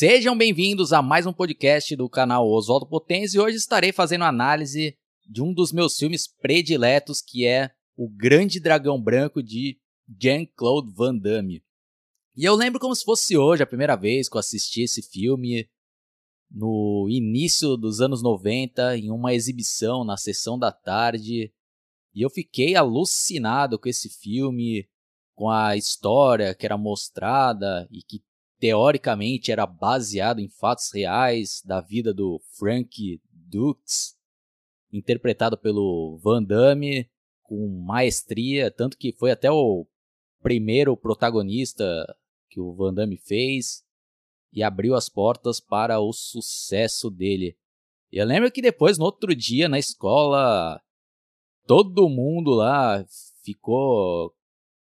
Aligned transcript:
Sejam 0.00 0.34
bem-vindos 0.34 0.94
a 0.94 1.02
mais 1.02 1.26
um 1.26 1.32
podcast 1.34 1.94
do 1.94 2.08
canal 2.08 2.48
Oswaldo 2.48 2.86
Potens 2.86 3.34
e 3.34 3.38
hoje 3.38 3.58
estarei 3.58 3.92
fazendo 3.92 4.24
análise 4.24 4.96
de 5.28 5.42
um 5.42 5.52
dos 5.52 5.72
meus 5.72 5.94
filmes 5.98 6.26
prediletos, 6.26 7.20
que 7.20 7.44
é 7.44 7.70
O 7.98 8.08
Grande 8.08 8.58
Dragão 8.58 8.98
Branco 8.98 9.42
de 9.42 9.78
Jean-Claude 10.18 10.90
Van 10.94 11.14
Damme. 11.14 11.62
E 12.34 12.46
eu 12.46 12.54
lembro 12.54 12.80
como 12.80 12.96
se 12.96 13.04
fosse 13.04 13.36
hoje 13.36 13.62
a 13.62 13.66
primeira 13.66 13.94
vez 13.94 14.26
que 14.26 14.38
eu 14.38 14.40
assisti 14.40 14.84
esse 14.84 15.02
filme 15.02 15.68
no 16.50 17.06
início 17.10 17.76
dos 17.76 18.00
anos 18.00 18.22
90 18.22 18.96
em 18.96 19.10
uma 19.10 19.34
exibição 19.34 20.02
na 20.02 20.16
sessão 20.16 20.58
da 20.58 20.72
tarde. 20.72 21.52
E 22.14 22.22
eu 22.22 22.30
fiquei 22.30 22.74
alucinado 22.74 23.78
com 23.78 23.86
esse 23.86 24.08
filme, 24.08 24.88
com 25.34 25.50
a 25.50 25.76
história 25.76 26.54
que 26.54 26.64
era 26.64 26.78
mostrada 26.78 27.86
e 27.92 28.02
que 28.02 28.22
teoricamente 28.60 29.50
era 29.50 29.66
baseado 29.66 30.38
em 30.38 30.48
fatos 30.48 30.92
reais 30.92 31.62
da 31.64 31.80
vida 31.80 32.12
do 32.12 32.40
Frank 32.58 33.20
Dux, 33.32 34.14
interpretado 34.92 35.56
pelo 35.56 36.20
Van 36.22 36.42
Damme 36.42 37.10
com 37.42 37.66
maestria, 37.84 38.70
tanto 38.70 38.98
que 38.98 39.14
foi 39.18 39.30
até 39.30 39.50
o 39.50 39.86
primeiro 40.42 40.96
protagonista 40.96 41.84
que 42.48 42.60
o 42.60 42.74
Van 42.74 42.92
Damme 42.92 43.16
fez 43.16 43.82
e 44.52 44.62
abriu 44.62 44.94
as 44.94 45.08
portas 45.08 45.58
para 45.58 45.98
o 45.98 46.12
sucesso 46.12 47.10
dele. 47.10 47.56
Eu 48.12 48.26
lembro 48.26 48.50
que 48.50 48.60
depois, 48.60 48.98
no 48.98 49.04
outro 49.04 49.34
dia, 49.34 49.68
na 49.68 49.78
escola, 49.78 50.80
todo 51.66 52.08
mundo 52.08 52.50
lá 52.50 53.04
ficou 53.42 54.34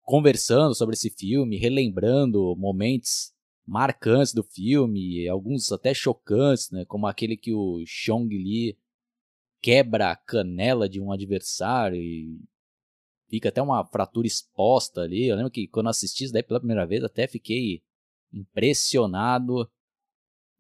conversando 0.03 0.75
sobre 0.75 0.95
esse 0.95 1.11
filme, 1.11 1.59
relembrando 1.59 2.57
momentos 2.57 3.32
marcantes 3.67 4.35
do 4.35 4.43
filme, 4.43 5.29
alguns 5.29 5.71
até 5.73 5.95
chocantes, 5.95 6.71
né, 6.71 6.85
como 6.85 7.07
aquele 7.07 7.37
que 7.37 7.53
o 7.53 7.83
Chong 7.87 8.29
Li 8.29 8.77
quebra 9.61 10.11
a 10.11 10.17
canela 10.17 10.89
de 10.89 11.01
um 11.01 11.13
adversário 11.13 11.97
e 11.97 12.41
fica 13.29 13.49
até 13.49 13.63
uma 13.63 13.85
fratura 13.87 14.27
exposta 14.27 15.03
ali. 15.03 15.29
Eu 15.29 15.37
lembro 15.37 15.51
que 15.51 15.69
quando 15.69 15.89
assisti 15.89 16.25
isso 16.25 16.33
daí 16.33 16.43
pela 16.43 16.61
primeira 16.61 16.87
vez, 16.87 17.05
até 17.05 17.27
fiquei 17.27 17.83
impressionado. 18.33 19.71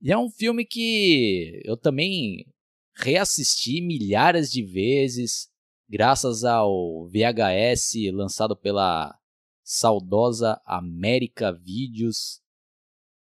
E 0.01 0.13
é 0.13 0.17
um 0.17 0.31
filme 0.31 0.65
que 0.65 1.61
eu 1.65 1.77
também 1.77 2.47
reassisti 2.95 3.81
milhares 3.81 4.51
de 4.51 4.63
vezes, 4.63 5.51
graças 5.89 6.45
ao 6.45 7.07
VHS 7.09 7.95
lançado 8.13 8.57
pela 8.57 9.19
saudosa 9.63 10.61
América 10.65 11.53
Vídeos. 11.53 12.42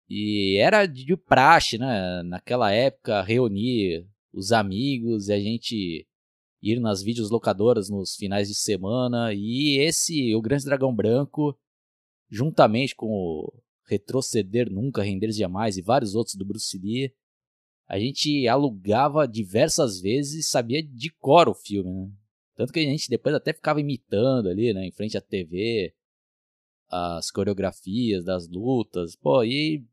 E 0.10 0.58
era 0.58 0.86
de 0.86 1.16
praxe, 1.18 1.78
né? 1.78 2.22
Naquela 2.24 2.72
época, 2.72 3.22
reunir 3.22 4.08
os 4.32 4.52
amigos 4.52 5.30
e 5.30 5.34
a 5.34 5.40
gente 5.40 6.08
ir 6.62 6.80
nas 6.80 7.02
videolocadoras 7.02 7.90
nos 7.90 8.16
finais 8.16 8.48
de 8.48 8.56
semana. 8.56 9.34
E 9.34 9.80
esse, 9.80 10.36
O 10.36 10.42
Grande 10.42 10.66
Dragão 10.66 10.94
Branco, 10.94 11.58
juntamente 12.30 12.96
com 12.96 13.08
o 13.08 13.64
Retroceder 13.88 14.72
Nunca, 14.72 15.04
Render 15.04 15.32
Jamais 15.32 15.78
e 15.78 15.82
vários 15.82 16.16
outros 16.16 16.36
do 16.36 16.46
Bruce 16.46 16.78
Lee, 16.78 17.14
a 17.88 18.00
gente 18.00 18.48
alugava 18.48 19.28
diversas 19.28 20.02
vezes 20.02 20.46
e 20.46 20.50
sabia 20.50 20.82
de 20.82 21.12
cor 21.20 21.48
o 21.48 21.54
filme, 21.54 21.92
né? 21.92 22.12
Tanto 22.56 22.72
que 22.72 22.80
a 22.80 22.84
gente 22.84 23.10
depois 23.10 23.36
até 23.36 23.54
ficava 23.54 23.82
imitando 23.82 24.50
ali, 24.50 24.74
né? 24.74 24.86
Em 24.86 24.92
frente 24.92 25.18
à 25.18 25.22
TV, 25.22 25.94
as 26.90 27.30
coreografias 27.30 28.24
das 28.24 28.48
lutas. 28.48 29.16
Pô, 29.16 29.44
e 29.44 29.86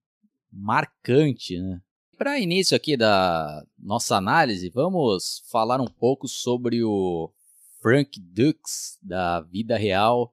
marcante, 0.52 1.58
né? 1.58 1.80
Para 2.18 2.38
início 2.38 2.76
aqui 2.76 2.96
da 2.96 3.64
nossa 3.78 4.16
análise, 4.16 4.68
vamos 4.68 5.42
falar 5.50 5.80
um 5.80 5.88
pouco 5.88 6.28
sobre 6.28 6.84
o 6.84 7.32
Frank 7.80 8.20
Dux 8.20 8.98
da 9.02 9.40
vida 9.40 9.76
real, 9.76 10.32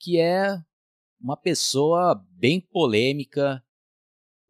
que 0.00 0.18
é 0.18 0.58
uma 1.20 1.36
pessoa 1.36 2.14
bem 2.32 2.60
polêmica, 2.60 3.62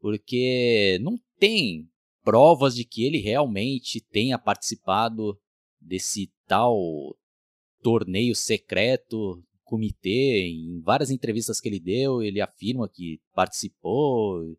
porque 0.00 0.98
não 1.02 1.18
tem 1.38 1.90
provas 2.22 2.74
de 2.74 2.84
que 2.84 3.04
ele 3.04 3.18
realmente 3.18 4.00
tenha 4.00 4.38
participado 4.38 5.38
desse 5.78 6.32
tal 6.46 6.78
torneio 7.82 8.34
secreto, 8.34 9.44
comitê. 9.62 10.46
Em 10.46 10.80
várias 10.80 11.10
entrevistas 11.10 11.60
que 11.60 11.68
ele 11.68 11.78
deu, 11.78 12.22
ele 12.22 12.40
afirma 12.40 12.88
que 12.88 13.20
participou, 13.34 14.56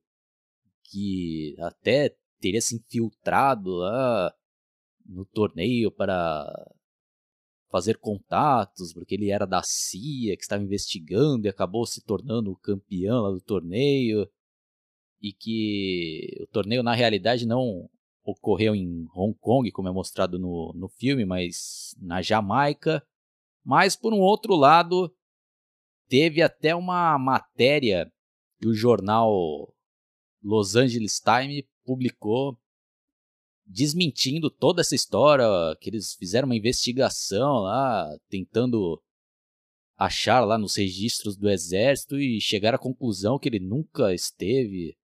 que 0.96 1.56
até 1.60 2.16
teria 2.40 2.62
se 2.62 2.78
infiltrado 2.78 3.70
lá 3.72 4.34
no 5.06 5.26
torneio 5.26 5.92
para 5.92 6.50
fazer 7.70 7.98
contatos, 7.98 8.94
porque 8.94 9.16
ele 9.16 9.30
era 9.30 9.46
da 9.46 9.62
CIA, 9.62 10.38
que 10.38 10.44
estava 10.44 10.64
investigando 10.64 11.46
e 11.46 11.50
acabou 11.50 11.86
se 11.86 12.02
tornando 12.02 12.50
o 12.50 12.56
campeão 12.56 13.24
lá 13.24 13.30
do 13.30 13.42
torneio, 13.42 14.26
e 15.22 15.34
que 15.34 16.38
o 16.40 16.48
torneio 16.48 16.82
na 16.82 16.94
realidade 16.94 17.46
não 17.46 17.90
ocorreu 18.24 18.74
em 18.74 19.06
Hong 19.14 19.38
Kong, 19.38 19.70
como 19.72 19.90
é 19.90 19.92
mostrado 19.92 20.40
no, 20.40 20.72
no 20.74 20.88
filme, 20.88 21.26
mas 21.26 21.94
na 22.00 22.22
Jamaica. 22.22 23.06
Mas, 23.66 23.98
por 23.98 24.14
um 24.14 24.20
outro 24.20 24.56
lado, 24.56 25.14
teve 26.08 26.42
até 26.42 26.74
uma 26.74 27.20
matéria 27.20 28.10
que 28.60 28.68
o 28.68 28.74
jornal 28.74 29.75
Los 30.46 30.76
Angeles 30.76 31.20
Times 31.20 31.64
publicou 31.84 32.56
desmentindo 33.66 34.52
toda 34.52 34.82
essa 34.82 34.94
história, 34.94 35.44
que 35.82 35.90
eles 35.90 36.14
fizeram 36.14 36.46
uma 36.46 36.56
investigação 36.56 37.62
lá, 37.62 38.16
tentando 38.30 39.02
achar 39.98 40.42
lá 40.42 40.56
nos 40.56 40.76
registros 40.76 41.36
do 41.36 41.50
exército 41.50 42.20
e 42.20 42.40
chegaram 42.40 42.76
à 42.76 42.80
conclusão 42.80 43.40
que 43.40 43.50
ele 43.50 43.60
nunca 43.60 44.14
esteve 44.14 44.96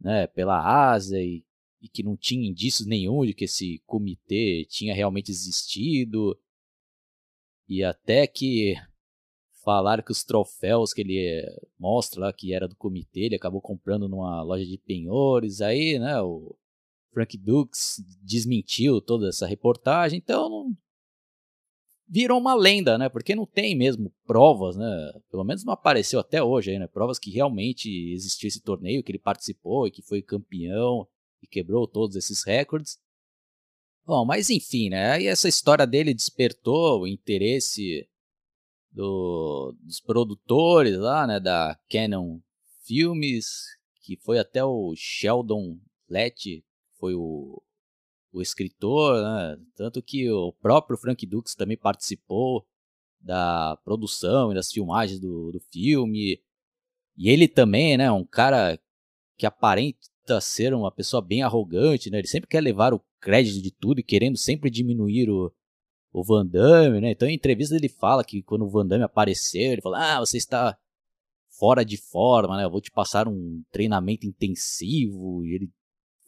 né, 0.00 0.28
pela 0.28 0.92
Ásia 0.92 1.18
e, 1.20 1.44
e 1.82 1.88
que 1.88 2.04
não 2.04 2.16
tinha 2.16 2.48
indícios 2.48 2.86
nenhum 2.86 3.26
de 3.26 3.34
que 3.34 3.46
esse 3.46 3.82
comitê 3.86 4.64
tinha 4.68 4.94
realmente 4.94 5.32
existido. 5.32 6.40
E 7.66 7.82
até 7.82 8.24
que 8.28 8.76
falaram 9.68 10.02
que 10.02 10.10
os 10.10 10.24
troféus 10.24 10.94
que 10.94 11.02
ele 11.02 11.46
mostra 11.78 12.22
lá, 12.22 12.32
que 12.32 12.54
era 12.54 12.66
do 12.66 12.74
comitê, 12.74 13.24
ele 13.24 13.36
acabou 13.36 13.60
comprando 13.60 14.08
numa 14.08 14.42
loja 14.42 14.64
de 14.64 14.78
penhores. 14.78 15.60
Aí, 15.60 15.98
né, 15.98 16.18
o 16.22 16.56
Frank 17.12 17.36
Dukes 17.36 18.02
desmentiu 18.22 18.98
toda 19.02 19.28
essa 19.28 19.46
reportagem. 19.46 20.18
Então, 20.18 20.48
não, 20.48 20.76
virou 22.08 22.40
uma 22.40 22.54
lenda, 22.54 22.96
né? 22.96 23.10
Porque 23.10 23.34
não 23.34 23.44
tem 23.44 23.76
mesmo 23.76 24.10
provas, 24.26 24.74
né? 24.74 25.12
Pelo 25.30 25.44
menos 25.44 25.62
não 25.66 25.74
apareceu 25.74 26.18
até 26.18 26.42
hoje 26.42 26.70
aí, 26.70 26.78
né? 26.78 26.86
Provas 26.86 27.18
que 27.18 27.30
realmente 27.30 27.90
existiu 28.10 28.48
esse 28.48 28.62
torneio, 28.62 29.04
que 29.04 29.12
ele 29.12 29.18
participou 29.18 29.86
e 29.86 29.90
que 29.90 30.00
foi 30.00 30.22
campeão 30.22 31.06
e 31.42 31.46
quebrou 31.46 31.86
todos 31.86 32.16
esses 32.16 32.42
recordes. 32.42 32.98
Bom, 34.06 34.24
mas 34.24 34.48
enfim, 34.48 34.88
né? 34.88 35.10
Aí 35.10 35.26
essa 35.26 35.46
história 35.46 35.86
dele 35.86 36.14
despertou 36.14 37.02
o 37.02 37.06
interesse 37.06 38.08
do, 38.98 39.76
dos 39.80 40.00
produtores 40.00 40.98
lá, 40.98 41.24
né? 41.24 41.38
Da 41.38 41.78
Canon 41.88 42.40
Filmes, 42.84 43.46
que 44.02 44.16
foi 44.16 44.40
até 44.40 44.64
o 44.64 44.92
Sheldon 44.96 45.78
Lett, 46.08 46.64
foi 46.98 47.14
o 47.14 47.62
o 48.30 48.42
escritor, 48.42 49.22
né? 49.22 49.56
tanto 49.74 50.02
que 50.02 50.30
o 50.30 50.52
próprio 50.52 50.98
Frank 50.98 51.24
Dux 51.26 51.54
também 51.54 51.78
participou 51.78 52.66
da 53.18 53.78
produção 53.82 54.52
e 54.52 54.54
das 54.54 54.70
filmagens 54.70 55.18
do, 55.18 55.50
do 55.50 55.60
filme. 55.72 56.38
E 57.16 57.30
ele 57.30 57.48
também, 57.48 57.96
né, 57.96 58.12
um 58.12 58.26
cara 58.26 58.78
que 59.34 59.46
aparenta 59.46 60.40
ser 60.42 60.74
uma 60.74 60.92
pessoa 60.92 61.22
bem 61.22 61.42
arrogante, 61.42 62.10
né? 62.10 62.18
Ele 62.18 62.28
sempre 62.28 62.48
quer 62.48 62.60
levar 62.60 62.92
o 62.92 63.02
crédito 63.18 63.62
de 63.62 63.70
tudo 63.70 64.00
e 64.00 64.04
querendo 64.04 64.36
sempre 64.36 64.68
diminuir 64.68 65.30
o, 65.30 65.50
o 66.12 66.24
Van 66.24 66.46
Damme, 66.46 67.00
né? 67.00 67.10
Então 67.12 67.28
em 67.28 67.34
entrevista 67.34 67.74
ele 67.74 67.88
fala 67.88 68.24
que 68.24 68.42
quando 68.42 68.64
o 68.64 68.70
Van 68.70 68.86
Damme 68.86 69.04
apareceu, 69.04 69.72
ele 69.72 69.82
fala: 69.82 70.16
"Ah, 70.16 70.20
você 70.20 70.36
está 70.36 70.76
fora 71.58 71.84
de 71.84 71.96
forma, 71.96 72.56
né? 72.56 72.64
Eu 72.64 72.70
vou 72.70 72.80
te 72.80 72.90
passar 72.90 73.28
um 73.28 73.62
treinamento 73.70 74.26
intensivo". 74.26 75.44
E 75.44 75.54
ele 75.54 75.70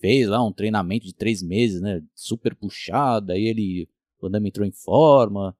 fez 0.01 0.29
lá 0.29 0.45
um 0.45 0.53
treinamento 0.53 1.07
de 1.07 1.15
três 1.15 1.43
meses, 1.43 1.81
né? 1.81 2.01
Super 2.15 2.55
puxado, 2.55 3.33
aí 3.33 3.45
ele, 3.45 3.89
o 4.21 4.27
Andame 4.27 4.49
entrou 4.49 4.67
em 4.67 4.73
forma. 4.73 5.57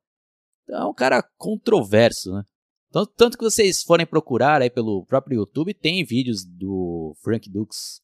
Então 0.65 0.83
é 0.83 0.87
um 0.87 0.95
cara 0.95 1.23
controverso, 1.37 2.33
né? 2.33 2.43
Tanto, 2.91 3.13
tanto 3.17 3.39
que 3.39 3.45
vocês 3.45 3.83
forem 3.83 4.05
procurar 4.05 4.63
aí 4.63 4.71
pelo 4.71 5.05
próprio 5.07 5.37
YouTube, 5.37 5.73
tem 5.73 6.05
vídeos 6.05 6.45
do 6.45 7.15
Frank 7.23 7.49
Dux 7.49 8.03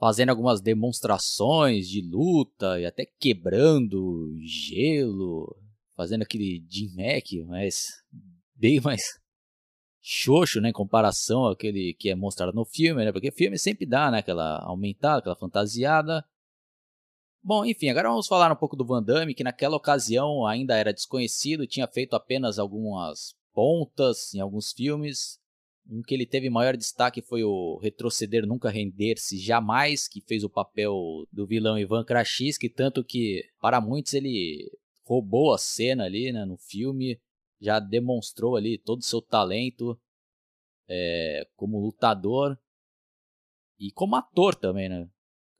fazendo 0.00 0.30
algumas 0.30 0.62
demonstrações 0.62 1.86
de 1.86 2.00
luta 2.00 2.80
e 2.80 2.86
até 2.86 3.04
quebrando 3.04 4.34
gelo, 4.42 5.54
fazendo 5.94 6.22
aquele 6.22 6.64
Jim 6.66 6.88
Mac, 6.96 7.26
mas 7.46 7.84
bem 8.56 8.80
mais 8.80 9.02
xoxo, 10.00 10.58
né, 10.58 10.70
em 10.70 10.72
comparação 10.72 11.46
àquele 11.46 11.92
que 11.92 12.08
é 12.08 12.14
mostrado 12.14 12.54
no 12.54 12.64
filme, 12.64 13.04
né, 13.04 13.12
porque 13.12 13.30
filme 13.30 13.58
sempre 13.58 13.84
dá, 13.84 14.10
né, 14.10 14.18
aquela 14.20 14.64
aumentada, 14.64 15.18
aquela 15.18 15.36
fantasiada. 15.36 16.24
Bom, 17.42 17.66
enfim, 17.66 17.90
agora 17.90 18.08
vamos 18.08 18.26
falar 18.26 18.50
um 18.50 18.56
pouco 18.56 18.76
do 18.76 18.86
Van 18.86 19.02
Damme, 19.02 19.34
que 19.34 19.44
naquela 19.44 19.76
ocasião 19.76 20.46
ainda 20.46 20.76
era 20.76 20.94
desconhecido, 20.94 21.66
tinha 21.66 21.86
feito 21.86 22.16
apenas 22.16 22.58
algumas 22.58 23.34
pontas 23.52 24.32
em 24.34 24.40
alguns 24.40 24.72
filmes. 24.72 25.39
Um 25.90 26.02
que 26.02 26.14
ele 26.14 26.24
teve 26.24 26.48
maior 26.48 26.76
destaque 26.76 27.20
foi 27.20 27.42
o 27.42 27.76
Retroceder 27.82 28.46
Nunca 28.46 28.70
Render-se 28.70 29.36
Jamais, 29.38 30.06
que 30.06 30.20
fez 30.20 30.44
o 30.44 30.48
papel 30.48 30.94
do 31.32 31.44
vilão 31.44 31.76
Ivan 31.76 32.04
Krasinski, 32.04 32.68
tanto 32.68 33.02
que 33.02 33.42
para 33.60 33.80
muitos 33.80 34.14
ele 34.14 34.70
roubou 35.02 35.52
a 35.52 35.58
cena 35.58 36.04
ali, 36.04 36.30
né, 36.30 36.44
no 36.44 36.56
filme 36.56 37.20
já 37.60 37.78
demonstrou 37.78 38.56
ali 38.56 38.78
todo 38.78 39.00
o 39.00 39.04
seu 39.04 39.20
talento 39.20 40.00
é, 40.88 41.46
como 41.56 41.78
lutador 41.78 42.58
e 43.78 43.92
como 43.92 44.16
ator 44.16 44.54
também, 44.54 44.88
né? 44.88 45.08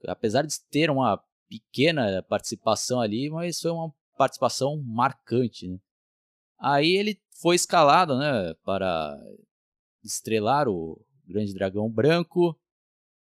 Apesar 0.07 0.43
de 0.43 0.55
ter 0.69 0.89
uma 0.89 1.23
pequena 1.47 2.23
participação 2.23 2.99
ali, 2.99 3.29
mas 3.29 3.59
foi 3.59 3.71
uma 3.71 3.93
participação 4.17 4.81
marcante, 4.81 5.67
né? 5.67 5.77
Aí 6.59 6.95
ele 6.95 7.19
foi 7.41 7.55
escalado, 7.55 8.17
né, 8.17 8.53
para 8.63 9.17
estrelar 10.03 10.67
o 10.67 10.99
Grande 11.27 11.53
Dragão 11.53 11.89
Branco 11.89 12.57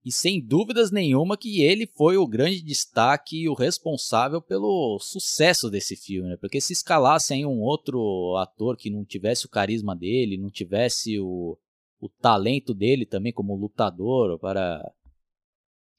e 0.06 0.12
sem 0.12 0.46
dúvidas 0.46 0.92
nenhuma 0.92 1.38
que 1.38 1.62
ele 1.62 1.88
foi 1.88 2.18
o 2.18 2.28
grande 2.28 2.62
destaque 2.62 3.44
e 3.44 3.50
o 3.50 3.54
responsável 3.54 4.42
pelo 4.42 5.00
sucesso 5.00 5.70
desse 5.70 5.96
filme, 5.96 6.30
né? 6.30 6.38
Porque 6.38 6.60
se 6.60 6.74
escalassem 6.74 7.46
um 7.46 7.62
outro 7.62 8.36
ator 8.38 8.76
que 8.76 8.90
não 8.90 9.06
tivesse 9.06 9.46
o 9.46 9.50
carisma 9.50 9.96
dele, 9.96 10.38
não 10.38 10.50
tivesse 10.50 11.18
o, 11.20 11.58
o 12.02 12.10
talento 12.10 12.74
dele 12.74 13.06
também 13.06 13.32
como 13.32 13.56
lutador 13.56 14.38
para 14.40 14.84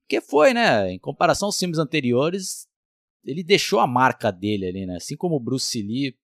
que 0.07 0.21
foi, 0.21 0.53
né? 0.53 0.93
Em 0.93 0.99
comparação 0.99 1.47
aos 1.47 1.57
filmes 1.57 1.79
anteriores, 1.79 2.67
ele 3.25 3.43
deixou 3.43 3.81
a 3.81 3.87
marca 3.87 4.31
dele 4.31 4.67
ali, 4.67 4.85
né? 4.85 4.97
Assim 4.97 5.17
como 5.17 5.37
o 5.37 5.41
Bruce 5.41 5.81
Lee, 5.81 6.15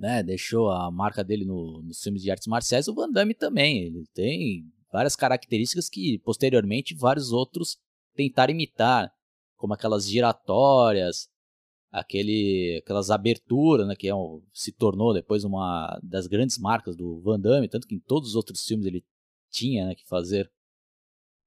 né, 0.00 0.22
deixou 0.22 0.70
a 0.70 0.90
marca 0.90 1.22
dele 1.22 1.44
no, 1.44 1.82
nos 1.82 2.02
filmes 2.02 2.22
de 2.22 2.30
artes 2.30 2.46
marciais, 2.46 2.88
o 2.88 2.94
Van 2.94 3.10
Damme 3.10 3.34
também. 3.34 3.84
Ele 3.84 4.06
tem 4.14 4.64
várias 4.90 5.14
características 5.14 5.90
que 5.90 6.18
posteriormente 6.20 6.94
vários 6.94 7.32
outros 7.32 7.78
tentaram 8.14 8.54
imitar, 8.54 9.12
como 9.56 9.74
aquelas 9.74 10.08
giratórias, 10.08 11.28
aquele, 11.92 12.80
aquelas 12.82 13.10
aberturas, 13.10 13.86
né, 13.86 13.94
que 13.94 14.08
é 14.08 14.14
um, 14.14 14.42
se 14.54 14.72
tornou 14.72 15.12
depois 15.12 15.44
uma 15.44 16.00
das 16.02 16.26
grandes 16.26 16.56
marcas 16.56 16.96
do 16.96 17.20
Van 17.20 17.38
Damme, 17.38 17.68
tanto 17.68 17.86
que 17.86 17.94
em 17.94 18.00
todos 18.00 18.30
os 18.30 18.36
outros 18.36 18.64
filmes 18.64 18.86
ele 18.86 19.04
tinha 19.50 19.84
né, 19.84 19.94
que 19.94 20.06
fazer 20.06 20.50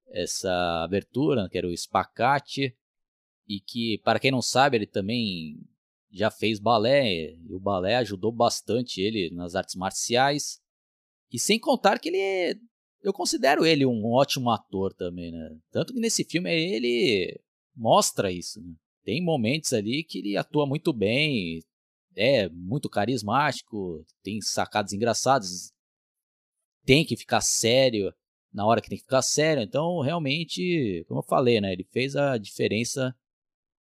essa 0.10 0.84
abertura, 0.84 1.50
que 1.50 1.58
era 1.58 1.68
o 1.68 1.72
espacate, 1.72 2.78
e 3.48 3.60
que, 3.60 4.00
para 4.04 4.20
quem 4.20 4.30
não 4.30 4.44
sabe, 4.44 4.78
ele 4.78 4.86
também 4.86 5.60
já 6.13 6.30
fez 6.30 6.60
balé, 6.60 7.33
e 7.33 7.54
o 7.54 7.60
balé 7.60 7.95
ajudou 7.98 8.31
bastante 8.31 9.01
ele 9.01 9.33
nas 9.33 9.56
artes 9.56 9.75
marciais. 9.75 10.62
E 11.31 11.39
sem 11.39 11.60
contar 11.60 12.00
que 12.00 12.10
ele 12.10 12.60
eu 13.01 13.12
considero 13.12 13.65
ele 13.65 13.86
um 13.86 14.06
ótimo 14.13 14.50
ator 14.50 14.94
também, 14.94 15.31
né? 15.31 15.57
Tanto 15.71 15.94
que 15.94 16.00
nesse 16.00 16.24
filme 16.24 16.50
ele 16.50 17.38
mostra 17.75 18.31
isso, 18.31 18.62
né? 18.62 18.74
Tem 19.04 19.21
momentos 19.21 19.74
ali 19.74 20.04
que 20.06 20.19
ele 20.19 20.38
atua 20.38 20.65
muito 20.65 20.94
bem, 20.94 21.62
é 22.16 22.48
muito 22.50 22.89
carismático, 22.89 24.06
tem 24.24 24.39
sacadas 24.39 24.94
engraçadas, 24.94 25.74
tem 26.86 27.06
que 27.06 27.18
ficar 27.18 27.42
sério 27.42 28.13
na 28.54 28.66
hora 28.66 28.80
que 28.80 28.88
tem 28.88 28.98
que 28.98 29.04
ficar 29.04 29.21
sério. 29.21 29.63
Então, 29.63 30.00
realmente, 30.00 31.04
como 31.07 31.19
eu 31.19 31.25
falei, 31.25 31.59
né? 31.59 31.74
Ele 31.74 31.83
fez 31.92 32.16
a 32.16 32.38
diferença 32.38 33.13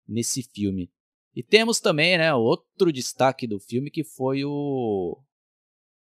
nesse 0.08 0.44
filme. 0.44 0.92
E 1.36 1.44
temos 1.44 1.82
também, 1.82 2.18
né, 2.18 2.34
outro 2.34 2.94
destaque 2.94 3.46
do 3.46 3.60
filme 3.60 3.92
que 3.92 4.06
foi 4.06 4.46
o 4.46 5.22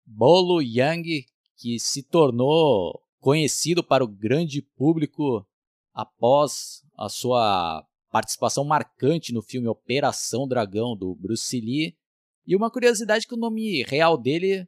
Bolo 0.04 0.62
Yang, 0.62 1.26
que 1.58 1.80
se 1.80 2.02
tornou 2.02 3.00
conhecido 3.20 3.84
para 3.84 4.04
o 4.04 4.08
grande 4.08 4.64
público 4.64 5.46
após 5.94 6.84
a 6.98 7.08
sua 7.08 7.86
participação 8.10 8.64
marcante 8.64 9.32
no 9.32 9.44
filme 9.44 9.68
Operação 9.68 10.48
Dragão 10.48 10.98
do 10.98 11.14
Bruce 11.14 11.60
Lee. 11.60 11.96
E 12.48 12.56
uma 12.56 12.72
curiosidade 12.72 13.28
que 13.28 13.36
o 13.36 13.40
nome 13.40 13.84
real 13.84 14.18
dele 14.18 14.68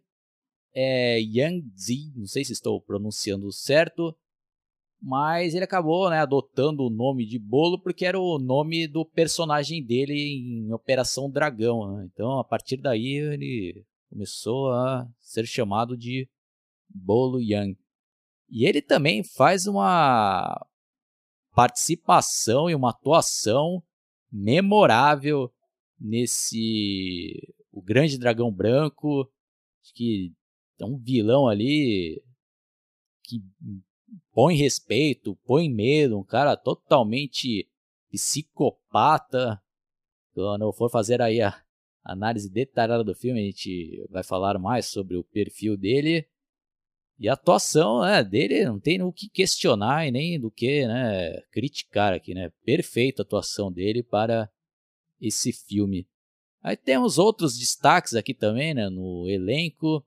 é 0.75 1.20
Yang 1.20 1.66
Zi, 1.75 2.13
não 2.16 2.27
sei 2.27 2.46
se 2.46 2.54
estou 2.54 2.80
pronunciando 2.80 3.51
certo, 3.51 4.16
mas 5.05 5.53
ele 5.53 5.65
acabou 5.65 6.10
né, 6.10 6.19
adotando 6.19 6.83
o 6.83 6.89
nome 6.89 7.25
de 7.25 7.38
Bolo 7.38 7.77
porque 7.77 8.05
era 8.05 8.17
o 8.17 8.39
nome 8.39 8.88
do 8.88 9.03
personagem 9.05 9.83
dele 9.86 10.13
em 10.13 10.72
Operação 10.72 11.29
Dragão. 11.29 11.98
Né? 11.98 12.10
Então, 12.12 12.39
a 12.39 12.43
partir 12.43 12.77
daí, 12.77 13.17
ele 13.17 13.86
começou 14.10 14.72
a 14.72 15.05
ser 15.19 15.45
chamado 15.45 15.98
de 15.98 16.29
Bolo 16.88 17.41
Yang. 17.41 17.77
E 18.50 18.65
ele 18.65 18.81
também 18.81 19.25
faz 19.25 19.67
uma 19.67 20.65
participação 21.53 22.69
e 22.69 22.75
uma 22.75 22.91
atuação 22.91 23.83
memorável 24.31 25.51
nesse 26.00 27.53
o 27.74 27.81
Grande 27.81 28.17
Dragão 28.17 28.50
Branco, 28.53 29.29
que 29.93 30.31
é 30.79 30.86
um 30.86 30.98
vilão 30.98 31.45
ali 31.45 32.24
que 33.22 33.41
põe 34.34 34.56
respeito, 34.56 35.38
põe 35.46 35.70
medo, 35.70 36.18
um 36.18 36.24
cara 36.24 36.58
totalmente 36.58 37.70
psicopata. 38.12 39.62
Quando 40.34 40.63
eu 40.63 40.74
for 40.74 40.90
fazer 40.90 41.22
aí 41.22 41.42
a 41.42 41.63
análise 42.04 42.50
detalhada 42.50 43.04
do 43.04 43.16
filme, 43.16 43.40
a 43.40 43.46
gente 43.46 44.06
vai 44.10 44.24
falar 44.24 44.58
mais 44.60 44.88
sobre 44.88 45.16
o 45.16 45.24
perfil 45.24 45.78
dele. 45.78 46.28
E 47.20 47.30
a 47.30 47.34
atuação 47.34 48.02
né, 48.02 48.24
dele 48.24 48.66
não 48.66 48.80
tem 48.80 49.02
o 49.02 49.13
que 49.13 49.30
questionar 49.30 50.08
e 50.08 50.12
nem 50.12 50.40
do 50.40 50.50
que 50.50 50.86
né, 50.88 51.40
criticar 51.52 52.12
aqui, 52.12 52.34
né? 52.34 52.52
Perfeita 52.66 53.22
a 53.22 53.24
atuação 53.24 53.72
dele 53.72 54.02
para 54.02 54.50
esse 55.22 55.54
filme. 55.54 56.08
Aí 56.62 56.75
temos 56.75 57.18
outros 57.18 57.58
destaques 57.58 58.16
aqui 58.16 58.34
também, 58.34 58.74
né, 58.74 58.90
no 58.90 59.30
elenco, 59.30 60.04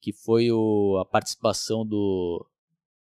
que 0.00 0.12
foi 0.12 0.50
o, 0.50 0.98
a 0.98 1.04
participação 1.04 1.86
do 1.86 2.44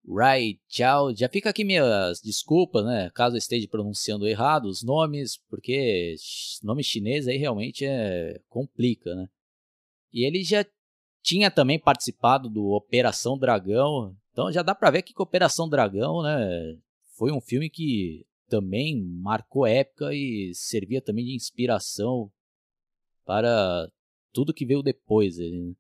Rai 0.09 0.59
Chao. 0.69 1.15
Já 1.15 1.29
fica 1.29 1.51
aqui 1.51 1.65
minhas 1.65 2.21
desculpas, 2.21 2.85
né, 2.85 3.11
caso 3.15 3.37
eu 3.37 3.39
esteja 3.39 3.67
pronunciando 3.69 4.27
errado 4.27 4.67
os 4.67 4.83
nomes, 4.83 5.39
porque 5.49 6.15
nome 6.63 6.83
chinês 6.83 7.27
aí 7.27 7.37
realmente 7.37 7.85
é 7.85 8.41
complica, 8.49 9.15
né? 9.15 9.29
E 10.13 10.25
ele 10.25 10.43
já 10.45 10.65
tinha 11.23 11.51
também 11.51 11.79
participado 11.79 12.49
do 12.49 12.67
Operação 12.69 13.39
Dragão. 13.39 14.15
Então 14.31 14.53
já 14.53 14.63
dá 14.63 14.75
para 14.75 14.91
ver 14.91 15.03
que 15.03 15.15
Operação 15.17 15.69
Dragão, 15.69 16.23
né, 16.23 16.77
foi 17.17 17.33
um 17.33 17.41
filme 17.41 17.71
que 17.71 18.27
também 18.49 19.03
marcou 19.03 19.67
época 19.67 20.15
e 20.15 20.53
servia 20.55 21.01
também 21.01 21.25
de 21.25 21.35
inspiração 21.35 22.31
para 23.25 23.89
tudo 24.33 24.53
que 24.53 24.67
veio 24.67 24.83
depois. 24.83 25.39
Né? 25.39 25.75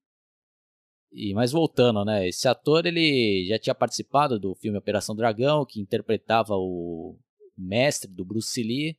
E 1.14 1.32
mas 1.32 1.52
voltando, 1.52 2.04
né, 2.04 2.28
esse 2.28 2.48
ator 2.48 2.84
ele 2.84 3.46
já 3.46 3.56
tinha 3.56 3.74
participado 3.74 4.36
do 4.36 4.52
filme 4.56 4.76
Operação 4.76 5.14
Dragão, 5.14 5.64
que 5.64 5.80
interpretava 5.80 6.56
o 6.56 7.16
mestre 7.56 8.10
do 8.10 8.24
Bruce 8.24 8.60
Lee. 8.60 8.98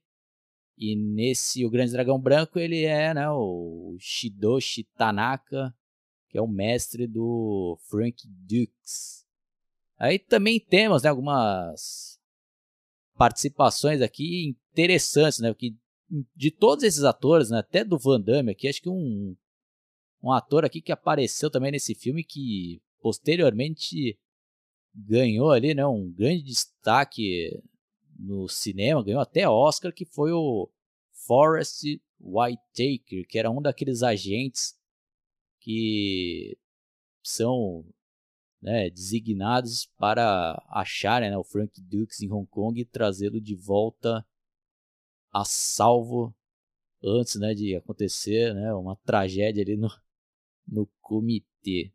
E 0.78 0.96
nesse 0.96 1.66
O 1.66 1.70
Grande 1.70 1.92
Dragão 1.92 2.20
Branco 2.20 2.58
ele 2.58 2.84
é 2.84 3.14
né, 3.14 3.30
o 3.30 3.98
Shidoshi 4.00 4.86
Tanaka, 4.98 5.76
que 6.30 6.38
é 6.38 6.42
o 6.42 6.48
mestre 6.48 7.06
do 7.06 7.78
Frank 7.90 8.26
Dukes. 8.26 9.26
Aí 9.98 10.18
também 10.18 10.58
temos 10.58 11.04
né, 11.04 11.10
algumas 11.10 12.18
participações 13.18 14.02
aqui 14.02 14.56
interessantes, 14.72 15.40
né? 15.40 15.54
Que 15.54 15.76
de 16.36 16.52
todos 16.52 16.84
esses 16.84 17.04
atores, 17.04 17.50
né, 17.50 17.60
até 17.60 17.84
do 17.84 17.98
Van 17.98 18.22
Damme 18.22 18.52
aqui, 18.52 18.68
acho 18.68 18.82
que 18.82 18.90
um, 18.90 19.36
um 20.26 20.32
ator 20.32 20.66
aqui 20.66 20.82
que 20.82 20.92
apareceu 20.92 21.52
também 21.52 21.72
nesse 21.72 21.94
filme 21.94 22.24
que 22.24 22.82
posteriormente 23.00 24.18
ganhou 24.92 25.52
ali, 25.52 25.76
né, 25.76 25.86
um 25.86 26.12
grande 26.12 26.42
destaque 26.42 27.62
no 28.18 28.48
cinema, 28.48 29.04
ganhou 29.04 29.22
até 29.22 29.48
Oscar, 29.48 29.94
que 29.94 30.06
foi 30.06 30.32
o 30.32 30.68
Forrest 31.12 32.00
Whitaker, 32.20 33.28
que 33.28 33.38
era 33.38 33.52
um 33.52 33.62
daqueles 33.62 34.02
agentes 34.02 34.76
que 35.60 36.58
são 37.24 37.86
né, 38.60 38.90
designados 38.90 39.86
para 39.98 40.60
acharem 40.70 41.30
né, 41.30 41.38
o 41.38 41.44
Frank 41.44 41.80
Dukes 41.82 42.22
em 42.22 42.32
Hong 42.32 42.48
Kong 42.48 42.80
e 42.80 42.86
trazê-lo 42.86 43.40
de 43.40 43.56
volta 43.56 44.26
a 45.32 45.46
salvo 45.46 46.34
antes 47.04 47.36
né, 47.36 47.54
de 47.54 47.76
acontecer 47.76 48.56
né, 48.56 48.74
uma 48.74 48.96
tragédia 48.98 49.62
ali 49.62 49.76
no, 49.76 49.90
no 50.68 50.90
comitê. 51.02 51.92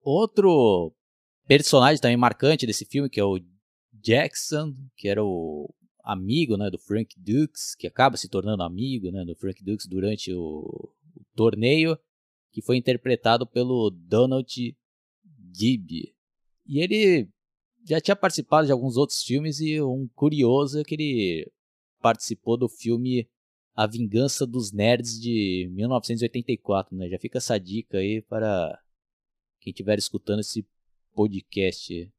Outro 0.00 0.94
personagem 1.46 2.00
também 2.00 2.16
marcante 2.16 2.66
desse 2.66 2.84
filme, 2.84 3.08
que 3.08 3.20
é 3.20 3.24
o 3.24 3.38
Jackson, 3.92 4.74
que 4.96 5.08
era 5.08 5.22
o 5.22 5.72
amigo 6.02 6.56
né, 6.56 6.70
do 6.70 6.78
Frank 6.78 7.14
Dukes, 7.18 7.74
que 7.76 7.86
acaba 7.86 8.16
se 8.16 8.28
tornando 8.28 8.62
amigo 8.62 9.10
né, 9.10 9.24
do 9.24 9.36
Frank 9.36 9.62
Dukes 9.62 9.86
durante 9.86 10.32
o, 10.32 10.90
o 11.14 11.24
torneio, 11.34 11.96
que 12.50 12.60
foi 12.60 12.76
interpretado 12.76 13.46
pelo 13.46 13.90
Donald 13.90 14.76
Gibb. 15.54 16.14
E 16.66 16.80
ele 16.80 17.28
já 17.84 18.00
tinha 18.00 18.16
participado 18.16 18.66
de 18.66 18.72
alguns 18.72 18.96
outros 18.96 19.22
filmes 19.22 19.60
e 19.60 19.80
um 19.80 20.08
curioso 20.14 20.80
é 20.80 20.84
que 20.84 20.94
ele 20.94 21.52
participou 22.00 22.56
do 22.56 22.68
filme 22.68 23.28
A 23.74 23.86
Vingança 23.86 24.46
dos 24.46 24.72
Nerds 24.72 25.18
de 25.20 25.68
1984, 25.72 26.96
né? 26.96 27.08
Já 27.08 27.18
fica 27.18 27.38
essa 27.38 27.58
dica 27.58 27.98
aí 27.98 28.20
para 28.22 28.78
quem 29.60 29.70
estiver 29.70 29.98
escutando 29.98 30.40
esse 30.40 30.66
podcast. 31.14 32.12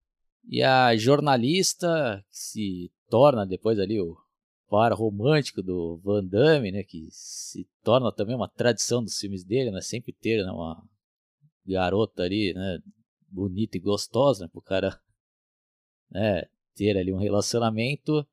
E 0.46 0.64
a 0.64 0.96
jornalista 0.96 2.24
que 2.30 2.38
se 2.38 2.92
torna 3.10 3.46
depois 3.46 3.80
ali 3.80 4.00
o 4.00 4.18
par 4.70 4.92
romântico 4.94 5.62
do 5.62 6.00
Van 6.04 6.26
Damme, 6.26 6.72
né, 6.72 6.84
que 6.84 7.08
se 7.12 7.70
torna 7.84 8.12
também 8.12 8.36
uma 8.36 8.50
tradição 8.50 9.04
dos 9.04 9.20
filmes 9.20 9.44
dele, 9.44 9.70
né, 9.70 9.82
sempre 9.82 10.12
ter 10.12 10.44
né, 10.44 10.52
uma 10.52 10.84
garota 11.64 12.24
ali, 12.24 12.54
né, 12.56 12.80
bonita 13.28 13.78
e 13.78 13.80
gostosa, 13.80 14.46
né, 14.46 14.50
pro 14.52 14.62
cara 14.62 15.00
né, 16.10 16.44
ter 16.74 16.98
ali 16.98 17.14
um 17.14 17.20
relacionamento, 17.20 18.26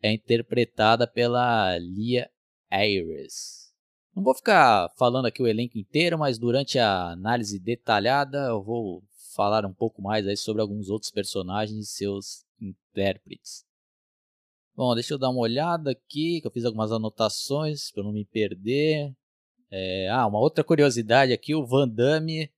é 0.00 0.12
interpretada 0.12 1.06
pela 1.06 1.76
Lia 1.78 2.30
Ayres. 2.70 3.72
Não 4.14 4.22
vou 4.22 4.34
ficar 4.34 4.88
falando 4.96 5.26
aqui 5.26 5.42
o 5.42 5.46
elenco 5.46 5.78
inteiro, 5.78 6.18
mas 6.18 6.38
durante 6.38 6.78
a 6.78 7.10
análise 7.10 7.58
detalhada 7.58 8.38
eu 8.48 8.62
vou 8.62 9.02
falar 9.34 9.66
um 9.66 9.74
pouco 9.74 10.00
mais 10.00 10.26
aí 10.26 10.36
sobre 10.36 10.62
alguns 10.62 10.88
outros 10.88 11.10
personagens 11.10 11.86
e 11.86 11.90
seus 11.90 12.44
intérpretes. 12.60 13.64
Bom, 14.74 14.94
deixa 14.94 15.14
eu 15.14 15.18
dar 15.18 15.30
uma 15.30 15.40
olhada 15.40 15.90
aqui, 15.90 16.40
que 16.40 16.46
eu 16.46 16.50
fiz 16.50 16.64
algumas 16.64 16.92
anotações 16.92 17.90
para 17.90 18.02
não 18.02 18.12
me 18.12 18.24
perder. 18.24 19.14
É, 19.70 20.08
ah, 20.10 20.26
uma 20.26 20.38
outra 20.38 20.64
curiosidade 20.64 21.32
aqui, 21.32 21.54
o 21.54 21.66
Van 21.66 21.88
Damme 21.88 22.50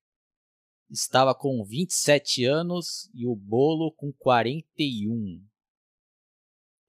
estava 0.90 1.34
com 1.34 1.64
27 1.64 2.44
anos 2.44 3.10
e 3.14 3.26
o 3.26 3.34
Bolo 3.34 3.92
com 3.92 4.12
41. 4.12 5.40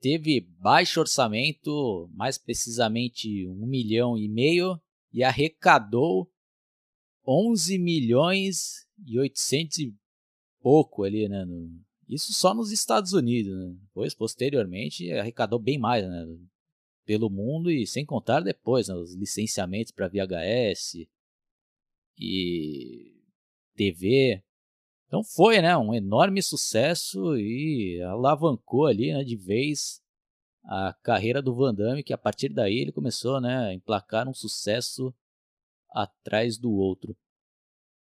Teve 0.01 0.41
baixo 0.59 0.99
orçamento, 0.99 2.09
mais 2.13 2.37
precisamente 2.37 3.47
um 3.47 3.65
milhão 3.65 4.17
e 4.17 4.27
meio, 4.29 4.79
e 5.11 5.23
arrecadou 5.23 6.31
11 7.27 7.77
milhões 7.77 8.87
e 9.05 9.19
800 9.19 9.77
e 9.79 9.95
pouco 10.61 11.03
ali, 11.03 11.27
né, 11.27 11.45
isso 12.09 12.33
só 12.33 12.55
nos 12.55 12.71
Estados 12.71 13.13
Unidos, 13.13 13.55
né? 13.55 13.75
Depois, 13.83 14.15
posteriormente, 14.15 15.11
arrecadou 15.11 15.59
bem 15.59 15.77
mais, 15.77 16.03
né? 16.03 16.25
Pelo 17.05 17.29
mundo 17.29 17.69
e 17.69 17.85
sem 17.85 18.03
contar 18.03 18.39
depois, 18.39 18.87
né? 18.87 18.95
os 18.95 19.13
licenciamentos 19.13 19.91
para 19.91 20.07
VHS 20.07 21.07
e 22.17 23.15
TV. 23.75 24.43
Então 25.09 25.23
foi, 25.23 25.59
né? 25.59 25.75
Um 25.75 25.91
enorme 25.91 26.39
sucesso 26.39 27.35
e 27.35 27.99
alavancou 28.03 28.85
ali, 28.85 29.11
né? 29.11 29.23
De 29.23 29.35
vez 29.35 29.99
a 30.63 30.93
carreira 31.01 31.41
do 31.41 31.55
Van 31.55 31.73
Damme, 31.73 32.03
que 32.03 32.13
a 32.13 32.17
partir 32.17 32.49
daí 32.49 32.77
ele 32.77 32.91
começou, 32.91 33.41
né? 33.41 33.69
A 33.69 33.73
emplacar 33.73 34.29
um 34.29 34.35
sucesso 34.35 35.11
atrás 35.89 36.59
do 36.59 36.71
outro. 36.71 37.17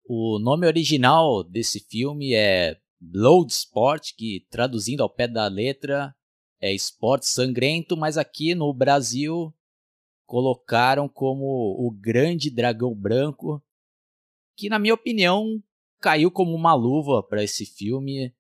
O 0.05 0.41
nome 0.41 0.67
original 0.67 1.45
desse 1.45 1.79
filme 1.79 2.35
é 2.35 2.77
Bloodsport, 3.01 4.13
que 4.17 4.45
traduzindo 4.51 5.05
ao 5.05 5.09
pé 5.09 5.29
da 5.29 5.47
letra 5.47 6.13
é 6.61 6.75
esporte 6.75 7.27
sangrento, 7.27 7.97
mas 7.97 8.19
aqui 8.19 8.53
no 8.53 8.75
Brasil 8.75 9.55
colocaram 10.27 11.09
como 11.09 11.45
o 11.79 11.89
Grande 11.93 12.51
Dragão 12.51 12.93
Branco, 12.93 13.63
que 14.57 14.69
na 14.69 14.81
minha 14.81 14.95
opinião 14.95 15.63
caiu 16.01 16.31
como 16.31 16.55
uma 16.55 16.75
luva 16.75 17.23
para 17.23 17.45
esse 17.45 17.67
filme. 17.67 18.35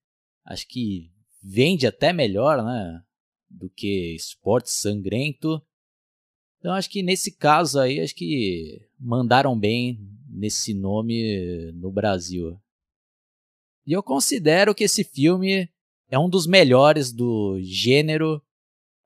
Acho 0.44 0.66
que 0.66 1.10
vende 1.42 1.86
até 1.86 2.12
melhor, 2.12 2.64
né, 2.64 3.02
do 3.48 3.68
que 3.70 4.14
Esporte 4.14 4.70
Sangrento. 4.70 5.62
Então 6.58 6.74
acho 6.74 6.90
que 6.90 7.02
nesse 7.02 7.32
caso 7.32 7.78
aí 7.78 8.00
acho 8.00 8.14
que 8.14 8.80
mandaram 8.98 9.58
bem 9.58 9.98
nesse 10.28 10.74
nome 10.74 11.72
no 11.72 11.90
Brasil. 11.90 12.60
E 13.86 13.92
eu 13.92 14.02
considero 14.02 14.74
que 14.74 14.84
esse 14.84 15.02
filme 15.02 15.68
é 16.08 16.18
um 16.18 16.28
dos 16.28 16.46
melhores 16.46 17.12
do 17.12 17.58
gênero. 17.62 18.42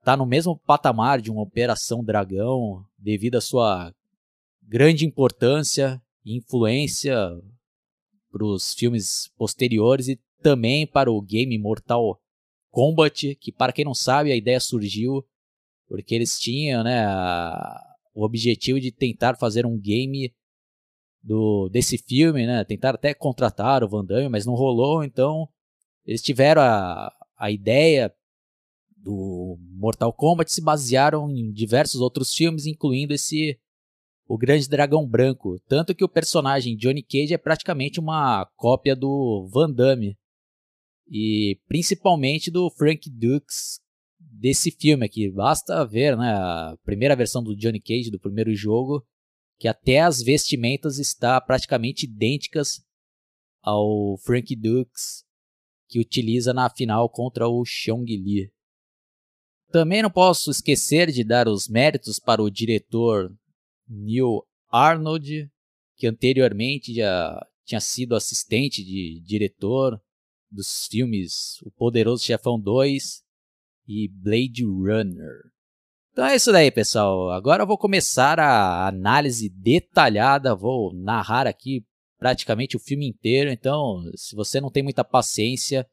Tá 0.03 0.15
no 0.15 0.25
mesmo 0.25 0.57
patamar 0.57 1.19
de 1.21 1.31
uma 1.31 1.41
Operação 1.41 2.03
Dragão, 2.03 2.85
devido 2.97 3.35
à 3.35 3.41
sua 3.41 3.93
grande 4.61 5.05
importância 5.05 6.01
e 6.23 6.37
influência 6.37 7.17
para 8.35 8.45
os 8.45 8.73
filmes 8.73 9.31
posteriores 9.37 10.09
e 10.09 10.19
também 10.41 10.85
para 10.85 11.09
o 11.09 11.21
game 11.21 11.57
Mortal 11.57 12.19
Kombat, 12.69 13.33
que 13.35 13.49
para 13.49 13.71
quem 13.71 13.85
não 13.85 13.93
sabe, 13.93 14.29
a 14.29 14.35
ideia 14.35 14.59
surgiu 14.59 15.25
porque 15.87 16.13
eles 16.13 16.37
tinham 16.37 16.83
né, 16.83 17.05
a, 17.05 17.81
o 18.13 18.25
objetivo 18.25 18.77
de 18.77 18.91
tentar 18.91 19.37
fazer 19.37 19.65
um 19.65 19.79
game 19.79 20.35
do 21.23 21.69
desse 21.69 21.97
filme, 21.97 22.45
né? 22.45 22.65
Até 22.83 23.13
contratar 23.13 23.83
o 23.83 23.87
Van 23.87 24.03
Damme, 24.03 24.27
mas 24.27 24.45
não 24.45 24.53
rolou, 24.53 25.01
então 25.01 25.47
eles 26.05 26.21
tiveram 26.21 26.61
a, 26.61 27.09
a 27.37 27.49
ideia 27.49 28.13
do 28.97 29.57
Mortal 29.71 30.11
Kombat 30.11 30.51
se 30.51 30.61
basearam 30.61 31.29
em 31.29 31.53
diversos 31.53 32.01
outros 32.01 32.33
filmes, 32.33 32.65
incluindo 32.65 33.13
esse 33.13 33.57
o 34.27 34.37
Grande 34.37 34.67
Dragão 34.67 35.07
Branco, 35.07 35.59
tanto 35.67 35.93
que 35.93 36.03
o 36.03 36.09
personagem 36.09 36.75
Johnny 36.75 37.03
Cage 37.03 37.33
é 37.33 37.37
praticamente 37.37 37.99
uma 37.99 38.45
cópia 38.55 38.95
do 38.95 39.47
Van 39.51 39.71
Damme 39.71 40.17
e 41.07 41.59
principalmente 41.67 42.49
do 42.49 42.69
Frank 42.71 43.09
Dukes 43.09 43.79
desse 44.19 44.71
filme 44.71 45.05
aqui. 45.05 45.29
Basta 45.29 45.85
ver, 45.85 46.17
né, 46.17 46.33
a 46.33 46.75
primeira 46.83 47.15
versão 47.15 47.43
do 47.43 47.55
Johnny 47.55 47.79
Cage 47.79 48.09
do 48.09 48.19
primeiro 48.19 48.53
jogo 48.55 49.05
que 49.57 49.67
até 49.67 50.01
as 50.01 50.21
vestimentas 50.21 50.97
está 50.97 51.39
praticamente 51.39 52.05
idênticas 52.05 52.83
ao 53.61 54.17
Frank 54.23 54.53
Dukes 54.55 55.23
que 55.87 55.99
utiliza 55.99 56.53
na 56.53 56.69
final 56.69 57.07
contra 57.09 57.47
o 57.47 57.63
Xiong 57.63 58.05
Li. 58.05 58.51
Também 59.71 60.01
não 60.01 60.09
posso 60.09 60.51
esquecer 60.51 61.11
de 61.11 61.23
dar 61.23 61.47
os 61.47 61.67
méritos 61.67 62.19
para 62.19 62.41
o 62.41 62.49
diretor 62.49 63.31
Neil 63.87 64.45
Arnold, 64.69 65.49
que 65.95 66.07
anteriormente 66.07 66.93
já 66.93 67.45
tinha 67.63 67.79
sido 67.79 68.15
assistente 68.15 68.83
de 68.83 69.21
diretor 69.25 69.99
dos 70.51 70.87
filmes 70.87 71.61
O 71.63 71.71
Poderoso 71.71 72.23
Chefão 72.23 72.59
2 72.59 73.23
e 73.87 74.07
Blade 74.07 74.63
Runner. 74.63 75.51
Então 76.11 76.25
é 76.25 76.35
isso 76.35 76.51
daí, 76.51 76.71
pessoal. 76.71 77.31
Agora 77.31 77.63
eu 77.63 77.67
vou 77.67 77.77
começar 77.77 78.39
a 78.39 78.87
análise 78.87 79.49
detalhada, 79.49 80.55
vou 80.55 80.93
narrar 80.93 81.45
aqui 81.45 81.85
praticamente 82.17 82.77
o 82.77 82.79
filme 82.79 83.07
inteiro. 83.07 83.51
Então, 83.51 84.01
se 84.15 84.35
você 84.35 84.61
não 84.61 84.71
tem 84.71 84.81
muita 84.81 85.03
paciência, 85.03 85.85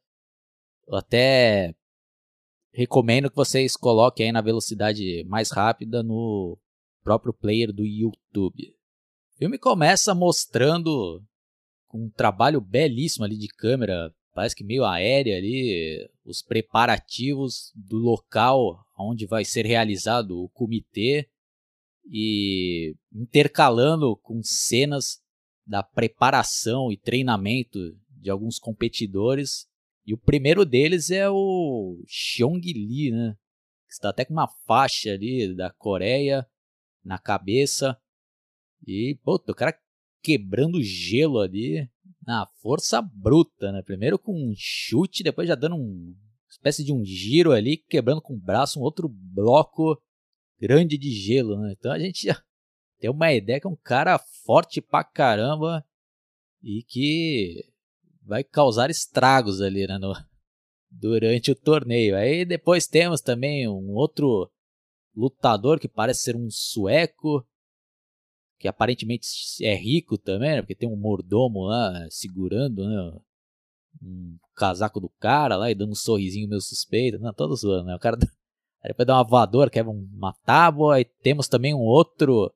eu 0.87 0.97
até 0.97 1.75
recomendo 2.73 3.29
que 3.29 3.37
vocês 3.37 3.77
coloquem 3.77 4.27
aí 4.27 4.33
na 4.33 4.41
velocidade 4.41 5.25
mais 5.25 5.51
rápida 5.51 6.03
no 6.03 6.57
próprio 7.03 7.33
player 7.33 7.73
do 7.73 7.85
YouTube. 7.85 8.75
O 9.35 9.39
filme 9.39 9.59
começa 9.59 10.15
mostrando 10.15 11.23
um 11.93 12.09
trabalho 12.11 12.61
belíssimo 12.61 13.25
ali 13.25 13.37
de 13.37 13.49
câmera, 13.49 14.13
parece 14.35 14.57
que 14.57 14.65
meio 14.65 14.85
aérea 14.85 15.37
ali, 15.37 16.09
os 16.25 16.43
preparativos 16.43 17.73
do 17.75 17.99
local 17.99 18.85
onde 18.99 19.27
vai 19.27 19.45
ser 19.45 19.67
realizado 19.67 20.39
o 20.39 20.49
comitê 20.51 21.29
e 22.07 22.95
intercalando 23.13 24.17
com 24.17 24.43
cenas 24.43 25.21
da 25.67 25.83
preparação 25.83 26.91
e 26.91 26.97
treinamento 26.97 27.79
de 28.09 28.31
alguns 28.31 28.59
competidores. 28.59 29.67
E 30.05 30.15
o 30.15 30.19
primeiro 30.19 30.65
deles 30.65 31.11
é 31.11 31.29
o 31.29 32.03
Xiong 32.09 32.61
Li, 32.61 33.11
né? 33.11 33.35
Que 33.87 33.93
está 33.93 34.11
até 34.11 34.25
com 34.25 34.33
uma 34.33 34.49
faixa 34.67 35.11
ali 35.13 35.55
da 35.55 35.71
Coreia 35.71 36.47
na 37.05 37.19
cabeça. 37.19 37.97
E, 38.87 39.19
pô, 39.23 39.35
o 39.35 39.55
cara 39.55 39.79
quebrando 40.23 40.83
gelo 40.83 41.41
ali 41.41 41.89
na 42.27 42.47
força 42.61 43.03
bruta, 43.03 43.73
né? 43.73 43.83
Primeiro 43.83 44.19
com 44.19 44.33
um 44.33 44.55
chute, 44.57 45.23
depois 45.23 45.49
já 45.49 45.55
dando 45.55 45.77
um 45.77 46.15
espécie 46.49 46.85
de 46.85 46.93
um 46.93 47.05
giro 47.05 47.53
ali, 47.53 47.77
quebrando 47.77 48.21
com 48.21 48.35
o 48.35 48.41
braço 48.41 48.79
um 48.79 48.83
outro 48.83 49.09
bloco 49.09 50.01
grande 50.61 50.97
de 50.97 51.11
gelo, 51.11 51.59
né? 51.59 51.75
Então 51.77 51.91
a 51.91 51.99
gente 51.99 52.27
já 52.27 52.41
tem 53.01 53.11
uma 53.11 53.33
ideia 53.33 53.61
que 53.61 53.67
é 53.67 53.71
um 53.71 53.77
cara 53.77 54.19
forte 54.19 54.81
pra 54.81 55.03
caramba 55.03 55.85
e 56.63 56.85
que 56.85 57.65
vai 58.23 58.45
causar 58.45 58.91
estragos 58.91 59.61
ali, 59.61 59.87
né? 59.87 59.99
No, 59.99 60.13
durante 60.91 61.51
o 61.51 61.57
torneio. 61.57 62.17
Aí 62.17 62.45
depois 62.45 62.87
temos 62.87 63.21
também 63.21 63.67
um 63.67 63.95
outro 63.95 64.51
lutador 65.14 65.78
que 65.78 65.88
parece 65.88 66.23
ser 66.23 66.37
um 66.37 66.49
sueco, 66.50 67.47
que 68.59 68.69
aparentemente 68.69 69.26
é 69.62 69.75
rico 69.75 70.16
também, 70.16 70.52
né? 70.52 70.62
Porque 70.62 70.75
tem 70.75 70.88
um 70.88 70.97
mordomo 70.97 71.64
lá 71.64 72.07
segurando 72.11 72.85
né? 72.88 73.21
um 74.00 74.38
casaco 74.54 75.00
do 75.00 75.09
cara 75.09 75.57
lá 75.57 75.71
e 75.71 75.75
dando 75.75 75.92
um 75.92 75.97
sorrisinho 75.97 76.49
meio 76.49 76.61
suspeito. 76.61 77.19
Não, 77.19 77.33
todo 77.33 77.57
zoando, 77.57 77.87
né? 77.87 77.95
O 77.97 77.99
cara 77.99 78.16
depois 78.85 79.07
dá 79.07 79.16
uma 79.16 79.25
voadora, 79.25 79.71
quebra 79.71 79.90
uma 79.90 80.33
tábua. 80.45 81.00
E 81.00 81.04
temos 81.04 81.49
também 81.49 81.75
um 81.75 81.81
outro 81.81 82.52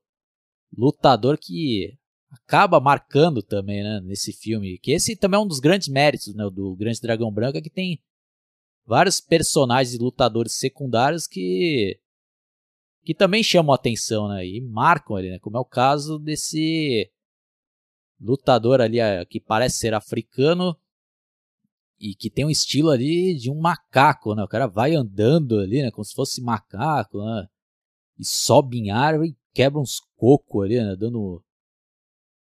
lutador 0.76 1.38
que 1.38 1.98
acaba 2.30 2.80
marcando 2.80 3.42
também, 3.42 3.82
né, 3.82 4.00
nesse 4.00 4.32
filme. 4.32 4.78
Que 4.78 4.92
esse 4.92 5.16
também 5.16 5.38
é 5.38 5.42
um 5.42 5.46
dos 5.46 5.60
grandes 5.60 5.88
méritos, 5.88 6.34
né, 6.34 6.48
do 6.50 6.76
Grande 6.76 7.00
Dragão 7.00 7.32
Branco, 7.32 7.58
é 7.58 7.60
que 7.60 7.70
tem 7.70 7.98
vários 8.84 9.20
personagens 9.20 9.94
e 9.94 9.98
lutadores 9.98 10.52
secundários 10.54 11.26
que 11.26 11.98
que 13.06 13.14
também 13.14 13.42
chamam 13.42 13.72
a 13.72 13.76
atenção, 13.76 14.28
né, 14.28 14.44
e 14.44 14.60
marcam 14.60 15.16
ali, 15.16 15.30
né, 15.30 15.38
como 15.38 15.56
é 15.56 15.60
o 15.60 15.64
caso 15.64 16.18
desse 16.18 17.08
lutador 18.20 18.80
ali 18.80 18.98
que 19.26 19.40
parece 19.40 19.78
ser 19.78 19.94
africano 19.94 20.76
e 22.00 22.14
que 22.14 22.28
tem 22.28 22.44
um 22.44 22.50
estilo 22.50 22.90
ali 22.90 23.36
de 23.36 23.50
um 23.50 23.58
macaco, 23.58 24.34
né? 24.34 24.42
O 24.42 24.48
cara 24.48 24.66
vai 24.66 24.94
andando 24.94 25.58
ali, 25.58 25.82
né, 25.82 25.90
como 25.90 26.04
se 26.04 26.14
fosse 26.14 26.42
macaco, 26.42 27.18
né? 27.24 27.46
E 28.18 28.24
sobe 28.24 28.78
em 28.78 28.90
árvore 28.90 29.36
quebra 29.54 29.80
uns 29.80 30.00
cocos 30.16 30.64
ali, 30.64 30.76
né, 30.76 30.94
dando 30.96 31.42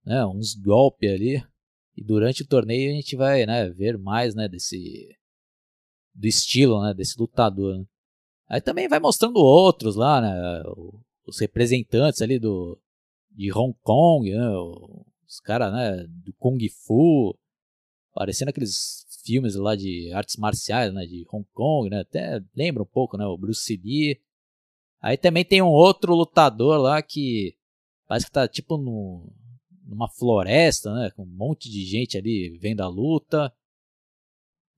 né, 0.05 0.25
uns 0.25 0.55
golpes 0.55 1.11
ali. 1.11 1.43
E 1.95 2.03
durante 2.03 2.41
o 2.41 2.47
torneio 2.47 2.91
a 2.91 2.95
gente 2.95 3.15
vai 3.15 3.45
né, 3.45 3.69
ver 3.69 3.97
mais 3.97 4.33
né, 4.33 4.47
desse 4.47 5.15
do 6.15 6.27
estilo 6.27 6.81
né, 6.81 6.93
desse 6.93 7.19
lutador. 7.19 7.77
Né. 7.77 7.85
Aí 8.53 8.61
também 8.61 8.87
vai 8.87 8.99
mostrando 8.99 9.37
outros 9.37 9.95
lá, 9.95 10.21
né, 10.21 10.61
os 11.25 11.39
representantes 11.39 12.21
ali 12.21 12.37
do 12.37 12.79
de 13.31 13.51
Hong 13.51 13.75
Kong, 13.81 14.29
né, 14.29 14.47
os 15.27 15.39
caras 15.39 15.73
né, 15.73 16.05
do 16.07 16.31
Kung 16.33 16.59
Fu, 16.69 17.35
parecendo 18.13 18.49
aqueles 18.49 19.07
filmes 19.25 19.55
lá 19.55 19.75
de 19.75 20.13
artes 20.13 20.37
marciais, 20.37 20.93
né, 20.93 21.03
de 21.07 21.25
Hong 21.33 21.47
Kong, 21.51 21.89
né, 21.89 22.01
até 22.01 22.43
lembra 22.55 22.83
um 22.83 22.85
pouco, 22.85 23.17
né, 23.17 23.25
o 23.25 23.35
Bruce 23.35 23.75
Lee. 23.75 24.21
Aí 25.01 25.17
também 25.17 25.43
tem 25.43 25.63
um 25.63 25.71
outro 25.71 26.13
lutador 26.13 26.79
lá 26.79 27.01
que 27.01 27.57
parece 28.07 28.27
que 28.27 28.31
tá 28.31 28.47
tipo 28.47 28.77
no, 28.77 29.33
numa 29.83 30.07
floresta, 30.07 30.93
né? 30.93 31.09
Com 31.15 31.23
um 31.23 31.35
monte 31.35 31.71
de 31.71 31.83
gente 31.85 32.19
ali 32.19 32.55
vendo 32.61 32.81
a 32.81 32.87
luta. 32.87 33.51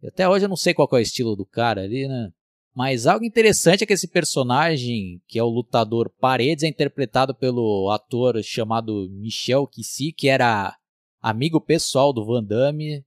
E 0.02 0.08
até 0.08 0.28
hoje 0.28 0.46
eu 0.46 0.50
não 0.50 0.56
sei 0.56 0.74
qual 0.74 0.88
é 0.94 0.96
o 0.96 1.00
estilo 1.00 1.36
do 1.36 1.46
cara 1.46 1.82
ali, 1.82 2.08
né? 2.08 2.32
Mas 2.76 3.08
algo 3.08 3.24
interessante 3.24 3.84
é 3.84 3.88
que 3.88 3.94
esse 3.94 4.08
personagem, 4.08 5.22
que 5.30 5.40
é 5.40 5.44
o 5.44 5.48
lutador 5.48 6.12
Paredes, 6.20 6.64
é 6.64 6.68
interpretado 6.68 7.34
pelo 7.34 7.90
ator 7.90 8.44
chamado 8.44 9.08
Michel 9.10 9.66
Kissi, 9.66 10.12
que 10.12 10.28
era 10.28 10.76
amigo 11.22 11.62
pessoal 11.62 12.12
do 12.12 12.26
Van 12.26 12.44
Damme 12.44 13.02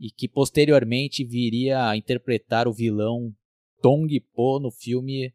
e 0.00 0.10
que 0.10 0.26
posteriormente 0.26 1.22
viria 1.22 1.86
a 1.86 1.96
interpretar 1.98 2.66
o 2.66 2.72
vilão 2.72 3.30
Tong 3.82 4.08
Po 4.34 4.58
no 4.58 4.70
filme 4.70 5.34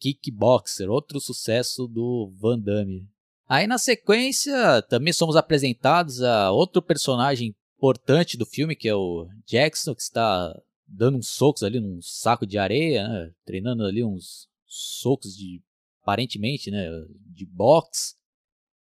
Kickboxer, 0.00 0.90
outro 0.90 1.20
sucesso 1.20 1.86
do 1.86 2.32
Van 2.40 2.58
Damme. 2.58 3.06
Aí 3.46 3.66
na 3.66 3.76
sequência 3.76 4.80
também 4.88 5.12
somos 5.12 5.36
apresentados 5.36 6.22
a 6.22 6.50
outro 6.50 6.80
personagem 6.80 7.54
importante 7.76 8.38
do 8.38 8.46
filme, 8.46 8.74
que 8.74 8.88
é 8.88 8.94
o 8.94 9.28
Jackson, 9.46 9.94
que 9.94 10.00
está 10.00 10.58
dando 10.92 11.18
uns 11.18 11.28
socos 11.28 11.62
ali 11.62 11.80
num 11.80 12.00
saco 12.02 12.46
de 12.46 12.58
areia, 12.58 13.08
né? 13.08 13.32
treinando 13.44 13.84
ali 13.84 14.04
uns 14.04 14.48
socos 14.66 15.34
de 15.34 15.62
aparentemente, 16.02 16.70
né, 16.70 16.86
de 17.34 17.46
boxe. 17.46 18.14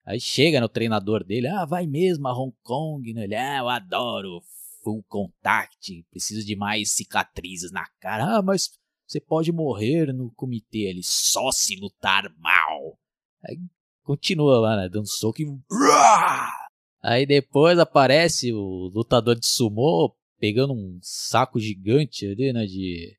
Aí 0.05 0.19
chega 0.19 0.59
no 0.59 0.67
treinador 0.67 1.23
dele, 1.23 1.47
ah, 1.47 1.65
vai 1.65 1.87
mesmo 1.87 2.27
a 2.27 2.37
Hong 2.37 2.53
Kong, 2.61 3.13
né? 3.13 3.23
Ele, 3.23 3.35
ah, 3.35 3.59
eu 3.59 3.69
adoro 3.69 4.41
full 4.83 5.01
contact, 5.07 6.05
preciso 6.11 6.45
de 6.45 6.57
mais 6.57 6.91
cicatrizes 6.91 7.71
na 7.71 7.85
cara. 8.01 8.37
Ah, 8.37 8.41
mas 8.41 8.69
você 9.07 9.21
pode 9.21 9.51
morrer 9.53 10.11
no 10.11 10.29
comitê 10.31 10.89
ali, 10.89 11.01
só 11.03 11.51
se 11.53 11.77
lutar 11.77 12.23
mal. 12.37 12.99
Aí 13.45 13.57
continua 14.03 14.59
lá, 14.59 14.75
né? 14.75 14.89
Dando 14.89 15.07
soco 15.07 15.41
e. 15.41 15.45
Aí 17.01 17.25
depois 17.25 17.79
aparece 17.79 18.51
o 18.51 18.91
lutador 18.93 19.39
de 19.39 19.45
sumô 19.45 20.13
pegando 20.39 20.73
um 20.73 20.99
saco 21.01 21.59
gigante 21.59 22.25
ali, 22.25 22.53
né? 22.53 22.65
De, 22.65 23.17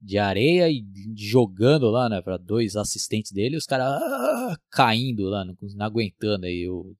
de 0.00 0.18
areia 0.18 0.70
e 0.70 0.84
jogando 1.16 1.90
lá, 1.90 2.08
né? 2.08 2.20
Pra 2.22 2.36
dois 2.36 2.76
assistentes 2.76 3.32
dele. 3.32 3.56
Os 3.56 3.66
caras 3.66 3.86
ah, 3.86 4.56
caindo 4.70 5.24
lá, 5.24 5.44
não, 5.44 5.56
não 5.60 5.86
aguentando 5.86 6.46
aí. 6.46 6.68
O, 6.68 6.96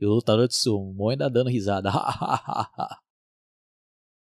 e 0.00 0.06
o 0.06 0.10
lutador 0.10 0.48
de 0.48 0.56
sumô 0.56 1.10
ainda 1.10 1.28
dando 1.28 1.50
risada. 1.50 1.90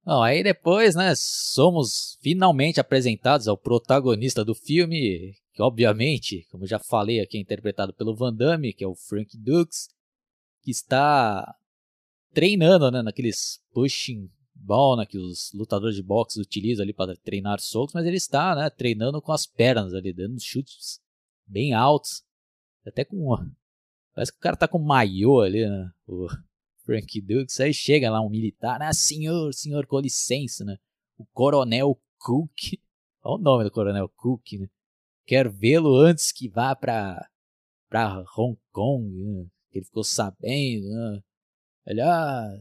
Bom, 0.05 0.23
aí 0.23 0.43
depois, 0.43 0.95
né, 0.95 1.13
somos 1.15 2.19
finalmente 2.21 2.81
apresentados 2.81 3.47
ao 3.47 3.57
protagonista 3.57 4.45
do 4.45 4.55
filme, 4.55 5.35
que 5.53 5.63
obviamente, 5.63 6.47
como 6.51 6.67
já 6.67 6.79
falei 6.79 7.21
aqui, 7.21 7.37
é 7.37 7.41
interpretado 7.41 7.95
pelo 7.95 8.17
Van 8.17 8.35
Damme, 8.35 8.73
que 8.73 8.83
é 8.83 8.89
o 8.89 8.95
Frank 8.95 9.37
Dux, 9.37 9.89
que 10.63 10.71
está 10.71 11.55
treinando, 12.33 12.91
né, 12.91 13.03
naqueles 13.03 13.61
pushing 13.73 14.31
ball, 14.55 14.97
né, 14.97 15.07
que 15.07 15.19
os 15.19 15.51
lutadores 15.55 15.97
de 15.97 16.03
boxe 16.03 16.41
utilizam 16.41 16.83
ali 16.83 16.93
para 16.93 17.17
treinar 17.17 17.61
socos, 17.61 17.95
mas 17.95 18.07
ele 18.07 18.17
está, 18.17 18.55
né, 18.55 18.71
treinando 18.71 19.21
com 19.21 19.33
as 19.33 19.47
pernas 19.47 19.95
ali, 19.95 20.13
dando 20.13 20.41
chutes 20.41 21.01
bem 21.47 21.73
altos, 21.73 22.23
até 22.87 23.05
com 23.05 23.37
Parece 24.15 24.33
que 24.33 24.39
o 24.39 24.41
cara 24.41 24.57
tá 24.57 24.67
com 24.67 24.79
maiô 24.79 25.41
ali, 25.41 25.67
né? 25.69 25.91
O, 26.07 26.27
Frank 26.85 27.21
Dukes, 27.21 27.61
aí 27.61 27.73
chega 27.73 28.11
lá 28.11 28.21
um 28.21 28.29
militar, 28.29 28.83
ah, 28.83 28.93
senhor, 28.93 29.53
senhor, 29.55 29.87
com 29.87 30.01
licença, 30.01 30.65
né? 30.65 30.77
O 31.17 31.25
Coronel 31.27 32.01
Cook, 32.19 32.81
olha 33.23 33.35
o 33.35 33.39
nome 33.39 33.65
do 33.65 33.71
Coronel 33.71 34.09
Cook, 34.09 34.59
né? 34.59 34.67
Quer 35.25 35.49
vê-lo 35.49 35.95
antes 35.95 36.33
que 36.33 36.49
vá 36.49 36.75
pra, 36.75 37.29
pra 37.89 38.25
Hong 38.37 38.59
Kong, 38.73 39.09
né? 39.09 39.47
Ele 39.73 39.85
ficou 39.85 40.03
sabendo, 40.03 40.89
né? 40.89 41.23
Ele, 41.91 42.01
ah, 42.03 42.59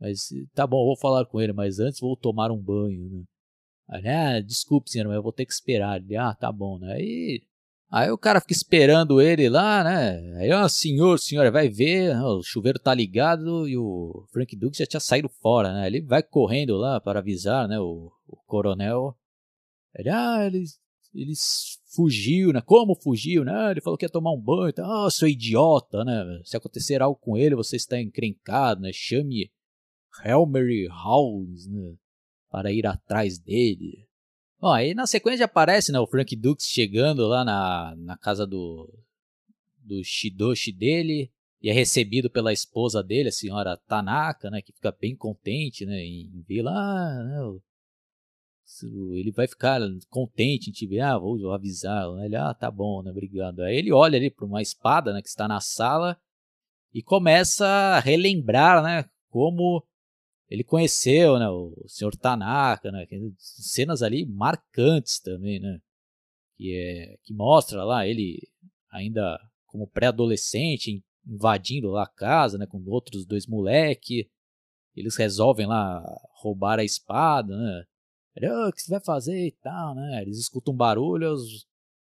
mas 0.00 0.28
tá 0.54 0.66
bom, 0.66 0.84
vou 0.84 0.96
falar 0.96 1.26
com 1.26 1.40
ele, 1.40 1.52
mas 1.52 1.78
antes 1.78 2.00
vou 2.00 2.16
tomar 2.16 2.50
um 2.50 2.60
banho, 2.60 3.08
né? 3.08 3.24
Aí, 3.88 4.08
ah, 4.08 4.40
desculpe, 4.40 4.90
senhor, 4.90 5.06
mas 5.08 5.16
eu 5.16 5.22
vou 5.22 5.32
ter 5.32 5.46
que 5.46 5.52
esperar. 5.52 6.00
Ele, 6.00 6.16
ah, 6.16 6.34
tá 6.34 6.50
bom, 6.52 6.78
né? 6.78 6.94
Aí 6.94 7.42
Aí 7.94 8.10
o 8.10 8.18
cara 8.18 8.40
fica 8.40 8.52
esperando 8.52 9.20
ele 9.20 9.48
lá, 9.48 9.84
né? 9.84 10.36
Aí, 10.38 10.52
oh, 10.52 10.68
senhor, 10.68 11.16
senhora, 11.16 11.48
vai 11.48 11.68
ver, 11.68 12.16
o 12.24 12.42
chuveiro 12.42 12.76
tá 12.76 12.92
ligado 12.92 13.68
e 13.68 13.76
o 13.78 14.26
Frank 14.32 14.56
Dux 14.56 14.76
já 14.76 14.84
tinha 14.84 14.98
saído 14.98 15.28
fora, 15.28 15.72
né? 15.72 15.86
Ele 15.86 16.00
vai 16.00 16.20
correndo 16.20 16.76
lá 16.76 17.00
para 17.00 17.20
avisar, 17.20 17.68
né, 17.68 17.78
o, 17.78 18.10
o 18.26 18.36
coronel. 18.46 19.16
Ele, 19.94 20.10
ah, 20.10 20.44
ele, 20.44 20.64
ele 21.14 21.34
fugiu, 21.94 22.52
né? 22.52 22.60
Como 22.60 22.94
fugiu, 22.94 23.44
né? 23.44 23.70
Ele 23.70 23.80
falou 23.80 23.96
que 23.96 24.04
ia 24.04 24.10
tomar 24.10 24.32
um 24.32 24.40
banho, 24.40 24.72
ah, 24.78 25.06
oh, 25.06 25.10
seu 25.10 25.28
idiota, 25.28 26.04
né? 26.04 26.40
Se 26.44 26.56
acontecer 26.56 27.00
algo 27.02 27.18
com 27.18 27.36
ele, 27.36 27.54
você 27.54 27.76
está 27.76 28.00
encrencado, 28.00 28.80
né? 28.80 28.90
Chame 28.92 29.50
Helmer 30.24 30.88
House, 30.88 31.66
né? 31.68 31.94
Para 32.50 32.72
ir 32.72 32.86
atrás 32.86 33.38
dele. 33.38 34.06
Bom, 34.60 34.72
aí 34.72 34.94
na 34.94 35.06
sequência 35.06 35.44
aparece 35.44 35.92
né, 35.92 36.00
o 36.00 36.06
Frank 36.06 36.34
Dux 36.36 36.64
chegando 36.64 37.26
lá 37.26 37.44
na, 37.44 37.94
na 37.98 38.16
casa 38.16 38.46
do, 38.46 38.90
do 39.76 40.02
Shidoshi 40.02 40.72
dele 40.72 41.30
e 41.60 41.68
é 41.68 41.72
recebido 41.72 42.30
pela 42.30 42.52
esposa 42.52 43.02
dele, 43.02 43.28
a 43.28 43.32
senhora 43.32 43.76
Tanaka, 43.86 44.50
né, 44.50 44.62
que 44.62 44.72
fica 44.72 44.90
bem 44.92 45.16
contente 45.16 45.84
né, 45.84 46.02
em 46.02 46.42
ver 46.48 46.62
lá. 46.62 47.24
Né, 47.24 47.60
ele 48.82 49.30
vai 49.30 49.46
ficar 49.46 49.80
contente 50.08 50.70
em 50.70 50.72
te 50.72 50.86
ver, 50.86 51.00
ah, 51.00 51.18
vou 51.18 51.52
avisar. 51.52 52.06
Ele, 52.24 52.36
ah, 52.36 52.54
tá 52.54 52.70
bom, 52.70 53.02
né, 53.02 53.10
obrigado. 53.10 53.60
Aí 53.60 53.76
ele 53.76 53.92
olha 53.92 54.16
ali 54.16 54.30
para 54.30 54.46
uma 54.46 54.62
espada 54.62 55.12
né, 55.12 55.20
que 55.20 55.28
está 55.28 55.46
na 55.46 55.60
sala 55.60 56.18
e 56.92 57.02
começa 57.02 57.66
a 57.66 58.00
relembrar 58.00 58.82
né, 58.82 59.04
como 59.28 59.84
ele 60.48 60.62
conheceu, 60.62 61.38
né, 61.38 61.48
o 61.48 61.74
senhor 61.86 62.14
Tanaka, 62.16 62.92
né, 62.92 63.06
cenas 63.38 64.02
ali 64.02 64.24
marcantes 64.24 65.18
também, 65.18 65.58
né, 65.60 65.80
que 66.56 66.74
é 66.74 67.16
que 67.24 67.34
mostra 67.34 67.82
lá 67.84 68.06
ele 68.06 68.40
ainda 68.90 69.38
como 69.66 69.88
pré-adolescente 69.88 71.02
invadindo 71.26 71.90
lá 71.90 72.04
a 72.04 72.08
casa, 72.08 72.56
né, 72.58 72.66
com 72.66 72.82
outros 72.86 73.26
dois 73.26 73.46
moleque, 73.46 74.30
eles 74.94 75.16
resolvem 75.16 75.66
lá 75.66 76.00
roubar 76.40 76.78
a 76.78 76.84
espada, 76.84 77.56
né, 77.56 77.84
ele, 78.36 78.50
oh, 78.50 78.68
o 78.68 78.72
que 78.72 78.80
você 78.82 78.90
vai 78.90 79.04
fazer 79.04 79.46
e 79.46 79.52
tal, 79.52 79.94
né, 79.94 80.22
eles 80.22 80.38
escutam 80.38 80.74
um 80.74 80.76
barulho, 80.76 81.32
os, 81.32 81.66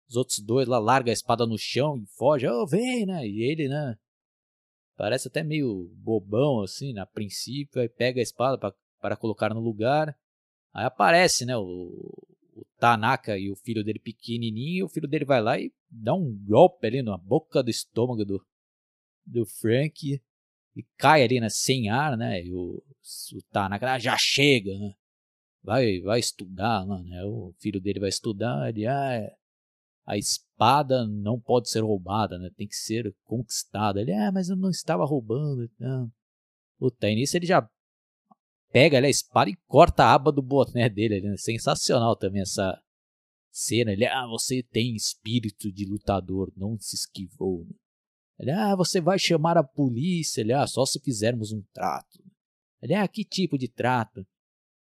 os 0.10 0.16
outros 0.16 0.40
dois 0.40 0.68
lá 0.68 0.80
largam 0.80 1.12
a 1.12 1.14
espada 1.14 1.46
no 1.46 1.58
chão 1.58 1.98
e 1.98 2.06
fogem, 2.18 2.50
oh, 2.50 2.66
vem, 2.66 3.06
né, 3.06 3.28
e 3.28 3.44
ele, 3.44 3.68
né, 3.68 3.96
Parece 4.98 5.28
até 5.28 5.44
meio 5.44 5.90
bobão 5.96 6.62
assim, 6.62 6.94
na 6.94 7.06
princípio, 7.06 7.82
aí 7.82 7.90
pega 7.90 8.22
a 8.22 8.24
espada 8.24 8.74
para 9.02 9.18
colocar 9.18 9.54
no 9.54 9.60
lugar. 9.60 10.18
Aí 10.74 10.86
aparece, 10.86 11.46
né, 11.46 11.56
o, 11.58 11.92
o, 12.54 12.66
Tanaka 12.78 13.38
e 13.38 13.52
o 13.52 13.56
filho 13.58 13.84
dele 13.84 14.00
pequenininho, 14.00 14.80
e 14.80 14.84
o 14.84 14.90
filho 14.90 15.08
dele 15.08 15.26
vai 15.26 15.42
lá 15.42 15.60
e 15.60 15.74
dá 15.90 16.14
um 16.14 16.34
golpe 16.46 16.88
ali 16.88 17.02
na 17.02 17.18
boca 17.18 17.62
do 17.62 17.70
estômago 17.70 18.24
do, 18.24 18.46
do 19.26 19.46
Frank 19.46 20.22
e 20.76 20.84
cai 20.98 21.24
ali, 21.24 21.42
né, 21.42 21.48
sem 21.50 21.90
ar, 21.90 22.18
né, 22.18 22.42
e 22.44 22.54
o, 22.54 22.82
o 23.34 23.42
Tanaka 23.52 23.94
ah, 23.94 24.00
já 24.00 24.16
chega, 24.18 24.78
né, 24.78 24.94
vai, 25.66 26.00
vai 26.02 26.20
estudar, 26.20 26.86
né, 26.86 27.24
o 27.26 27.54
filho 27.60 27.82
dele 27.82 28.00
vai 28.00 28.10
estudar, 28.10 28.70
ele, 28.70 28.86
ah, 28.86 29.14
é, 29.14 29.36
a 30.06 30.18
espada 30.18 31.06
não 31.08 31.40
pode 31.40 31.70
ser 31.70 31.80
roubada, 31.80 32.38
né? 32.38 32.52
Tem 32.56 32.68
que 32.68 32.76
ser 32.76 33.14
conquistada. 33.24 34.00
Ele, 34.00 34.14
ah, 34.14 34.32
mas 34.32 34.50
eu 34.50 34.56
não 34.56 34.70
estava 34.70 35.04
roubando. 35.04 35.70
Não. 35.80 36.12
Puta, 36.78 37.10
e 37.10 37.16
nisso 37.16 37.36
ele 37.36 37.48
já 37.48 37.68
pega 38.72 38.98
ali, 38.98 39.08
a 39.08 39.10
espada 39.10 39.50
e 39.50 39.58
corta 39.68 40.04
a 40.04 40.14
aba 40.14 40.32
do 40.32 40.44
boné 40.44 40.90
dele. 40.90 41.22
Né? 41.22 41.36
Sensacional 41.38 42.16
também 42.16 42.42
essa 42.44 42.80
cena. 43.52 43.94
Ele, 43.94 44.06
ah, 44.06 44.28
você 44.28 44.62
tem 44.62 44.96
espírito 44.96 45.72
de 45.72 45.86
lutador, 45.86 46.54
não 46.56 46.78
se 46.78 46.96
esquivou. 46.96 47.66
Ele, 48.38 48.52
ah, 48.52 48.76
você 48.76 49.02
vai 49.02 49.18
chamar 49.18 49.58
a 49.58 49.64
polícia. 49.64 50.42
Ele, 50.42 50.54
ah, 50.54 50.68
só 50.68 50.86
se 50.86 51.00
fizermos 51.00 51.52
um 51.52 51.64
trato. 51.74 52.24
Ele, 52.80 52.94
ah, 52.94 53.08
que 53.08 53.26
tipo 53.26 53.58
de 53.58 53.68
trato? 53.68 54.24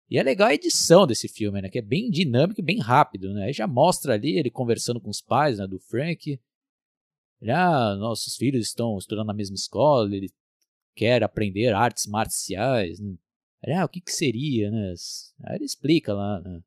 E 0.10 0.18
é 0.18 0.24
legal 0.24 0.48
a 0.48 0.54
edição 0.54 1.06
desse 1.06 1.28
filme, 1.28 1.62
né? 1.62 1.70
Que 1.70 1.78
é 1.80 1.84
bem 1.84 2.10
dinâmico 2.10 2.60
e 2.60 2.64
bem 2.64 2.80
rápido, 2.80 3.32
né? 3.34 3.46
Aí 3.46 3.54
já 3.54 3.68
mostra 3.68 4.14
ali 4.14 4.40
ele 4.40 4.50
conversando 4.50 5.00
com 5.00 5.10
os 5.10 5.22
pais, 5.22 5.60
né? 5.60 5.68
Do 5.68 5.80
Frank. 5.80 6.40
Ele, 7.42 7.52
ah, 7.52 7.96
nossos 7.96 8.36
filhos 8.36 8.66
estão 8.66 8.98
estudando 8.98 9.28
na 9.28 9.34
mesma 9.34 9.56
escola, 9.56 10.14
ele 10.14 10.32
quer 10.96 11.24
aprender 11.24 11.74
artes 11.74 12.08
marciais, 12.08 13.00
né? 13.00 13.16
Ele, 13.64 13.76
ah, 13.76 13.86
o 13.86 13.90
que 13.90 14.02
que 14.02 14.12
seria, 14.12 14.72
né? 14.72 14.94
Aí 15.46 15.58
ele 15.58 15.66
explica 15.66 16.14
lá, 16.14 16.42
né? 16.42 16.62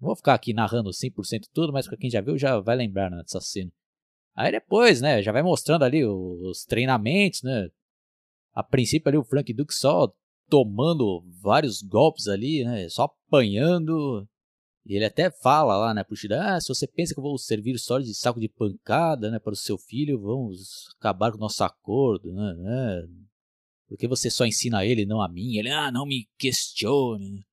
Não 0.00 0.06
vou 0.08 0.16
ficar 0.16 0.34
aqui 0.34 0.52
narrando 0.52 0.90
100% 0.90 1.48
tudo, 1.52 1.72
mas 1.72 1.86
pra 1.86 1.96
quem 1.96 2.10
já 2.10 2.20
viu 2.20 2.38
já 2.38 2.58
vai 2.60 2.76
lembrar 2.76 3.10
né, 3.10 3.22
dessa 3.22 3.40
cena. 3.40 3.70
Aí 4.34 4.50
depois, 4.50 5.00
né, 5.00 5.22
já 5.22 5.32
vai 5.32 5.42
mostrando 5.42 5.84
ali 5.84 6.04
os 6.04 6.64
treinamentos, 6.64 7.42
né? 7.42 7.68
A 8.52 8.62
princípio 8.62 9.08
ali 9.08 9.18
o 9.18 9.24
Frank 9.24 9.52
Duke 9.52 9.74
só 9.74 10.12
tomando 10.48 11.22
vários 11.40 11.82
golpes 11.82 12.28
ali, 12.28 12.64
né? 12.64 12.88
Só 12.88 13.04
apanhando. 13.04 14.26
E 14.86 14.96
ele 14.96 15.04
até 15.04 15.30
fala 15.30 15.76
lá, 15.78 15.94
né, 15.94 16.04
pro 16.04 16.14
Shida, 16.14 16.42
ah, 16.42 16.60
se 16.60 16.68
você 16.68 16.86
pensa 16.86 17.14
que 17.14 17.18
eu 17.18 17.24
vou 17.24 17.38
servir 17.38 17.78
só 17.78 17.98
de 17.98 18.14
saco 18.14 18.38
de 18.38 18.50
pancada, 18.50 19.30
né, 19.30 19.38
para 19.38 19.54
o 19.54 19.56
seu 19.56 19.78
filho, 19.78 20.20
vamos 20.20 20.94
acabar 20.98 21.30
com 21.30 21.38
o 21.38 21.40
nosso 21.40 21.64
acordo, 21.64 22.30
né, 22.34 22.52
né? 22.58 23.08
Porque 23.88 24.06
você 24.06 24.28
só 24.30 24.44
ensina 24.44 24.80
a 24.80 24.86
ele, 24.86 25.06
não 25.06 25.22
a 25.22 25.28
mim. 25.28 25.56
Ele, 25.56 25.70
ah, 25.70 25.90
não 25.90 26.04
me 26.04 26.28
questione. 26.38 27.46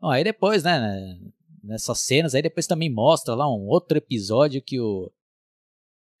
Bom, 0.00 0.10
aí 0.10 0.24
depois, 0.24 0.64
né, 0.64 1.18
nessas 1.62 2.00
cenas, 2.00 2.34
aí 2.34 2.42
depois 2.42 2.66
também 2.66 2.92
mostra 2.92 3.34
lá 3.34 3.48
um 3.48 3.66
outro 3.66 3.98
episódio 3.98 4.62
que 4.62 4.80
o 4.80 5.10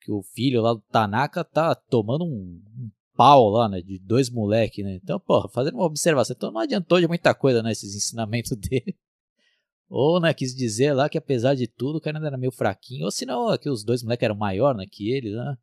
que 0.06 0.12
o 0.12 0.22
filho 0.22 0.62
lá 0.62 0.72
do 0.72 0.80
Tanaka 0.82 1.42
tá 1.42 1.74
tomando 1.74 2.24
um, 2.24 2.62
um 2.78 2.90
pau 3.16 3.48
lá, 3.48 3.68
né? 3.68 3.80
De 3.80 3.98
dois 3.98 4.30
moleques, 4.30 4.84
né? 4.84 4.94
Então, 5.02 5.18
porra, 5.18 5.48
fazendo 5.48 5.74
uma 5.74 5.86
observação. 5.86 6.34
Então 6.36 6.52
não 6.52 6.60
adiantou 6.60 7.00
de 7.00 7.08
muita 7.08 7.34
coisa, 7.34 7.62
né? 7.62 7.72
Esses 7.72 7.94
ensinamentos 7.94 8.52
dele. 8.56 8.96
Ou, 9.88 10.20
né, 10.20 10.34
quis 10.34 10.54
dizer 10.54 10.92
lá 10.92 11.08
que 11.08 11.16
apesar 11.16 11.54
de 11.54 11.68
tudo, 11.68 11.98
o 11.98 12.00
cara 12.00 12.18
ainda 12.18 12.26
era 12.28 12.36
meio 12.36 12.52
fraquinho. 12.52 13.04
Ou 13.04 13.10
senão, 13.10 13.56
que 13.56 13.70
os 13.70 13.84
dois 13.84 14.02
moleques 14.02 14.24
eram 14.24 14.36
maiores, 14.36 14.78
né, 14.78 14.86
que 14.90 15.10
ele, 15.10 15.34
né? 15.34 15.56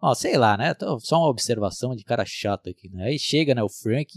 Ó, 0.00 0.14
sei 0.14 0.36
lá, 0.36 0.56
né? 0.56 0.74
Só 1.00 1.18
uma 1.18 1.28
observação 1.28 1.94
de 1.94 2.04
cara 2.04 2.24
chato 2.26 2.68
aqui, 2.68 2.88
né? 2.88 3.04
Aí 3.04 3.18
chega, 3.18 3.54
né, 3.54 3.62
o 3.62 3.68
Frank 3.68 4.12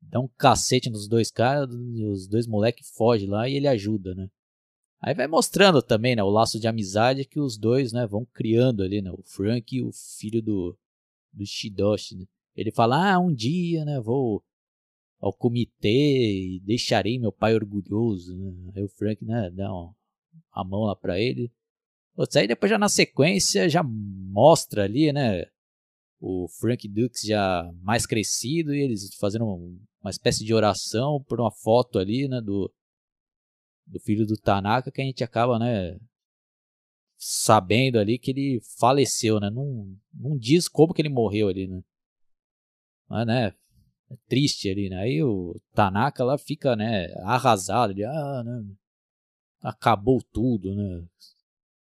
dá 0.00 0.20
um 0.20 0.28
cacete 0.38 0.90
nos 0.90 1.08
dois 1.08 1.30
caras, 1.30 1.68
os 2.12 2.28
dois 2.28 2.46
moleques 2.46 2.90
fogem 2.96 3.28
lá 3.28 3.48
e 3.48 3.54
ele 3.54 3.68
ajuda, 3.68 4.14
né? 4.14 4.28
Aí 5.00 5.14
vai 5.14 5.28
mostrando 5.28 5.80
também, 5.80 6.16
né, 6.16 6.22
o 6.22 6.30
laço 6.30 6.58
de 6.58 6.66
amizade 6.66 7.24
que 7.24 7.38
os 7.38 7.56
dois, 7.56 7.92
né, 7.92 8.06
vão 8.06 8.26
criando 8.32 8.82
ali, 8.82 9.00
né? 9.02 9.10
O 9.12 9.22
Frank 9.24 9.76
e 9.76 9.82
o 9.82 9.90
filho 9.92 10.42
do, 10.42 10.76
do 11.32 11.44
Shidoshi, 11.46 12.16
né? 12.16 12.24
Ele 12.56 12.72
fala, 12.72 13.14
ah, 13.14 13.18
um 13.20 13.32
dia, 13.32 13.84
né, 13.84 14.00
vou 14.00 14.42
ao 15.20 15.32
comitê 15.32 16.56
e 16.56 16.60
deixarei 16.64 17.18
meu 17.18 17.32
pai 17.32 17.54
orgulhoso, 17.54 18.36
né? 18.36 18.72
Aí 18.76 18.82
o 18.82 18.88
Frank, 18.88 19.24
né, 19.24 19.50
dá 19.50 19.72
uma, 19.72 19.94
a 20.52 20.64
mão 20.64 20.82
lá 20.82 20.96
pra 20.96 21.18
ele. 21.20 21.52
Aí 22.36 22.48
depois 22.48 22.70
já 22.70 22.78
na 22.78 22.88
sequência 22.88 23.68
já 23.68 23.82
mostra 23.82 24.84
ali, 24.84 25.12
né, 25.12 25.44
o 26.20 26.48
Frank 26.48 26.88
Dukes 26.88 27.22
já 27.22 27.70
mais 27.80 28.06
crescido 28.06 28.74
e 28.74 28.82
eles 28.82 29.14
fazendo 29.20 29.44
uma 30.00 30.10
espécie 30.10 30.44
de 30.44 30.52
oração 30.52 31.22
por 31.28 31.40
uma 31.40 31.50
foto 31.50 31.98
ali, 31.98 32.28
né, 32.28 32.40
do, 32.40 32.72
do 33.86 34.00
filho 34.00 34.26
do 34.26 34.36
Tanaka 34.36 34.90
que 34.90 35.00
a 35.00 35.04
gente 35.04 35.22
acaba, 35.22 35.58
né, 35.58 35.96
sabendo 37.18 37.98
ali 37.98 38.16
que 38.16 38.30
ele 38.30 38.60
faleceu, 38.78 39.40
né? 39.40 39.50
Não, 39.50 39.92
não 40.14 40.38
diz 40.38 40.68
como 40.68 40.94
que 40.94 41.02
ele 41.02 41.08
morreu 41.08 41.48
ali, 41.48 41.66
né? 41.66 41.82
Mas, 43.08 43.26
né? 43.26 43.54
É 44.10 44.16
triste 44.28 44.70
ali, 44.70 44.88
né? 44.88 45.00
Aí 45.00 45.22
o 45.22 45.60
Tanaka 45.74 46.24
lá 46.24 46.38
fica, 46.38 46.76
né? 46.76 47.12
Arrasado, 47.24 47.92
ele, 47.92 48.04
ah, 48.04 48.42
né? 48.44 48.64
Acabou 49.60 50.22
tudo, 50.32 50.74
né? 50.74 51.04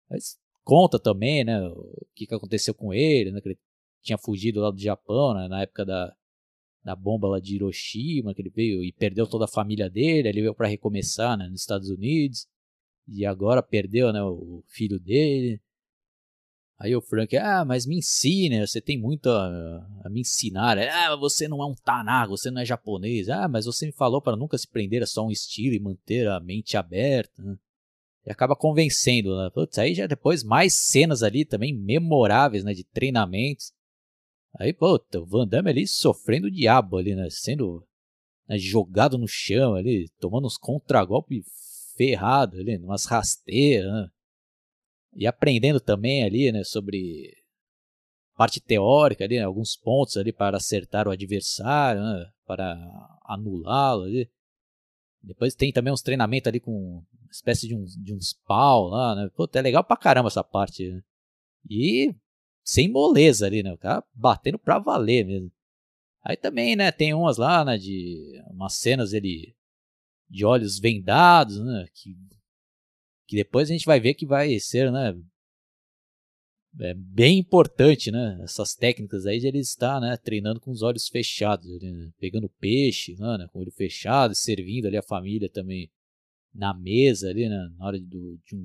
Mas 0.09 0.39
conta 0.63 0.99
também, 0.99 1.45
né? 1.45 1.61
O 1.61 2.07
que, 2.15 2.27
que 2.27 2.35
aconteceu 2.35 2.73
com 2.73 2.95
ele, 2.95 3.33
né? 3.33 3.41
Que 3.41 3.49
ele 3.49 3.59
tinha 4.03 4.17
fugido 4.17 4.61
lá 4.61 4.71
do 4.71 4.79
Japão, 4.79 5.35
né? 5.35 5.49
Na 5.49 5.63
época 5.63 5.85
da, 5.85 6.15
da 6.85 6.95
bomba 6.95 7.29
lá 7.29 7.41
de 7.41 7.57
Hiroshima, 7.57 8.33
que 8.33 8.41
ele 8.41 8.51
veio 8.51 8.85
e 8.85 8.93
perdeu 8.93 9.27
toda 9.27 9.47
a 9.47 9.49
família 9.49 9.91
dele, 9.91 10.29
ele 10.29 10.43
veio 10.43 10.55
para 10.55 10.69
recomeçar, 10.69 11.37
né? 11.37 11.49
Nos 11.49 11.63
Estados 11.63 11.91
Unidos 11.91 12.47
e 13.09 13.25
agora 13.25 13.63
perdeu, 13.63 14.13
né, 14.13 14.23
o 14.23 14.63
filho 14.67 14.99
dele. 14.99 15.61
Aí 16.79 16.95
o 16.95 17.01
Frank, 17.01 17.35
ah, 17.39 17.65
mas 17.65 17.87
me 17.87 17.97
ensine, 17.97 18.67
você 18.67 18.83
tem 18.83 18.99
muito 18.99 19.31
a, 19.31 19.87
a 20.05 20.11
me 20.11 20.21
ensinar. 20.21 20.77
Ah, 20.79 21.17
você 21.17 21.49
não 21.49 21.63
é 21.63 21.67
um 21.67 21.75
Tanaka, 21.75 22.29
você 22.29 22.51
não 22.51 22.61
é 22.61 22.67
japonês. 22.67 23.31
Ah, 23.31 23.49
mas 23.49 23.65
você 23.65 23.87
me 23.87 23.93
falou 23.93 24.21
para 24.21 24.37
nunca 24.37 24.59
se 24.59 24.69
prender 24.69 25.03
a 25.03 25.07
só 25.07 25.25
um 25.25 25.31
estilo 25.31 25.75
e 25.75 25.81
manter 25.81 26.29
a 26.29 26.39
mente 26.39 26.77
aberta. 26.77 27.43
E 28.27 28.31
acaba 28.31 28.55
convencendo, 28.55 29.39
né? 29.39 29.49
Putz, 29.55 29.79
aí 29.79 29.95
já 29.95 30.07
depois 30.07 30.43
mais 30.43 30.75
cenas 30.75 31.23
ali 31.23 31.47
também 31.47 31.75
memoráveis, 31.75 32.63
né, 32.63 32.75
de 32.75 32.85
treinamentos. 32.85 33.73
Aí, 34.59 34.73
puta, 34.73 35.21
o 35.21 35.27
Van 35.27 35.47
Damme 35.47 35.71
ali 35.71 35.87
sofrendo 35.87 36.49
o 36.49 36.51
diabo 36.51 36.99
ali, 36.99 37.15
né, 37.15 37.29
sendo 37.31 37.87
né, 38.49 38.59
jogado 38.59 39.17
no 39.17 39.27
chão 39.29 39.75
ali, 39.75 40.11
tomando 40.19 40.47
uns 40.47 40.59
contragolpes 40.59 41.45
ferrado 41.97 42.59
ali, 42.59 42.77
umas 42.79 43.07
rasteiras. 43.07 43.93
Né? 43.93 44.09
e 45.17 45.27
aprendendo 45.27 45.81
também 45.81 46.23
ali, 46.23 46.53
né, 46.53 46.63
sobre 46.63 47.35
parte 48.37 48.61
teórica 48.61 49.25
ali, 49.25 49.39
né, 49.39 49.45
alguns 49.45 49.75
pontos 49.75 50.17
ali 50.19 50.33
para 50.33 50.59
acertar 50.59 51.09
o 51.09 51.11
adversário, 51.11 52.03
né, 52.03 52.31
para 52.45 52.77
anulá-lo 53.25 54.03
ali. 54.03 54.31
Depois 55.23 55.55
tem 55.55 55.73
também 55.73 55.93
uns 55.93 56.03
treinamentos 56.03 56.47
ali 56.47 56.61
com 56.61 56.71
uma 56.71 57.31
espécie 57.33 57.67
de 57.67 57.75
uns, 57.75 57.97
de 57.97 58.15
uns 58.15 58.35
pau 58.47 58.89
lá, 58.89 59.17
né? 59.17 59.29
Pô, 59.35 59.49
é 59.53 59.63
legal 59.63 59.83
pra 59.83 59.97
caramba 59.97 60.29
essa 60.29 60.45
parte. 60.45 60.89
Né? 60.89 61.03
E 61.69 62.15
sem 62.63 62.89
moleza 62.89 63.47
ali, 63.47 63.61
né? 63.63 63.73
O 63.73 63.79
cara 63.79 64.05
batendo 64.15 64.59
pra 64.59 64.79
valer 64.79 65.27
mesmo. 65.27 65.51
Aí 66.23 66.37
também, 66.37 66.77
né, 66.77 66.93
tem 66.93 67.15
umas 67.15 67.39
lá, 67.39 67.65
né, 67.65 67.77
de 67.79 68.41
umas 68.51 68.75
cenas 68.75 69.13
ele 69.13 69.56
de 70.29 70.45
olhos 70.45 70.79
vendados, 70.79 71.59
né, 71.65 71.87
que 71.95 72.17
que 73.29 73.35
depois 73.35 73.69
a 73.69 73.73
gente 73.73 73.87
vai 73.87 73.99
ver 73.99 74.15
que 74.15 74.25
vai 74.25 74.59
ser, 74.61 74.93
né, 74.93 75.13
é 76.79 76.95
bem 76.95 77.39
importante, 77.39 78.11
né, 78.11 78.39
essas 78.43 78.75
técnicas 78.75 79.27
aí 79.27 79.41
de 79.41 79.47
ele 79.47 79.59
estar, 79.59 80.01
né, 80.01 80.17
treinando 80.17 80.61
com 80.61 80.71
os 80.71 80.83
olhos 80.83 81.09
fechados, 81.09 81.67
né, 81.81 82.11
pegando 82.19 82.49
peixe, 82.61 83.17
né, 83.19 83.49
com 83.53 83.59
o 83.59 83.63
olho 83.63 83.73
fechado, 83.73 84.35
servindo 84.35 84.87
ali 84.87 84.97
a 84.97 85.03
família 85.03 85.51
também 85.51 85.91
na 86.55 86.73
mesa 86.75 87.29
ali, 87.29 87.49
né, 87.49 87.69
na 87.77 87.87
hora 87.87 87.99
do, 87.99 88.39
de 88.45 88.55
um, 88.55 88.65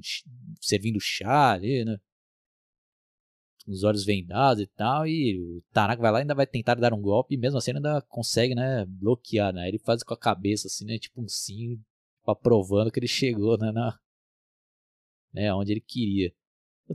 servindo 0.62 1.00
chá 1.00 1.54
ali, 1.54 1.84
né, 1.84 1.98
os 3.68 3.84
olhos 3.84 4.04
vendados 4.04 4.62
e 4.62 4.68
tal, 4.68 5.06
e 5.06 5.40
o 5.40 5.64
Tanaka 5.72 6.02
vai 6.02 6.12
lá 6.12 6.20
e 6.20 6.22
ainda 6.22 6.36
vai 6.36 6.48
tentar 6.48 6.76
dar 6.76 6.94
um 6.94 7.02
golpe, 7.02 7.36
e 7.36 7.38
mesmo 7.38 7.58
assim 7.58 7.72
ainda 7.72 8.02
consegue, 8.04 8.56
né, 8.56 8.86
bloquear, 8.88 9.54
né, 9.54 9.68
ele 9.68 9.80
faz 9.80 10.04
com 10.04 10.14
a 10.14 10.18
cabeça 10.18 10.68
assim, 10.68 10.86
né, 10.86 10.98
tipo 10.98 11.22
um 11.22 11.28
sim, 11.28 11.80
aprovando 12.26 12.92
que 12.92 13.00
ele 13.00 13.08
chegou, 13.08 13.58
né, 13.58 13.72
na, 13.72 13.98
né, 15.34 15.54
onde 15.54 15.72
ele 15.74 15.82
queria. 15.82 16.34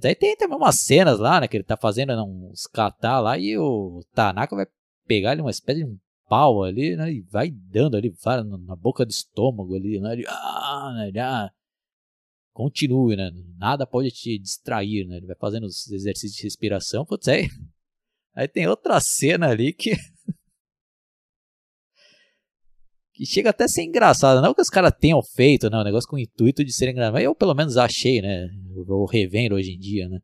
Aí 0.05 0.15
tem 0.15 0.37
também 0.37 0.57
umas 0.57 0.81
cenas 0.81 1.19
lá, 1.19 1.41
né, 1.41 1.49
que 1.49 1.57
ele 1.57 1.65
tá 1.65 1.77
fazendo 1.77 2.15
né, 2.15 2.23
uns 2.23 2.67
catar 2.67 3.21
lá 3.21 3.39
e 3.39 3.57
o 3.57 4.05
Tanaka 4.13 4.55
vai 4.55 4.67
pegar 5.07 5.31
ali 5.31 5.41
uma 5.41 5.51
espécie 5.51 5.85
de 5.85 5.87
um 5.87 5.99
pau 6.29 6.63
ali, 6.65 6.97
né, 6.97 7.13
e 7.13 7.21
vai 7.23 7.51
dando 7.51 7.97
ali, 7.97 8.11
vai 8.23 8.43
na 8.43 8.77
boca 8.77 9.07
do 9.07 9.11
estômago 9.11 9.75
ali, 9.75 10.01
né, 10.01 10.13
ele, 10.13 10.25
ah, 10.29 10.93
né, 11.13 11.21
ah, 11.21 11.51
continue, 12.57 13.17
né, 13.17 13.31
nada 13.59 13.87
pode 13.87 14.11
te 14.11 14.39
distrair, 14.39 15.07
né, 15.07 15.19
ele 15.19 15.27
vai 15.27 15.37
fazendo 15.37 15.67
os 15.67 15.91
exercícios 15.93 16.39
de 16.39 16.43
respiração, 16.43 17.05
putz, 17.05 17.29
aí, 17.29 17.49
aí 18.35 18.49
tem 18.49 18.67
outra 18.67 18.99
cena 18.99 19.49
ali 19.51 19.75
que 19.75 19.91
que 23.13 23.27
chega 23.27 23.51
até 23.51 23.65
a 23.65 23.69
ser 23.69 23.83
engraçado. 23.83 24.43
Não 24.43 24.53
que 24.53 24.61
os 24.61 24.69
caras 24.69 24.93
tenham 24.99 25.23
feito, 25.23 25.71
né? 25.71 25.79
O 25.79 25.85
negócio 25.85 26.07
com 26.07 26.17
o 26.17 26.19
intuito 26.19 26.63
de 26.63 26.71
ser 26.71 26.91
engraçado. 26.91 27.15
Mas 27.15 27.25
eu 27.25 27.35
pelo 27.35 27.55
menos 27.55 27.79
achei, 27.79 28.21
né? 28.21 28.47
Eu 28.77 29.07
revendo 29.07 29.55
hoje 29.55 29.73
em 29.73 29.79
dia, 29.79 30.07
né? 30.07 30.21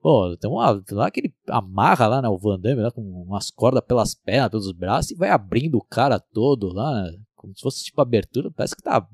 Pô, 0.00 0.36
tem 0.36 0.50
uma. 0.50 0.82
Lá 0.90 1.10
que 1.10 1.20
ele 1.20 1.34
amarra 1.48 2.08
lá, 2.08 2.22
né? 2.22 2.28
O 2.28 2.38
Van 2.38 2.58
Damme 2.58 2.82
lá 2.82 2.90
com 2.90 3.02
umas 3.02 3.50
cordas 3.52 3.84
pelas 3.86 4.14
pernas, 4.16 4.50
pelos 4.50 4.72
braços 4.72 5.12
e 5.12 5.14
vai 5.14 5.30
abrindo 5.30 5.76
o 5.76 5.84
cara 5.84 6.18
todo 6.18 6.72
lá, 6.72 7.04
né, 7.04 7.16
como 7.36 7.54
se 7.54 7.62
fosse 7.62 7.84
tipo 7.84 8.00
abertura. 8.00 8.50
Parece 8.50 8.74
que 8.74 8.82
tá 8.82 9.06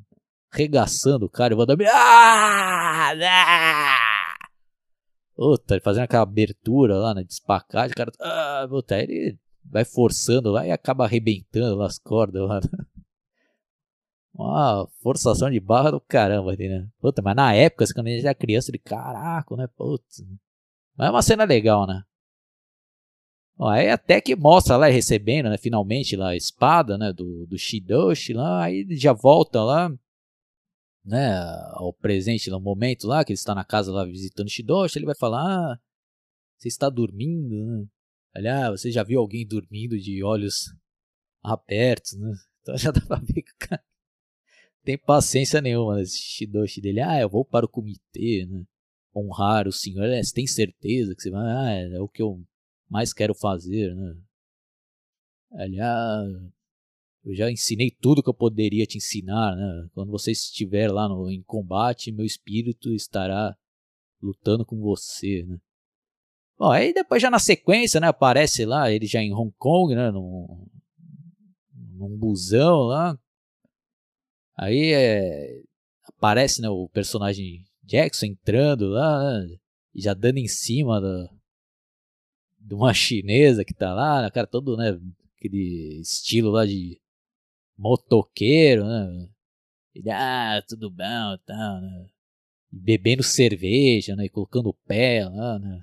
regaçando 0.56 1.26
o 1.26 1.30
cara. 1.30 1.52
E 1.52 1.54
o 1.54 1.58
Van. 1.58 1.66
Ah! 1.92 3.12
ah! 3.22 4.46
Puta, 5.34 5.78
fazendo 5.80 6.04
aquela 6.04 6.22
abertura 6.22 6.96
lá, 6.96 7.14
né? 7.14 7.22
De 7.22 7.32
espacate, 7.32 7.92
o 7.92 7.96
cara. 7.96 8.10
Ah, 8.20 8.66
puta, 8.68 8.98
ele 8.98 9.38
vai 9.64 9.84
forçando 9.84 10.50
lá 10.50 10.66
e 10.66 10.70
acaba 10.70 11.04
arrebentando 11.04 11.82
as 11.82 11.98
cordas 11.98 12.42
lá. 12.42 12.60
Né? 12.72 12.84
Uma 14.38 14.86
forçação 15.02 15.50
de 15.50 15.58
barra 15.58 15.92
do 15.92 15.98
caramba 15.98 16.50
ali, 16.50 16.68
né? 16.68 16.86
Puta, 17.00 17.22
mas 17.22 17.34
na 17.34 17.54
época, 17.54 17.84
assim, 17.84 17.94
quando 17.94 18.08
a 18.08 18.10
gente 18.10 18.26
era 18.26 18.34
criança, 18.34 18.70
ele, 18.70 18.78
caraca, 18.78 19.56
né? 19.56 19.66
Putz. 19.66 20.22
Mas 20.94 21.08
é 21.08 21.10
uma 21.10 21.22
cena 21.22 21.44
legal, 21.44 21.86
né? 21.86 22.02
Ó, 23.58 23.68
aí 23.68 23.88
até 23.88 24.20
que 24.20 24.36
mostra 24.36 24.76
lá 24.76 24.86
recebendo, 24.86 25.48
né, 25.48 25.56
finalmente 25.56 26.14
lá 26.14 26.30
a 26.30 26.36
espada, 26.36 26.98
né, 26.98 27.12
do, 27.12 27.46
do 27.46 27.56
Shidoshi 27.56 28.34
lá, 28.34 28.64
aí 28.64 28.86
já 28.90 29.14
volta 29.14 29.62
lá, 29.62 29.90
né, 31.06 31.38
ao 31.74 31.92
presente, 31.92 32.50
no 32.50 32.60
momento 32.60 33.06
lá, 33.06 33.24
que 33.24 33.32
ele 33.32 33.38
está 33.38 33.54
na 33.54 33.64
casa 33.64 33.92
lá 33.92 34.04
visitando 34.04 34.50
Shidoshi, 34.50 34.98
ele 34.98 35.06
vai 35.06 35.14
falar, 35.14 35.40
ah, 35.42 35.80
você 36.58 36.68
está 36.68 36.90
dormindo, 36.90 37.64
né? 37.64 37.86
Aliás, 38.34 38.80
você 38.80 38.90
já 38.90 39.02
viu 39.02 39.20
alguém 39.20 39.46
dormindo 39.46 39.98
de 39.98 40.22
olhos 40.22 40.74
abertos, 41.42 42.18
né? 42.18 42.32
Então 42.66 42.76
já 42.76 42.90
dá 42.90 43.00
pra 43.00 43.20
ver 43.20 43.42
que 43.42 43.52
o 43.52 43.58
cara 43.60 43.84
tem 44.82 44.98
paciência 44.98 45.60
nenhuma 45.60 45.96
nesse 45.96 46.18
shidoshi 46.18 46.80
dele. 46.80 47.00
Ah, 47.00 47.20
eu 47.20 47.28
vou 47.28 47.44
para 47.44 47.64
o 47.64 47.68
comitê, 47.68 48.44
né? 48.44 48.64
Honrar 49.14 49.68
o 49.68 49.72
senhor. 49.72 50.04
É, 50.04 50.20
você 50.20 50.34
tem 50.34 50.48
certeza 50.48 51.14
que 51.14 51.22
você 51.22 51.30
vai? 51.30 51.46
Ah, 51.48 51.96
é 51.96 52.00
o 52.00 52.08
que 52.08 52.20
eu 52.20 52.44
mais 52.88 53.12
quero 53.12 53.34
fazer, 53.36 53.94
né? 53.94 54.16
Aliás, 55.52 56.28
eu 57.26 57.34
já 57.34 57.50
ensinei 57.50 57.90
tudo 57.90 58.22
que 58.22 58.28
eu 58.28 58.34
poderia 58.34 58.86
te 58.86 58.98
ensinar, 58.98 59.56
né? 59.56 59.88
Quando 59.92 60.12
você 60.12 60.30
estiver 60.30 60.88
lá 60.92 61.08
no, 61.08 61.28
em 61.28 61.42
combate, 61.42 62.12
meu 62.12 62.24
espírito 62.24 62.94
estará 62.94 63.56
lutando 64.22 64.64
com 64.64 64.80
você, 64.80 65.42
né? 65.42 65.58
Bom, 66.56 66.70
aí 66.70 66.94
depois 66.94 67.20
já 67.20 67.28
na 67.28 67.40
sequência, 67.40 68.00
né, 68.00 68.06
aparece 68.06 68.64
lá, 68.64 68.90
ele 68.90 69.06
já 69.06 69.20
em 69.20 69.34
Hong 69.34 69.52
Kong, 69.58 69.94
né, 69.94 70.10
num, 70.10 70.66
num 71.74 72.16
busão 72.16 72.84
lá. 72.84 73.18
Aí 74.56 74.92
é, 74.94 75.62
aparece, 76.04 76.62
né, 76.62 76.68
o 76.70 76.88
personagem 76.88 77.64
Jackson 77.82 78.26
entrando 78.26 78.88
lá, 78.88 79.40
né, 79.42 79.56
já 79.96 80.14
dando 80.14 80.38
em 80.38 80.48
cima 80.48 81.00
de 82.58 82.74
uma 82.74 82.94
chinesa 82.94 83.64
que 83.64 83.74
tá 83.74 83.92
lá, 83.92 84.22
né, 84.22 84.30
cara 84.30 84.46
todo, 84.46 84.76
né, 84.76 84.98
aquele 85.36 86.00
estilo 86.00 86.50
lá 86.50 86.64
de 86.64 86.98
motoqueiro, 87.76 88.84
né. 88.84 89.28
Ele, 89.94 90.10
ah, 90.10 90.62
tudo 90.68 90.90
bom, 90.90 91.38
tal, 91.46 91.80
né. 91.80 92.06
Bebendo 92.70 93.22
cerveja, 93.22 94.14
né, 94.16 94.26
e 94.26 94.30
colocando 94.30 94.68
o 94.68 94.74
pé 94.74 95.24
lá, 95.28 95.58
né. 95.58 95.80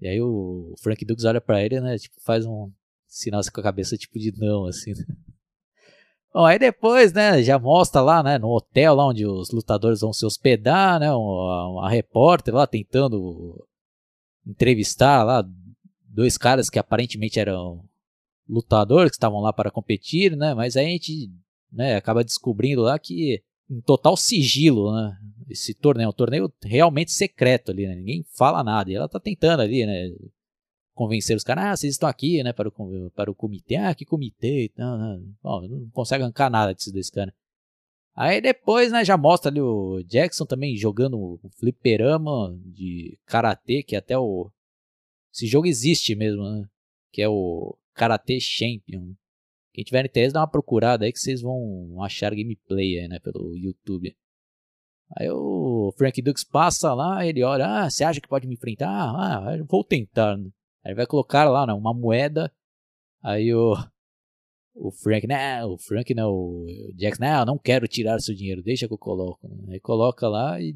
E 0.00 0.08
aí 0.08 0.20
o 0.20 0.74
Frank 0.82 1.04
Dukes 1.04 1.24
olha 1.24 1.40
para 1.40 1.64
ele, 1.64 1.80
né? 1.80 1.96
Tipo, 1.96 2.16
faz 2.20 2.44
um 2.44 2.70
sinal 3.06 3.40
assim 3.40 3.50
com 3.50 3.60
a 3.60 3.64
cabeça, 3.64 3.96
tipo 3.96 4.18
de 4.18 4.32
não, 4.36 4.66
assim. 4.66 4.92
Né? 4.92 5.04
Bom, 6.34 6.44
aí 6.44 6.58
depois, 6.58 7.12
né, 7.12 7.42
já 7.42 7.58
mostra 7.58 8.00
lá, 8.00 8.22
né, 8.22 8.38
no 8.38 8.48
hotel 8.48 8.94
lá 8.94 9.06
onde 9.06 9.24
os 9.24 9.50
lutadores 9.50 10.00
vão 10.00 10.12
se 10.12 10.26
hospedar, 10.26 10.98
né, 10.98 11.12
uma 11.12 11.88
repórter 11.88 12.52
lá 12.52 12.66
tentando 12.66 13.66
entrevistar 14.44 15.22
lá 15.22 15.44
dois 16.06 16.36
caras 16.36 16.68
que 16.68 16.78
aparentemente 16.78 17.38
eram 17.38 17.88
lutadores 18.48 19.10
que 19.10 19.16
estavam 19.16 19.40
lá 19.40 19.52
para 19.52 19.70
competir, 19.70 20.36
né, 20.36 20.54
mas 20.54 20.76
aí 20.76 20.86
a 20.86 20.90
gente, 20.90 21.30
né, 21.72 21.96
acaba 21.96 22.24
descobrindo 22.24 22.82
lá 22.82 22.98
que 22.98 23.42
em 23.70 23.80
total 23.80 24.16
sigilo, 24.16 24.92
né? 24.94 25.16
Esse 25.48 25.74
torneio, 25.74 26.08
um 26.08 26.12
torneio 26.12 26.52
realmente 26.62 27.12
secreto 27.12 27.70
ali, 27.70 27.86
né? 27.86 27.94
Ninguém 27.94 28.24
fala 28.36 28.62
nada. 28.62 28.90
E 28.90 28.94
ela 28.94 29.08
tá 29.08 29.18
tentando 29.18 29.60
ali, 29.60 29.86
né? 29.86 30.10
Convencer 30.94 31.36
os 31.36 31.42
caras, 31.42 31.64
ah, 31.64 31.76
vocês 31.76 31.94
estão 31.94 32.08
aqui, 32.08 32.42
né? 32.42 32.52
Para 32.52 32.68
o, 32.68 33.10
para 33.10 33.30
o 33.30 33.34
comitê. 33.34 33.76
Ah, 33.76 33.94
que 33.94 34.04
comitê? 34.04 34.70
Não, 34.76 34.98
não, 34.98 35.34
Bom, 35.42 35.68
não 35.68 35.90
consegue 35.90 36.22
arrancar 36.22 36.50
nada 36.50 36.72
desses 36.72 36.92
dois 36.92 37.10
caras. 37.10 37.34
Aí 38.14 38.40
depois, 38.40 38.92
né, 38.92 39.04
já 39.04 39.16
mostra 39.16 39.50
ali 39.50 39.60
o 39.60 40.02
Jackson 40.04 40.46
também 40.46 40.76
jogando 40.76 41.18
o 41.18 41.40
fliperama 41.58 42.56
de 42.64 43.18
karatê, 43.26 43.82
que 43.82 43.96
até 43.96 44.16
o. 44.16 44.50
Esse 45.32 45.46
jogo 45.46 45.66
existe 45.66 46.14
mesmo, 46.14 46.42
né? 46.42 46.68
Que 47.10 47.22
é 47.22 47.28
o 47.28 47.76
Karate 47.94 48.40
Champion. 48.40 49.14
Quem 49.72 49.84
tiver 49.84 50.04
interesse, 50.04 50.32
dá 50.32 50.40
uma 50.40 50.50
procurada 50.50 51.04
aí 51.04 51.12
que 51.12 51.18
vocês 51.18 51.40
vão 51.42 52.00
achar 52.02 52.34
gameplay 52.34 53.00
aí, 53.00 53.08
né, 53.08 53.18
pelo 53.18 53.56
YouTube. 53.56 54.16
Aí 55.16 55.28
o 55.30 55.92
Frank 55.96 56.20
Dux 56.22 56.44
passa 56.44 56.94
lá, 56.94 57.26
ele 57.26 57.42
olha, 57.42 57.66
ah, 57.66 57.90
você 57.90 58.04
acha 58.04 58.20
que 58.20 58.28
pode 58.28 58.46
me 58.46 58.54
enfrentar? 58.54 58.88
Ah, 58.88 59.56
vou 59.68 59.84
tentar. 59.84 60.36
Né? 60.36 60.50
Aí 60.84 60.90
ele 60.90 60.96
vai 60.96 61.06
colocar 61.06 61.44
lá, 61.50 61.66
né, 61.66 61.72
uma 61.72 61.92
moeda. 61.92 62.52
Aí 63.22 63.52
o, 63.52 63.74
o 64.74 64.90
Frank, 64.92 65.26
né, 65.26 65.64
o 65.64 65.76
Frank, 65.76 66.14
não, 66.14 66.30
o 66.32 66.66
Jax, 66.96 67.18
não, 67.18 67.44
não 67.44 67.58
quero 67.58 67.88
tirar 67.88 68.20
seu 68.20 68.34
dinheiro, 68.34 68.62
deixa 68.62 68.86
que 68.86 68.94
eu 68.94 68.98
coloco. 68.98 69.50
Aí 69.70 69.80
coloca 69.80 70.28
lá 70.28 70.60
e 70.60 70.74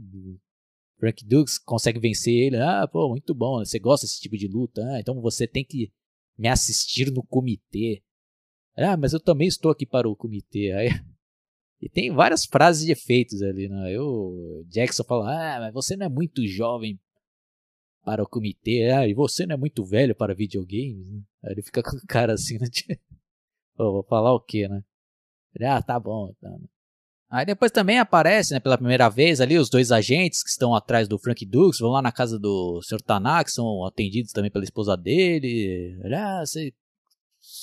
Frank 0.99 1.25
Dux 1.25 1.59
consegue 1.59 2.01
vencer 2.01 2.35
ele. 2.35 2.57
Ah, 2.57 2.89
pô, 2.91 3.09
muito 3.09 3.35
bom, 3.35 3.59
você 3.59 3.79
gosta 3.79 4.07
desse 4.07 4.21
tipo 4.21 4.37
de 4.37 4.49
luta? 4.49 4.83
Ah, 4.93 5.01
então 5.01 5.21
você 5.21 5.47
tem 5.47 5.65
que 5.65 5.93
me 6.39 6.49
assistir 6.49 7.11
no 7.11 7.23
comitê. 7.23 8.03
Ah, 8.77 8.97
mas 8.97 9.13
eu 9.13 9.21
também 9.21 9.49
estou 9.49 9.71
aqui 9.71 9.85
para 9.85 10.09
o 10.09 10.17
comitê. 10.17 10.73
Aí, 10.73 10.89
e 11.83 11.89
tem 11.89 12.13
várias 12.13 12.45
frases 12.45 12.87
de 12.87 12.93
efeitos 12.93 13.43
ali, 13.43 13.69
né? 13.69 13.93
Eu, 13.93 14.65
Jackson 14.69 15.05
fala, 15.05 15.57
ah, 15.57 15.61
mas 15.61 15.75
você 15.75 15.97
não 15.97 16.07
é 16.07 16.09
muito 16.09 16.47
jovem 16.47 16.99
para 18.05 18.23
o 18.23 18.29
comitê, 18.29 18.91
ah, 18.91 19.07
e 19.07 19.13
você 19.13 19.45
não 19.45 19.55
é 19.55 19.59
muito 19.59 19.85
velho 19.85 20.15
para 20.15 20.35
videogames? 20.35 21.07
Aí 21.45 21.53
ele 21.53 21.63
fica 21.63 21.83
com 21.83 21.97
o 21.97 22.01
cara 22.09 22.35
assim, 22.35 22.57
né? 22.59 22.67
Pô, 23.77 23.93
vou 23.93 24.05
falar 24.05 24.33
o 24.33 24.41
quê, 24.41 24.69
né? 24.69 24.83
Ah, 25.61 25.83
tá 25.83 25.99
bom, 25.99 26.33
tá. 26.41 26.49
Né? 26.51 26.69
Aí 27.31 27.45
depois 27.45 27.71
também 27.71 27.99
aparece, 27.99 28.55
né, 28.55 28.61
pela 28.61 28.79
primeira 28.79 29.09
vez 29.11 29.41
ali, 29.41 29.59
os 29.59 29.69
dois 29.69 29.93
agentes 29.93 30.43
que 30.43 30.49
estão 30.49 30.75
atrás 30.75 31.07
do 31.07 31.19
Frank 31.19 31.45
Dukes, 31.45 31.79
vão 31.79 31.91
lá 31.91 32.01
na 32.01 32.11
casa 32.11 32.39
do 32.39 32.81
Sr. 32.83 33.03
Tanak, 33.03 33.51
são 33.53 33.85
atendidos 33.85 34.33
também 34.33 34.51
pela 34.51 34.65
esposa 34.65 34.97
dele. 34.97 36.01
Ah, 36.15 36.43
você 36.45 36.73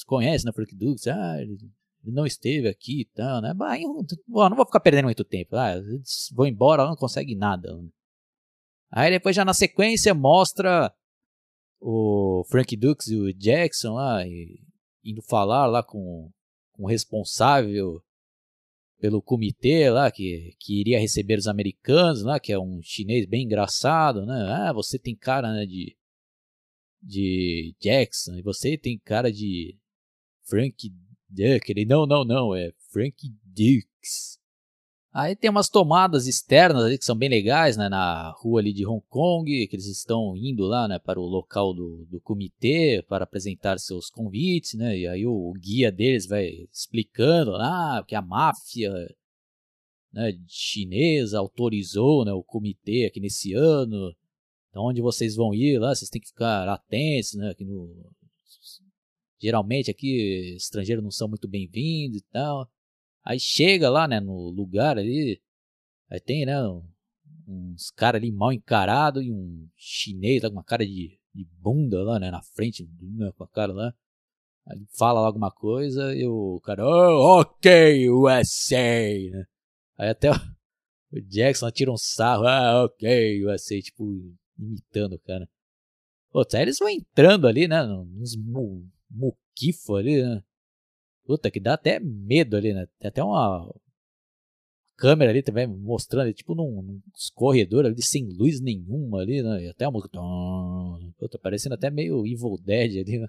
conhece, 0.05 0.45
né, 0.45 0.51
Frank 0.53 0.75
Dukes? 0.75 1.07
Ah, 1.07 1.41
ele 1.41 1.57
não 2.03 2.27
esteve 2.27 2.67
aqui 2.67 3.01
e 3.01 3.05
tal, 3.05 3.41
né? 3.41 3.55
Bah, 3.55 3.75
não 4.27 4.55
vou 4.55 4.65
ficar 4.67 4.79
perdendo 4.79 5.05
muito 5.05 5.23
tempo. 5.23 5.55
Ah, 5.55 5.73
vou 6.31 6.45
embora, 6.45 6.85
não 6.85 6.95
consegue 6.95 7.33
nada. 7.33 7.69
Aí 8.91 9.09
depois 9.09 9.35
já 9.35 9.43
na 9.43 9.53
sequência 9.53 10.13
mostra 10.13 10.93
o 11.81 12.45
Frank 12.49 12.77
Dukes 12.77 13.07
e 13.07 13.15
o 13.15 13.33
Jackson 13.33 13.93
lá 13.93 14.23
indo 15.03 15.23
falar 15.27 15.65
lá 15.65 15.81
com, 15.81 16.31
com 16.73 16.83
o 16.83 16.87
responsável 16.87 17.99
pelo 19.05 19.21
comitê 19.21 19.87
lá 19.91 20.09
que, 20.09 20.55
que 20.59 20.79
iria 20.79 20.99
receber 20.99 21.37
os 21.37 21.45
americanos 21.45 22.23
lá, 22.23 22.39
que 22.39 22.51
é 22.51 22.57
um 22.57 22.81
chinês 22.81 23.27
bem 23.27 23.43
engraçado, 23.43 24.25
né? 24.25 24.33
Ah, 24.49 24.73
você 24.73 24.97
tem 24.97 25.15
cara 25.15 25.53
né, 25.53 25.63
de 25.63 25.95
de 26.99 27.75
Jackson 27.79 28.33
e 28.33 28.41
você 28.41 28.75
tem 28.75 28.97
cara 28.97 29.31
de 29.31 29.77
Frank 30.49 30.75
Duck. 31.29 31.69
Ele 31.69 31.85
não, 31.85 32.07
não, 32.07 32.25
não, 32.25 32.55
é 32.55 32.71
Frank 32.91 33.15
Dukes. 33.43 34.39
Aí 35.17 35.33
tem 35.33 35.49
umas 35.49 35.69
tomadas 35.69 36.27
externas 36.27 36.83
ali 36.83 36.97
que 36.97 37.05
são 37.05 37.15
bem 37.15 37.29
legais, 37.29 37.77
né, 37.77 37.87
na 37.87 38.31
rua 38.31 38.59
ali 38.59 38.73
de 38.73 38.85
Hong 38.85 39.01
Kong, 39.07 39.65
que 39.65 39.73
eles 39.73 39.85
estão 39.85 40.35
indo 40.35 40.65
lá, 40.65 40.89
né, 40.89 40.99
para 40.99 41.17
o 41.17 41.25
local 41.25 41.73
do, 41.73 42.05
do 42.11 42.19
comitê 42.19 43.01
para 43.07 43.23
apresentar 43.23 43.79
seus 43.79 44.09
convites, 44.09 44.73
né, 44.73 44.97
e 44.97 45.07
aí 45.07 45.25
o, 45.25 45.31
o 45.31 45.53
guia 45.53 45.89
deles 45.89 46.27
vai 46.27 46.67
explicando 46.69 47.51
lá 47.51 48.03
que 48.05 48.13
a 48.13 48.21
máfia 48.21 48.91
né, 50.11 50.33
chinesa 50.49 51.39
autorizou, 51.39 52.25
né, 52.25 52.33
o 52.33 52.43
comitê 52.43 53.05
aqui 53.05 53.21
nesse 53.21 53.53
ano, 53.53 54.13
então 54.69 54.83
onde 54.83 55.01
vocês 55.01 55.33
vão 55.33 55.53
ir 55.53 55.79
lá, 55.79 55.95
vocês 55.95 56.09
têm 56.09 56.19
que 56.19 56.27
ficar 56.27 56.67
atentos, 56.67 57.35
né, 57.35 57.51
aqui 57.51 57.63
no... 57.63 57.89
Geralmente 59.39 59.89
aqui 59.89 60.55
estrangeiros 60.57 61.01
não 61.01 61.11
são 61.11 61.29
muito 61.29 61.47
bem-vindos 61.47 62.17
e 62.17 62.23
tal. 62.33 62.69
Aí 63.25 63.39
chega 63.39 63.89
lá, 63.89 64.07
né, 64.07 64.19
no 64.19 64.49
lugar 64.51 64.99
ali, 64.99 65.41
aí 66.11 66.19
tem, 66.19 66.45
né, 66.45 66.55
uns 67.47 67.89
caras 67.91 68.21
ali 68.21 68.31
mal 68.31 68.53
encarados 68.53 69.23
e 69.23 69.31
um 69.31 69.67
chinês 69.75 70.43
lá 70.43 70.49
com 70.49 70.55
uma 70.57 70.63
cara 70.63 70.85
de, 70.85 71.19
de 71.33 71.45
bunda 71.59 72.03
lá, 72.03 72.19
né, 72.19 72.29
na 72.29 72.43
frente, 72.43 72.87
né, 73.01 73.31
com 73.35 73.43
a 73.43 73.47
cara 73.47 73.73
lá. 73.73 73.93
Aí 74.67 74.79
fala 74.97 75.21
lá 75.21 75.27
alguma 75.27 75.51
coisa 75.51 76.13
e 76.15 76.25
o 76.27 76.59
cara, 76.63 76.85
oh, 76.85 77.41
ok, 77.41 78.09
USA, 78.11 78.77
né. 79.31 79.45
Aí 79.97 80.09
até 80.09 80.31
o, 80.31 80.35
Jackson 81.27 81.71
tira 81.71 81.91
um 81.91 81.97
sarro, 81.97 82.45
ah, 82.45 82.85
ok, 82.85 83.45
USA, 83.45 83.81
tipo, 83.81 84.05
imitando 84.57 85.13
o 85.13 85.19
cara. 85.19 85.49
Pô, 86.31 86.43
eles 86.53 86.77
vão 86.77 86.89
entrando 86.89 87.47
ali, 87.47 87.67
né, 87.67 87.83
uns 87.83 88.35
mu, 88.35 88.87
muquifo 89.09 89.95
ali, 89.95 90.21
né. 90.21 90.43
Puta, 91.25 91.49
que 91.49 91.59
dá 91.59 91.73
até 91.73 91.99
medo 91.99 92.55
ali, 92.55 92.73
né? 92.73 92.87
Tem 92.99 93.09
até 93.09 93.23
uma 93.23 93.67
câmera 94.95 95.31
ali 95.31 95.41
também 95.41 95.67
mostrando, 95.67 96.31
tipo 96.33 96.55
num, 96.55 96.81
num 96.81 97.01
corredor 97.33 97.85
ali 97.85 98.01
sem 98.01 98.25
luz 98.29 98.61
nenhuma 98.61 99.21
ali, 99.21 99.41
né? 99.41 99.65
E 99.65 99.69
até 99.69 99.85
a 99.85 99.91
música. 99.91 100.19
Puta, 101.17 101.39
parecendo 101.39 101.75
até 101.75 101.89
meio 101.89 102.25
Evil 102.25 102.57
Dead 102.63 102.97
ali, 103.01 103.19
né? 103.19 103.27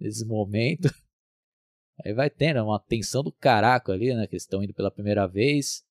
Nesse 0.00 0.24
momento. 0.24 0.88
Aí 2.04 2.12
vai 2.12 2.28
tendo 2.28 2.62
uma 2.62 2.78
tensão 2.78 3.22
do 3.22 3.32
caraco 3.32 3.92
ali, 3.92 4.14
né? 4.14 4.26
Que 4.26 4.34
eles 4.34 4.42
estão 4.42 4.62
indo 4.62 4.74
pela 4.74 4.90
primeira 4.90 5.26
vez. 5.26 5.84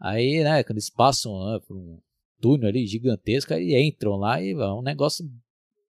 Aí, 0.00 0.44
né, 0.44 0.62
quando 0.62 0.76
eles 0.76 0.90
passam 0.90 1.32
né, 1.52 1.60
por 1.66 1.76
um 1.76 2.00
túnel 2.40 2.68
ali 2.68 2.86
gigantesco, 2.86 3.52
aí 3.52 3.74
entram 3.82 4.16
lá 4.16 4.40
e 4.40 4.52
é 4.52 4.72
um 4.72 4.82
negócio 4.82 5.28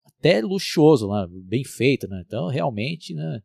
até 0.07 0.41
luxuoso 0.41 1.07
lá, 1.07 1.27
bem 1.29 1.65
feito, 1.65 2.09
né? 2.09 2.23
Então, 2.27 2.49
realmente, 2.49 3.15
né? 3.15 3.43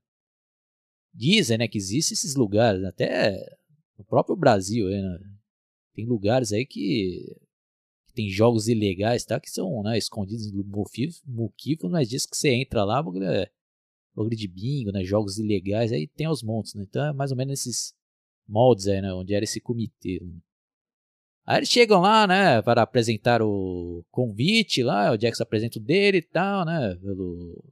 Dizem 1.15 1.57
né, 1.57 1.67
que 1.67 1.77
existem 1.77 2.13
esses 2.13 2.35
lugares, 2.35 2.83
até 2.83 3.33
no 3.97 4.03
próprio 4.03 4.35
Brasil, 4.35 4.89
né, 4.89 5.19
tem 5.93 6.05
lugares 6.05 6.51
aí 6.51 6.65
que, 6.65 7.37
que, 8.05 8.13
tem 8.13 8.29
jogos 8.29 8.67
ilegais 8.67 9.23
tá, 9.23 9.39
que 9.39 9.49
são 9.49 9.81
né, 9.81 9.97
escondidos 9.97 10.51
no 10.51 10.63
muquifo, 11.25 11.89
mas 11.89 12.09
diz 12.09 12.25
que 12.25 12.35
você 12.35 12.49
entra 12.53 12.83
lá, 12.83 13.01
bagulho 13.01 13.25
é 13.25 13.49
de 14.31 14.47
bingo, 14.47 14.91
né, 14.91 15.03
jogos 15.03 15.37
ilegais, 15.37 15.91
aí 15.91 16.07
tem 16.07 16.27
os 16.27 16.43
montes, 16.43 16.73
né, 16.73 16.83
então 16.87 17.05
é 17.05 17.13
mais 17.13 17.31
ou 17.31 17.37
menos 17.37 17.61
esses 17.61 17.93
moldes 18.47 18.87
aí, 18.87 19.01
né, 19.01 19.13
onde 19.13 19.33
era 19.33 19.45
esse 19.45 19.61
comitê. 19.61 20.19
Né. 20.21 20.37
Aí 21.45 21.57
eles 21.57 21.69
chegam 21.69 22.01
lá, 22.01 22.27
né, 22.27 22.61
para 22.61 22.81
apresentar 22.81 23.41
o 23.41 24.03
convite 24.11 24.83
lá, 24.83 25.13
o 25.13 25.19
Jax 25.19 25.39
apresenta 25.39 25.79
o 25.79 25.81
dele 25.81 26.17
e 26.17 26.21
tal, 26.21 26.65
né, 26.65 26.95
pelo 26.95 27.63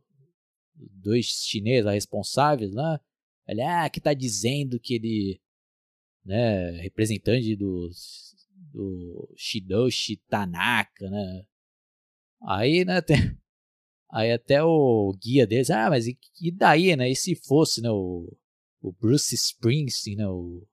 dois 0.76 1.26
chineses 1.26 1.92
responsáveis 1.92 2.72
lá. 2.72 3.00
Ele, 3.48 3.62
ah, 3.62 3.90
que 3.90 4.00
tá 4.00 4.14
dizendo 4.14 4.80
que 4.80 4.96
ele, 4.96 5.42
né, 6.26 6.72
representante 6.82 7.56
do, 7.56 7.90
do 8.72 9.34
Shidoshi 9.36 10.18
Tanaka, 10.28 11.10
né. 11.10 11.46
Aí, 12.46 12.86
né, 12.86 13.02
tem, 13.02 13.18
aí 14.12 14.32
até 14.32 14.64
o 14.64 15.14
guia 15.22 15.46
deles, 15.48 15.70
ah, 15.70 15.90
mas 15.90 16.08
e, 16.08 16.18
e 16.42 16.52
daí, 16.52 16.96
né, 16.96 17.10
e 17.10 17.16
se 17.16 17.36
fosse, 17.36 17.82
né, 17.82 17.90
o, 17.90 18.36
o 18.82 18.92
Bruce 18.94 19.36
Springsteen, 19.36 20.18
né, 20.18 20.28
o, 20.28 20.66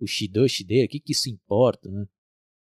o 0.00 0.06
Shidoshi 0.06 0.64
dele, 0.64 0.86
o 0.86 0.88
que 0.88 1.00
que 1.00 1.12
isso 1.12 1.28
importa, 1.28 1.90
né. 1.90 2.06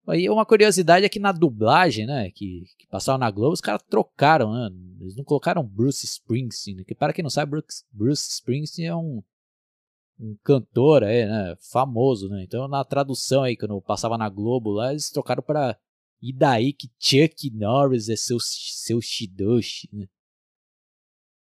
Aí 0.06 0.30
uma 0.30 0.46
curiosidade 0.46 1.06
é 1.06 1.10
que 1.10 1.20
na 1.20 1.32
dublagem, 1.32 2.06
né, 2.06 2.30
que, 2.30 2.66
que 2.78 2.88
na 3.18 3.32
Globo, 3.32 3.54
os 3.54 3.62
caras 3.62 3.82
trocaram, 3.84 4.52
né, 4.52 4.70
eles 5.00 5.16
não 5.16 5.24
colocaram 5.24 5.66
Bruce 5.66 6.06
Springsteen, 6.06 6.76
né, 6.78 6.84
que 6.84 6.94
para 6.94 7.13
quem 7.13 7.24
não 7.24 7.30
sabe, 7.30 7.52
Bruce, 7.52 7.86
Bruce 7.89 8.30
Springsteen 8.30 8.88
é 8.88 8.96
um, 8.96 9.24
um 10.20 10.36
cantor 10.44 11.06
aí, 11.06 11.26
né, 11.26 11.56
famoso, 11.72 12.28
né, 12.28 12.44
então 12.44 12.68
na 12.68 12.84
tradução 12.84 13.44
aí, 13.44 13.56
quando 13.56 13.82
passava 13.82 14.18
na 14.18 14.28
Globo 14.28 14.72
lá, 14.72 14.92
eles 14.92 15.10
trocaram 15.10 15.42
para 15.42 15.80
e 16.22 16.34
daí 16.34 16.74
que 16.74 16.89
Chuck 17.00 17.50
Norris 17.52 18.10
é 18.10 18.16
seu, 18.16 18.38
seu 18.39 19.00
Shidoshi, 19.02 19.89
né. 19.94 20.08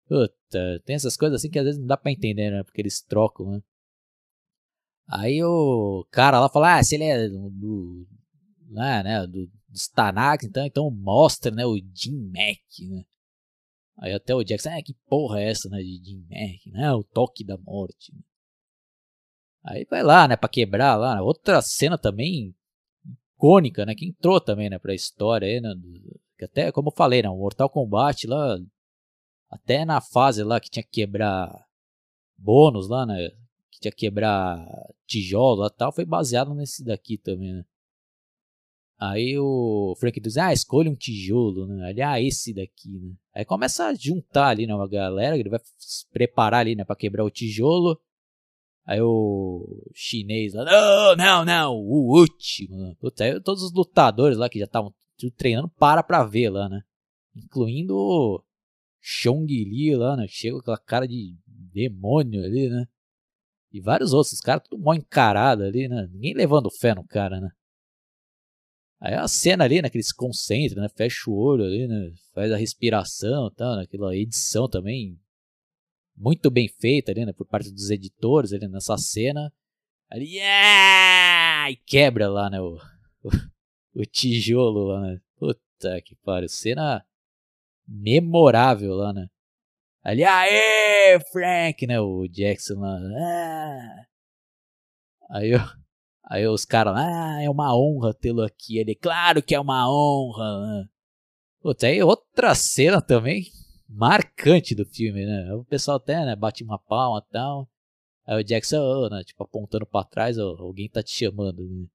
Puta, 0.06 0.82
tem 0.84 0.96
essas 0.96 1.16
coisas 1.16 1.40
assim 1.40 1.50
que 1.50 1.58
às 1.58 1.64
vezes 1.64 1.80
não 1.80 1.86
dá 1.86 1.96
pra 1.96 2.12
entender, 2.12 2.50
né, 2.50 2.62
porque 2.62 2.82
eles 2.82 3.00
trocam, 3.00 3.52
né. 3.52 3.62
Aí 5.08 5.42
o 5.42 6.06
cara 6.10 6.38
lá 6.38 6.48
fala, 6.48 6.78
ah, 6.78 6.84
se 6.84 6.94
ele 6.94 7.04
é 7.04 7.28
do, 7.28 8.06
né, 8.70 9.02
né, 9.02 9.26
do, 9.26 9.50
dos 9.68 9.88
Tanaks, 9.88 10.46
então, 10.46 10.64
então 10.64 10.90
mostra, 10.90 11.50
né, 11.50 11.66
o 11.66 11.76
Jim 11.94 12.30
Mac, 12.30 12.88
né. 12.88 13.04
Aí 13.98 14.14
até 14.14 14.34
o 14.34 14.42
Jackson, 14.42 14.70
ah, 14.70 14.82
que 14.82 14.94
porra 15.08 15.40
é 15.40 15.50
essa, 15.50 15.68
né, 15.68 15.78
de 15.78 16.00
Jim 16.02 16.24
Mac, 16.30 16.66
né, 16.66 16.92
o 16.92 17.04
toque 17.04 17.44
da 17.44 17.58
morte. 17.58 18.14
Né? 18.14 18.20
Aí 19.64 19.84
vai 19.90 20.02
lá, 20.02 20.26
né, 20.26 20.36
pra 20.36 20.48
quebrar 20.48 20.96
lá, 20.96 21.20
outra 21.22 21.60
cena 21.60 21.98
também 21.98 22.54
icônica, 23.36 23.84
né, 23.84 23.94
que 23.94 24.06
entrou 24.06 24.40
também, 24.40 24.70
né, 24.70 24.78
pra 24.78 24.94
história 24.94 25.46
aí, 25.46 25.60
né, 25.60 25.74
que 26.38 26.44
até, 26.44 26.72
como 26.72 26.88
eu 26.88 26.94
falei, 26.94 27.22
né, 27.22 27.28
o 27.28 27.36
Mortal 27.36 27.68
Kombat 27.68 28.26
lá, 28.26 28.58
até 29.50 29.84
na 29.84 30.00
fase 30.00 30.42
lá 30.42 30.60
que 30.60 30.70
tinha 30.70 30.82
que 30.82 30.90
quebrar 30.90 31.66
bônus 32.38 32.88
lá, 32.88 33.04
né, 33.04 33.30
que 33.70 33.80
tinha 33.80 33.92
que 33.92 33.98
quebrar 33.98 34.64
tijolo 35.06 35.66
e 35.66 35.70
tal, 35.70 35.92
foi 35.92 36.04
baseado 36.04 36.54
nesse 36.54 36.84
daqui 36.84 37.18
também, 37.18 37.52
né. 37.52 37.64
Aí 39.00 39.38
o 39.38 39.94
Frank 39.98 40.20
diz, 40.20 40.36
ah, 40.36 40.52
escolha 40.52 40.90
um 40.90 40.94
tijolo, 40.94 41.66
né? 41.66 41.88
Ali, 41.88 42.02
ah, 42.02 42.20
esse 42.20 42.52
daqui, 42.52 42.98
né? 43.00 43.14
Aí 43.34 43.46
começa 43.46 43.86
a 43.86 43.94
juntar 43.94 44.48
ali, 44.48 44.66
né, 44.66 44.74
uma 44.74 44.86
galera, 44.86 45.38
ele 45.38 45.48
vai 45.48 45.58
se 45.78 46.06
preparar 46.10 46.60
ali, 46.60 46.74
né, 46.76 46.84
pra 46.84 46.94
quebrar 46.94 47.24
o 47.24 47.30
tijolo. 47.30 47.98
Aí 48.84 49.00
o 49.00 49.90
chinês 49.94 50.52
lá, 50.52 50.64
não, 50.64 51.16
não, 51.16 51.44
não, 51.46 51.74
o 51.76 52.18
último. 52.18 52.94
Puta, 52.96 53.24
aí 53.24 53.40
todos 53.40 53.62
os 53.62 53.72
lutadores 53.72 54.36
lá 54.36 54.50
que 54.50 54.58
já 54.58 54.66
estavam 54.66 54.92
treinando 55.36 55.68
para 55.68 56.02
pra 56.02 56.24
ver 56.24 56.50
lá, 56.50 56.68
né? 56.68 56.82
Incluindo 57.34 57.96
o 57.96 58.44
Chong 59.00 59.46
Li 59.46 59.96
lá, 59.96 60.14
né? 60.16 60.26
Chega 60.28 60.54
com 60.54 60.60
aquela 60.60 60.78
cara 60.78 61.08
de 61.08 61.34
demônio 61.46 62.44
ali, 62.44 62.68
né? 62.68 62.86
E 63.72 63.80
vários 63.80 64.12
outros, 64.12 64.32
os 64.32 64.40
caras 64.40 64.64
tudo 64.68 64.82
mal 64.82 64.94
encarado 64.94 65.62
ali, 65.62 65.88
né? 65.88 66.06
Ninguém 66.12 66.34
levando 66.34 66.70
fé 66.70 66.94
no 66.94 67.06
cara, 67.06 67.40
né? 67.40 67.50
Aí 69.00 69.14
a 69.14 69.26
cena 69.26 69.64
ali, 69.64 69.80
né, 69.80 69.88
que 69.88 69.96
ele 69.96 70.04
se 70.04 70.14
concentra, 70.14 70.80
né, 70.80 70.88
fecha 70.94 71.30
o 71.30 71.34
olho 71.34 71.64
ali, 71.64 71.88
né, 71.88 72.12
faz 72.34 72.52
a 72.52 72.56
respiração 72.56 73.48
e 73.48 73.54
tal, 73.54 73.76
né, 73.76 73.84
aquela 73.84 74.14
edição 74.14 74.68
também 74.68 75.18
muito 76.14 76.50
bem 76.50 76.68
feita 76.68 77.10
ali, 77.10 77.24
né, 77.24 77.32
por 77.32 77.46
parte 77.46 77.72
dos 77.72 77.88
editores 77.88 78.52
ali 78.52 78.68
nessa 78.68 78.98
cena. 78.98 79.50
Ali, 80.10 80.36
yeah! 80.36 81.70
e 81.70 81.76
quebra 81.76 82.28
lá, 82.28 82.50
né, 82.50 82.60
o, 82.60 82.76
o, 83.24 83.30
o 83.94 84.04
tijolo 84.04 84.88
lá, 84.88 85.00
né. 85.00 85.18
Puta 85.36 86.00
que 86.04 86.14
pariu, 86.16 86.48
cena 86.48 87.02
memorável 87.88 88.92
lá, 88.94 89.14
né. 89.14 89.28
Ali, 90.02 90.24
aê, 90.24 91.18
Frank, 91.32 91.86
né, 91.86 91.98
o 92.00 92.26
Jackson 92.28 92.80
lá. 92.80 92.98
Ah. 93.18 94.06
Aí, 95.30 95.50
eu, 95.52 95.60
aí 96.30 96.46
os 96.46 96.64
caras, 96.64 96.94
ah, 96.96 97.42
é 97.42 97.50
uma 97.50 97.76
honra 97.76 98.14
tê-lo 98.14 98.42
aqui. 98.42 98.78
Ele, 98.78 98.94
claro 98.94 99.42
que 99.42 99.54
é 99.54 99.60
uma 99.60 99.90
honra. 99.90 100.88
Putz, 101.60 101.84
aí 101.84 102.02
outra 102.02 102.54
cena 102.54 103.02
também 103.02 103.50
marcante 103.90 104.74
do 104.74 104.84
filme, 104.86 105.26
né? 105.26 105.52
O 105.54 105.64
pessoal 105.64 105.96
até, 105.96 106.24
né, 106.24 106.36
bate 106.36 106.62
uma 106.62 106.78
palma 106.78 107.22
e 107.26 107.32
tal. 107.32 107.68
Aí 108.24 108.40
o 108.40 108.44
Jackson, 108.44 108.78
oh, 108.78 109.08
né, 109.08 109.24
tipo, 109.24 109.42
apontando 109.42 109.84
pra 109.84 110.04
trás, 110.04 110.38
oh, 110.38 110.56
alguém 110.60 110.88
tá 110.88 111.02
te 111.02 111.10
chamando. 111.10 111.68
Né? 111.68 111.86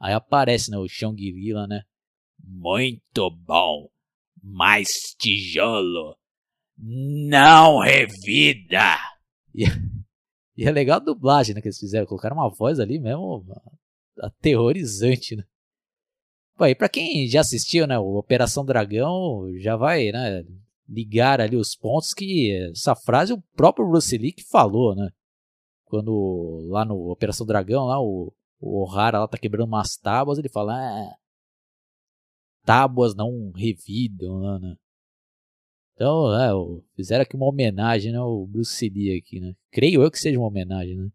Aí 0.00 0.14
aparece, 0.14 0.70
né, 0.70 0.78
o 0.78 0.88
Shang-Li 0.88 1.52
lá, 1.52 1.66
né? 1.66 1.82
Muito 2.42 3.30
bom. 3.30 3.90
Mais 4.42 4.88
tijolo. 5.18 6.16
Não 6.76 7.78
revida. 7.80 8.98
e 10.56 10.64
é 10.66 10.70
legal 10.70 10.96
a 10.96 11.04
dublagem 11.04 11.54
né, 11.54 11.60
que 11.60 11.68
eles 11.68 11.78
fizeram. 11.78 12.06
Colocaram 12.06 12.36
uma 12.36 12.50
voz 12.50 12.78
ali 12.78 12.98
mesmo 12.98 13.44
aterrorizante, 14.20 15.36
né? 15.36 15.44
Pô, 16.56 16.66
e 16.66 16.74
pra 16.74 16.88
quem 16.88 17.26
já 17.26 17.40
assistiu, 17.40 17.86
né, 17.86 17.98
o 17.98 18.16
Operação 18.16 18.64
Dragão, 18.64 19.50
já 19.58 19.76
vai, 19.76 20.12
né, 20.12 20.44
ligar 20.88 21.40
ali 21.40 21.56
os 21.56 21.74
pontos 21.74 22.14
que 22.14 22.52
essa 22.70 22.94
frase 22.94 23.32
o 23.32 23.42
próprio 23.56 23.88
Bruce 23.88 24.16
Lee 24.16 24.32
que 24.32 24.44
falou, 24.44 24.94
né? 24.94 25.10
Quando 25.84 26.66
lá 26.68 26.84
no 26.84 27.10
Operação 27.10 27.46
Dragão, 27.46 27.86
lá 27.86 28.00
o, 28.00 28.32
o 28.60 28.84
O'Hara 28.84 29.18
lá 29.20 29.28
tá 29.28 29.38
quebrando 29.38 29.66
umas 29.66 29.96
tábuas, 29.96 30.38
ele 30.38 30.48
fala, 30.48 30.74
ah, 30.74 31.16
tábuas 32.64 33.14
não 33.14 33.50
revidam, 33.54 34.60
né? 34.60 34.76
Então, 35.94 36.34
é, 36.34 36.50
fizeram 36.96 37.22
aqui 37.22 37.36
uma 37.36 37.46
homenagem 37.46 38.12
né, 38.12 38.18
ao 38.18 38.46
Bruce 38.46 38.88
Lee 38.88 39.16
aqui, 39.16 39.40
né? 39.40 39.54
Creio 39.70 40.02
eu 40.02 40.10
que 40.10 40.18
seja 40.18 40.38
uma 40.38 40.48
homenagem, 40.48 40.96
né? 40.96 41.08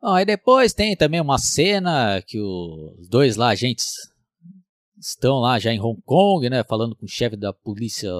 Bom, 0.00 0.12
aí 0.12 0.26
depois 0.26 0.74
tem 0.74 0.94
também 0.94 1.20
uma 1.20 1.38
cena 1.38 2.20
que 2.20 2.38
os 2.38 3.08
dois 3.08 3.36
lá, 3.36 3.48
agentes, 3.48 3.94
estão 4.98 5.38
lá 5.38 5.58
já 5.58 5.72
em 5.72 5.80
Hong 5.80 6.00
Kong, 6.04 6.48
né? 6.50 6.62
Falando 6.64 6.94
com 6.94 7.06
o 7.06 7.08
chefe 7.08 7.36
da 7.36 7.52
polícia 7.52 8.10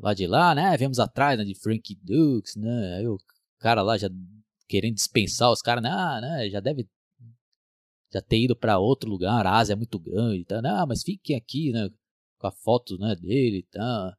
lá 0.00 0.12
de 0.14 0.26
lá, 0.26 0.54
né? 0.54 0.76
Vemos 0.76 0.98
atrás 0.98 1.38
né, 1.38 1.44
de 1.44 1.54
Frank 1.54 1.94
Dukes, 2.02 2.56
né? 2.56 2.96
Aí 2.98 3.06
o 3.06 3.16
cara 3.58 3.82
lá 3.82 3.96
já 3.96 4.08
querendo 4.68 4.94
dispensar 4.94 5.50
os 5.52 5.62
caras, 5.62 5.82
né? 5.82 5.90
Ah, 5.90 6.20
né? 6.20 6.50
Já 6.50 6.58
deve 6.60 6.88
já 8.12 8.20
ter 8.20 8.40
ido 8.40 8.56
para 8.56 8.78
outro 8.78 9.08
lugar, 9.08 9.46
a 9.46 9.56
Ásia 9.58 9.74
é 9.74 9.76
muito 9.76 9.98
grande, 9.98 10.44
tá? 10.44 10.60
Não, 10.60 10.86
mas 10.86 11.02
fiquem 11.02 11.36
aqui, 11.36 11.70
né? 11.70 11.88
Com 12.38 12.46
a 12.48 12.52
foto 12.52 12.98
né, 12.98 13.14
dele, 13.14 13.64
tá? 13.70 14.16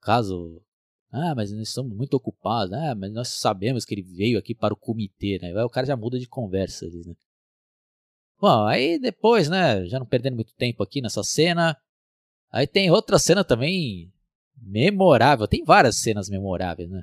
Caso. 0.00 0.62
Ah, 1.10 1.34
mas 1.34 1.50
nós 1.52 1.68
estamos 1.68 1.96
muito 1.96 2.14
ocupados, 2.14 2.72
ah, 2.74 2.94
mas 2.94 3.12
nós 3.12 3.28
sabemos 3.28 3.84
que 3.84 3.94
ele 3.94 4.02
veio 4.02 4.38
aqui 4.38 4.54
para 4.54 4.74
o 4.74 4.76
comitê, 4.76 5.38
né? 5.40 5.64
O 5.64 5.70
cara 5.70 5.86
já 5.86 5.96
muda 5.96 6.18
de 6.18 6.28
conversa, 6.28 6.86
né? 6.86 7.14
Bom, 8.40 8.66
aí 8.66 8.98
depois, 8.98 9.48
né? 9.48 9.84
Já 9.86 9.98
não 9.98 10.06
perdendo 10.06 10.36
muito 10.36 10.54
tempo 10.54 10.82
aqui 10.82 11.00
nessa 11.00 11.22
cena. 11.24 11.76
Aí 12.50 12.66
tem 12.66 12.90
outra 12.90 13.18
cena 13.18 13.42
também 13.44 14.12
memorável. 14.56 15.48
Tem 15.48 15.64
várias 15.64 16.00
cenas 16.00 16.28
memoráveis, 16.28 16.88
né? 16.90 17.02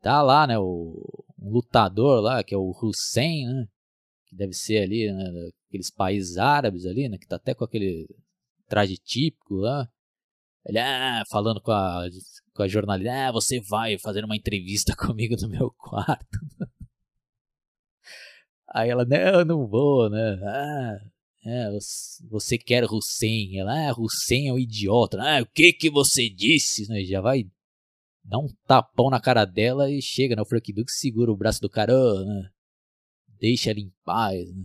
Tá 0.00 0.20
lá, 0.22 0.46
né? 0.46 0.58
O 0.58 1.24
um 1.38 1.50
lutador 1.50 2.20
lá, 2.22 2.42
que 2.42 2.54
é 2.54 2.58
o 2.58 2.70
Hussein, 2.70 3.46
né? 3.46 3.66
Que 4.26 4.36
deve 4.36 4.52
ser 4.54 4.82
ali, 4.82 5.10
né? 5.12 5.24
Aqueles 5.68 5.90
países 5.90 6.36
árabes 6.38 6.86
ali, 6.86 7.08
né? 7.08 7.18
Que 7.18 7.26
tá 7.26 7.36
até 7.36 7.54
com 7.54 7.64
aquele 7.64 8.06
traje 8.68 8.96
típico 8.98 9.56
lá. 9.56 9.88
Ele, 10.66 10.78
ah, 10.78 11.22
falando 11.30 11.60
com 11.60 11.72
a, 11.72 12.08
com 12.54 12.62
a 12.62 12.68
jornalista, 12.68 13.28
ah, 13.28 13.32
você 13.32 13.60
vai 13.60 13.98
fazer 13.98 14.24
uma 14.24 14.36
entrevista 14.36 14.94
comigo 14.96 15.36
no 15.40 15.48
meu 15.48 15.70
quarto. 15.72 16.38
Aí 18.68 18.90
ela, 18.90 19.04
não, 19.04 19.44
não 19.44 19.66
vou, 19.68 20.10
né? 20.10 20.38
Ah, 20.42 20.98
é, 21.46 21.70
você 22.30 22.58
quer 22.58 22.84
Hussein. 22.84 23.58
Ela, 23.58 23.90
ah, 23.90 23.94
Hussein 23.96 24.48
é 24.48 24.52
um 24.52 24.58
idiota. 24.58 25.18
Ah, 25.20 25.42
o 25.42 25.46
que 25.46 25.72
que 25.72 25.90
você 25.90 26.28
disse? 26.28 26.88
Né? 26.88 27.04
Já 27.04 27.20
vai 27.20 27.44
dar 28.24 28.38
um 28.38 28.48
tapão 28.66 29.10
na 29.10 29.20
cara 29.20 29.44
dela 29.44 29.90
e 29.90 30.00
chega, 30.00 30.34
né? 30.34 30.42
O 30.42 30.46
Frank 30.46 30.72
Duke 30.72 30.90
segura 30.90 31.30
o 31.30 31.36
braço 31.36 31.60
do 31.60 31.68
cara, 31.68 31.94
oh, 31.94 32.24
né? 32.24 32.50
Deixa 33.38 33.70
ela 33.70 33.80
em 33.80 33.92
paz, 34.04 34.52
né? 34.54 34.64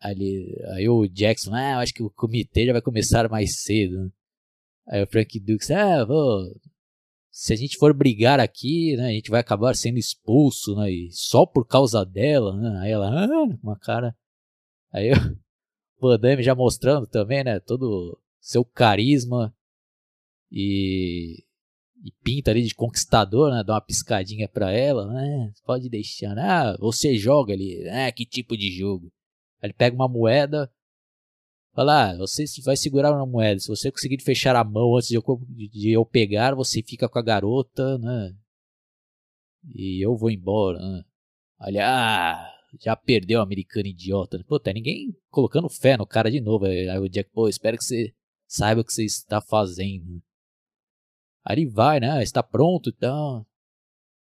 Aí, 0.00 0.54
aí 0.74 0.88
o 0.88 1.08
Jackson, 1.08 1.54
ah, 1.54 1.78
acho 1.78 1.94
que 1.94 2.02
o 2.02 2.10
comitê 2.10 2.66
já 2.66 2.72
vai 2.72 2.82
começar 2.82 3.28
mais 3.30 3.62
cedo. 3.62 4.04
Né? 4.04 4.10
Aí 4.88 5.02
o 5.02 5.06
Frank 5.06 5.38
Dukes, 5.40 5.70
ah, 5.70 6.04
vou. 6.04 6.44
Se 7.30 7.52
a 7.52 7.56
gente 7.56 7.76
for 7.76 7.92
brigar 7.92 8.40
aqui, 8.40 8.96
né, 8.96 9.08
a 9.08 9.12
gente 9.12 9.30
vai 9.30 9.40
acabar 9.40 9.74
sendo 9.76 9.98
expulso, 9.98 10.74
né, 10.76 10.90
e 10.90 11.08
só 11.12 11.44
por 11.44 11.66
causa 11.66 12.04
dela, 12.04 12.56
né? 12.56 12.78
Aí 12.80 12.90
ela, 12.92 13.24
ah, 13.24 13.58
uma 13.62 13.78
cara. 13.78 14.16
Aí 14.92 15.10
o 16.00 16.08
Van 16.08 16.18
Damme 16.18 16.42
já 16.42 16.54
mostrando 16.54 17.06
também, 17.06 17.44
né, 17.44 17.60
todo 17.60 18.18
seu 18.40 18.64
carisma 18.64 19.54
e, 20.50 21.44
e 22.02 22.12
pinta 22.22 22.52
ali 22.52 22.62
de 22.62 22.74
conquistador, 22.74 23.50
né, 23.50 23.62
dá 23.64 23.74
uma 23.74 23.80
piscadinha 23.80 24.48
pra 24.48 24.70
ela, 24.70 25.06
né, 25.12 25.52
pode 25.66 25.90
deixar, 25.90 26.34
né, 26.34 26.42
ah, 26.42 26.76
você 26.78 27.16
joga 27.16 27.52
ali, 27.52 27.86
ah, 27.88 28.10
que 28.12 28.24
tipo 28.24 28.56
de 28.56 28.70
jogo? 28.70 29.12
Aí 29.60 29.66
ele 29.68 29.74
pega 29.74 29.96
uma 29.96 30.08
moeda, 30.08 30.70
Fala, 31.76 32.12
ah, 32.12 32.16
você 32.16 32.46
vai 32.64 32.74
segurar 32.74 33.12
uma 33.12 33.26
moeda. 33.26 33.60
Se 33.60 33.68
você 33.68 33.92
conseguir 33.92 34.22
fechar 34.22 34.56
a 34.56 34.64
mão 34.64 34.96
antes 34.96 35.08
de 35.08 35.16
eu, 35.16 35.22
de 35.50 35.92
eu 35.92 36.06
pegar, 36.06 36.54
você 36.54 36.82
fica 36.82 37.06
com 37.06 37.18
a 37.18 37.22
garota, 37.22 37.98
né? 37.98 38.34
E 39.74 40.02
eu 40.02 40.16
vou 40.16 40.30
embora, 40.30 40.78
né? 40.78 41.04
Olha, 41.60 41.86
ah, 41.86 42.50
já 42.80 42.96
perdeu 42.96 43.40
o 43.40 43.42
americano 43.42 43.88
idiota. 43.88 44.42
Pô, 44.48 44.58
tá 44.58 44.72
ninguém 44.72 45.14
colocando 45.28 45.68
fé 45.68 45.98
no 45.98 46.06
cara 46.06 46.30
de 46.30 46.40
novo. 46.40 46.64
Aí 46.64 46.98
o 46.98 47.10
Jack, 47.10 47.30
pô, 47.30 47.46
espero 47.46 47.76
que 47.76 47.84
você 47.84 48.14
saiba 48.48 48.80
o 48.80 48.84
que 48.84 48.92
você 48.92 49.04
está 49.04 49.42
fazendo. 49.42 50.22
Aí 51.44 51.58
ele 51.58 51.66
vai, 51.66 52.00
né? 52.00 52.22
Está 52.22 52.42
pronto, 52.42 52.88
então. 52.88 53.46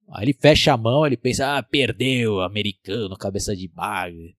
Aí 0.08 0.24
ele 0.24 0.34
fecha 0.34 0.72
a 0.72 0.78
mão, 0.78 1.06
ele 1.06 1.18
pensa, 1.18 1.58
ah, 1.58 1.62
perdeu, 1.62 2.40
americano, 2.40 3.18
cabeça 3.18 3.54
de 3.54 3.68
bagre. 3.68 4.38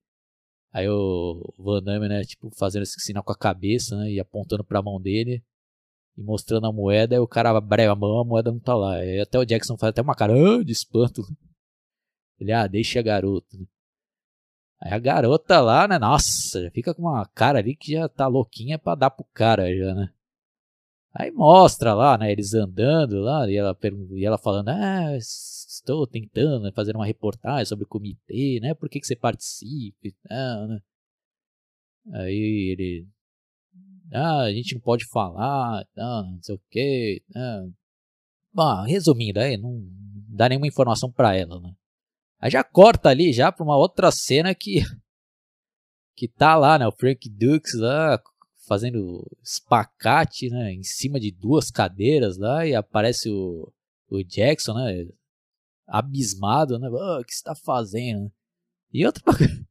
Aí 0.73 0.89
o 0.89 1.53
Van 1.59 1.83
Damme, 1.83 2.09
né, 2.09 2.23
tipo, 2.25 2.51
fazendo 2.59 2.83
esse 2.85 2.99
sinal 3.01 3.23
com 3.23 3.33
a 3.33 3.37
cabeça, 3.37 3.97
né, 3.97 4.11
e 4.11 4.20
apontando 4.20 4.64
pra 4.64 4.83
mão 4.83 5.01
dele 5.01 5.43
e 6.16 6.23
mostrando 6.23 6.66
a 6.66 6.73
moeda, 6.73 7.14
aí 7.14 7.20
o 7.20 7.29
cara 7.29 7.51
abre 7.51 7.85
a 7.85 7.95
mão, 7.95 8.20
a 8.20 8.25
moeda 8.25 8.51
não 8.51 8.61
tá 8.61 8.75
lá. 8.75 8.97
Aí 8.97 9.20
até 9.20 9.39
o 9.39 9.45
Jackson 9.45 9.77
faz 9.77 9.91
até 9.91 10.03
uma 10.03 10.14
cara 10.14 10.33
ah, 10.35 10.64
de 10.64 10.73
espanto. 10.73 11.23
Ele, 12.41 12.53
ah, 12.53 12.66
deixa 12.66 13.01
a 13.01 13.03
garota. 13.03 13.57
Aí 14.81 14.93
a 14.93 14.99
garota 14.99 15.61
lá, 15.61 15.87
né, 15.87 15.99
nossa, 15.99 16.62
já 16.62 16.70
fica 16.70 16.95
com 16.95 17.03
uma 17.03 17.25
cara 17.27 17.59
ali 17.59 17.77
que 17.77 17.93
já 17.93 18.09
tá 18.09 18.27
louquinha 18.27 18.79
pra 18.79 18.95
dar 18.95 19.11
pro 19.11 19.25
cara 19.33 19.75
já, 19.77 19.95
né. 19.95 20.12
Aí 21.14 21.31
mostra 21.31 21.95
lá, 21.95 22.16
né, 22.16 22.33
eles 22.33 22.55
andando 22.55 23.20
lá, 23.20 23.49
e 23.49 23.57
ela, 23.57 23.77
e 24.12 24.25
ela 24.25 24.39
falando, 24.39 24.70
ah, 24.70 25.16
estou 25.83 26.07
tentando 26.07 26.62
né, 26.64 26.72
fazer 26.72 26.97
uma 26.97 27.07
reportagem 27.07 27.66
sobre 27.66 27.85
o 27.85 27.89
comitê, 27.89 28.61
né, 28.61 28.74
por 28.74 28.89
que, 28.89 29.01
que 29.01 29.07
você 29.07 29.16
participa 29.16 29.99
e 30.05 30.12
tal, 30.28 30.68
né. 30.68 30.80
Aí 32.14 32.70
ele, 32.72 33.09
ah, 34.12 34.43
a 34.43 34.53
gente 34.53 34.74
não 34.74 34.80
pode 34.80 35.07
falar, 35.07 35.87
não, 35.97 36.33
não 36.33 36.43
sei 36.43 36.55
o 36.55 36.61
que. 36.70 37.22
Bom, 38.53 38.83
resumindo 38.83 39.41
aí, 39.41 39.57
não 39.57 39.80
dá 40.28 40.49
nenhuma 40.49 40.66
informação 40.66 41.11
para 41.11 41.37
ela, 41.37 41.61
né. 41.61 41.74
Aí 42.41 42.51
já 42.51 42.64
corta 42.64 43.09
ali 43.09 43.33
já 43.33 43.53
pra 43.53 43.64
uma 43.64 43.76
outra 43.76 44.11
cena 44.11 44.55
que 44.55 44.80
que 46.16 46.28
tá 46.28 46.57
lá, 46.57 46.78
né, 46.78 46.87
o 46.87 46.93
Frank 46.93 47.28
Dukes 47.30 47.74
lá 47.74 48.20
fazendo 48.66 49.24
espacate, 49.43 50.49
né, 50.49 50.72
em 50.72 50.83
cima 50.83 51.18
de 51.18 51.30
duas 51.30 51.70
cadeiras 51.70 52.37
lá 52.39 52.66
e 52.66 52.74
aparece 52.74 53.28
o, 53.30 53.72
o 54.09 54.22
Jackson, 54.22 54.74
né, 54.74 55.07
abismado, 55.87 56.78
né, 56.78 56.89
oh, 56.91 57.20
o 57.20 57.24
que 57.24 57.33
está 57.33 57.55
fazendo? 57.55 58.30
E 58.93 59.05
outra 59.07 59.22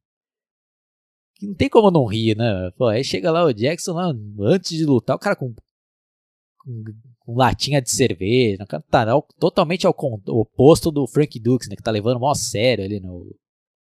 que 1.36 1.46
não 1.46 1.54
tem 1.54 1.68
como 1.68 1.90
não 1.90 2.06
rir, 2.06 2.36
né? 2.36 2.70
Pô, 2.76 2.86
aí 2.86 3.04
chega 3.04 3.30
lá 3.30 3.44
o 3.44 3.52
Jackson 3.52 3.92
lá 3.92 4.12
antes 4.40 4.70
de 4.70 4.84
lutar, 4.84 5.16
o 5.16 5.18
cara 5.18 5.36
com 5.36 5.54
com, 6.58 6.84
com 7.18 7.34
latinha 7.34 7.82
de 7.82 7.90
cerveja, 7.90 8.64
cara 8.66 8.82
tá 8.88 9.06
totalmente 9.38 9.86
ao, 9.86 9.94
oposto 10.28 10.92
do 10.92 11.06
Frank 11.08 11.38
Dukes, 11.40 11.68
né, 11.68 11.74
que 11.74 11.82
tá 11.82 11.90
levando 11.90 12.20
mó 12.20 12.32
sério 12.34 12.84
ali 12.84 13.00
no 13.00 13.34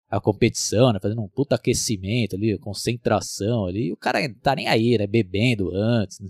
a 0.10 0.22
competição, 0.22 0.94
né? 0.94 1.00
Fazendo 1.02 1.22
um 1.22 1.28
puta 1.28 1.56
aquecimento 1.56 2.36
ali, 2.36 2.58
concentração 2.60 3.66
ali. 3.66 3.92
O 3.92 3.98
cara 3.98 4.20
tá 4.42 4.56
nem 4.56 4.68
aí, 4.68 4.98
né? 4.98 5.08
Bebendo 5.08 5.72
antes, 5.74 6.20
né? 6.20 6.30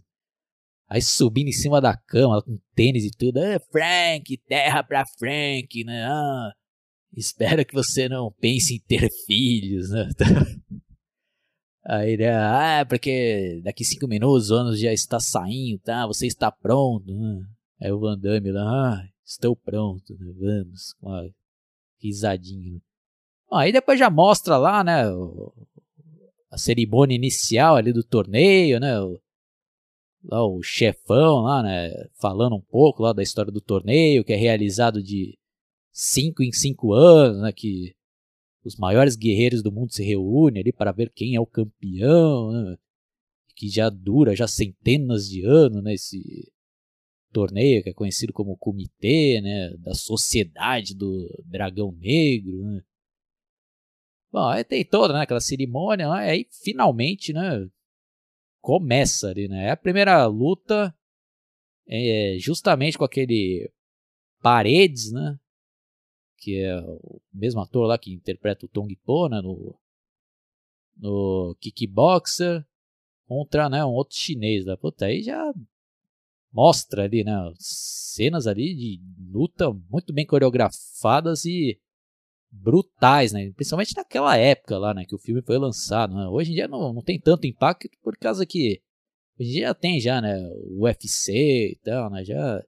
Aí 0.88 1.02
subindo 1.02 1.48
em 1.48 1.54
cima 1.54 1.82
da 1.82 1.98
cama, 1.98 2.42
com 2.44 2.60
tênis 2.76 3.06
e 3.06 3.12
tudo. 3.12 3.40
Ah, 3.40 3.60
Frank, 3.72 4.38
terra 4.48 4.84
pra 4.84 5.04
Frank, 5.18 5.84
né? 5.84 6.06
Ah, 6.06 6.52
espero 7.16 7.66
que 7.66 7.74
você 7.74 8.08
não 8.08 8.32
pense 8.40 8.76
em 8.76 8.80
ter 8.80 9.10
filhos, 9.26 9.90
né? 9.90 10.08
Aí, 11.88 12.18
né? 12.18 12.36
Ah, 12.36 12.86
porque 12.88 13.62
daqui 13.64 13.84
cinco 13.84 14.08
minutos 14.08 14.50
o 14.50 14.56
ônibus 14.56 14.80
já 14.80 14.92
está 14.92 15.20
saindo, 15.20 15.80
tá? 15.80 16.06
Você 16.08 16.28
está 16.28 16.52
pronto, 16.52 17.06
né? 17.06 17.42
Aí 17.82 17.92
o 17.92 18.00
Van 18.00 18.18
Damme 18.18 18.52
lá, 18.52 18.96
ah, 18.96 19.08
estou 19.24 19.56
pronto, 19.56 20.14
né? 20.20 20.34
Vamos, 20.40 20.94
com 21.00 21.10
uma 21.10 21.30
risadinha. 22.02 22.74
Né? 22.74 22.80
Aí 23.52 23.72
depois 23.72 24.00
já 24.00 24.10
mostra 24.10 24.58
lá, 24.58 24.84
né, 24.84 25.04
a 26.52 26.58
cerimônia 26.58 27.16
inicial 27.16 27.76
ali 27.76 27.94
do 27.94 28.04
torneio, 28.04 28.80
né, 28.80 28.94
lá 30.28 30.46
o 30.46 30.62
chefão 30.62 31.42
lá, 31.42 31.64
né, 31.64 31.92
falando 32.20 32.56
um 32.56 32.62
pouco 32.62 33.04
lá 33.04 33.14
da 33.14 33.24
história 33.24 33.52
do 33.52 33.62
torneio, 33.62 34.24
que 34.24 34.34
é 34.34 34.36
realizado 34.36 35.02
de 35.02 35.38
5 35.92 36.44
em 36.44 36.52
5 36.52 36.94
anos, 36.94 37.42
né, 37.42 37.52
que 37.52 37.96
os 38.64 38.76
maiores 38.76 39.16
guerreiros 39.16 39.62
do 39.62 39.72
mundo 39.72 39.94
se 39.94 40.04
reúnem 40.04 40.62
ali 40.62 40.74
para 40.74 40.92
ver 40.92 41.12
quem 41.12 41.36
é 41.36 41.40
o 41.40 41.46
campeão, 41.46 42.52
né, 42.52 42.78
que 43.56 43.70
já 43.70 43.90
dura 43.90 44.36
já 44.36 44.48
centenas 44.48 45.30
de 45.30 45.46
anos, 45.46 45.84
né, 45.84 45.94
esse 45.94 46.52
torneio 47.32 47.84
que 47.84 47.90
é 47.90 47.94
conhecido 47.94 48.34
como 48.34 48.58
Comitê, 48.58 49.42
né, 49.42 49.72
da 49.78 49.94
Sociedade 49.94 50.96
do 50.96 51.28
Dragão 51.46 51.92
Negro, 51.92 52.64
né. 52.64 52.82
Bom, 54.32 54.48
aí 54.50 54.64
tem 54.64 54.84
toda 54.84 55.14
né, 55.14 55.22
aquela 55.22 55.40
cerimônia, 55.40 56.10
né, 56.10 56.30
aí 56.32 56.48
finalmente, 56.64 57.32
né, 57.32 57.70
começa 58.66 59.30
ali, 59.30 59.48
né, 59.48 59.68
é 59.68 59.70
a 59.70 59.78
primeira 59.78 60.26
luta 60.26 60.92
é 61.88 62.36
justamente 62.40 62.98
com 62.98 63.06
aquele 63.06 63.72
Paredes, 64.42 65.12
né, 65.12 65.40
que 66.40 66.62
é 66.62 66.76
o 66.82 67.22
mesmo 67.32 67.62
ator 67.62 67.86
lá 67.86 67.96
que 67.96 68.12
interpreta 68.12 68.66
o 68.66 68.70
Tong 68.70 68.92
Po, 69.06 69.30
né, 69.30 69.40
no, 69.40 69.80
no 70.98 71.56
Kickboxer, 71.62 72.66
contra, 73.28 73.70
né, 73.70 73.86
um 73.86 73.92
outro 73.92 74.18
chinês, 74.18 74.66
né, 74.66 74.76
puta, 74.76 75.06
aí 75.06 75.22
já 75.22 75.54
mostra 76.52 77.04
ali, 77.04 77.24
né, 77.24 77.34
cenas 77.60 78.48
ali 78.48 78.74
de 78.74 79.00
luta 79.32 79.72
muito 79.92 80.12
bem 80.12 80.26
coreografadas 80.26 81.46
e 81.46 81.80
brutais, 82.62 83.32
né, 83.32 83.52
principalmente 83.56 83.96
naquela 83.96 84.38
época 84.38 84.78
lá, 84.78 84.94
né, 84.94 85.06
que 85.06 85.16
o 85.16 85.20
filme 85.20 85.42
foi 85.42 85.58
lançado, 85.58 86.16
né? 86.16 86.28
hoje 86.28 86.52
em 86.52 86.56
dia 86.56 86.68
não, 86.68 86.94
não 86.94 87.02
tem 87.02 87.20
tanto 87.20 87.48
impacto 87.48 87.88
por 88.04 88.18
causa 88.18 88.46
que 88.46 88.82
hoje 89.40 89.50
em 89.50 89.54
dia 89.54 89.74
tem 89.74 90.00
já, 90.00 90.22
né, 90.22 90.38
o 90.70 90.84
UFC 90.84 91.34
e 91.34 91.80
tal, 91.84 92.10
né, 92.10 92.24
já 92.24 92.62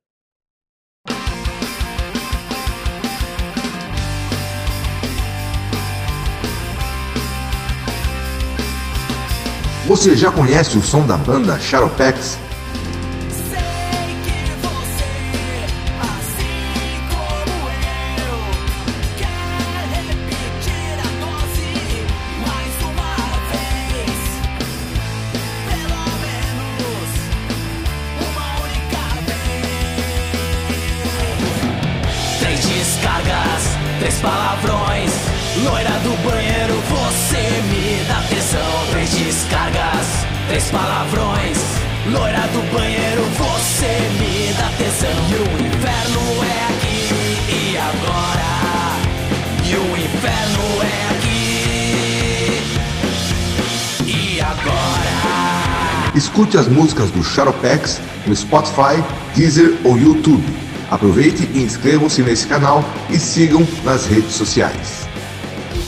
Você 9.87 10.17
já 10.17 10.29
conhece 10.29 10.77
o 10.77 10.81
som 10.81 11.07
da 11.07 11.15
banda 11.15 11.57
Shadow 11.57 11.89
Escute 56.17 56.57
as 56.57 56.67
músicas 56.67 57.11
do 57.11 57.23
Shadowpex 57.23 58.01
no 58.25 58.35
Spotify, 58.35 59.03
Deezer 59.35 59.77
ou 59.83 59.95
YouTube. 59.95 60.43
Aproveite 60.89 61.47
e 61.53 61.61
inscrevam-se 61.61 62.23
nesse 62.23 62.47
canal 62.47 62.83
e 63.07 63.19
sigam 63.19 63.65
nas 63.83 64.07
redes 64.07 64.31
sociais. 64.31 65.07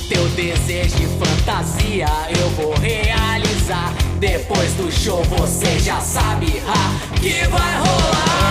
Teu 0.07 0.23
desejo 0.29 0.97
de 0.97 1.07
fantasia 1.07 2.05
eu 2.39 2.47
vou 2.51 2.75
realizar. 2.75 3.91
Depois 4.19 4.71
do 4.73 4.91
show 4.91 5.23
você 5.23 5.79
já 5.79 5.99
sabe 5.99 6.61
ha, 6.67 7.19
que 7.19 7.47
vai 7.47 7.79
rolar. 7.79 8.48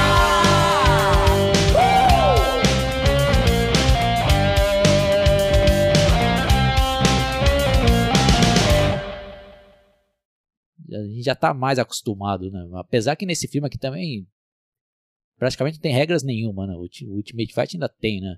A 11.01 11.07
gente 11.09 11.23
já 11.23 11.35
tá 11.35 11.53
mais 11.55 11.79
acostumado, 11.79 12.51
né? 12.51 12.69
Apesar 12.75 13.17
que 13.17 13.27
nesse 13.27 13.49
filme 13.49 13.67
aqui 13.67 13.79
também 13.79 14.27
praticamente 15.39 15.77
não 15.77 15.83
tem 15.83 15.93
regras 15.93 16.23
nenhuma, 16.23 16.67
né? 16.67 16.75
O 16.75 16.89
Ultimate 17.15 17.55
Fight 17.55 17.77
ainda 17.77 17.89
tem, 17.89 18.21
né? 18.21 18.37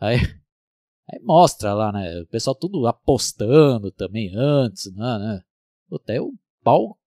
Aí, 0.00 0.16
aí 1.10 1.20
mostra 1.22 1.74
lá, 1.74 1.92
né? 1.92 2.20
O 2.20 2.26
pessoal 2.26 2.54
tudo 2.54 2.86
apostando 2.86 3.90
também 3.90 4.32
antes, 4.34 4.92
né? 4.94 5.18
né? 5.18 5.42
Puta, 5.88 6.22
o 6.22 6.32
pau 6.62 6.98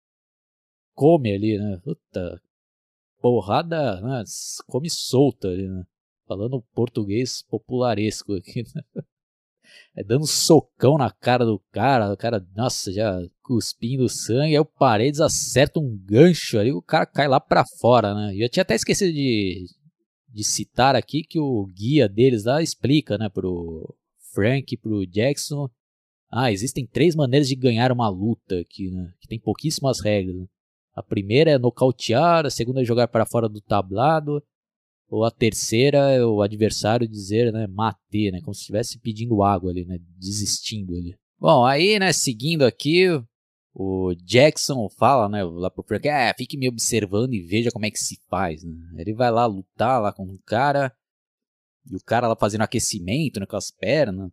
come 0.95 1.32
ali, 1.32 1.59
né? 1.59 1.78
Puta, 1.82 2.41
porrada, 3.20 4.01
né? 4.01 4.24
come 4.66 4.91
solta 4.91 5.49
ali, 5.49 5.68
né? 5.68 5.85
Falando 6.26 6.62
português 6.74 7.43
popularesco 7.43 8.35
aqui, 8.35 8.64
né? 8.74 8.82
É 9.97 10.05
dando 10.05 10.26
socão 10.26 10.99
na 10.99 11.11
cara 11.11 11.45
do 11.45 11.59
cara, 11.70 12.12
o 12.12 12.16
cara, 12.16 12.47
nossa, 12.55 12.93
já 12.93 13.18
cuspindo 13.45 14.09
sangue, 14.09 14.55
aí 14.55 14.59
o 14.59 14.65
Paredes 14.65 15.21
acerta 15.21 15.79
um 15.79 15.97
gancho 15.97 16.59
ali, 16.59 16.73
o 16.73 16.83
cara 16.83 17.05
cai 17.05 17.29
lá 17.29 17.39
pra 17.39 17.65
fora, 17.79 18.15
né? 18.15 18.35
E 18.35 18.43
eu 18.43 18.49
tinha 18.49 18.63
até 18.63 18.75
esquecido 18.75 19.13
de, 19.13 19.67
de 20.29 20.43
citar 20.43 20.97
aqui 20.97 21.23
que 21.23 21.39
o 21.39 21.67
guia 21.67 22.09
deles 22.09 22.45
lá 22.45 22.63
explica, 22.63 23.19
né, 23.19 23.29
pro 23.29 23.95
Frank, 24.33 24.77
pro 24.79 25.07
Jackson, 25.07 25.69
ah, 26.31 26.51
existem 26.51 26.85
três 26.85 27.15
maneiras 27.15 27.47
de 27.47 27.55
ganhar 27.55 27.93
uma 27.93 28.09
luta 28.09 28.59
aqui, 28.59 28.91
né? 28.91 29.13
Que 29.21 29.29
tem 29.29 29.39
pouquíssimas 29.39 30.01
regras. 30.01 30.35
Né? 30.35 30.47
A 30.93 31.03
primeira 31.03 31.53
é 31.53 31.59
nocautear, 31.59 32.45
a 32.45 32.51
segunda 32.51 32.83
é 32.83 32.85
jogar 32.85 33.07
para 33.07 33.25
fora 33.25 33.49
do 33.49 33.61
tablado, 33.61 34.43
ou 35.09 35.25
a 35.25 35.31
terceira 35.31 36.11
é 36.11 36.25
o 36.25 36.43
adversário 36.43 37.07
dizer, 37.07 37.53
né, 37.53 37.69
mate, 37.69 38.33
né, 38.33 38.41
como 38.41 38.55
se 38.55 38.63
estivesse 38.63 38.99
pedindo 38.99 39.45
água 39.45 39.71
ali, 39.71 39.85
né, 39.85 39.99
desistindo 40.19 40.97
ali. 40.97 41.15
Bom, 41.39 41.65
aí, 41.65 42.01
né, 42.01 42.13
seguindo 42.13 42.65
aqui, 42.65 43.07
o 43.75 44.14
Jackson 44.14 44.89
fala, 44.89 45.29
né, 45.29 45.43
lá 45.43 45.68
pro 45.68 45.83
Frank, 45.83 46.09
ah, 46.09 46.33
fique 46.39 46.57
me 46.57 46.68
observando 46.68 47.35
e 47.35 47.41
veja 47.41 47.72
como 47.72 47.85
é 47.85 47.91
que 47.91 47.99
se 47.99 48.20
faz, 48.29 48.62
né. 48.62 48.75
Ele 48.97 49.12
vai 49.12 49.33
lá 49.33 49.47
lutar 49.47 50.01
lá 50.01 50.12
com 50.12 50.25
o 50.25 50.39
cara, 50.47 50.97
e 51.91 51.97
o 51.97 52.01
cara 52.01 52.29
lá 52.29 52.37
fazendo 52.37 52.62
aquecimento, 52.62 53.41
né, 53.41 53.47
com 53.47 53.57
as 53.57 53.70
pernas. 53.70 54.31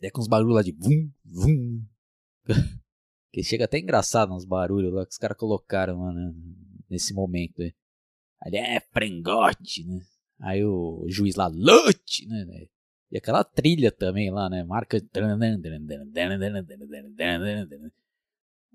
É 0.00 0.10
com 0.10 0.20
uns 0.20 0.28
barulhos 0.28 0.54
lá 0.54 0.62
de 0.62 0.72
vum, 0.72 1.10
vum. 1.24 1.84
que 3.32 3.42
chega 3.42 3.64
até 3.64 3.78
engraçado 3.78 4.32
uns 4.32 4.44
barulhos 4.44 4.92
lá 4.92 5.04
que 5.04 5.12
os 5.12 5.18
caras 5.18 5.36
colocaram 5.36 6.00
lá 6.00 6.12
né, 6.12 6.32
nesse 6.88 7.12
momento. 7.12 7.58
Né. 7.58 7.72
Ali 8.40 8.58
é 8.58 8.80
frangote, 8.80 9.84
né? 9.84 10.00
Aí 10.40 10.64
o 10.64 11.04
juiz 11.08 11.34
lá, 11.34 11.48
lute, 11.48 12.26
né? 12.26 12.68
E 13.10 13.16
aquela 13.18 13.42
trilha 13.42 13.90
também 13.90 14.30
lá, 14.30 14.48
né? 14.48 14.62
Marca. 14.62 15.00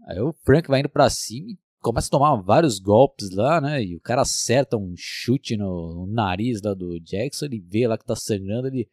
Aí 0.07 0.19
o 0.19 0.33
Frank 0.43 0.67
vai 0.67 0.81
indo 0.81 0.89
pra 0.89 1.09
cima 1.09 1.51
e 1.51 1.57
começa 1.79 2.07
a 2.07 2.11
tomar 2.11 2.35
vários 2.41 2.79
golpes 2.79 3.29
lá, 3.31 3.59
né? 3.59 3.83
E 3.83 3.95
o 3.95 4.01
cara 4.01 4.21
acerta 4.21 4.77
um 4.77 4.93
chute 4.97 5.57
no, 5.57 6.07
nariz 6.07 6.61
lá 6.61 6.73
do 6.73 6.99
Jackson. 6.99 7.45
Ele 7.45 7.59
vê 7.59 7.87
lá 7.87 7.97
que 7.97 8.05
tá 8.05 8.15
sangrando. 8.15 8.67
Ele 8.67 8.89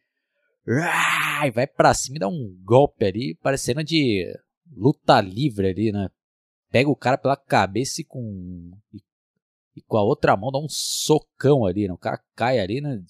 e 1.47 1.51
vai 1.51 1.65
pra 1.65 1.93
cima 1.93 2.17
e 2.17 2.19
dá 2.19 2.27
um 2.27 2.55
golpe 2.63 3.03
ali, 3.05 3.35
parecendo 3.35 3.83
de 3.83 4.25
luta 4.71 5.19
livre 5.19 5.69
ali, 5.69 5.91
né? 5.91 6.09
Pega 6.69 6.89
o 6.89 6.95
cara 6.95 7.17
pela 7.17 7.35
cabeça 7.35 8.01
e 8.01 8.05
com, 8.05 8.71
e, 9.75 9.81
com 9.81 9.97
a 9.97 10.03
outra 10.03 10.37
mão 10.37 10.51
dá 10.51 10.59
um 10.59 10.69
socão 10.69 11.65
ali, 11.65 11.87
né? 11.87 11.93
O 11.93 11.97
cara 11.97 12.21
cai 12.35 12.59
ali, 12.59 12.79
né? 12.79 13.03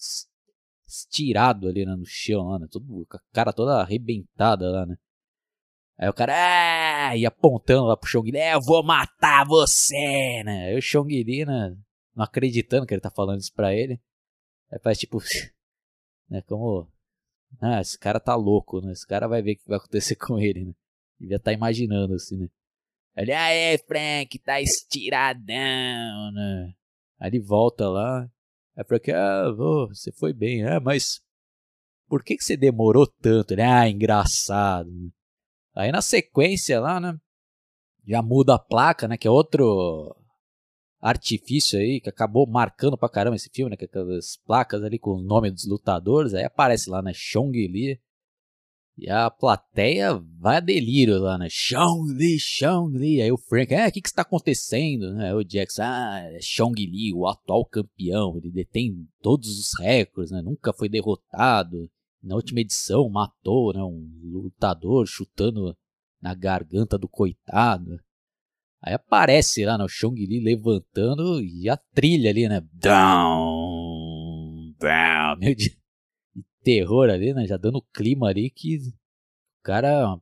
Estirado 0.88 1.68
ali 1.68 1.86
né? 1.86 1.96
no 1.96 2.06
chão 2.06 2.50
lá, 2.50 2.60
né? 2.60 2.68
Todo, 2.70 3.06
a 3.12 3.20
cara 3.34 3.54
toda 3.54 3.82
arrebentada 3.82 4.70
lá, 4.70 4.86
né? 4.86 4.98
Aí 5.98 6.10
o 6.10 6.14
cara, 6.14 6.34
ah! 7.10 7.16
e 7.16 7.26
apontando 7.26 7.86
lá 7.86 7.96
pro 7.96 8.10
Chong 8.10 8.36
é, 8.36 8.56
eu 8.56 8.62
vou 8.62 8.84
matar 8.84 9.46
você, 9.46 10.44
né? 10.44 10.68
Aí 10.68 10.78
o 10.78 10.82
Chong 10.82 11.46
né? 11.46 11.78
Não 12.16 12.24
acreditando 12.24 12.86
que 12.86 12.94
ele 12.94 13.02
tá 13.02 13.12
falando 13.12 13.40
isso 13.40 13.54
pra 13.54 13.74
ele. 13.74 14.00
Aí 14.72 14.80
faz 14.80 14.98
tipo, 14.98 15.20
né? 16.30 16.42
Como 16.44 16.88
ah, 17.60 17.82
esse 17.82 17.98
cara 17.98 18.20
tá 18.20 18.36
louco, 18.36 18.82
né? 18.82 18.92
Esse 18.92 19.06
cara 19.06 19.28
vai 19.28 19.42
ver 19.42 19.54
o 19.54 19.56
que 19.58 19.68
vai 19.68 19.78
acontecer 19.78 20.16
com 20.16 20.40
ele, 20.40 20.66
né? 20.66 20.74
Devia 21.20 21.40
tá 21.40 21.52
imaginando 21.54 22.16
assim, 22.16 22.38
né? 22.38 22.50
Ele, 23.16 23.34
aê, 23.34 23.78
Frank, 23.78 24.40
tá 24.40 24.62
estiradão, 24.62 26.32
né? 26.34 26.74
Aí 27.20 27.30
ele 27.30 27.40
volta 27.40 27.90
lá. 27.90 28.30
Aí 28.76 28.84
Frank, 28.86 29.12
ah, 29.12 29.52
você 29.90 30.12
foi 30.12 30.34
bem, 30.34 30.64
é, 30.64 30.80
mas. 30.80 31.22
por 32.08 32.24
que, 32.24 32.38
que 32.38 32.44
você 32.44 32.58
demorou 32.58 33.06
tanto? 33.08 33.52
Ele, 33.54 33.62
ah, 33.62 33.88
engraçado. 33.90 34.90
Aí 35.76 35.92
na 35.92 36.02
sequência 36.02 36.80
lá, 36.80 37.00
né? 37.00 37.18
Já 38.08 38.22
muda 38.22 38.56
a 38.56 38.60
placa, 38.60 39.08
né? 39.08 39.18
Que 39.18 39.28
é 39.28 39.32
outro 39.32 40.16
artifício 41.02 41.80
aí 41.80 42.00
que 42.00 42.10
acabou 42.10 42.48
marcando 42.48 42.98
pra 42.98 43.10
caramba 43.10 43.36
esse 43.36 43.50
filme, 43.50 43.72
né? 43.72 43.78
Que 43.78 43.86
é 43.86 43.88
aquelas 43.88 44.38
placas 44.46 44.84
ali 44.84 45.00
com 45.00 45.12
o 45.12 45.22
nome 45.22 45.50
dos 45.50 45.68
lutadores. 45.68 46.34
Aí 46.34 46.44
aparece 46.44 46.90
lá, 46.90 47.02
né? 47.02 47.12
Chong 47.14 47.52
Li. 47.68 48.00
E 48.98 49.10
a 49.10 49.32
plateia 49.32 50.22
vai 50.40 50.58
a 50.58 50.60
delírio 50.60 51.18
lá, 51.20 51.38
né? 51.38 51.48
Chong 51.50 52.14
Li, 52.14 52.38
Chong 52.38 52.98
Li. 52.98 53.22
Aí 53.22 53.32
o 53.32 53.38
Frank, 53.38 53.74
é, 53.74 53.88
o 53.88 53.92
que 53.92 54.02
que 54.02 54.10
está 54.10 54.22
acontecendo? 54.22 55.18
Aí 55.20 55.34
o 55.34 55.44
Jackson, 55.44 55.82
ah, 55.84 56.20
é 56.24 56.40
Chong 56.42 56.76
Li, 56.86 57.14
o 57.14 57.26
atual 57.26 57.66
campeão. 57.66 58.38
Ele 58.38 58.52
detém 58.52 59.08
todos 59.22 59.48
os 59.58 59.70
recordes, 59.80 60.32
né? 60.32 60.42
Nunca 60.42 60.74
foi 60.74 60.90
derrotado. 60.90 61.90
Na 62.22 62.36
última 62.36 62.62
edição 62.62 63.10
matou, 63.10 63.74
né? 63.74 63.82
Um 63.82 64.08
lutador 64.24 65.06
chutando 65.08 65.76
na 66.22 66.36
garganta 66.36 66.98
do 66.98 67.10
coitado. 67.10 68.00
Aí 68.84 68.94
aparece 68.94 69.66
lá 69.66 69.78
no 69.78 69.88
Chong 69.88 70.16
Li 70.26 70.40
levantando 70.40 71.42
e 71.42 71.70
a 71.70 71.78
trilha 71.94 72.30
ali, 72.30 72.48
né? 72.48 72.62
Down, 72.74 74.74
down, 74.80 75.38
meio 75.38 75.56
de, 75.56 75.70
de 76.36 76.44
terror 76.64 77.10
ali, 77.10 77.34
né? 77.34 77.46
Já 77.46 77.58
dando 77.58 77.86
clima 77.94 78.30
ali 78.30 78.50
que 78.50 78.78
o 78.78 79.64
cara 79.64 79.88
é 79.88 80.08
um 80.08 80.20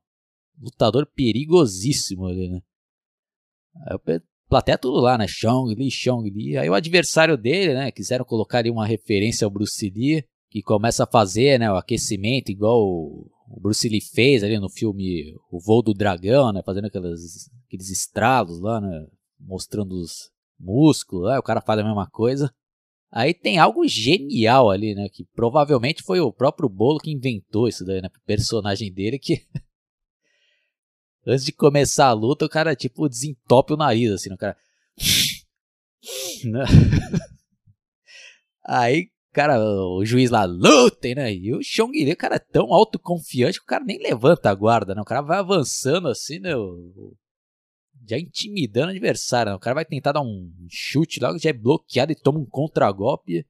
lutador 0.62 1.06
perigosíssimo 1.06 2.26
ali, 2.26 2.50
né? 2.50 2.62
Aí 3.88 3.96
o 3.96 4.00
plateia 4.50 4.78
tudo 4.78 5.00
lá, 5.00 5.18
né? 5.18 5.26
Chong 5.28 5.74
Li, 5.76 5.90
Chong 5.92 6.30
Li. 6.30 6.58
Aí 6.58 6.70
o 6.70 6.74
adversário 6.74 7.38
dele, 7.38 7.74
né? 7.74 7.92
Quiseram 7.92 8.26
colocar 8.26 8.58
ali 8.58 8.70
uma 8.70 8.86
referência 8.86 9.46
ao 9.46 9.52
Bruce 9.52 9.90
Lee, 9.90 10.26
que 10.50 10.62
começa 10.62 11.04
a 11.04 11.08
fazer, 11.08 11.60
né? 11.60 11.72
O 11.72 11.76
aquecimento 11.76 12.50
igual 12.50 12.82
o, 12.82 13.30
o 13.48 13.60
Bruce 13.60 13.88
Lee 13.88 14.02
fez 14.02 14.44
ali 14.44 14.60
no 14.60 14.70
filme 14.70 15.36
O 15.52 15.60
Voo 15.60 15.82
do 15.82 15.94
Dragão, 15.94 16.52
né? 16.52 16.62
Fazendo 16.66 16.86
aquelas 16.86 17.50
aqueles 17.68 17.90
estralos 17.90 18.60
lá, 18.60 18.82
né? 18.82 19.06
Mostrando 19.40 19.94
os 19.94 20.32
músculos, 20.60 21.38
o 21.38 21.44
cara 21.44 21.62
faz 21.62 21.80
a 21.80 21.84
mesma 21.84 22.10
coisa. 22.10 22.54
Aí 23.12 23.34
tem 23.34 23.58
algo 23.58 23.88
genial 23.88 24.70
ali, 24.70 24.94
né? 24.94 25.08
Que 25.10 25.26
provavelmente 25.34 26.04
foi 26.04 26.20
o 26.20 26.32
próprio 26.32 26.70
Bolo 26.70 27.00
que 27.00 27.12
inventou 27.12 27.68
isso 27.68 27.86
daí, 27.86 28.02
né? 28.02 28.10
Pro 28.10 28.22
personagem 28.22 28.92
dele 28.92 29.18
que. 29.18 29.42
Antes 31.26 31.46
de 31.46 31.52
começar 31.52 32.08
a 32.08 32.14
luta, 32.14 32.46
o 32.46 32.50
cara, 32.50 32.76
tipo, 32.76 33.08
desentope 33.10 33.74
o 33.74 33.78
nariz, 33.78 34.12
assim, 34.12 34.34
o 34.34 34.38
cara. 34.38 34.58
Né? 36.46 36.64
Aí, 38.66 39.10
cara, 39.32 39.60
o 39.60 40.04
juiz 40.06 40.30
lá, 40.30 40.46
lutem, 40.46 41.16
né? 41.16 41.34
E 41.34 41.54
o 41.54 41.60
o 41.60 42.18
cara 42.18 42.36
é 42.36 42.40
tão 42.40 42.74
autoconfiante 42.74 43.60
que 43.60 43.66
o 43.66 43.68
cara 43.68 43.84
nem 43.84 44.00
levanta 44.00 44.50
a 44.50 44.56
guarda, 44.56 44.96
né? 44.96 45.02
O 45.02 45.06
cara 45.06 45.22
vai 45.22 45.40
avançando 45.40 46.08
assim, 46.08 46.40
né? 46.40 46.52
Já 48.08 48.18
intimidando 48.18 48.88
o 48.88 48.92
adversário. 48.92 49.52
Né? 49.52 49.56
O 49.56 49.60
cara 49.60 49.76
vai 49.76 49.86
tentar 49.86 50.14
dar 50.14 50.22
um 50.22 50.52
chute 50.70 51.20
logo, 51.20 51.38
já 51.38 51.50
é 51.50 51.54
bloqueado 51.54 52.12
e 52.12 52.16
toma 52.16 52.40
um 52.40 52.46
contragolpe. 52.46 53.46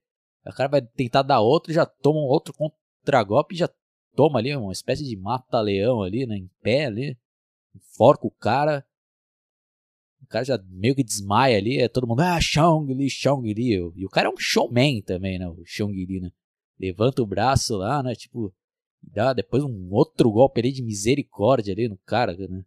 O 0.45 0.53
cara 0.53 0.69
vai 0.69 0.81
tentar 0.81 1.21
dar 1.21 1.41
outro, 1.41 1.71
já 1.71 1.85
toma 1.85 2.19
um 2.19 2.27
outro 2.27 2.53
contragolpe 2.53 3.55
e 3.55 3.57
já 3.57 3.69
toma 4.15 4.39
ali 4.39 4.55
uma 4.55 4.73
espécie 4.73 5.03
de 5.03 5.15
mata-leão 5.15 6.01
ali, 6.01 6.25
né? 6.25 6.37
Em 6.37 6.49
pé 6.61 6.85
ali. 6.85 7.17
Enforca 7.75 8.27
o 8.27 8.31
cara. 8.31 8.85
Cara 10.29 10.45
já 10.45 10.59
meio 10.69 10.95
que 10.95 11.03
desmaia 11.03 11.57
ali. 11.57 11.79
É 11.79 11.89
todo 11.89 12.07
mundo, 12.07 12.21
ah, 12.21 12.39
Xiong 12.39 12.93
Li, 12.93 13.09
Xiong 13.09 13.41
Li. 13.51 13.73
E 13.95 14.05
o 14.05 14.09
cara 14.09 14.29
é 14.29 14.31
um 14.31 14.37
showman 14.37 15.01
também, 15.01 15.39
né? 15.39 15.47
O 15.47 15.63
Xiong 15.65 15.91
Li, 15.91 16.21
né? 16.21 16.31
Levanta 16.79 17.21
o 17.21 17.25
braço 17.25 17.75
lá, 17.75 18.03
né? 18.03 18.13
Tipo, 18.15 18.53
dá 19.01 19.33
depois 19.33 19.63
um 19.63 19.89
outro 19.91 20.31
golpe 20.31 20.61
ali 20.61 20.71
de 20.71 20.83
misericórdia 20.83 21.73
ali 21.73 21.89
no 21.89 21.97
cara, 22.05 22.35
né? 22.37 22.63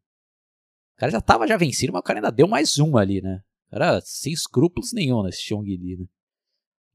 O 0.97 0.99
cara 0.99 1.13
já 1.13 1.21
tava 1.21 1.47
já 1.47 1.57
vencido, 1.57 1.93
mas 1.93 2.01
o 2.01 2.03
cara 2.05 2.19
ainda 2.19 2.31
deu 2.31 2.49
mais 2.49 2.79
um 2.79 2.97
ali, 2.97 3.23
né? 3.23 3.43
O 3.69 3.71
cara 3.71 4.01
sem 4.03 4.33
escrúpulos 4.33 4.93
nenhum 4.93 5.23
nesse 5.23 5.43
Xiong 5.43 5.65
Li, 5.65 5.97
né? 5.97 6.07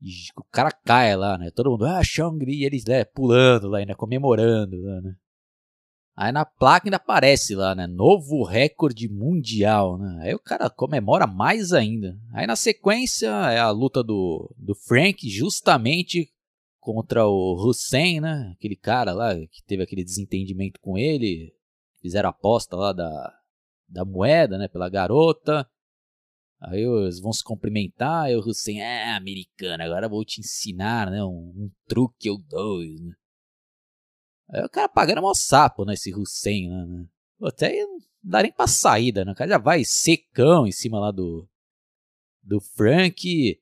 E 0.01 0.09
o 0.35 0.43
cara 0.51 0.71
cai 0.71 1.15
lá, 1.15 1.37
né? 1.37 1.49
Todo 1.49 1.71
mundo, 1.71 1.85
ah, 1.85 2.03
Xiong 2.03 2.37
Li, 2.43 2.61
e 2.61 2.65
eles 2.65 2.83
né, 2.85 3.05
pulando 3.05 3.69
lá, 3.69 3.79
ainda 3.79 3.95
comemorando 3.95 4.79
lá, 4.81 5.01
né? 5.01 5.15
Aí 6.17 6.31
na 6.31 6.43
placa 6.43 6.87
ainda 6.87 6.97
aparece 6.97 7.53
lá, 7.53 7.75
né? 7.75 7.85
Novo 7.85 8.43
recorde 8.43 9.07
mundial, 9.07 9.99
né? 9.99 10.19
Aí 10.23 10.33
o 10.33 10.39
cara 10.39 10.67
comemora 10.67 11.27
mais 11.27 11.73
ainda. 11.73 12.17
Aí 12.33 12.47
na 12.47 12.55
sequência 12.55 13.27
é 13.27 13.59
a 13.59 13.69
luta 13.69 14.03
do, 14.03 14.51
do 14.57 14.73
Frank 14.73 15.29
justamente 15.29 16.33
contra 16.79 17.27
o 17.27 17.53
Hussein, 17.53 18.19
né? 18.19 18.51
Aquele 18.57 18.75
cara 18.75 19.13
lá 19.13 19.35
que 19.35 19.63
teve 19.67 19.83
aquele 19.83 20.03
desentendimento 20.03 20.79
com 20.81 20.97
ele. 20.97 21.53
Fizeram 22.01 22.29
aposta 22.29 22.75
lá 22.75 22.93
da, 22.93 23.37
da 23.87 24.03
moeda, 24.03 24.57
né, 24.57 24.67
pela 24.67 24.89
garota. 24.89 25.69
Aí 26.59 26.81
eles 26.81 27.19
vão 27.19 27.31
se 27.31 27.43
cumprimentar, 27.43 28.23
aí 28.23 28.35
o 28.35 28.39
Hussein, 28.39 28.79
é, 28.79 29.15
americana, 29.15 29.83
agora 29.83 30.09
vou 30.09 30.25
te 30.25 30.39
ensinar, 30.39 31.11
né, 31.11 31.23
um, 31.23 31.53
um 31.55 31.71
truque 31.87 32.27
ou 32.31 32.39
dois, 32.39 32.99
né. 32.99 33.13
Aí 34.49 34.63
o 34.63 34.69
cara 34.69 34.87
pagando 34.87 35.21
mó 35.21 35.33
sapo, 35.33 35.85
né, 35.85 35.93
Hussein, 36.15 36.69
né. 36.69 37.05
Até 37.41 37.85
não 37.85 37.99
dá 38.23 38.41
nem 38.41 38.51
pra 38.51 38.67
saída, 38.67 39.23
né, 39.23 39.31
o 39.31 39.35
cara 39.35 39.51
já 39.51 39.57
vai 39.57 39.83
secão 39.85 40.65
em 40.65 40.71
cima 40.71 40.99
lá 40.99 41.11
do, 41.11 41.47
do 42.41 42.59
Frank, 42.59 43.59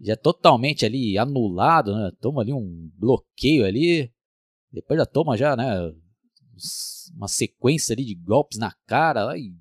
já 0.00 0.16
totalmente 0.16 0.84
ali 0.84 1.16
anulado, 1.16 1.94
né, 1.94 2.10
toma 2.20 2.42
ali 2.42 2.52
um 2.52 2.90
bloqueio 2.94 3.64
ali, 3.64 4.12
depois 4.72 4.98
já 4.98 5.06
toma 5.06 5.36
já, 5.36 5.56
né, 5.56 5.92
uma 7.14 7.28
sequência 7.28 7.92
ali 7.92 8.04
de 8.04 8.14
golpes 8.14 8.58
na 8.58 8.72
cara 8.86 9.24
lá, 9.24 9.38
e 9.38 9.54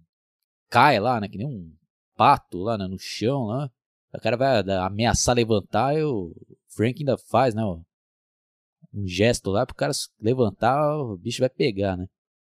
cai 0.70 1.00
lá, 1.00 1.20
né? 1.20 1.28
Que 1.28 1.38
nem 1.38 1.48
um 1.48 1.74
pato 2.16 2.60
lá 2.60 2.78
né, 2.78 2.88
no 2.88 3.00
chão 3.00 3.46
lá. 3.46 3.70
O 4.14 4.20
cara 4.20 4.38
vai 4.38 4.60
ameaçar 4.78 5.36
levantar 5.36 5.96
e 5.96 6.04
o 6.04 6.34
Frank 6.68 7.02
ainda 7.02 7.18
faz, 7.18 7.54
né? 7.54 7.62
Um 8.96 9.08
gesto 9.08 9.52
lá 9.52 9.66
pro 9.66 9.76
cara 9.76 9.92
levantar, 10.20 10.98
o 10.98 11.18
bicho 11.18 11.40
vai 11.40 11.50
pegar, 11.50 11.98
né? 11.98 12.08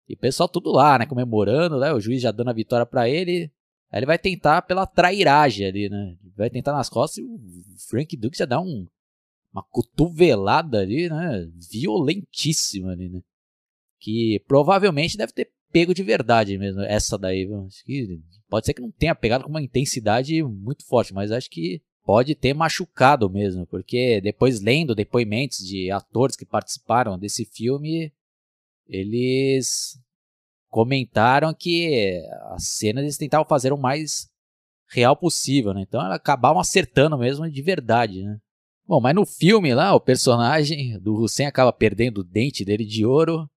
E 0.10 0.14
o 0.14 0.18
pessoal 0.18 0.50
tudo 0.50 0.72
lá, 0.72 0.98
né? 0.98 1.06
Comemorando, 1.06 1.80
né? 1.80 1.94
O 1.94 2.00
juiz 2.00 2.22
já 2.22 2.32
dando 2.32 2.50
a 2.50 2.54
vitória 2.54 2.86
para 2.86 3.08
ele. 3.10 3.52
Aí 3.92 4.00
ele 4.00 4.06
vai 4.06 4.18
tentar 4.18 4.64
pela 4.64 4.86
trairagem 4.88 5.68
ali, 5.68 5.89
né? 5.89 6.16
Vai 6.36 6.50
tentar 6.50 6.74
nas 6.74 6.89
costas 6.89 7.18
e 7.18 7.22
o 7.24 7.39
Frank 7.89 8.16
Duke 8.18 8.38
já 8.38 8.46
dá 8.46 8.60
um, 8.60 8.88
uma 9.54 9.64
cotovelada 9.64 10.80
ali, 10.80 11.10
né? 11.10 11.48
Violentíssima 11.72 12.92
ali, 12.92 13.10
né? 13.10 13.22
que 14.02 14.44
provavelmente 14.48 15.16
deve 15.16 15.32
ter 15.32 15.52
pego 15.72 15.94
de 15.94 16.04
verdade 16.04 16.58
mesmo, 16.58 16.82
essa 16.82 17.18
daí. 17.18 17.48
Acho 17.68 17.86
que 17.86 18.20
pode 18.50 18.66
ser 18.66 18.74
que 18.74 18.82
não 18.82 18.92
tenha 18.92 19.16
pegado 19.16 19.44
com 19.44 19.50
uma 19.50 19.62
intensidade 19.62 20.44
muito 20.44 20.86
forte, 20.86 21.14
mas 21.14 21.32
acho 21.32 21.50
que 21.50 21.82
pode 22.04 22.36
ter 22.36 22.54
machucado 22.54 23.30
mesmo, 23.30 23.66
porque 23.68 24.20
depois 24.22 24.62
lendo 24.62 24.95
depoimentos 24.95 25.60
de 25.60 25.91
atores 25.91 26.36
que 26.36 26.45
participaram 26.45 27.18
desse 27.18 27.45
filme, 27.45 28.12
eles 28.88 29.99
comentaram 30.70 31.54
que 31.54 32.22
as 32.52 32.68
cenas 32.68 33.04
eles 33.04 33.18
tentavam 33.18 33.47
fazer 33.47 33.74
o 33.74 33.78
mais 33.78 34.30
real 34.89 35.16
possível, 35.16 35.74
né? 35.74 35.82
Então 35.82 36.02
acabavam 36.02 36.60
acertando 36.60 37.18
mesmo 37.18 37.49
de 37.49 37.62
verdade, 37.62 38.24
né? 38.24 38.38
Bom, 38.88 38.99
mas 38.99 39.16
no 39.16 39.26
filme 39.26 39.74
lá, 39.74 39.93
o 39.95 40.02
personagem 40.02 40.99
do 40.99 41.14
Hussein 41.16 41.47
acaba 41.47 41.72
perdendo 41.72 42.20
o 42.20 42.24
dente 42.24 42.66
dele 42.66 42.86
de 42.86 43.06
ouro 43.06 43.49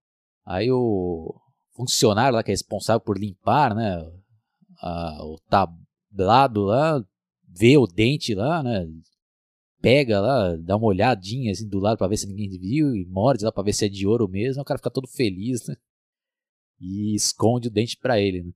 Aí 0.46 0.70
o 0.70 1.34
funcionário 1.74 2.36
lá 2.36 2.42
que 2.42 2.50
é 2.50 2.52
responsável 2.52 3.00
por 3.00 3.18
limpar, 3.18 3.74
né, 3.74 3.96
a, 4.80 5.24
o 5.24 5.38
tablado 5.48 6.64
lá, 6.64 7.02
vê 7.56 7.76
o 7.76 7.86
dente 7.86 8.34
lá, 8.34 8.62
né, 8.62 8.86
pega 9.80 10.20
lá, 10.20 10.56
dá 10.56 10.76
uma 10.76 10.86
olhadinha 10.86 11.52
assim 11.52 11.68
do 11.68 11.78
lado 11.78 11.98
para 11.98 12.08
ver 12.08 12.16
se 12.16 12.26
ninguém 12.26 12.48
viu 12.58 12.94
e 12.94 13.04
morde 13.06 13.44
lá 13.44 13.52
para 13.52 13.62
ver 13.62 13.72
se 13.72 13.86
é 13.86 13.88
de 13.88 14.06
ouro 14.06 14.28
mesmo, 14.28 14.62
o 14.62 14.64
cara 14.64 14.78
fica 14.78 14.90
todo 14.90 15.08
feliz, 15.08 15.66
né, 15.68 15.76
e 16.80 17.14
esconde 17.14 17.68
o 17.68 17.70
dente 17.70 17.96
para 17.98 18.20
ele, 18.20 18.42
né. 18.42 18.52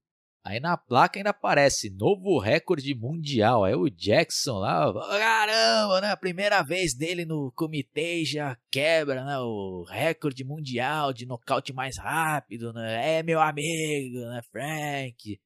Aí 0.48 0.60
na 0.60 0.78
placa 0.78 1.18
ainda 1.18 1.28
aparece 1.28 1.90
novo 1.90 2.38
recorde 2.38 2.94
mundial. 2.94 3.64
Aí 3.64 3.74
o 3.74 3.90
Jackson 3.90 4.58
lá, 4.58 4.90
caramba, 4.94 6.00
né? 6.00 6.10
A 6.10 6.16
primeira 6.16 6.62
vez 6.62 6.96
dele 6.96 7.26
no 7.26 7.52
comitê 7.54 8.24
já 8.24 8.56
quebra 8.70 9.24
né? 9.26 9.38
o 9.40 9.84
recorde 9.86 10.44
mundial 10.44 11.12
de 11.12 11.26
nocaute 11.26 11.72
mais 11.74 11.98
rápido, 11.98 12.72
né? 12.72 13.18
É 13.18 13.22
meu 13.22 13.42
amigo, 13.42 14.20
né? 14.20 14.40
Frank. 14.50 15.38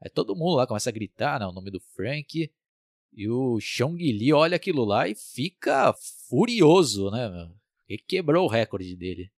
Aí 0.00 0.10
todo 0.10 0.36
mundo 0.36 0.58
lá 0.58 0.66
começa 0.66 0.90
a 0.90 0.92
gritar 0.92 1.40
né? 1.40 1.46
o 1.46 1.52
nome 1.52 1.70
do 1.72 1.80
Frank. 1.96 2.48
E 3.16 3.28
o 3.30 3.58
Chong 3.58 3.96
Li 3.96 4.30
olha 4.30 4.56
aquilo 4.56 4.84
lá 4.84 5.08
e 5.08 5.14
fica 5.14 5.94
furioso, 6.28 7.10
né? 7.10 7.50
E 7.88 7.96
quebrou 7.96 8.44
o 8.44 8.50
recorde 8.50 8.94
dele. 8.94 9.30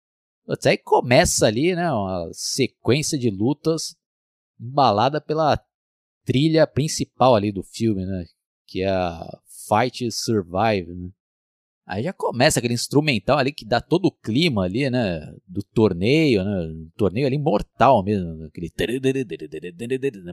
Aí 0.65 0.77
começa 0.77 1.45
ali, 1.45 1.75
né? 1.75 1.91
Uma 1.91 2.27
sequência 2.33 3.19
de 3.19 3.29
lutas 3.29 3.95
embalada 4.59 5.21
pela 5.21 5.63
trilha 6.25 6.65
principal 6.65 7.35
ali 7.35 7.51
do 7.51 7.61
filme, 7.61 8.03
né? 8.03 8.25
Que 8.65 8.81
é 8.81 8.89
a 8.89 9.39
Fight 9.67 10.09
Survive, 10.11 10.95
né? 10.95 11.09
Aí 11.87 12.03
já 12.03 12.11
começa 12.11 12.59
aquele 12.59 12.73
instrumental 12.73 13.37
ali 13.37 13.53
que 13.53 13.63
dá 13.63 13.79
todo 13.79 14.07
o 14.07 14.11
clima 14.11 14.63
ali, 14.63 14.89
né? 14.89 15.33
Do 15.47 15.63
torneio, 15.63 16.43
né? 16.43 16.67
Um 16.67 16.89
torneio 16.97 17.25
ali 17.25 17.37
mortal 17.37 18.03
mesmo. 18.03 18.43
Aquele. 18.43 18.69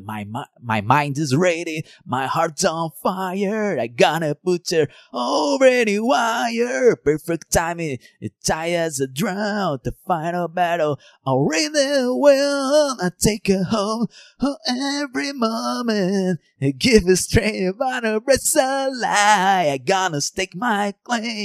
My, 0.04 0.26
my 0.60 0.82
mind 0.82 1.16
is 1.16 1.32
ready, 1.32 1.84
my 2.04 2.26
heart's 2.26 2.64
on 2.64 2.90
fire. 3.00 3.78
I 3.78 3.86
gonna 3.86 4.34
put 4.34 4.68
her 4.72 4.88
over 5.12 5.66
any 5.66 6.00
wire. 6.00 6.96
Perfect 6.96 7.52
timing, 7.52 7.98
tight 8.44 8.74
as 8.74 8.98
a 8.98 9.06
drum. 9.06 9.78
The 9.84 9.92
final 10.04 10.48
battle, 10.48 10.98
I'll 11.24 11.46
really 11.46 12.04
will. 12.18 12.96
I 13.00 13.10
take 13.16 13.46
her 13.46 13.62
home 13.62 14.08
oh, 14.40 14.56
every 14.68 15.32
moment. 15.32 16.40
Give 16.78 17.04
her 17.04 17.14
strength 17.14 17.80
on 17.80 18.04
a 18.04 18.14
life. 18.18 19.04
I 19.04 19.78
gonna 19.84 20.20
stake 20.20 20.56
my 20.56 20.94
claim. 21.04 21.43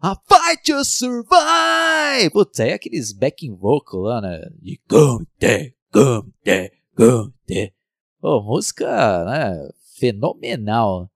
A 0.00 0.14
fight 0.14 0.62
to 0.64 0.84
survive! 0.84 2.30
Putz, 2.32 2.60
aí 2.60 2.70
é 2.70 2.74
aqueles 2.74 3.12
backing 3.12 3.56
vocal 3.56 4.00
lá, 4.00 4.20
né? 4.20 4.40
De 4.60 4.80
Gumte, 4.88 5.74
Gumte, 5.92 6.72
Gumte. 6.96 7.74
Pô, 8.20 8.42
música, 8.42 9.24
né? 9.24 9.68
Fenomenal. 9.98 11.10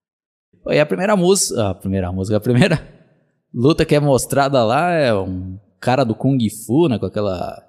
Pô, 0.63 0.73
e 0.73 0.81
a 0.81 0.87
primeira 0.87 1.17
música, 1.17 1.71
a 1.71 1.75
primeira 1.75 2.13
música, 2.13 2.37
a 2.37 2.41
primeira 2.41 2.79
luta 3.53 3.85
que 3.85 3.95
é 3.95 4.01
mostrada 4.01 4.63
lá 4.65 4.93
é 4.93 5.15
um 5.15 5.59
cara 5.81 6.05
do 6.05 6.15
Kung 6.15 6.39
Fu, 6.67 6.89
né? 6.89 6.99
Com 6.99 7.07
aquela 7.07 7.63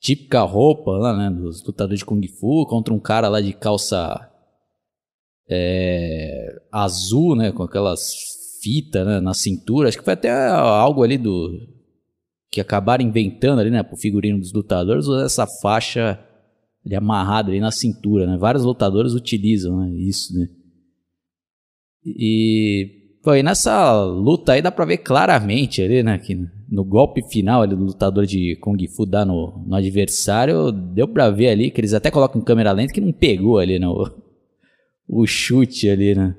típica 0.00 0.42
roupa 0.42 0.92
lá, 0.92 1.16
né? 1.16 1.30
Dos 1.30 1.64
lutadores 1.64 2.00
de 2.00 2.04
Kung 2.04 2.26
Fu 2.26 2.66
contra 2.66 2.92
um 2.94 3.00
cara 3.00 3.28
lá 3.28 3.40
de 3.40 3.52
calça 3.52 4.30
é, 5.48 6.62
azul, 6.70 7.34
né? 7.36 7.52
Com 7.52 7.62
aquelas 7.62 8.12
fita 8.62 9.04
né, 9.04 9.20
na 9.20 9.34
cintura. 9.34 9.88
Acho 9.88 9.98
que 9.98 10.04
foi 10.04 10.14
até 10.14 10.30
algo 10.48 11.02
ali 11.02 11.18
do. 11.18 11.50
que 12.50 12.60
acabaram 12.60 13.04
inventando 13.04 13.60
ali, 13.60 13.70
né, 13.70 13.82
pro 13.82 13.96
figurino 13.96 14.38
dos 14.38 14.52
lutadores, 14.52 15.06
essa 15.08 15.46
faixa 15.46 16.18
ali 16.84 16.94
amarrada 16.94 17.50
ali 17.50 17.60
na 17.60 17.70
cintura, 17.70 18.26
né? 18.26 18.36
Vários 18.38 18.64
lutadores 18.64 19.12
utilizam 19.12 19.78
né, 19.80 19.90
isso, 19.96 20.34
né? 20.38 20.48
E. 22.04 22.96
Foi 23.22 23.42
nessa 23.42 24.02
luta 24.02 24.52
aí 24.52 24.62
dá 24.62 24.72
pra 24.72 24.86
ver 24.86 24.96
claramente 24.96 25.82
ali, 25.82 26.02
né? 26.02 26.16
Que 26.16 26.34
no 26.70 26.82
golpe 26.82 27.22
final 27.28 27.60
ali 27.60 27.76
do 27.76 27.84
lutador 27.84 28.24
de 28.24 28.56
Kung 28.62 28.78
Fu 28.88 29.04
dá 29.04 29.26
no, 29.26 29.62
no 29.66 29.74
adversário, 29.74 30.72
deu 30.72 31.06
pra 31.06 31.28
ver 31.28 31.48
ali 31.48 31.70
que 31.70 31.82
eles 31.82 31.92
até 31.92 32.10
colocam 32.10 32.40
em 32.40 32.44
câmera 32.44 32.72
lenta 32.72 32.94
que 32.94 33.00
não 33.00 33.12
pegou 33.12 33.58
ali, 33.58 33.78
né? 33.78 33.86
O, 33.86 34.08
o 35.06 35.26
chute 35.26 35.90
ali, 35.90 36.14
né? 36.14 36.34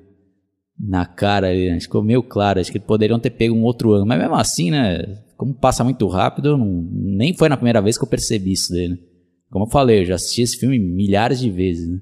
Na 0.84 1.06
cara 1.06 1.50
ali, 1.50 1.70
né? 1.70 1.80
ficou 1.80 2.02
meio 2.02 2.24
claro, 2.24 2.60
acho 2.60 2.72
que 2.72 2.80
poderiam 2.80 3.20
ter 3.20 3.30
pego 3.30 3.56
um 3.56 3.64
outro 3.64 3.92
ângulo, 3.92 4.08
mas 4.08 4.20
mesmo 4.20 4.36
assim, 4.36 4.72
né, 4.72 5.20
como 5.38 5.54
passa 5.54 5.84
muito 5.84 6.08
rápido, 6.08 6.58
não, 6.58 6.90
nem 6.92 7.34
foi 7.36 7.50
na 7.50 7.58
primeira 7.58 7.82
vez 7.82 7.98
que 7.98 8.04
eu 8.04 8.10
percebi 8.10 8.54
isso 8.54 8.74
dele. 8.74 8.98
Como 9.52 9.66
eu 9.66 9.70
falei, 9.70 10.02
eu 10.02 10.06
já 10.06 10.16
assisti 10.16 10.42
esse 10.42 10.58
filme 10.58 10.80
milhares 10.80 11.40
de 11.40 11.50
vezes, 11.50 11.88
né? 11.88 12.00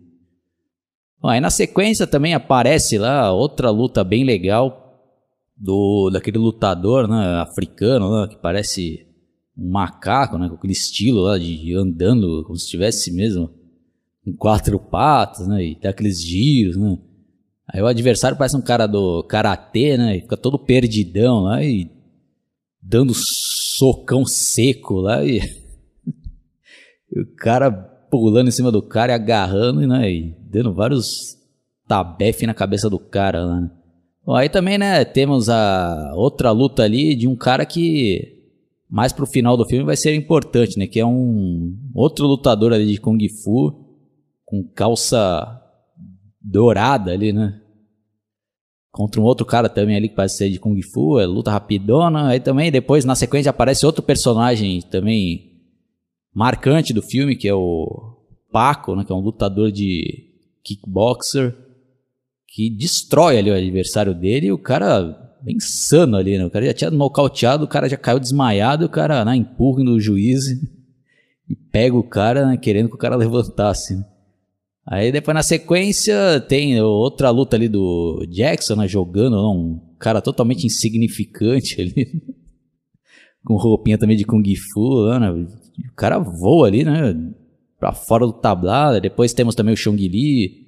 Bom, 1.22 1.28
aí 1.28 1.42
na 1.42 1.50
sequência 1.50 2.08
também 2.08 2.34
aparece 2.34 2.98
lá 2.98 3.34
outra 3.34 3.70
luta 3.70 4.04
bem 4.04 4.24
legal 4.24 4.86
do 5.58 6.10
daquele 6.10 6.38
lutador, 6.38 7.08
né, 7.08 7.42
africano, 7.42 8.22
né, 8.22 8.28
que 8.30 8.38
parece 8.38 9.06
um 9.58 9.70
macaco, 9.70 10.38
né, 10.38 10.48
com 10.48 10.56
aquele 10.56 10.72
estilo 10.72 11.22
lá 11.22 11.38
de 11.38 11.76
andando 11.76 12.44
como 12.46 12.56
se 12.56 12.64
estivesse 12.64 13.12
mesmo 13.12 13.50
com 14.24 14.32
quatro 14.32 14.80
patas, 14.80 15.46
né, 15.50 15.62
e 15.66 15.80
dá 15.82 15.90
aqueles 15.90 16.24
giros, 16.24 16.78
né. 16.78 16.98
Aí 17.72 17.82
o 17.82 17.88
adversário 17.88 18.38
parece 18.38 18.58
um 18.58 18.62
cara 18.62 18.88
do 18.88 19.24
karatê, 19.24 19.96
né? 19.96 20.18
E 20.18 20.22
fica 20.22 20.36
todo 20.36 20.58
perdidão 20.58 21.42
lá 21.42 21.64
e 21.64 21.90
dando 22.82 23.14
socão 23.14 24.26
seco 24.26 24.96
lá 24.96 25.24
e, 25.24 25.40
e 27.14 27.22
o 27.22 27.36
cara 27.36 27.72
pulando 27.72 28.48
em 28.48 28.52
cima 28.52 28.72
do 28.72 28.82
cara 28.82 29.12
e 29.12 29.16
agarrando 29.16 29.86
né? 29.86 30.12
e 30.12 30.36
dando 30.50 30.74
vários 30.74 31.38
tabefe 31.88 32.48
na 32.48 32.56
cabeça 32.56 32.90
do 32.90 32.98
cara 32.98 33.46
lá. 33.46 33.62
Né? 33.62 33.72
Bom, 34.26 34.36
aí 34.36 34.50
também, 34.50 34.78
né, 34.78 35.06
temos 35.06 35.50
a 35.50 36.14
outra 36.16 36.52
luta 36.52 36.84
ali 36.84 37.16
de 37.16 37.28
um 37.28 37.36
cara 37.36 37.66
que 37.66 38.40
mais 38.90 39.14
pro 39.14 39.28
final 39.28 39.56
do 39.56 39.66
filme 39.66 39.86
vai 39.86 39.96
ser 39.96 40.16
importante, 40.16 40.80
né? 40.80 40.88
Que 40.88 41.00
é 41.00 41.06
um 41.06 41.78
outro 41.94 42.26
lutador 42.26 42.74
ali 42.74 42.88
de 42.88 43.00
Kung 43.00 43.20
Fu 43.44 43.86
com 44.44 44.64
calça 44.64 45.59
dourada 46.42 47.12
ali, 47.12 47.34
né? 47.34 47.60
Contra 48.92 49.22
um 49.22 49.24
outro 49.24 49.46
cara 49.46 49.70
também 49.70 49.96
ali 49.96 50.10
que 50.10 50.16
parece 50.16 50.38
ser 50.38 50.50
de 50.50 50.60
Kung 50.60 50.82
Fu, 50.82 51.20
é 51.20 51.26
luta 51.26 51.52
rapidona. 51.52 52.30
Aí 52.30 52.40
também 52.40 52.72
depois 52.72 53.06
na 53.06 53.16
sequência 53.16 53.50
aparece 53.50 53.86
outro 53.86 54.02
personagem 54.02 54.82
também 54.82 55.50
marcante 56.34 56.94
do 56.94 57.02
filme, 57.02 57.36
que 57.36 57.48
é 57.48 57.54
o 57.54 58.18
Paco, 58.52 58.96
né? 58.96 59.04
Que 59.06 59.12
é 59.12 59.16
um 59.16 59.22
lutador 59.22 59.72
de 59.72 60.30
kickboxer 60.64 61.56
que 62.48 62.70
destrói 62.70 63.38
ali 63.38 63.52
o 63.52 63.56
adversário 63.56 64.14
dele 64.14 64.48
e 64.48 64.52
o 64.52 64.58
cara 64.58 65.30
bem 65.42 65.56
insano 65.56 66.18
ali, 66.18 66.38
né? 66.38 66.46
O 66.46 66.50
cara 66.50 66.66
já 66.66 66.74
tinha 66.74 66.92
nocauteado, 66.92 67.64
o 67.64 67.68
cara 67.68 67.88
já 67.88 67.98
caiu 67.98 68.20
desmaiado, 68.20 68.86
o 68.86 68.90
cara 68.90 69.24
né, 69.24 69.36
empurra 69.36 69.84
no 69.84 70.00
juiz 70.00 70.46
e 71.48 71.56
pega 71.72 71.96
o 71.96 72.04
cara, 72.04 72.48
né, 72.48 72.58
querendo 72.58 72.90
que 72.90 72.96
o 72.96 73.00
cara 73.00 73.16
levantasse. 73.18 73.96
Né? 73.96 74.06
Aí 74.92 75.12
depois 75.12 75.36
na 75.36 75.44
sequência 75.44 76.42
tem 76.42 76.82
outra 76.82 77.30
luta 77.30 77.56
ali 77.56 77.70
do 77.70 78.26
Jackson, 78.28 78.76
né, 78.76 78.88
jogando, 78.88 79.38
um 79.38 79.80
cara 80.00 80.20
totalmente 80.20 80.66
insignificante 80.66 81.80
ali, 81.80 82.08
com 83.46 83.56
roupinha 83.56 84.00
também 84.00 84.18
de 84.18 84.26
Kung 84.26 84.44
Fu, 84.56 85.08
né, 85.20 85.30
o 85.30 85.96
cara 85.96 86.18
voa 86.18 86.66
ali, 86.66 86.84
né, 86.84 87.14
pra 87.78 87.94
fora 87.94 88.26
do 88.26 88.34
tablado. 88.34 89.00
Depois 89.00 89.32
temos 89.32 89.54
também 89.54 89.76
o 89.76 89.78
Chong 89.78 90.08
Li 90.08 90.68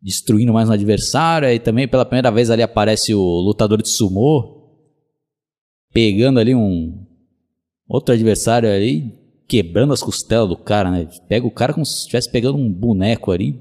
destruindo 0.00 0.52
mais 0.54 0.70
um 0.70 0.72
adversário, 0.72 1.46
aí 1.46 1.58
também 1.58 1.86
pela 1.86 2.06
primeira 2.06 2.30
vez 2.30 2.48
ali 2.50 2.62
aparece 2.62 3.12
o 3.14 3.20
lutador 3.20 3.82
de 3.82 3.90
sumô 3.90 4.72
pegando 5.92 6.40
ali 6.40 6.54
um 6.54 7.06
outro 7.86 8.14
adversário 8.14 8.70
ali 8.70 9.23
quebrando 9.46 9.92
as 9.92 10.02
costelas 10.02 10.48
do 10.48 10.56
cara, 10.56 10.90
né? 10.90 11.08
Pega 11.28 11.46
o 11.46 11.50
cara 11.50 11.72
como 11.72 11.84
se 11.84 11.98
estivesse 11.98 12.30
pegando 12.30 12.58
um 12.58 12.72
boneco 12.72 13.30
ali, 13.30 13.60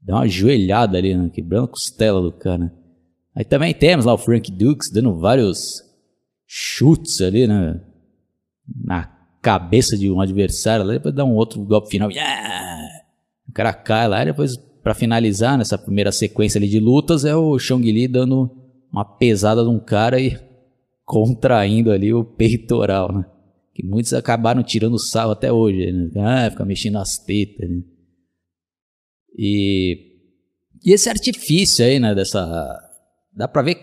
dá 0.00 0.16
uma 0.16 0.28
joelhada 0.28 0.98
ali, 0.98 1.14
né? 1.14 1.30
Quebrando 1.32 1.64
a 1.64 1.68
costela 1.68 2.20
do 2.20 2.32
cara. 2.32 2.72
Aí 3.34 3.44
também 3.44 3.74
temos 3.74 4.04
lá 4.04 4.14
o 4.14 4.18
Frank 4.18 4.50
Dukes 4.50 4.90
dando 4.90 5.18
vários 5.18 5.82
chutes 6.46 7.20
ali, 7.20 7.46
né? 7.46 7.80
Na 8.84 9.04
cabeça 9.42 9.96
de 9.96 10.10
um 10.10 10.20
adversário, 10.20 10.84
lá 10.84 10.94
depois 10.94 11.14
dá 11.14 11.24
um 11.24 11.34
outro 11.34 11.62
golpe 11.62 11.90
final. 11.90 12.10
Yeah! 12.10 12.88
O 13.48 13.52
cara 13.52 13.72
cai 13.72 14.08
lá 14.08 14.22
e 14.22 14.26
depois, 14.26 14.56
para 14.82 14.94
finalizar 14.94 15.56
nessa 15.56 15.78
primeira 15.78 16.12
sequência 16.12 16.58
ali 16.58 16.68
de 16.68 16.80
lutas, 16.80 17.24
é 17.24 17.34
o 17.34 17.58
Chong 17.58 17.90
Li 17.90 18.08
dando 18.08 18.50
uma 18.92 19.04
pesada 19.04 19.62
de 19.62 19.68
um 19.68 19.78
cara 19.78 20.20
e 20.20 20.38
contraindo 21.04 21.92
ali 21.92 22.12
o 22.12 22.24
peitoral, 22.24 23.12
né? 23.12 23.24
Que 23.76 23.84
muitos 23.84 24.14
acabaram 24.14 24.62
tirando 24.62 24.98
sarro 24.98 25.32
até 25.32 25.52
hoje, 25.52 25.92
né? 25.92 26.10
ah, 26.16 26.50
fica 26.50 26.64
mexendo 26.64 26.96
as 26.96 27.18
tetas, 27.18 27.68
né? 27.68 27.82
E, 29.36 30.14
e 30.82 30.92
esse 30.92 31.10
artifício 31.10 31.84
aí, 31.84 32.00
né, 32.00 32.14
dessa, 32.14 32.74
dá 33.34 33.46
pra 33.46 33.60
ver 33.60 33.76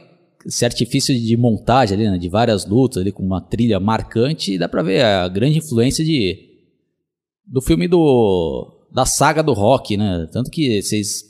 esse 0.47 0.65
artifício 0.65 1.15
de 1.15 1.37
montagem 1.37 1.95
ali, 1.95 2.09
né, 2.09 2.17
de 2.17 2.27
várias 2.27 2.65
lutas 2.65 3.03
ali 3.03 3.11
com 3.11 3.21
uma 3.21 3.39
trilha 3.39 3.79
marcante, 3.79 4.57
dá 4.57 4.67
pra 4.67 4.81
ver 4.81 5.05
a 5.05 5.27
grande 5.27 5.59
influência 5.59 6.03
de 6.03 6.49
do 7.45 7.61
filme 7.61 7.87
do 7.87 8.87
da 8.91 9.05
saga 9.05 9.43
do 9.43 9.53
Rock, 9.53 9.97
né? 9.97 10.27
Tanto 10.31 10.49
que 10.49 10.81
vocês 10.81 11.23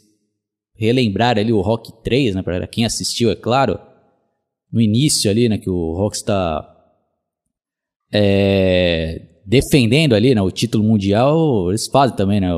relembrarem 0.76 1.44
ali 1.44 1.52
o 1.52 1.62
Rock 1.62 1.92
3, 2.02 2.36
né, 2.36 2.42
para 2.42 2.66
quem 2.66 2.86
assistiu, 2.86 3.30
é 3.30 3.36
claro, 3.36 3.78
no 4.72 4.80
início 4.80 5.30
ali, 5.30 5.50
né, 5.50 5.58
que 5.58 5.70
o 5.70 5.94
Rock 5.94 6.16
está 6.16 6.73
é, 8.14 9.22
defendendo 9.44 10.14
ali 10.14 10.36
né, 10.36 10.42
o 10.42 10.52
título 10.52 10.84
mundial, 10.84 11.70
eles 11.70 11.88
fazem 11.88 12.16
também 12.16 12.40
né, 12.40 12.54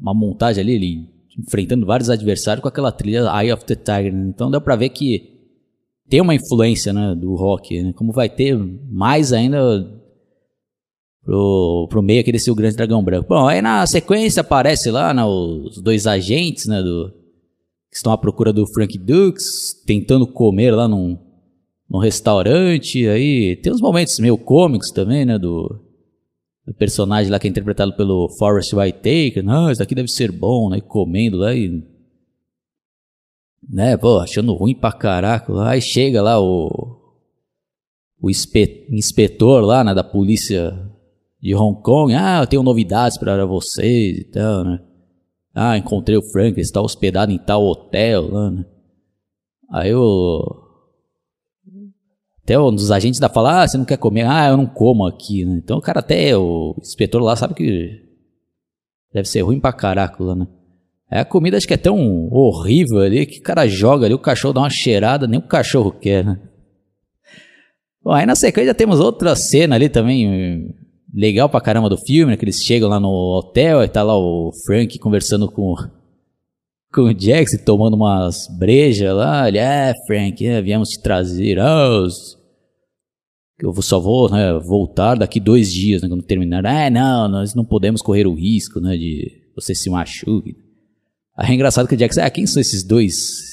uma 0.00 0.14
montagem 0.14 0.62
ali, 0.62 0.74
ele 0.74 1.08
enfrentando 1.36 1.84
vários 1.84 2.08
adversários 2.08 2.62
com 2.62 2.68
aquela 2.68 2.92
trilha 2.92 3.28
Eye 3.34 3.52
of 3.52 3.64
the 3.64 3.74
Tiger. 3.74 4.14
Né? 4.14 4.26
Então 4.28 4.48
dá 4.48 4.60
pra 4.60 4.76
ver 4.76 4.90
que 4.90 5.30
tem 6.08 6.20
uma 6.20 6.34
influência 6.34 6.92
né, 6.92 7.16
do 7.16 7.34
rock, 7.34 7.82
né? 7.82 7.92
como 7.94 8.12
vai 8.12 8.28
ter 8.28 8.56
mais 8.88 9.32
ainda 9.32 9.58
pro, 11.24 11.88
pro 11.90 12.02
meio 12.02 12.20
aqui 12.20 12.30
desse 12.30 12.50
o 12.50 12.54
Grande 12.54 12.76
Dragão 12.76 13.02
Branco. 13.02 13.28
Bom, 13.28 13.48
aí 13.48 13.60
na 13.60 13.84
sequência 13.86 14.42
aparece 14.42 14.90
lá 14.90 15.12
né, 15.12 15.24
os 15.24 15.80
dois 15.82 16.06
agentes 16.06 16.66
né, 16.66 16.80
do, 16.80 17.10
que 17.90 17.96
estão 17.96 18.12
à 18.12 18.18
procura 18.18 18.52
do 18.52 18.66
Frank 18.72 18.96
Dukes, 18.98 19.82
tentando 19.84 20.26
comer 20.26 20.70
lá 20.70 20.86
num, 20.86 21.18
num 21.92 21.98
restaurante, 21.98 23.06
aí 23.06 23.54
tem 23.56 23.70
uns 23.70 23.82
momentos 23.82 24.18
meio 24.18 24.38
cômicos 24.38 24.90
também, 24.90 25.26
né, 25.26 25.38
do, 25.38 25.78
do 26.66 26.72
personagem 26.72 27.30
lá 27.30 27.38
que 27.38 27.46
é 27.46 27.50
interpretado 27.50 27.94
pelo 27.94 28.30
Forrest 28.38 28.72
Whitaker, 28.72 29.44
não, 29.44 29.70
isso 29.70 29.82
aqui 29.82 29.94
deve 29.94 30.08
ser 30.08 30.32
bom, 30.32 30.70
né, 30.70 30.80
comendo 30.80 31.36
lá 31.36 31.54
e 31.54 31.86
né, 33.68 33.94
pô, 33.98 34.20
achando 34.20 34.54
ruim 34.54 34.74
pra 34.74 34.90
caraca, 34.90 35.52
aí 35.68 35.82
chega 35.82 36.22
lá 36.22 36.40
o, 36.40 36.98
o 38.22 38.30
inspetor 38.30 39.62
lá, 39.62 39.84
né, 39.84 39.92
da 39.92 40.02
polícia 40.02 40.90
de 41.42 41.54
Hong 41.54 41.82
Kong, 41.82 42.14
ah, 42.14 42.40
eu 42.40 42.46
tenho 42.46 42.62
novidades 42.62 43.18
para 43.18 43.44
vocês 43.44 44.16
e 44.16 44.24
tal, 44.24 44.64
né? 44.64 44.80
Ah, 45.54 45.76
encontrei 45.76 46.16
o 46.16 46.22
Frank, 46.22 46.54
ele 46.54 46.62
está 46.62 46.80
hospedado 46.80 47.30
em 47.30 47.38
tal 47.38 47.62
hotel 47.62 48.30
lá, 48.30 48.50
né? 48.50 48.64
Aí 49.70 49.90
eu... 49.90 50.61
Até 52.52 52.58
um 52.60 52.70
dos 52.70 52.90
agentes 52.90 53.18
da 53.18 53.30
fala, 53.30 53.62
ah, 53.62 53.66
você 53.66 53.78
não 53.78 53.84
quer 53.86 53.96
comer? 53.96 54.26
Ah, 54.26 54.48
eu 54.50 54.58
não 54.58 54.66
como 54.66 55.06
aqui? 55.06 55.40
Então 55.40 55.78
o 55.78 55.80
cara 55.80 56.00
até, 56.00 56.36
o 56.36 56.76
inspetor 56.78 57.22
lá 57.22 57.34
sabe 57.34 57.54
que 57.54 57.98
deve 59.10 59.26
ser 59.26 59.40
ruim 59.40 59.58
pra 59.58 59.72
caraca 59.72 60.22
lá, 60.22 60.34
né? 60.34 60.46
É 61.10 61.20
a 61.20 61.24
comida 61.24 61.56
acho 61.56 61.66
que 61.66 61.72
é 61.72 61.78
tão 61.78 62.28
horrível 62.30 62.98
ali 62.98 63.24
que 63.24 63.38
o 63.38 63.42
cara 63.42 63.66
joga 63.66 64.04
ali, 64.04 64.14
o 64.14 64.18
cachorro 64.18 64.52
dá 64.52 64.60
uma 64.60 64.68
cheirada, 64.68 65.26
nem 65.26 65.40
o 65.40 65.48
cachorro 65.48 65.92
quer, 65.92 66.26
né? 66.26 66.38
Bom, 68.04 68.12
aí 68.12 68.26
na 68.26 68.34
sequência 68.34 68.74
temos 68.74 69.00
outra 69.00 69.34
cena 69.34 69.74
ali 69.76 69.88
também 69.88 70.74
legal 71.14 71.48
pra 71.48 71.58
caramba 71.58 71.88
do 71.88 71.96
filme, 71.96 72.32
né? 72.32 72.36
Que 72.36 72.44
eles 72.44 72.62
chegam 72.62 72.90
lá 72.90 73.00
no 73.00 73.08
hotel 73.08 73.82
e 73.82 73.88
tá 73.88 74.02
lá 74.02 74.14
o 74.14 74.52
Frank 74.66 74.98
conversando 74.98 75.50
com, 75.50 75.74
com 76.92 77.02
o 77.04 77.18
Jax 77.18 77.56
tomando 77.64 77.94
umas 77.94 78.46
brejas 78.58 79.14
lá. 79.14 79.48
Ele, 79.48 79.56
é, 79.56 79.94
Frank, 80.06 80.46
é, 80.46 80.60
viemos 80.60 80.90
te 80.90 81.00
trazer. 81.00 81.58
Oh, 81.58 82.06
eu 83.62 83.72
só 83.80 84.00
vou 84.00 84.30
né, 84.30 84.58
voltar 84.58 85.14
daqui 85.14 85.38
dois 85.38 85.72
dias, 85.72 86.02
né, 86.02 86.08
quando 86.08 86.22
terminar. 86.22 86.66
Ah, 86.66 86.90
não, 86.90 87.28
nós 87.28 87.54
não 87.54 87.64
podemos 87.64 88.02
correr 88.02 88.26
o 88.26 88.34
risco, 88.34 88.80
né, 88.80 88.96
de 88.96 89.30
você 89.54 89.74
se 89.74 89.88
machuque. 89.88 90.56
Aí 91.36 91.50
é 91.50 91.54
engraçado 91.54 91.88
que 91.88 91.94
o 91.94 91.98
Jax, 91.98 92.18
ah, 92.18 92.30
quem 92.30 92.46
são 92.46 92.60
esses 92.60 92.82
dois 92.82 93.52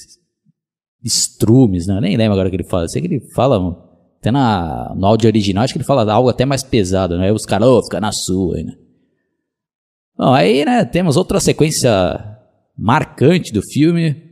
estrumes, 1.03 1.87
né? 1.87 1.95
Eu 1.95 2.01
nem 2.01 2.17
lembro 2.17 2.33
agora 2.33 2.47
o 2.47 2.51
que 2.51 2.57
ele 2.57 2.63
fala. 2.63 2.83
Eu 2.83 2.89
sei 2.89 3.01
que 3.01 3.07
ele 3.07 3.21
fala 3.33 3.87
até 4.19 4.31
na, 4.31 4.93
no 4.95 5.05
áudio 5.05 5.29
original, 5.29 5.63
acho 5.63 5.73
que 5.73 5.77
ele 5.77 5.85
fala 5.85 6.11
algo 6.11 6.29
até 6.29 6.45
mais 6.45 6.61
pesado, 6.61 7.17
né? 7.17 7.27
Aí 7.27 7.31
os 7.31 7.45
caras, 7.45 7.67
oh, 7.67 7.81
fica 7.83 8.01
na 8.01 8.11
sua, 8.11 8.57
né? 8.57 8.73
Bom, 10.17 10.33
aí, 10.33 10.65
né, 10.65 10.83
temos 10.83 11.15
outra 11.15 11.39
sequência 11.39 11.89
marcante 12.77 13.53
do 13.53 13.61
filme, 13.61 14.28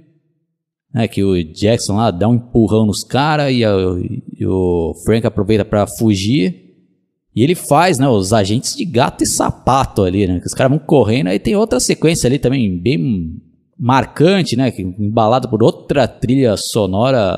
né, 0.98 1.08
que 1.08 1.24
o 1.24 1.42
Jackson 1.44 1.96
lá 1.96 2.12
dá 2.12 2.28
um 2.28 2.36
empurrão 2.36 2.86
nos 2.86 3.04
caras 3.04 3.52
e, 3.54 3.62
e, 3.62 4.46
o 4.46 4.94
Frank 5.06 5.26
aproveita 5.26 5.64
para 5.64 5.86
fugir. 5.86 6.66
E 7.36 7.44
ele 7.44 7.54
faz, 7.54 8.00
né, 8.00 8.08
os 8.08 8.34
agentes 8.34 8.76
de 8.76 8.84
gato 8.84 9.24
e 9.24 9.28
sapato 9.28 10.04
ali, 10.04 10.26
né, 10.26 10.40
que 10.40 10.48
os 10.48 10.54
caras 10.54 10.72
vão 10.72 10.80
correndo. 10.80 11.28
Aí 11.28 11.40
tem 11.40 11.56
outra 11.56 11.80
sequência 11.80 12.28
ali 12.28 12.40
também 12.40 12.78
bem 12.80 13.40
marcante, 13.80 14.56
né, 14.56 14.74
embalada 14.98 15.48
por 15.48 15.62
outra 15.62 16.08
trilha 16.08 16.58
sonora 16.58 17.38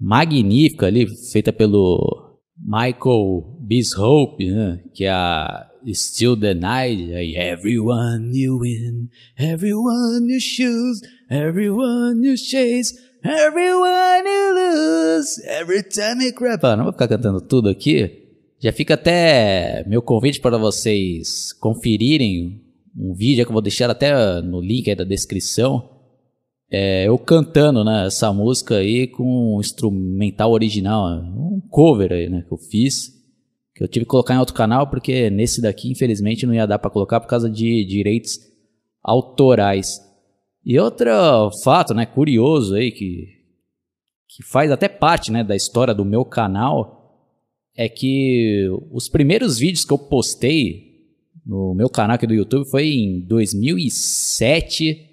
magnífica 0.00 0.86
ali, 0.86 1.06
feita 1.30 1.52
pelo 1.52 2.38
Michael 2.58 3.56
Bishope, 3.60 4.50
né? 4.50 4.80
que 4.92 5.04
é 5.04 5.10
a 5.10 5.66
Still 5.92 6.36
the 6.38 6.54
Night, 6.54 7.10
Everyone 7.12 8.32
you 8.34 8.58
win, 8.58 9.08
everyone 9.38 10.28
you 10.28 10.40
choose, 10.40 11.00
everyone 11.30 12.26
you 12.26 12.36
chase, 12.36 12.94
everyone 13.24 14.24
you 14.26 14.54
lose, 14.54 15.40
every 15.46 15.82
time 15.82 16.22
you 16.22 16.34
grab. 16.34 16.64
Ah, 16.64 16.76
não 16.76 16.84
vou 16.84 16.92
ficar 16.92 17.08
cantando 17.08 17.40
tudo 17.40 17.68
aqui. 17.68 18.26
Já 18.58 18.72
fica 18.72 18.94
até 18.94 19.84
meu 19.86 20.02
convite 20.02 20.40
para 20.40 20.58
vocês 20.58 21.52
conferirem 21.54 22.60
um 22.96 23.14
vídeo 23.14 23.44
que 23.44 23.50
eu 23.50 23.54
vou 23.54 23.62
deixar 23.62 23.88
até 23.88 24.42
no 24.42 24.60
link 24.60 24.90
aí 24.90 24.96
da 24.96 25.04
descrição 25.04 26.00
é, 26.70 27.08
eu 27.08 27.18
cantando 27.18 27.82
né, 27.82 28.06
essa 28.06 28.32
música 28.32 28.76
aí 28.76 29.08
com 29.08 29.56
um 29.56 29.60
instrumental 29.60 30.52
original, 30.52 31.20
um 31.20 31.60
cover 31.68 32.12
aí, 32.12 32.28
né, 32.28 32.44
que 32.46 32.52
eu 32.52 32.58
fiz, 32.58 33.08
que 33.74 33.82
eu 33.82 33.88
tive 33.88 34.04
que 34.04 34.10
colocar 34.10 34.34
em 34.34 34.38
outro 34.38 34.54
canal 34.54 34.86
porque 34.88 35.28
nesse 35.30 35.60
daqui 35.60 35.90
infelizmente 35.90 36.46
não 36.46 36.54
ia 36.54 36.66
dar 36.66 36.78
para 36.78 36.90
colocar 36.90 37.18
por 37.18 37.26
causa 37.26 37.50
de 37.50 37.84
direitos 37.84 38.38
autorais. 39.02 39.98
E 40.64 40.78
outro 40.78 41.10
fato, 41.64 41.94
né, 41.94 42.06
curioso 42.06 42.74
aí 42.74 42.90
que 42.90 43.40
que 44.32 44.44
faz 44.44 44.70
até 44.70 44.88
parte, 44.88 45.32
né, 45.32 45.42
da 45.42 45.56
história 45.56 45.92
do 45.92 46.04
meu 46.04 46.24
canal 46.24 47.00
é 47.76 47.88
que 47.88 48.68
os 48.92 49.08
primeiros 49.08 49.58
vídeos 49.58 49.84
que 49.84 49.92
eu 49.92 49.98
postei 49.98 50.90
no 51.44 51.74
meu 51.74 51.88
canal 51.88 52.14
aqui 52.14 52.26
do 52.26 52.34
YouTube 52.34 52.68
foi 52.68 52.88
em 52.88 53.20
2007 53.26 55.08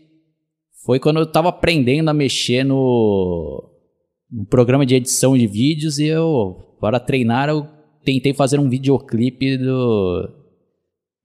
foi 0.85 0.99
quando 0.99 1.17
eu 1.17 1.23
estava 1.23 1.49
aprendendo 1.49 2.09
a 2.09 2.13
mexer 2.13 2.63
no, 2.63 3.69
no, 4.31 4.45
programa 4.45 4.85
de 4.85 4.95
edição 4.95 5.37
de 5.37 5.47
vídeos 5.47 5.97
e 5.99 6.05
eu, 6.05 6.77
para 6.79 6.99
treinar, 6.99 7.49
eu 7.49 7.67
tentei 8.05 8.33
fazer 8.33 8.59
um 8.59 8.69
videoclipe 8.69 9.57
do, 9.57 10.29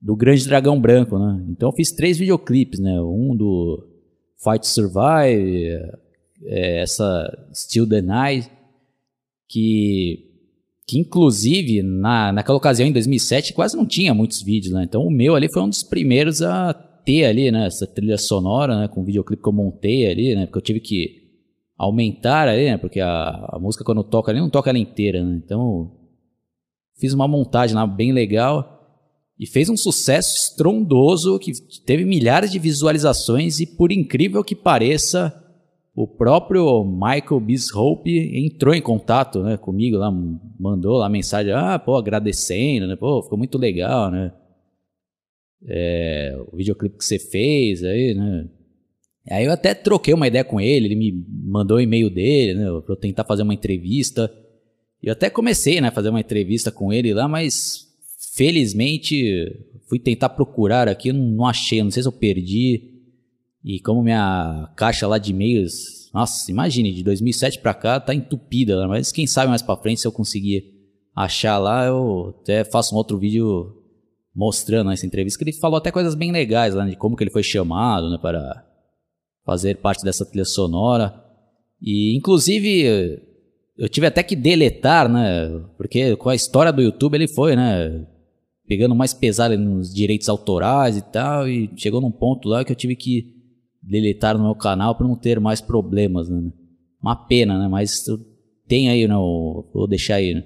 do 0.00 0.16
Grande 0.16 0.46
Dragão 0.46 0.80
Branco, 0.80 1.18
né? 1.18 1.44
Então 1.48 1.68
eu 1.68 1.72
fiz 1.74 1.92
três 1.92 2.18
videoclipes, 2.18 2.80
né? 2.80 3.00
Um 3.00 3.36
do 3.36 3.91
Fight 4.42 4.66
Survive, 4.66 5.80
é, 6.44 6.82
essa 6.82 7.48
Still 7.54 7.86
Night, 8.02 8.50
que, 9.48 10.30
que 10.86 10.98
inclusive 10.98 11.82
na, 11.82 12.32
naquela 12.32 12.58
ocasião, 12.58 12.88
em 12.88 12.92
2007, 12.92 13.52
quase 13.52 13.76
não 13.76 13.86
tinha 13.86 14.12
muitos 14.14 14.42
vídeos, 14.42 14.74
né? 14.74 14.84
Então 14.84 15.02
o 15.02 15.10
meu 15.10 15.34
ali 15.34 15.48
foi 15.50 15.62
um 15.62 15.68
dos 15.68 15.82
primeiros 15.82 16.42
a 16.42 16.72
ter 17.04 17.24
ali, 17.24 17.50
né, 17.50 17.66
essa 17.66 17.86
trilha 17.86 18.16
sonora, 18.16 18.78
né, 18.78 18.88
com 18.88 19.00
o 19.00 19.04
videoclipe 19.04 19.42
que 19.42 19.48
eu 19.48 19.52
montei 19.52 20.08
ali, 20.08 20.34
né, 20.34 20.46
porque 20.46 20.58
eu 20.58 20.62
tive 20.62 20.80
que 20.80 21.22
aumentar 21.76 22.48
ali, 22.48 22.66
né, 22.66 22.78
porque 22.78 23.00
a, 23.00 23.48
a 23.52 23.58
música 23.58 23.84
quando 23.84 24.04
toca 24.04 24.30
ali 24.30 24.40
não 24.40 24.48
toca 24.48 24.70
ela 24.70 24.78
inteira, 24.78 25.22
né, 25.22 25.40
então 25.44 25.90
fiz 26.98 27.12
uma 27.12 27.26
montagem 27.26 27.74
lá 27.74 27.86
bem 27.86 28.12
legal 28.12 28.81
e 29.42 29.46
fez 29.46 29.68
um 29.68 29.76
sucesso 29.76 30.36
estrondoso 30.36 31.36
que 31.36 31.50
teve 31.84 32.04
milhares 32.04 32.48
de 32.52 32.60
visualizações 32.60 33.58
e 33.58 33.66
por 33.66 33.90
incrível 33.90 34.44
que 34.44 34.54
pareça, 34.54 35.34
o 35.96 36.06
próprio 36.06 36.84
Michael 36.84 37.40
Bishope 37.40 38.38
entrou 38.38 38.72
em 38.72 38.80
contato, 38.80 39.42
né, 39.42 39.56
comigo 39.56 39.96
lá, 39.96 40.12
mandou 40.60 40.96
lá 40.96 41.08
mensagem, 41.08 41.52
ah, 41.52 41.76
pô, 41.76 41.96
agradecendo, 41.96 42.86
né, 42.86 42.94
pô, 42.94 43.20
ficou 43.20 43.36
muito 43.36 43.58
legal, 43.58 44.12
né, 44.12 44.32
é, 45.66 46.40
o 46.52 46.56
videoclipe 46.56 46.98
que 46.98 47.04
você 47.04 47.18
fez 47.18 47.82
aí, 47.82 48.14
né? 48.14 48.48
Aí 49.28 49.44
eu 49.44 49.52
até 49.52 49.74
troquei 49.74 50.14
uma 50.14 50.28
ideia 50.28 50.44
com 50.44 50.60
ele, 50.60 50.86
ele 50.86 50.96
me 50.96 51.26
mandou 51.44 51.78
o 51.78 51.80
um 51.80 51.82
e-mail 51.82 52.08
dele, 52.08 52.54
né, 52.54 52.66
pra 52.86 52.94
eu 52.94 52.96
tentar 52.96 53.24
fazer 53.24 53.42
uma 53.42 53.54
entrevista. 53.54 54.32
Eu 55.02 55.12
até 55.12 55.28
comecei, 55.30 55.80
né, 55.80 55.88
a 55.88 55.92
fazer 55.92 56.10
uma 56.10 56.20
entrevista 56.20 56.72
com 56.72 56.92
ele 56.92 57.14
lá, 57.14 57.28
mas 57.28 57.91
felizmente 58.34 59.54
fui 59.88 59.98
tentar 59.98 60.30
procurar 60.30 60.88
aqui, 60.88 61.12
não, 61.12 61.44
achei, 61.46 61.82
não 61.82 61.90
sei 61.90 62.02
se 62.02 62.08
eu 62.08 62.12
perdi. 62.12 62.90
E 63.64 63.78
como 63.80 64.02
minha 64.02 64.72
caixa 64.74 65.06
lá 65.06 65.18
de 65.18 65.30
e-mails, 65.30 66.10
nossa, 66.12 66.50
imagine, 66.50 66.92
de 66.92 67.04
2007 67.04 67.60
para 67.60 67.74
cá 67.74 68.00
tá 68.00 68.14
entupida, 68.14 68.88
mas 68.88 69.12
quem 69.12 69.26
sabe 69.26 69.50
mais 69.50 69.62
para 69.62 69.80
frente 69.80 70.00
se 70.00 70.06
eu 70.06 70.12
conseguir 70.12 70.64
achar 71.14 71.58
lá, 71.58 71.86
eu 71.86 72.34
até 72.40 72.64
faço 72.64 72.94
um 72.94 72.98
outro 72.98 73.18
vídeo 73.18 73.76
mostrando 74.34 74.88
nessa 74.88 75.06
entrevista 75.06 75.38
que 75.38 75.44
ele 75.48 75.56
falou 75.56 75.76
até 75.76 75.90
coisas 75.90 76.14
bem 76.14 76.32
legais 76.32 76.74
lá, 76.74 76.86
de 76.86 76.96
como 76.96 77.16
que 77.16 77.22
ele 77.22 77.30
foi 77.30 77.42
chamado 77.42 78.10
né, 78.10 78.18
para 78.20 78.66
fazer 79.44 79.76
parte 79.76 80.02
dessa 80.02 80.24
trilha 80.24 80.46
sonora. 80.46 81.14
E 81.80 82.16
inclusive 82.16 83.20
eu 83.76 83.88
tive 83.88 84.06
até 84.06 84.22
que 84.22 84.34
deletar, 84.34 85.08
né? 85.08 85.62
Porque 85.76 86.16
com 86.16 86.28
a 86.28 86.34
história 86.34 86.72
do 86.72 86.80
YouTube 86.80 87.14
ele 87.14 87.28
foi, 87.28 87.54
né? 87.54 88.06
Pegando 88.72 88.94
mais 88.94 89.12
pesado 89.12 89.58
nos 89.58 89.92
direitos 89.92 90.30
autorais 90.30 90.96
e 90.96 91.02
tal. 91.02 91.46
E 91.46 91.70
chegou 91.76 92.00
num 92.00 92.10
ponto 92.10 92.48
lá 92.48 92.64
que 92.64 92.72
eu 92.72 92.76
tive 92.76 92.96
que 92.96 93.36
deletar 93.82 94.34
no 94.38 94.44
meu 94.44 94.54
canal 94.54 94.94
para 94.94 95.06
não 95.06 95.14
ter 95.14 95.38
mais 95.38 95.60
problemas, 95.60 96.30
né? 96.30 96.50
Uma 96.98 97.14
pena, 97.14 97.58
né? 97.58 97.68
Mas 97.68 98.02
tem 98.66 98.88
aí, 98.88 99.06
né? 99.06 99.14
Vou 99.14 99.86
deixar 99.86 100.14
aí 100.14 100.42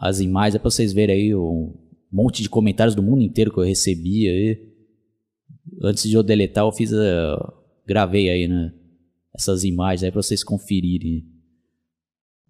as 0.00 0.18
imagens 0.18 0.56
é 0.56 0.58
para 0.58 0.68
vocês 0.68 0.92
verem 0.92 1.14
aí 1.14 1.32
o, 1.32 1.76
monte 2.10 2.42
de 2.42 2.48
comentários 2.48 2.96
do 2.96 3.02
mundo 3.04 3.22
inteiro 3.22 3.52
que 3.52 3.60
eu 3.60 3.64
recebi 3.64 4.28
aí. 4.28 4.68
Antes 5.80 6.10
de 6.10 6.14
eu 6.16 6.24
deletar, 6.24 6.64
eu 6.64 6.72
fiz 6.72 6.92
a, 6.92 7.54
gravei 7.86 8.30
aí, 8.30 8.48
né? 8.48 8.74
Essas 9.32 9.62
imagens 9.62 10.02
aí 10.02 10.10
pra 10.10 10.20
vocês 10.20 10.42
conferirem. 10.42 11.24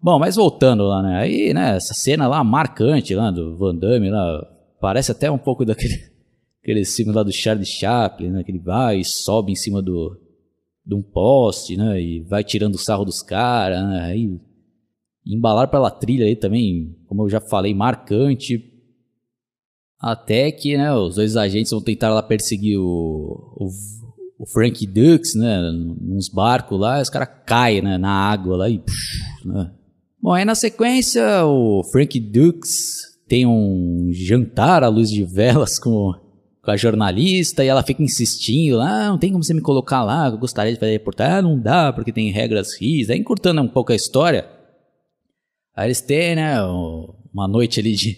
Bom, 0.01 0.17
mas 0.17 0.35
voltando 0.35 0.81
lá, 0.81 1.03
né? 1.03 1.17
Aí, 1.19 1.53
né, 1.53 1.75
essa 1.75 1.93
cena 1.93 2.27
lá 2.27 2.43
marcante 2.43 3.13
lá 3.13 3.29
do 3.29 3.55
Van 3.55 3.75
Damme 3.75 4.09
lá, 4.09 4.58
parece 4.79 5.11
até 5.11 5.29
um 5.29 5.37
pouco 5.37 5.65
daquele 5.65 5.95
aquele 6.61 6.85
filme 6.85 7.11
lá 7.11 7.23
do 7.23 7.31
Charlie 7.31 7.65
Chaplin, 7.65 8.29
né? 8.29 8.43
Que 8.43 8.51
ele 8.51 8.59
vai 8.59 8.99
e 8.99 9.05
sobe 9.05 9.51
em 9.51 9.55
cima 9.55 9.81
do 9.81 10.17
de 10.85 10.95
um 10.95 11.01
poste, 11.01 11.77
né? 11.77 12.01
E 12.01 12.21
vai 12.21 12.43
tirando 12.43 12.75
o 12.75 12.79
sarro 12.79 13.05
dos 13.05 13.21
caras, 13.21 13.83
né? 13.83 14.01
Aí 14.01 14.39
embalar 15.25 15.69
pela 15.69 15.91
trilha 15.91 16.25
aí 16.25 16.35
também, 16.35 16.95
como 17.07 17.23
eu 17.23 17.29
já 17.29 17.39
falei, 17.39 17.73
marcante. 17.73 18.65
Até 19.99 20.51
que, 20.51 20.77
né, 20.77 20.93
os 20.93 21.15
dois 21.15 21.35
agentes 21.35 21.71
vão 21.71 21.81
tentar 21.81 22.09
lá 22.09 22.23
perseguir 22.23 22.79
o, 22.79 23.53
o, 23.57 23.69
o 24.39 24.47
Frank 24.47 24.87
Dux, 24.87 25.35
né, 25.35 25.59
uns 26.01 26.29
barcos 26.29 26.79
lá, 26.79 27.01
os 27.01 27.09
caras 27.09 27.27
caem, 27.45 27.81
né, 27.81 27.97
na 27.97 28.09
água 28.09 28.55
lá 28.55 28.69
e, 28.69 28.79
psh, 28.79 29.45
né, 29.45 29.73
Bom, 30.21 30.33
aí 30.33 30.43
na 30.45 30.55
sequência, 30.55 31.45
o 31.45 31.81
Frank 31.91 32.17
Dukes 32.19 33.08
tem 33.29 33.45
um 33.45 34.09
jantar 34.11 34.83
à 34.83 34.87
luz 34.87 35.09
de 35.09 35.23
velas 35.23 35.77
com, 35.77 36.13
com 36.61 36.71
a 36.71 36.75
jornalista 36.75 37.63
e 37.63 37.67
ela 37.67 37.83
fica 37.83 38.01
insistindo, 38.01 38.81
ah, 38.81 39.07
não 39.07 39.19
tem 39.19 39.31
como 39.31 39.43
você 39.43 39.53
me 39.53 39.61
colocar 39.61 40.03
lá, 40.03 40.27
eu 40.27 40.37
gostaria 40.37 40.73
de 40.73 40.79
fazer 40.79 40.93
reportagem, 40.93 41.35
ah, 41.35 41.41
não 41.41 41.57
dá, 41.57 41.93
porque 41.93 42.11
tem 42.11 42.31
regras 42.31 42.75
rígidas, 42.75 43.11
aí 43.11 43.19
encurtando 43.19 43.61
um 43.61 43.67
pouco 43.67 43.91
a 43.91 43.95
história, 43.95 44.49
aí 45.75 45.87
eles 45.87 46.01
têm, 46.01 46.35
né, 46.35 46.55
uma 47.31 47.47
noite 47.47 47.79
ali 47.79 47.93
de, 47.93 48.17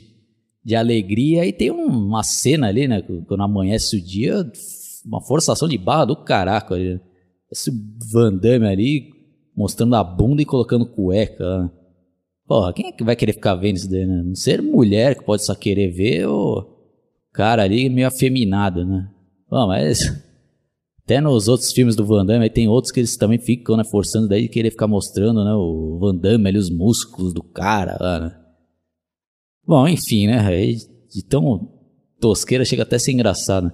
de 0.63 0.75
alegria 0.75 1.45
e 1.45 1.51
tem 1.51 1.69
uma 1.69 2.23
cena 2.23 2.69
ali, 2.69 2.87
né, 2.87 3.03
quando 3.27 3.43
amanhece 3.43 3.97
o 3.97 4.01
dia, 4.01 4.49
uma 5.05 5.21
forçação 5.21 5.67
de 5.67 5.77
barra 5.77 6.05
do 6.05 6.15
caraca 6.15 6.73
ali, 6.73 7.01
esse 7.51 7.69
Van 8.09 8.33
Damme 8.33 8.65
ali 8.65 9.09
mostrando 9.53 9.93
a 9.95 10.03
bunda 10.03 10.41
e 10.41 10.45
colocando 10.45 10.85
cueca, 10.85 11.63
né? 11.63 11.69
Porra, 12.51 12.73
quem 12.73 12.87
é 12.87 12.91
que 12.91 13.01
vai 13.01 13.15
querer 13.15 13.31
ficar 13.31 13.55
vendo 13.55 13.77
isso 13.77 13.89
daí, 13.89 14.05
né? 14.05 14.23
Não 14.25 14.35
ser 14.35 14.61
mulher 14.61 15.17
que 15.17 15.23
pode 15.23 15.45
só 15.45 15.55
querer 15.55 15.89
ver 15.89 16.27
o 16.27 16.67
cara 17.31 17.63
ali 17.63 17.89
meio 17.89 18.09
afeminado, 18.09 18.85
né? 18.85 19.09
Bom, 19.49 19.67
mas 19.67 20.01
até 21.01 21.21
nos 21.21 21.47
outros 21.47 21.71
filmes 21.71 21.95
do 21.95 22.05
Van 22.05 22.25
Damme, 22.25 22.43
aí 22.43 22.49
tem 22.49 22.67
outros 22.67 22.91
que 22.91 22.99
eles 22.99 23.15
também 23.15 23.39
ficam, 23.39 23.77
né, 23.77 23.85
forçando 23.85 24.27
daí 24.27 24.49
querer 24.49 24.69
ficar 24.69 24.85
mostrando, 24.85 25.45
né, 25.45 25.53
o 25.53 25.97
Van 25.97 26.13
Damme 26.13 26.49
ali, 26.49 26.57
os 26.57 26.69
músculos 26.69 27.33
do 27.33 27.41
cara 27.41 27.97
lá, 28.01 28.19
né? 28.19 28.37
Bom, 29.65 29.87
enfim, 29.87 30.27
né, 30.27 30.45
aí 30.45 30.75
de 31.09 31.23
tão 31.23 31.71
tosqueira 32.19 32.65
chega 32.65 32.83
até 32.83 32.97
a 32.97 32.99
ser 32.99 33.13
engraçado. 33.13 33.71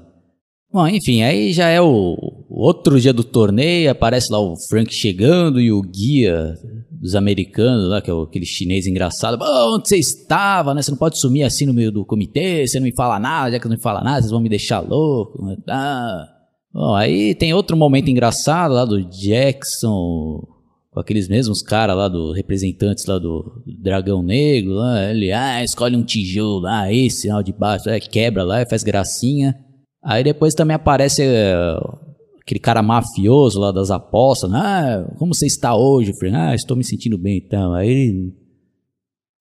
Bom, 0.72 0.88
enfim, 0.88 1.24
aí 1.24 1.52
já 1.52 1.68
é 1.68 1.82
o 1.82 2.37
outro 2.60 3.00
dia 3.00 3.14
do 3.14 3.24
torneio, 3.24 3.92
aparece 3.92 4.32
lá 4.32 4.40
o 4.40 4.56
Frank 4.68 4.94
chegando 4.94 5.62
e 5.62 5.72
o 5.72 5.82
guia 5.82 6.56
dos 6.92 7.16
americanos 7.16 7.90
lá, 7.90 8.02
que 8.02 8.10
é 8.10 8.14
aquele 8.14 8.46
chinês 8.46 8.88
engraçado. 8.88 9.38
onde 9.42 9.88
você 9.88 9.98
estava, 9.98 10.74
né? 10.74 10.82
Você 10.82 10.92
não 10.92 10.98
pode 10.98 11.20
sumir 11.20 11.44
assim 11.44 11.66
no 11.66 11.74
meio 11.74 11.92
do 11.92 12.06
comitê, 12.06 12.66
você 12.66 12.80
não 12.80 12.86
me 12.86 12.96
fala 12.96 13.20
nada, 13.20 13.52
já 13.52 13.60
que 13.60 13.68
não 13.68 13.76
me 13.76 13.82
fala 13.82 14.04
nada, 14.04 14.22
vocês 14.22 14.32
vão 14.32 14.42
me 14.42 14.50
deixar 14.50 14.80
louco. 14.80 15.44
Né? 15.46 15.58
Ah. 15.70 16.28
Bom, 16.74 16.96
aí 16.96 17.34
tem 17.36 17.54
outro 17.54 17.78
momento 17.78 18.10
engraçado 18.10 18.74
lá 18.74 18.86
do 18.86 19.04
Jackson, 19.04 20.46
com 20.92 21.00
aqueles 21.00 21.28
mesmos 21.28 21.62
caras 21.62 21.96
lá, 21.96 22.08
do 22.08 22.34
representantes 22.34 23.06
lá 23.06 23.20
do 23.20 23.64
Dragão 23.82 24.22
Negro, 24.22 24.74
lá, 24.74 25.12
ele, 25.12 25.32
ah, 25.32 25.64
escolhe 25.64 25.96
um 25.96 26.04
tijolo 26.04 26.60
lá, 26.60 26.92
esse 26.92 27.28
lá 27.30 27.42
de 27.42 27.54
baixo, 27.54 27.90
é, 27.90 28.00
quebra 28.00 28.44
lá 28.44 28.66
faz 28.66 28.84
gracinha. 28.84 29.56
Aí 30.04 30.24
depois 30.24 30.54
também 30.54 30.76
aparece 30.76 31.24
uh, 31.24 32.08
aquele 32.48 32.62
cara 32.62 32.82
mafioso 32.82 33.60
lá 33.60 33.74
das 33.74 33.92
apostas, 33.92 34.50
né? 34.50 34.58
ah, 34.58 35.16
como 35.18 35.36
você 35.36 35.46
está 35.46 35.76
hoje, 35.76 36.14
Frank? 36.14 36.34
Ah, 36.34 36.56
estou 36.56 36.78
me 36.78 36.84
sentindo 36.84 37.18
bem 37.18 37.44
então. 37.46 37.74
Aí 37.74 37.90
ele 37.90 38.34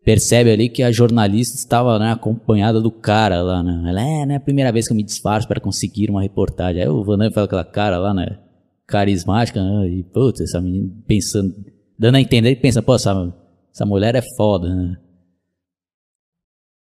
percebe 0.05 0.51
ali 0.51 0.69
que 0.69 0.83
a 0.83 0.91
jornalista 0.91 1.57
estava 1.57 2.01
né, 2.01 2.11
acompanhada 2.11 2.81
do 2.81 2.91
cara 2.91 3.43
lá, 3.43 3.63
né? 3.63 3.85
Ela 3.89 4.03
é, 4.03 4.27
né, 4.27 4.37
a 4.37 4.41
primeira 4.41 4.73
vez 4.73 4.89
que 4.89 4.93
eu 4.93 4.97
me 4.97 5.05
disfarço 5.05 5.47
para 5.47 5.61
conseguir 5.61 6.11
uma 6.11 6.21
reportagem. 6.21 6.83
Aí 6.83 6.89
o 6.89 7.05
Van 7.05 7.31
fala 7.31 7.47
aquela 7.47 7.65
cara 7.65 7.97
lá, 7.97 8.13
né, 8.13 8.41
carismática, 8.89 9.63
né? 9.63 9.89
E, 9.89 10.03
putz, 10.03 10.41
essa 10.41 10.61
menina 10.61 10.93
pensando, 11.07 11.55
dando 11.97 12.17
a 12.17 12.21
entender, 12.21 12.57
pensa, 12.57 12.83
pô, 12.83 12.97
essa, 12.97 13.33
essa 13.73 13.87
mulher 13.87 14.17
é 14.17 14.23
foda, 14.37 14.69
né? 14.69 14.97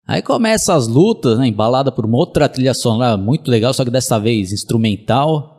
Aí 0.08 0.22
começa 0.22 0.74
as 0.74 0.88
lutas, 0.88 1.38
né, 1.38 1.48
embalada 1.48 1.92
por 1.92 2.06
uma 2.06 2.18
outra 2.18 2.48
trilha 2.48 2.74
sonora 2.74 3.18
muito 3.18 3.52
legal, 3.52 3.74
só 3.74 3.84
que 3.84 3.92
dessa 3.92 4.18
vez 4.18 4.54
instrumental. 4.54 5.55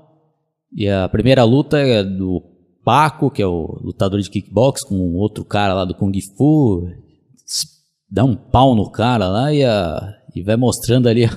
E 0.77 0.91
a 0.91 1.09
primeira 1.09 1.43
luta 1.43 1.79
é 1.79 2.05
do 2.05 2.43
Paco, 2.85 3.31
que 3.31 3.41
é 3.41 3.47
o 3.47 3.81
lutador 3.83 4.21
de 4.21 4.29
kickbox, 4.29 4.85
com 4.85 5.15
outro 5.15 5.43
cara 5.43 5.73
lá 5.73 5.87
do 5.87 5.95
Kung 5.95 6.13
Fu. 6.37 6.87
Dá 8.11 8.23
um 8.23 8.37
pau 8.37 8.77
no 8.77 8.91
cara 8.91 9.27
lá 9.27 9.53
e, 9.55 9.65
a, 9.65 10.15
e 10.35 10.43
vai 10.43 10.55
mostrando 10.55 11.09
ali 11.09 11.31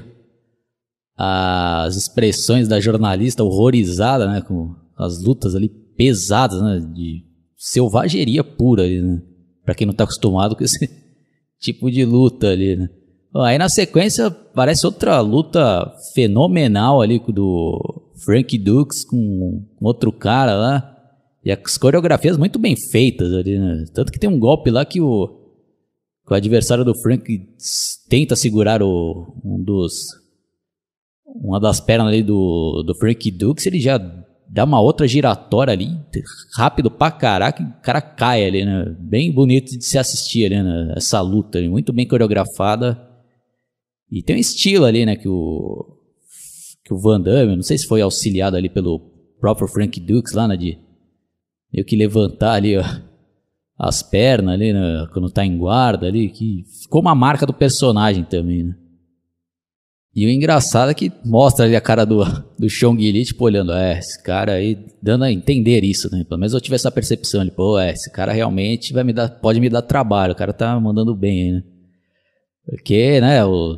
as 1.17 1.95
expressões 1.95 2.67
da 2.67 2.81
jornalista 2.81 3.41
horrorizada, 3.41 4.27
né? 4.27 4.41
Com 4.41 4.75
as 4.97 5.23
lutas 5.23 5.55
ali 5.55 5.69
pesadas, 5.69 6.61
né? 6.61 6.81
De 6.93 7.23
selvageria 7.55 8.43
pura 8.43 8.83
ali, 8.83 9.01
né? 9.01 9.21
Pra 9.63 9.73
quem 9.73 9.87
não 9.87 9.93
tá 9.93 10.03
acostumado 10.03 10.53
com 10.53 10.65
esse 10.65 10.89
tipo 11.61 11.89
de 11.89 12.03
luta 12.03 12.49
ali, 12.49 12.75
né? 12.75 12.89
Aí 13.37 13.57
na 13.57 13.69
sequência 13.69 14.29
parece 14.29 14.85
outra 14.85 15.21
luta 15.21 15.93
fenomenal 16.13 17.01
ali 17.01 17.19
do 17.29 17.98
Frank 18.23 18.57
Dukes 18.57 19.03
com 19.03 19.65
outro 19.81 20.11
cara 20.11 20.55
lá. 20.55 20.95
E 21.43 21.51
as 21.51 21.77
coreografias 21.77 22.37
muito 22.37 22.59
bem 22.59 22.75
feitas 22.75 23.33
ali, 23.33 23.57
né? 23.57 23.85
Tanto 23.93 24.11
que 24.11 24.19
tem 24.19 24.29
um 24.29 24.39
golpe 24.39 24.69
lá 24.69 24.85
que 24.85 24.99
o, 24.99 25.27
que 26.27 26.33
o 26.33 26.35
adversário 26.35 26.83
do 26.83 26.93
Frank 26.93 27.47
tenta 28.09 28.35
segurar 28.35 28.83
o, 28.83 29.41
um 29.43 29.61
dos. 29.63 29.93
Uma 31.25 31.59
das 31.59 31.79
pernas 31.79 32.07
ali 32.07 32.23
do, 32.23 32.83
do 32.83 32.95
Frank 32.95 33.31
Dukes, 33.31 33.65
ele 33.65 33.79
já 33.79 33.97
dá 34.49 34.63
uma 34.63 34.81
outra 34.81 35.07
giratória 35.07 35.71
ali, 35.71 35.89
rápido 36.55 36.89
pra 36.89 37.11
caraca, 37.11 37.63
o 37.63 37.81
cara 37.83 38.01
cai 38.01 38.43
ali, 38.45 38.65
né? 38.65 38.95
Bem 38.99 39.31
bonito 39.31 39.77
de 39.77 39.85
se 39.85 39.97
assistir 39.97 40.45
ali, 40.45 40.61
né? 40.61 40.93
Essa 40.97 41.21
luta, 41.21 41.61
muito 41.69 41.93
bem 41.93 42.07
coreografada. 42.07 42.99
E 44.11 44.23
tem 44.23 44.35
um 44.35 44.39
estilo 44.39 44.85
ali, 44.85 45.05
né? 45.05 45.15
Que 45.15 45.29
o, 45.29 45.98
que 46.89 46.93
o 46.95 46.97
Van 46.97 47.21
Damme, 47.21 47.55
não 47.55 47.61
sei 47.61 47.77
se 47.77 47.87
foi 47.87 48.01
auxiliado 48.01 48.57
ali 48.57 48.67
pelo 48.67 48.99
próprio 49.39 49.67
Frank 49.67 49.99
Dukes 49.99 50.33
lá, 50.33 50.47
né, 50.47 50.57
de 50.57 50.77
meio 51.71 51.85
que 51.85 51.95
levantar 51.95 52.53
ali 52.53 52.75
ó, 52.77 52.83
as 53.77 54.01
pernas 54.01 54.55
ali, 54.55 54.73
né, 54.73 55.07
quando 55.13 55.29
tá 55.29 55.45
em 55.45 55.55
guarda 55.55 56.07
ali, 56.07 56.29
que 56.29 56.63
ficou 56.81 56.99
uma 56.99 57.13
marca 57.13 57.45
do 57.45 57.53
personagem 57.53 58.23
também, 58.23 58.63
né. 58.63 58.75
E 60.15 60.25
o 60.25 60.29
engraçado 60.29 60.89
é 60.89 60.93
que 60.95 61.11
mostra 61.23 61.65
ali 61.65 61.75
a 61.75 61.81
cara 61.81 62.03
do, 62.03 62.23
do 62.57 62.67
Chong 62.67 62.99
Li, 62.99 63.23
tipo, 63.23 63.45
olhando, 63.45 63.71
é, 63.71 63.99
esse 63.99 64.21
cara 64.23 64.53
aí, 64.53 64.75
dando 65.01 65.23
a 65.23 65.31
entender 65.31 65.83
isso, 65.83 66.09
né? 66.11 66.25
Pelo 66.27 66.39
menos 66.39 66.51
eu 66.51 66.59
tive 66.59 66.75
essa 66.75 66.91
percepção, 66.91 67.41
ali, 67.41 67.51
pô, 67.51 67.79
é, 67.79 67.91
esse 67.91 68.11
cara 68.11 68.33
realmente 68.33 68.91
vai 68.91 69.03
me 69.03 69.13
dar, 69.13 69.29
pode 69.29 69.59
me 69.59 69.69
dar 69.69 69.83
trabalho, 69.83 70.33
o 70.33 70.35
cara 70.35 70.51
tá 70.51 70.77
mandando 70.79 71.15
bem 71.15 71.43
aí, 71.43 71.51
né? 71.51 71.63
Porque, 72.65 73.21
né, 73.21 73.45
o, 73.45 73.77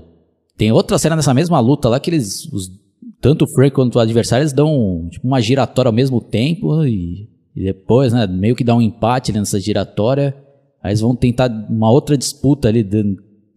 tem 0.58 0.72
outra 0.72 0.98
cena 0.98 1.16
nessa 1.16 1.34
mesma 1.34 1.60
luta 1.60 1.90
lá 1.90 2.00
que 2.00 2.10
eles, 2.10 2.46
os 2.46 2.81
tanto 3.22 3.46
o 3.46 3.48
Frank 3.48 3.72
quanto 3.72 3.96
o 3.98 4.00
adversário 4.00 4.42
eles 4.42 4.52
dão 4.52 5.08
tipo, 5.10 5.26
uma 5.28 5.40
giratória 5.40 5.88
ao 5.88 5.94
mesmo 5.94 6.20
tempo 6.20 6.84
e, 6.84 7.30
e, 7.56 7.64
depois, 7.64 8.12
né, 8.12 8.26
meio 8.26 8.56
que 8.56 8.64
dá 8.64 8.76
um 8.76 8.82
empate 8.82 9.32
nessa 9.32 9.60
giratória. 9.60 10.36
Aí 10.84 10.90
eles 10.90 11.02
vão 11.02 11.16
tentar 11.16 11.48
uma 11.70 11.92
outra 11.92 12.18
disputa 12.18 12.68
ali, 12.68 12.84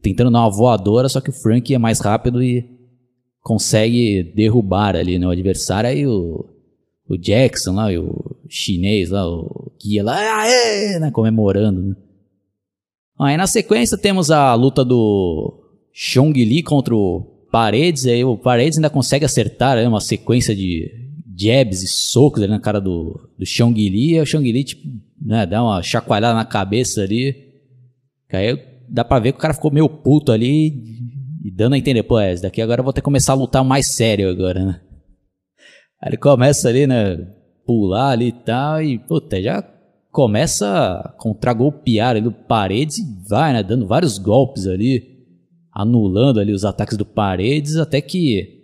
tentando 0.02 0.30
dar 0.30 0.40
uma 0.40 0.50
voadora, 0.50 1.08
só 1.08 1.18
que 1.18 1.30
o 1.30 1.32
Frank 1.32 1.74
é 1.74 1.78
mais 1.78 1.98
rápido 2.00 2.42
e 2.42 2.68
consegue 3.40 4.22
derrubar 4.36 4.94
ali 4.94 5.18
né, 5.18 5.26
o 5.26 5.30
adversário. 5.30 5.88
Aí 5.88 6.06
o, 6.06 6.44
o 7.08 7.16
Jackson 7.16 7.72
lá, 7.72 7.88
o 7.98 8.36
chinês 8.46 9.08
lá, 9.08 9.26
o 9.26 9.72
guia 9.82 10.04
lá, 10.04 10.42
aê, 10.42 10.98
né, 10.98 11.10
comemorando. 11.10 11.80
Né. 11.80 11.96
Aí 13.18 13.36
na 13.38 13.46
sequência 13.46 13.96
temos 13.96 14.30
a 14.30 14.52
luta 14.54 14.84
do 14.84 15.54
Chong 15.90 16.44
Li 16.44 16.62
contra 16.62 16.94
o 16.94 17.33
Paredes, 17.54 18.04
aí 18.04 18.24
o 18.24 18.36
Paredes 18.36 18.78
ainda 18.78 18.90
consegue 18.90 19.24
acertar 19.24 19.76
né, 19.76 19.86
uma 19.86 20.00
sequência 20.00 20.56
de 20.56 20.90
jabs 21.36 21.84
e 21.84 21.86
socos 21.86 22.42
ali 22.42 22.50
na 22.50 22.58
cara 22.58 22.80
do, 22.80 23.30
do 23.38 23.46
Xiongli, 23.46 24.14
e 24.14 24.20
o 24.20 24.26
Xiongli, 24.26 24.64
tipo, 24.64 24.82
né, 25.22 25.46
dá 25.46 25.62
uma 25.62 25.80
chacoalhada 25.80 26.34
na 26.34 26.44
cabeça 26.44 27.02
ali, 27.02 27.32
aí 28.32 28.58
dá 28.88 29.04
pra 29.04 29.20
ver 29.20 29.30
que 29.30 29.38
o 29.38 29.40
cara 29.40 29.54
ficou 29.54 29.70
meio 29.70 29.88
puto 29.88 30.32
ali 30.32 30.82
e 31.44 31.50
dando 31.52 31.74
a 31.74 31.78
entender, 31.78 32.02
pô, 32.02 32.18
é, 32.18 32.34
daqui 32.34 32.60
agora 32.60 32.80
eu 32.80 32.84
vou 32.84 32.92
ter 32.92 33.02
que 33.02 33.04
começar 33.04 33.34
a 33.34 33.36
lutar 33.36 33.62
mais 33.62 33.94
sério 33.94 34.28
agora, 34.28 34.64
né. 34.64 34.80
Aí 36.02 36.08
ele 36.08 36.16
começa 36.16 36.68
ali, 36.68 36.88
né, 36.88 37.24
pular 37.64 38.10
ali 38.10 38.30
e 38.30 38.32
tal, 38.32 38.82
e, 38.82 38.98
puta, 38.98 39.40
já 39.40 39.62
começa 40.10 40.66
a 40.66 41.08
contra-golpear 41.10 42.10
ali 42.10 42.20
do 42.20 42.32
Paredes 42.32 42.98
e 42.98 43.28
vai, 43.28 43.52
né, 43.52 43.62
dando 43.62 43.86
vários 43.86 44.18
golpes 44.18 44.66
ali, 44.66 45.13
anulando 45.74 46.38
ali 46.38 46.52
os 46.52 46.64
ataques 46.64 46.96
do 46.96 47.04
Paredes, 47.04 47.76
até 47.76 48.00
que 48.00 48.62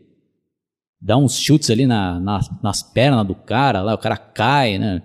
dá 1.00 1.16
uns 1.16 1.38
chutes 1.38 1.68
ali 1.70 1.86
na, 1.86 2.20
na, 2.20 2.40
nas 2.62 2.82
pernas 2.82 3.26
do 3.26 3.34
cara, 3.34 3.82
lá 3.82 3.94
o 3.94 3.98
cara 3.98 4.16
cai, 4.16 4.78
né? 4.78 5.02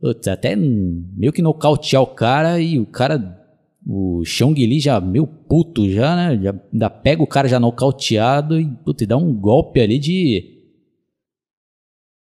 Putz, 0.00 0.26
até 0.26 0.56
meio 0.56 1.32
que 1.32 1.42
nocautear 1.42 2.02
o 2.02 2.06
cara 2.06 2.58
e 2.60 2.78
o 2.78 2.86
cara, 2.86 3.38
o 3.86 4.24
Xiong 4.24 4.54
Li 4.54 4.80
já 4.80 5.00
meio 5.00 5.26
puto 5.26 5.88
já, 5.88 6.16
né? 6.16 6.40
Já, 6.42 6.54
ainda 6.72 6.88
pega 6.88 7.22
o 7.22 7.26
cara 7.26 7.46
já 7.46 7.60
nocauteado 7.60 8.58
e, 8.58 8.66
putz, 8.66 9.02
e 9.02 9.06
dá 9.06 9.16
um 9.16 9.34
golpe 9.34 9.80
ali 9.80 9.98
de... 9.98 10.62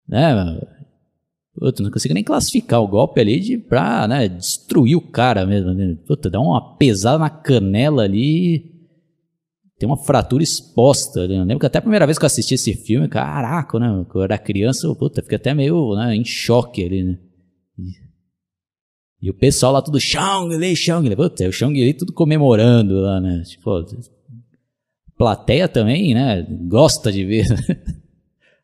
Né? 0.07 0.59
Putz, 1.55 1.79
não 1.79 1.89
consigo 1.89 2.13
nem 2.13 2.23
classificar 2.23 2.81
o 2.81 2.87
golpe 2.87 3.21
ali 3.21 3.39
de, 3.39 3.57
pra 3.57 4.07
né, 4.07 4.27
destruir 4.27 4.95
o 4.95 5.01
cara 5.01 5.45
mesmo. 5.45 5.73
Né? 5.73 5.97
Dá 6.29 6.39
uma 6.39 6.75
pesada 6.77 7.17
na 7.17 7.29
canela 7.29 8.03
ali 8.03 8.80
tem 9.82 9.89
uma 9.89 9.97
fratura 9.97 10.43
exposta. 10.43 11.27
Né? 11.27 11.39
Eu 11.39 11.43
lembro 11.43 11.59
que 11.59 11.65
até 11.65 11.79
a 11.79 11.82
primeira 11.82 12.05
vez 12.05 12.19
que 12.19 12.23
eu 12.23 12.27
assisti 12.27 12.53
esse 12.53 12.75
filme, 12.75 13.07
caraca, 13.07 13.79
né? 13.79 14.05
Quando 14.07 14.19
eu 14.19 14.23
era 14.23 14.38
criança, 14.38 14.86
eu, 14.86 14.95
puta, 14.95 15.23
fiquei 15.23 15.38
até 15.38 15.55
meio 15.55 15.95
né, 15.95 16.15
em 16.15 16.23
choque 16.23 16.86
ali, 16.86 17.03
né? 17.03 17.17
E 19.19 19.29
o 19.29 19.34
pessoal 19.34 19.73
lá 19.73 19.82
tudo 19.82 19.99
Shang 19.99 20.55
Li, 20.55 20.75
Shang 20.75 21.09
Li. 21.09 21.15
Puta, 21.15 21.47
o 21.47 21.51
Shang 21.51 21.73
Li 21.73 21.95
tudo 21.95 22.13
comemorando 22.13 23.01
lá, 23.01 23.19
né? 23.19 23.41
Tipo, 23.43 23.84
plateia 25.17 25.67
também, 25.67 26.13
né? 26.13 26.45
Gosta 26.67 27.11
de 27.11 27.25
ver 27.25 27.47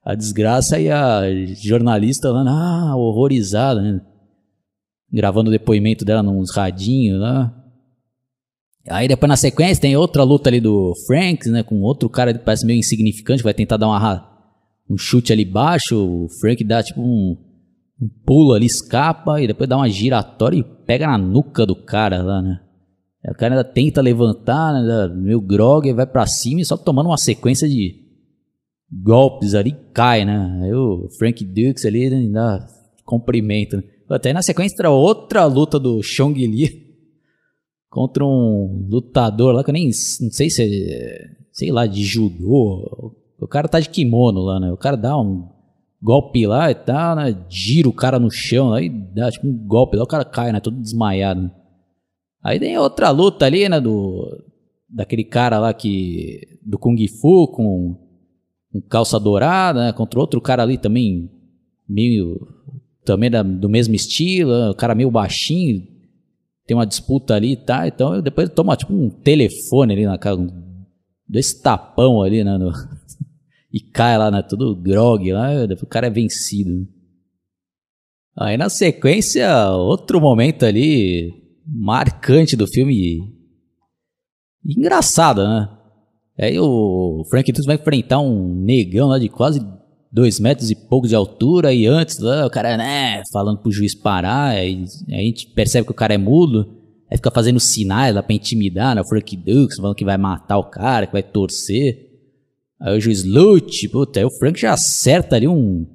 a 0.06 0.14
desgraça 0.14 0.80
e 0.80 0.92
a 0.92 1.24
jornalista 1.56 2.32
lá, 2.32 2.44
ah, 2.48 2.96
horrorizada, 2.96 3.82
né? 3.82 4.02
Gravando 5.12 5.50
o 5.50 5.52
depoimento 5.52 6.06
dela 6.06 6.22
nos 6.22 6.52
radinhos 6.52 7.20
lá. 7.20 7.57
Aí 8.90 9.08
depois 9.08 9.30
na 9.30 9.36
sequência 9.36 9.82
tem 9.82 9.96
outra 9.96 10.24
luta 10.24 10.50
ali 10.50 10.60
do 10.60 10.94
Frank, 11.06 11.50
né? 11.50 11.64
Com 11.64 11.82
outro 11.82 12.10
cara 12.10 12.34
que 12.34 12.40
parece 12.44 12.66
meio 12.66 12.80
insignificante, 12.80 13.44
vai 13.44 13.54
tentar 13.54 13.78
dar 13.78 13.88
uma, 13.88 14.28
um 14.90 14.98
chute 14.98 15.34
ali 15.34 15.46
baixo. 15.46 15.98
O 15.98 16.28
Frank 16.40 16.64
dá 16.64 16.82
tipo 16.82 17.02
um, 17.02 17.38
um 18.02 18.10
pulo 18.26 18.54
ali, 18.54 18.66
escapa 18.66 19.42
e 19.42 19.48
depois 19.48 19.70
dá 19.70 19.78
uma 19.78 19.90
giratória 19.90 20.58
e 20.58 20.64
pega 20.64 21.08
na 21.08 21.18
nuca 21.18 21.66
do 21.66 21.76
cara 21.76 22.22
lá, 22.22 22.42
né? 22.42 22.60
o 23.30 23.34
cara 23.34 23.56
ainda 23.56 23.64
tenta 23.64 24.00
levantar, 24.00 24.72
né? 24.72 25.14
meio 25.14 25.42
grog, 25.42 25.92
vai 25.92 26.06
para 26.06 26.26
cima 26.26 26.62
e 26.62 26.66
só 26.66 26.78
tomando 26.78 27.08
uma 27.08 27.18
sequência 27.18 27.68
de 27.68 28.08
golpes 28.90 29.54
ali, 29.54 29.76
cai, 29.94 30.24
né? 30.24 30.62
Aí 30.64 30.74
o 30.74 31.10
Frank 31.20 31.44
Dukes 31.44 31.86
ali 31.86 32.08
ainda 32.08 32.66
cumprimenta. 33.04 33.78
Né? 33.78 33.84
Até 34.10 34.32
na 34.32 34.42
sequência 34.42 34.90
outra 34.90 35.44
luta 35.46 35.78
do 35.78 36.02
Chong 36.02 36.40
Li 36.40 36.87
contra 37.90 38.26
um 38.26 38.88
lutador 38.90 39.54
lá 39.54 39.64
que 39.64 39.70
eu 39.70 39.74
nem 39.74 39.86
não 39.86 40.32
sei 40.32 40.50
se 40.50 40.64
é, 40.64 41.30
sei 41.52 41.72
lá, 41.72 41.86
de 41.86 42.04
judô. 42.04 43.16
O 43.40 43.48
cara 43.48 43.68
tá 43.68 43.80
de 43.80 43.90
kimono 43.90 44.42
lá, 44.42 44.60
né? 44.60 44.72
O 44.72 44.78
cara 44.78 44.96
dá 44.96 45.18
um 45.20 45.48
golpe 46.02 46.46
lá 46.46 46.70
e 46.70 46.76
tal, 46.76 47.16
né? 47.16 47.46
Gira 47.50 47.90
o 47.90 47.94
cara 47.94 48.20
no 48.20 48.30
chão, 48.30 48.74
aí 48.74 48.90
dá 48.90 49.32
tipo 49.32 49.48
um 49.48 49.58
golpe 49.68 49.98
lá, 49.98 50.04
o 50.04 50.08
cara 50.08 50.26
cai, 50.26 50.52
né? 50.52 50.60
Todo 50.60 50.80
desmaiado. 50.80 51.44
Né? 51.44 51.52
Aí 52.44 52.60
tem 52.60 52.78
outra 52.78 53.10
luta 53.10 53.46
ali, 53.46 53.68
né? 53.68 53.80
Do, 53.80 54.26
daquele 54.90 55.24
cara 55.24 55.60
lá 55.60 55.74
que. 55.74 56.60
Do 56.64 56.78
Kung 56.78 56.98
Fu 57.08 57.48
com, 57.48 57.98
com 58.72 58.82
calça 58.82 59.20
dourada, 59.20 59.86
né? 59.86 59.94
Contra 59.94 60.20
outro 60.20 60.40
cara 60.40 60.64
ali 60.64 60.78
também, 60.78 61.30
meio. 61.88 62.40
Também 63.04 63.32
da, 63.32 63.42
do 63.42 63.70
mesmo 63.70 63.96
estilo, 63.96 64.70
o 64.70 64.76
cara 64.76 64.94
meio 64.94 65.10
baixinho. 65.10 65.97
Tem 66.68 66.76
uma 66.76 66.86
disputa 66.86 67.34
ali 67.34 67.54
e 67.54 67.56
tá, 67.56 67.88
então 67.88 68.22
depois 68.22 68.50
toma 68.50 68.76
tipo 68.76 68.94
um 68.94 69.10
telefone 69.10 69.94
ali 69.94 70.06
na 70.06 70.18
cara, 70.18 70.36
um, 70.36 70.50
dois 71.28 71.54
tapão 71.54 72.22
ali, 72.22 72.44
né? 72.44 72.58
No, 72.58 72.72
e 73.72 73.80
cai 73.80 74.18
lá, 74.18 74.30
né? 74.30 74.44
Tudo 74.44 74.76
grog 74.76 75.32
lá, 75.32 75.52
o 75.82 75.88
cara 75.88 76.08
é 76.08 76.12
vencido. 76.12 76.86
Aí 78.38 78.58
na 78.58 78.70
sequência, 78.70 79.72
outro 79.72 80.20
momento 80.20 80.66
ali 80.66 81.34
marcante 81.66 82.56
do 82.56 82.68
filme. 82.68 83.34
Engraçado, 84.66 85.44
né? 85.44 85.70
Aí 86.40 86.60
o 86.60 87.24
Frank 87.30 87.52
Tunes 87.52 87.66
vai 87.66 87.78
enfrentar 87.78 88.20
um 88.20 88.54
negão 88.54 89.08
lá 89.08 89.18
de 89.18 89.30
quase 89.30 89.60
dois 90.12 90.40
metros 90.40 90.72
e 90.72 90.76
pouco 90.76 91.08
de 91.08 91.16
altura, 91.16 91.74
e 91.74 91.86
antes 91.86 92.20
lá, 92.20 92.46
o 92.46 92.50
cara, 92.50 92.78
né, 92.78 93.22
falando 93.32 93.60
pro 93.60 93.72
juiz 93.72 93.94
parar, 93.94 94.50
aí, 94.50 94.86
a 95.10 95.18
gente 95.18 95.48
percebe 95.48 95.86
que 95.86 95.92
o 95.92 95.96
cara 95.96 96.14
é 96.14 96.18
mudo, 96.18 96.76
aí 97.10 97.18
fica 97.18 97.32
fazendo 97.32 97.60
sinais 97.60 98.16
lá 98.16 98.24
pra 98.24 98.36
intimidar, 98.36 98.96
né, 98.96 99.02
o 99.02 99.08
Frank 99.08 99.36
Dukes, 99.36 99.78
falando 99.78 99.96
que 99.96 100.06
vai 100.06 100.18
matar 100.18 100.58
o 100.58 100.70
cara, 100.70 101.08
que 101.08 101.14
vai 101.14 101.24
torcer. 101.24 102.06
Aí 102.80 102.96
o 102.96 103.02
juiz 103.02 103.24
lute, 103.24 103.90
puta, 103.90 104.20
aí 104.20 104.26
o 104.26 104.30
Frank 104.30 104.60
já 104.60 104.74
acerta 104.74 105.36
ali 105.36 105.48
um, 105.48 105.86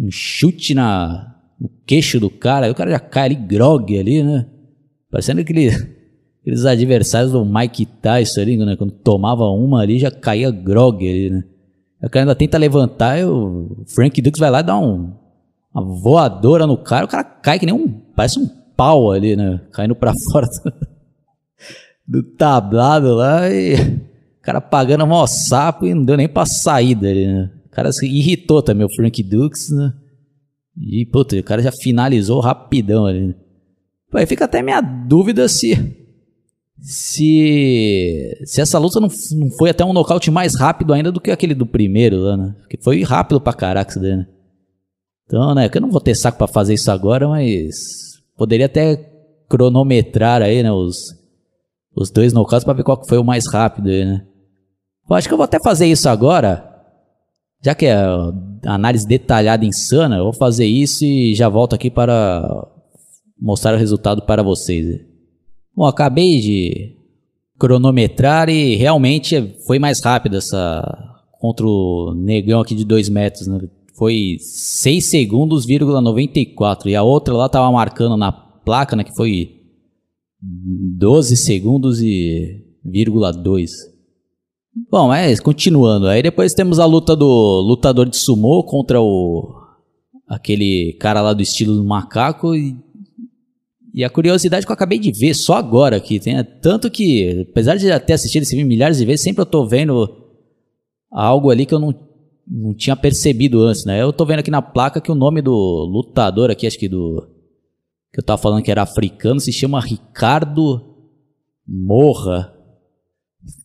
um 0.00 0.10
chute 0.10 0.74
na, 0.74 1.36
no 1.60 1.70
queixo 1.86 2.18
do 2.18 2.30
cara, 2.30 2.66
aí 2.66 2.72
o 2.72 2.74
cara 2.74 2.90
já 2.90 2.98
cai 2.98 3.26
ali 3.26 3.34
grog 3.34 3.96
ali, 3.96 4.22
né? 4.22 4.46
Parecendo 5.10 5.42
aquele, 5.42 5.68
aqueles 6.40 6.64
adversários 6.64 7.32
do 7.32 7.44
Mike 7.44 7.84
Tyson 7.84 8.40
ali, 8.40 8.56
né? 8.56 8.76
Quando 8.76 8.92
tomava 8.92 9.44
uma 9.44 9.82
ali, 9.82 9.98
já 9.98 10.10
caía 10.10 10.50
grog 10.50 11.06
ali, 11.06 11.30
né? 11.30 11.44
O 12.02 12.10
cara 12.10 12.24
ainda 12.24 12.34
tenta 12.34 12.58
levantar 12.58 13.18
e 13.18 13.24
o 13.24 13.84
Frank 13.86 14.20
Dukes 14.20 14.40
vai 14.40 14.50
lá 14.50 14.60
e 14.60 14.64
dá 14.64 14.76
um, 14.76 15.12
uma 15.72 15.84
voadora 15.84 16.66
no 16.66 16.76
cara, 16.76 17.04
o 17.04 17.08
cara 17.08 17.22
cai 17.22 17.58
que 17.58 17.66
nem 17.66 17.74
um. 17.74 17.88
Parece 18.14 18.38
um 18.38 18.48
pau 18.76 19.12
ali, 19.12 19.36
né? 19.36 19.60
Caindo 19.72 19.94
pra 19.94 20.12
fora 20.32 20.46
do, 22.06 22.20
do 22.20 22.22
tablado 22.36 23.14
lá 23.14 23.48
e 23.48 23.74
o 23.74 24.42
cara 24.42 24.60
pagando 24.60 25.06
mó 25.06 25.26
sapo 25.26 25.86
e 25.86 25.94
não 25.94 26.04
deu 26.04 26.16
nem 26.16 26.28
pra 26.28 26.44
saída 26.44 27.08
ali, 27.08 27.26
né? 27.26 27.50
O 27.66 27.70
cara 27.70 27.92
se 27.92 28.06
irritou 28.06 28.62
também, 28.62 28.84
o 28.84 28.94
Frank 28.94 29.22
Dukes, 29.22 29.70
né? 29.70 29.94
E, 30.76 31.06
puta, 31.06 31.36
o 31.36 31.42
cara 31.42 31.62
já 31.62 31.70
finalizou 31.70 32.40
rapidão 32.40 33.06
ali. 33.06 33.28
Né? 33.28 33.34
Aí 34.14 34.26
fica 34.26 34.44
até 34.44 34.62
minha 34.62 34.80
dúvida 34.80 35.48
se. 35.48 36.01
Se. 36.82 38.36
Se 38.44 38.60
essa 38.60 38.76
luta 38.76 38.98
não, 38.98 39.08
não 39.36 39.50
foi 39.56 39.70
até 39.70 39.84
um 39.84 39.92
nocaute 39.92 40.32
mais 40.32 40.58
rápido 40.58 40.92
ainda 40.92 41.12
do 41.12 41.20
que 41.20 41.30
aquele 41.30 41.54
do 41.54 41.64
primeiro 41.64 42.16
lá, 42.18 42.36
né? 42.36 42.56
Porque 42.58 42.76
foi 42.82 43.02
rápido 43.04 43.40
pra 43.40 43.52
caraca 43.52 43.90
isso 43.90 44.00
daí, 44.00 44.16
né? 44.16 44.26
Então, 45.24 45.54
né? 45.54 45.68
Que 45.68 45.78
eu 45.78 45.82
não 45.82 45.90
vou 45.90 46.00
ter 46.00 46.16
saco 46.16 46.38
pra 46.38 46.48
fazer 46.48 46.74
isso 46.74 46.90
agora, 46.90 47.28
mas. 47.28 47.76
Poderia 48.36 48.66
até 48.66 48.96
cronometrar 49.48 50.42
aí, 50.42 50.60
né? 50.60 50.72
Os, 50.72 50.96
os 51.94 52.10
dois 52.10 52.32
nocautes 52.32 52.64
pra 52.64 52.74
ver 52.74 52.82
qual 52.82 53.00
que 53.00 53.08
foi 53.08 53.18
o 53.18 53.24
mais 53.24 53.44
rápido 53.46 53.88
aí, 53.88 54.04
né? 54.04 54.26
Eu 55.08 55.14
acho 55.14 55.28
que 55.28 55.34
eu 55.34 55.38
vou 55.38 55.44
até 55.44 55.58
fazer 55.62 55.86
isso 55.86 56.08
agora. 56.08 56.68
Já 57.64 57.76
que 57.76 57.86
é 57.86 57.96
análise 58.66 59.06
detalhada 59.06 59.64
insana, 59.64 60.16
eu 60.16 60.24
vou 60.24 60.32
fazer 60.32 60.66
isso 60.66 61.04
e 61.04 61.32
já 61.32 61.48
volto 61.48 61.74
aqui 61.74 61.90
para 61.90 62.66
mostrar 63.40 63.74
o 63.74 63.78
resultado 63.78 64.22
para 64.22 64.42
vocês. 64.42 65.11
Bom, 65.74 65.86
acabei 65.86 66.40
de 66.40 66.96
cronometrar 67.58 68.48
e 68.48 68.76
realmente 68.76 69.54
foi 69.66 69.78
mais 69.78 70.00
rápido 70.02 70.36
essa 70.36 70.82
contra 71.38 71.66
o 71.66 72.14
negão 72.14 72.60
aqui 72.60 72.74
de 72.74 72.84
2 72.84 73.08
metros, 73.08 73.46
né? 73.46 73.60
Foi 73.94 74.36
6 74.38 75.10
segundos, 75.10 75.66
94. 75.66 76.88
E 76.88 76.96
a 76.96 77.02
outra 77.02 77.34
lá 77.34 77.48
tava 77.48 77.70
marcando 77.70 78.16
na 78.16 78.32
placa, 78.32 78.96
né? 78.96 79.04
Que 79.04 79.14
foi 79.14 79.60
12 80.40 81.36
segundos 81.36 82.00
e 82.00 82.64
vírgula 82.84 83.32
2. 83.32 83.70
Bom, 84.90 85.12
é, 85.12 85.36
continuando. 85.36 86.08
Aí 86.08 86.22
depois 86.22 86.54
temos 86.54 86.78
a 86.78 86.86
luta 86.86 87.14
do 87.14 87.60
lutador 87.60 88.08
de 88.08 88.16
sumô 88.16 88.64
contra 88.64 89.00
o 89.00 89.54
aquele 90.26 90.94
cara 90.94 91.20
lá 91.20 91.34
do 91.34 91.42
estilo 91.42 91.76
do 91.76 91.84
macaco 91.84 92.54
e 92.54 92.74
e 93.94 94.02
a 94.02 94.10
curiosidade 94.10 94.64
que 94.64 94.72
eu 94.72 94.74
acabei 94.74 94.98
de 94.98 95.12
ver 95.12 95.34
só 95.34 95.54
agora 95.54 95.96
aqui, 95.96 96.18
tem, 96.18 96.38
é 96.38 96.42
tanto 96.42 96.90
que, 96.90 97.46
apesar 97.50 97.76
de 97.76 97.86
já 97.88 98.00
ter 98.00 98.14
assistido 98.14 98.42
esse 98.42 98.56
filme 98.56 98.64
milhares 98.64 98.96
de 98.96 99.04
vezes, 99.04 99.20
sempre 99.20 99.42
eu 99.42 99.46
tô 99.46 99.66
vendo 99.66 100.08
algo 101.10 101.50
ali 101.50 101.66
que 101.66 101.74
eu 101.74 101.78
não, 101.78 101.94
não 102.48 102.72
tinha 102.72 102.96
percebido 102.96 103.60
antes, 103.60 103.84
né? 103.84 104.00
Eu 104.00 104.12
tô 104.12 104.24
vendo 104.24 104.38
aqui 104.38 104.50
na 104.50 104.62
placa 104.62 105.00
que 105.00 105.12
o 105.12 105.14
nome 105.14 105.42
do 105.42 105.52
lutador 105.52 106.50
aqui, 106.50 106.66
acho 106.66 106.78
que 106.78 106.88
do. 106.88 107.28
que 108.12 108.20
eu 108.20 108.24
tava 108.24 108.40
falando 108.40 108.62
que 108.62 108.70
era 108.70 108.82
africano, 108.82 109.38
se 109.38 109.52
chama 109.52 109.78
Ricardo 109.78 110.80
Morra. 111.66 112.54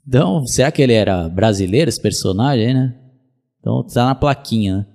Então, 0.06 0.46
será 0.46 0.72
que 0.72 0.82
ele 0.82 0.94
era 0.94 1.30
brasileiro, 1.30 1.88
esse 1.88 2.02
personagem, 2.02 2.74
né? 2.74 3.00
Então 3.62 3.82
tá 3.86 4.06
na 4.06 4.16
plaquinha, 4.16 4.78
né? 4.78 4.88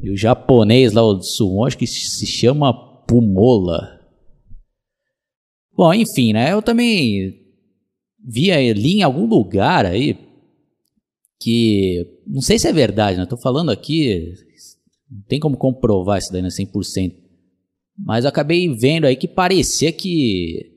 E 0.00 0.10
o 0.10 0.16
japonês 0.16 0.92
lá, 0.92 1.02
o 1.02 1.20
sumo, 1.20 1.64
acho 1.64 1.76
que 1.76 1.86
se 1.86 2.26
chama 2.26 2.72
Pumola. 3.06 3.93
Bom, 5.76 5.92
enfim, 5.92 6.32
né? 6.32 6.52
Eu 6.52 6.62
também 6.62 7.40
via 8.24 8.56
ali 8.56 8.98
em 8.98 9.02
algum 9.02 9.26
lugar 9.26 9.84
aí 9.84 10.16
que 11.40 12.06
não 12.26 12.40
sei 12.40 12.58
se 12.58 12.66
é 12.68 12.72
verdade, 12.72 13.18
né? 13.18 13.26
Tô 13.26 13.36
falando 13.36 13.70
aqui, 13.70 14.34
não 15.10 15.22
tem 15.22 15.40
como 15.40 15.56
comprovar 15.56 16.18
isso 16.18 16.32
daí, 16.32 16.40
né? 16.40 16.48
100%. 16.48 17.14
Mas 17.98 18.24
acabei 18.24 18.68
vendo 18.74 19.06
aí 19.06 19.16
que 19.16 19.28
parecia 19.28 19.92
que 19.92 20.70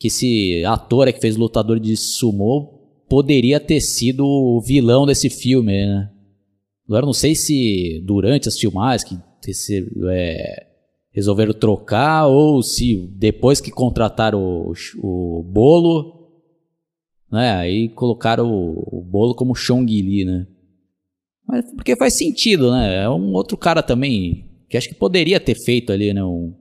que 0.00 0.06
esse 0.06 0.64
ator 0.64 1.12
que 1.12 1.20
fez 1.20 1.36
Lutador 1.36 1.80
de 1.80 1.96
Sumo 1.96 3.02
poderia 3.08 3.58
ter 3.58 3.80
sido 3.80 4.24
o 4.24 4.60
vilão 4.60 5.04
desse 5.04 5.28
filme, 5.28 5.72
né? 5.72 6.10
Agora 6.86 7.04
não 7.04 7.12
sei 7.12 7.34
se 7.34 8.00
durante 8.06 8.48
as 8.48 8.58
filmagens 8.58 9.02
que 9.02 9.50
esse, 9.50 9.86
é, 10.10 10.67
resolveram 11.18 11.52
trocar 11.52 12.26
ou 12.26 12.62
se 12.62 12.96
depois 13.12 13.60
que 13.60 13.72
contrataram 13.72 14.40
o, 14.40 14.72
o 15.02 15.42
bolo, 15.42 16.28
né, 17.30 17.52
aí 17.54 17.88
colocaram 17.88 18.48
o, 18.48 18.98
o 18.98 19.02
bolo 19.02 19.34
como 19.34 19.54
Chong-li, 19.54 20.24
né? 20.24 20.46
Mas 21.46 21.64
porque 21.74 21.96
faz 21.96 22.16
sentido, 22.16 22.70
né? 22.70 23.02
É 23.04 23.10
um 23.10 23.32
outro 23.32 23.56
cara 23.56 23.82
também 23.82 24.46
que 24.68 24.76
acho 24.76 24.88
que 24.88 24.94
poderia 24.94 25.40
ter 25.40 25.56
feito 25.56 25.92
ali, 25.92 26.14
né, 26.14 26.22
um, 26.22 26.54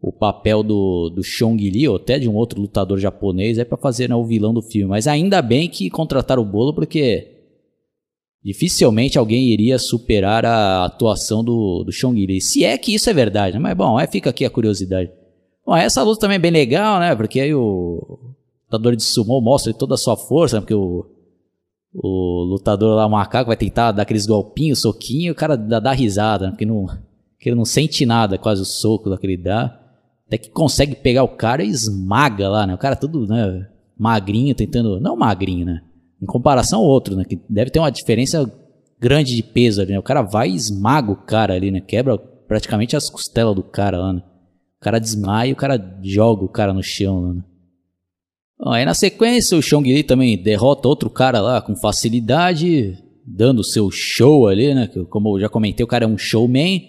o 0.00 0.12
papel 0.12 0.62
do, 0.62 1.08
do 1.08 1.22
Chong-li 1.22 1.88
ou 1.88 1.96
até 1.96 2.18
de 2.18 2.28
um 2.28 2.34
outro 2.34 2.60
lutador 2.60 2.98
japonês 2.98 3.58
é 3.58 3.64
para 3.64 3.78
fazer 3.78 4.08
né, 4.08 4.14
o 4.14 4.24
vilão 4.24 4.52
do 4.52 4.62
filme. 4.62 4.90
Mas 4.90 5.06
ainda 5.06 5.40
bem 5.40 5.68
que 5.68 5.88
contrataram 5.88 6.42
o 6.42 6.46
bolo 6.46 6.74
porque 6.74 7.35
dificilmente 8.46 9.18
alguém 9.18 9.48
iria 9.48 9.76
superar 9.76 10.46
a 10.46 10.84
atuação 10.84 11.42
do, 11.42 11.82
do 11.82 11.90
Chong 11.90 12.24
Li. 12.24 12.40
Se 12.40 12.64
é 12.64 12.78
que 12.78 12.94
isso 12.94 13.10
é 13.10 13.12
verdade, 13.12 13.54
né? 13.54 13.60
mas 13.60 13.76
bom, 13.76 13.98
aí 13.98 14.06
fica 14.06 14.30
aqui 14.30 14.44
a 14.44 14.50
curiosidade. 14.50 15.10
Bom, 15.66 15.76
essa 15.76 16.00
luta 16.04 16.20
também 16.20 16.36
é 16.36 16.38
bem 16.38 16.52
legal, 16.52 17.00
né? 17.00 17.12
Porque 17.16 17.40
aí 17.40 17.52
o 17.52 18.20
lutador 18.66 18.94
de 18.94 19.02
sumo 19.02 19.40
mostra 19.40 19.74
toda 19.74 19.94
a 19.94 19.98
sua 19.98 20.16
força, 20.16 20.56
né? 20.56 20.60
porque 20.60 20.76
o, 20.76 21.04
o 21.92 22.44
lutador 22.44 22.94
lá, 22.94 23.04
o 23.06 23.10
macaco, 23.10 23.48
vai 23.48 23.56
tentar 23.56 23.90
dar 23.90 24.02
aqueles 24.02 24.26
golpinhos, 24.26 24.80
soquinho, 24.80 25.32
o 25.32 25.34
cara 25.36 25.56
dá, 25.56 25.80
dá 25.80 25.90
risada, 25.90 26.46
né? 26.46 26.50
porque, 26.52 26.64
não, 26.64 26.86
porque 26.86 27.48
ele 27.48 27.56
não 27.56 27.64
sente 27.64 28.06
nada, 28.06 28.38
quase 28.38 28.62
o 28.62 28.64
soco 28.64 29.10
daquele 29.10 29.36
dá. 29.36 29.76
Até 30.28 30.38
que 30.38 30.50
consegue 30.50 30.94
pegar 30.94 31.24
o 31.24 31.28
cara 31.36 31.64
e 31.64 31.68
esmaga 31.68 32.48
lá, 32.48 32.64
né? 32.64 32.74
O 32.74 32.78
cara 32.78 32.94
tudo, 32.94 33.26
né? 33.26 33.68
Magrinho, 33.98 34.54
tentando. 34.54 35.00
Não 35.00 35.16
magrinho, 35.16 35.66
né? 35.66 35.82
Em 36.26 36.32
comparação 36.32 36.80
ao 36.80 36.86
outro, 36.86 37.14
né? 37.14 37.24
Que 37.24 37.40
deve 37.48 37.70
ter 37.70 37.78
uma 37.78 37.90
diferença 37.90 38.52
grande 38.98 39.36
de 39.36 39.42
peso 39.44 39.80
ali, 39.80 39.92
né? 39.92 39.98
O 39.98 40.02
cara 40.02 40.22
vai 40.22 40.50
e 40.50 40.56
esmaga 40.56 41.12
o 41.12 41.16
cara 41.16 41.54
ali, 41.54 41.70
né? 41.70 41.80
Quebra 41.80 42.18
praticamente 42.18 42.96
as 42.96 43.08
costelas 43.08 43.54
do 43.54 43.62
cara 43.62 43.96
lá, 43.96 44.12
né? 44.12 44.22
O 44.80 44.84
cara 44.84 44.98
desmaia 44.98 45.52
o 45.52 45.56
cara 45.56 46.00
joga 46.02 46.44
o 46.44 46.48
cara 46.48 46.74
no 46.74 46.82
chão, 46.82 47.32
né? 47.32 47.42
Bom, 48.58 48.70
aí 48.70 48.84
na 48.84 48.94
sequência 48.94 49.56
o 49.56 49.62
Chong 49.62 49.92
Li 49.92 50.02
também 50.02 50.42
derrota 50.42 50.88
outro 50.88 51.08
cara 51.08 51.40
lá 51.40 51.62
com 51.62 51.76
facilidade, 51.76 52.98
dando 53.24 53.62
seu 53.62 53.88
show 53.92 54.48
ali, 54.48 54.74
né? 54.74 54.88
Como 55.08 55.36
eu 55.36 55.40
já 55.42 55.48
comentei, 55.48 55.84
o 55.84 55.88
cara 55.88 56.04
é 56.04 56.08
um 56.08 56.18
showman. 56.18 56.82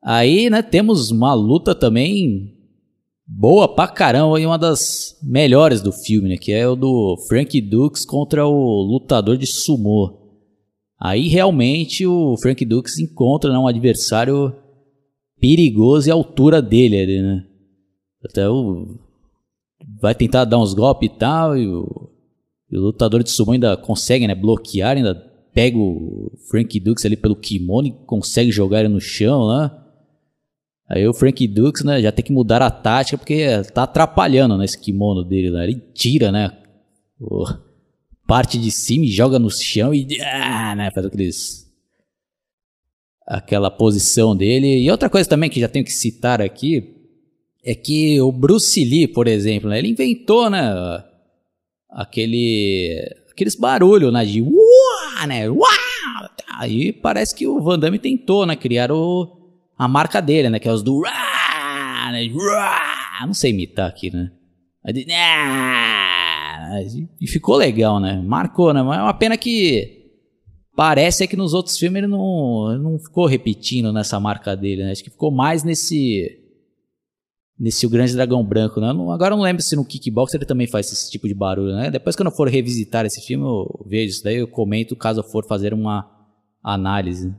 Aí, 0.00 0.48
né, 0.48 0.62
temos 0.62 1.10
uma 1.10 1.34
luta 1.34 1.74
também 1.74 2.53
boa 3.26 3.74
pra 3.74 3.88
caramba 3.88 4.40
e 4.40 4.46
uma 4.46 4.58
das 4.58 5.18
melhores 5.22 5.80
do 5.80 5.92
filme, 5.92 6.28
né? 6.28 6.36
Que 6.36 6.52
é 6.52 6.68
o 6.68 6.76
do 6.76 7.16
Frank 7.28 7.60
Dukes 7.60 8.04
contra 8.04 8.46
o 8.46 8.82
lutador 8.82 9.36
de 9.36 9.46
sumô. 9.46 10.24
Aí 11.00 11.28
realmente 11.28 12.06
o 12.06 12.36
Frank 12.40 12.64
Dukes 12.64 12.98
encontra 12.98 13.52
né, 13.52 13.58
um 13.58 13.66
adversário 13.66 14.54
perigoso 15.40 16.08
e 16.08 16.10
a 16.10 16.14
altura 16.14 16.62
dele 16.62 16.98
ali, 16.98 17.22
né? 17.22 17.44
Até 18.24 18.48
o... 18.48 18.98
vai 20.00 20.14
tentar 20.14 20.44
dar 20.44 20.58
uns 20.58 20.72
golpes 20.72 21.10
e 21.10 21.18
tal, 21.18 21.56
e 21.58 21.68
o, 21.68 22.10
e 22.70 22.78
o 22.78 22.80
lutador 22.80 23.22
de 23.22 23.30
sumo 23.30 23.52
ainda 23.52 23.76
consegue 23.76 24.26
né, 24.26 24.34
bloquear, 24.34 24.96
ainda 24.96 25.14
pega 25.52 25.76
o 25.76 26.32
Frank 26.50 26.80
Dukes 26.80 27.04
ali 27.04 27.16
pelo 27.16 27.36
kimono 27.36 27.88
e 27.88 27.92
consegue 28.06 28.50
jogar 28.50 28.80
ele 28.80 28.88
no 28.88 29.00
chão 29.00 29.42
lá. 29.42 29.83
Aí 30.88 31.06
o 31.08 31.14
Frank 31.14 31.46
Dukes, 31.48 31.82
né, 31.82 32.02
já 32.02 32.12
tem 32.12 32.24
que 32.24 32.32
mudar 32.32 32.60
a 32.60 32.70
tática 32.70 33.16
porque 33.16 33.46
tá 33.72 33.84
atrapalhando 33.84 34.56
né, 34.58 34.66
kimono 34.80 35.24
dele 35.24 35.50
lá. 35.50 35.64
Ele 35.64 35.80
tira, 35.94 36.30
né, 36.30 36.50
o, 37.18 37.44
parte 38.26 38.58
de 38.58 38.70
cima 38.70 39.04
e 39.04 39.10
joga 39.10 39.38
no 39.38 39.50
chão 39.50 39.94
e 39.94 40.06
ah, 40.20 40.74
né, 40.74 40.90
faz 40.90 41.06
aqueles 41.06 41.64
aquela 43.26 43.70
posição 43.70 44.36
dele. 44.36 44.82
E 44.82 44.90
outra 44.90 45.08
coisa 45.08 45.28
também 45.28 45.48
que 45.48 45.60
já 45.60 45.68
tenho 45.68 45.84
que 45.84 45.92
citar 45.92 46.42
aqui 46.42 46.94
é 47.64 47.74
que 47.74 48.20
o 48.20 48.30
Bruce 48.30 48.84
Lee, 48.84 49.08
por 49.08 49.26
exemplo, 49.26 49.70
né, 49.70 49.78
ele 49.78 49.88
inventou, 49.88 50.50
né, 50.50 50.62
aquele 51.90 53.10
aqueles 53.30 53.54
barulhos, 53.54 54.12
né, 54.12 54.24
de 54.24 54.42
uá, 54.42 55.26
né, 55.26 55.48
uá. 55.48 55.68
Aí 56.58 56.92
parece 56.92 57.34
que 57.34 57.46
o 57.46 57.60
Van 57.60 57.78
Damme 57.78 57.98
tentou, 57.98 58.46
né, 58.46 58.54
criar 58.54 58.92
o 58.92 59.33
a 59.76 59.88
marca 59.88 60.20
dele, 60.20 60.48
né? 60.48 60.58
Que 60.58 60.68
é 60.68 60.72
os 60.72 60.82
do. 60.82 61.00
Né, 61.00 61.08
não 63.26 63.34
sei 63.34 63.50
imitar 63.50 63.88
aqui, 63.88 64.10
né? 64.10 64.30
E 67.20 67.26
ficou 67.26 67.56
legal, 67.56 67.98
né? 68.00 68.20
Marcou, 68.20 68.72
né? 68.72 68.82
Mas 68.82 68.98
é 68.98 69.02
uma 69.02 69.14
pena 69.14 69.36
que. 69.36 70.02
Parece 70.76 71.28
que 71.28 71.36
nos 71.36 71.54
outros 71.54 71.78
filmes 71.78 71.98
ele 71.98 72.08
não, 72.08 72.76
não 72.78 72.98
ficou 72.98 73.26
repetindo 73.26 73.92
nessa 73.92 74.18
marca 74.18 74.56
dele, 74.56 74.82
né? 74.82 74.90
Acho 74.90 75.04
que 75.04 75.10
ficou 75.10 75.30
mais 75.30 75.62
nesse. 75.62 76.40
Nesse 77.56 77.86
O 77.86 77.90
Grande 77.90 78.12
Dragão 78.12 78.44
Branco, 78.44 78.80
né? 78.80 78.88
Agora 78.88 79.32
eu 79.32 79.36
não 79.36 79.44
lembro 79.44 79.62
se 79.62 79.76
no 79.76 79.84
Kickbox 79.84 80.34
ele 80.34 80.44
também 80.44 80.66
faz 80.66 80.90
esse 80.90 81.08
tipo 81.08 81.28
de 81.28 81.34
barulho, 81.34 81.72
né? 81.72 81.88
Depois 81.88 82.16
que 82.16 82.22
eu 82.22 82.24
não 82.24 82.32
for 82.32 82.48
revisitar 82.48 83.06
esse 83.06 83.24
filme, 83.24 83.44
eu 83.44 83.86
vejo 83.86 84.10
isso 84.10 84.24
daí, 84.24 84.38
eu 84.38 84.48
comento 84.48 84.96
caso 84.96 85.20
eu 85.20 85.24
for 85.24 85.46
fazer 85.46 85.72
uma 85.72 86.10
análise. 86.60 87.32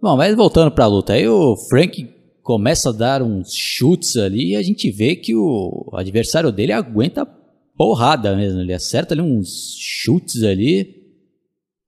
Bom, 0.00 0.16
mas 0.16 0.36
voltando 0.36 0.70
pra 0.70 0.86
luta, 0.86 1.14
aí 1.14 1.26
o 1.26 1.56
Frank 1.68 2.08
começa 2.40 2.90
a 2.90 2.92
dar 2.92 3.20
uns 3.20 3.52
chutes 3.52 4.16
ali 4.16 4.52
e 4.52 4.56
a 4.56 4.62
gente 4.62 4.88
vê 4.92 5.16
que 5.16 5.34
o 5.34 5.90
adversário 5.92 6.52
dele 6.52 6.72
aguenta 6.72 7.26
porrada 7.76 8.36
mesmo. 8.36 8.60
Ele 8.60 8.72
acerta 8.72 9.12
ali 9.12 9.20
uns 9.20 9.74
chutes 9.76 10.44
ali 10.44 10.94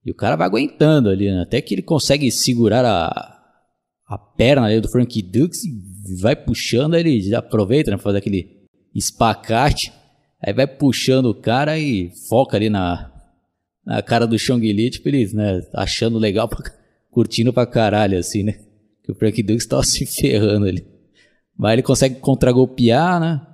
e 0.05 0.11
o 0.11 0.15
cara 0.15 0.35
vai 0.35 0.49
aguentando 0.49 1.09
ali, 1.09 1.31
né? 1.31 1.43
até 1.43 1.61
que 1.61 1.73
ele 1.73 1.83
consegue 1.83 2.33
segurar 2.33 2.85
a, 2.85 3.09
a 4.09 4.19
perna 4.19 4.67
ali 4.67 4.81
do 4.81 4.89
Frank 4.89 5.23
Dux 5.23 5.63
e 5.65 6.21
vai 6.21 6.35
puxando, 6.35 6.97
ele 6.97 7.33
aproveita, 7.33 7.93
né, 7.93 7.99
fazer 7.99 8.19
aquele 8.19 8.67
espacate, 8.93 9.93
aí 10.43 10.53
vai 10.53 10.67
puxando 10.67 11.27
o 11.27 11.41
cara 11.41 11.79
e 11.79 12.11
foca 12.29 12.57
ali 12.57 12.69
na, 12.69 13.09
na 13.87 14.03
cara 14.03 14.27
do 14.27 14.37
Chong 14.37 14.73
Li, 14.73 14.91
tipo, 14.91 15.09
ele, 15.09 15.33
né, 15.33 15.61
achando 15.75 16.19
legal 16.19 16.49
pra 16.49 16.80
curtindo 17.11 17.53
pra 17.53 17.67
caralho, 17.67 18.19
assim, 18.19 18.43
né? 18.43 18.59
Que 19.03 19.13
o 19.13 19.15
Frank 19.15 19.43
Dukes 19.43 19.67
tava 19.67 19.83
se 19.85 20.07
ferrando 20.07 20.67
ali. 20.67 20.87
Mas 21.57 21.75
ele 21.75 21.83
consegue 21.83 22.17
contragolpear, 22.17 23.21
né? 23.21 23.47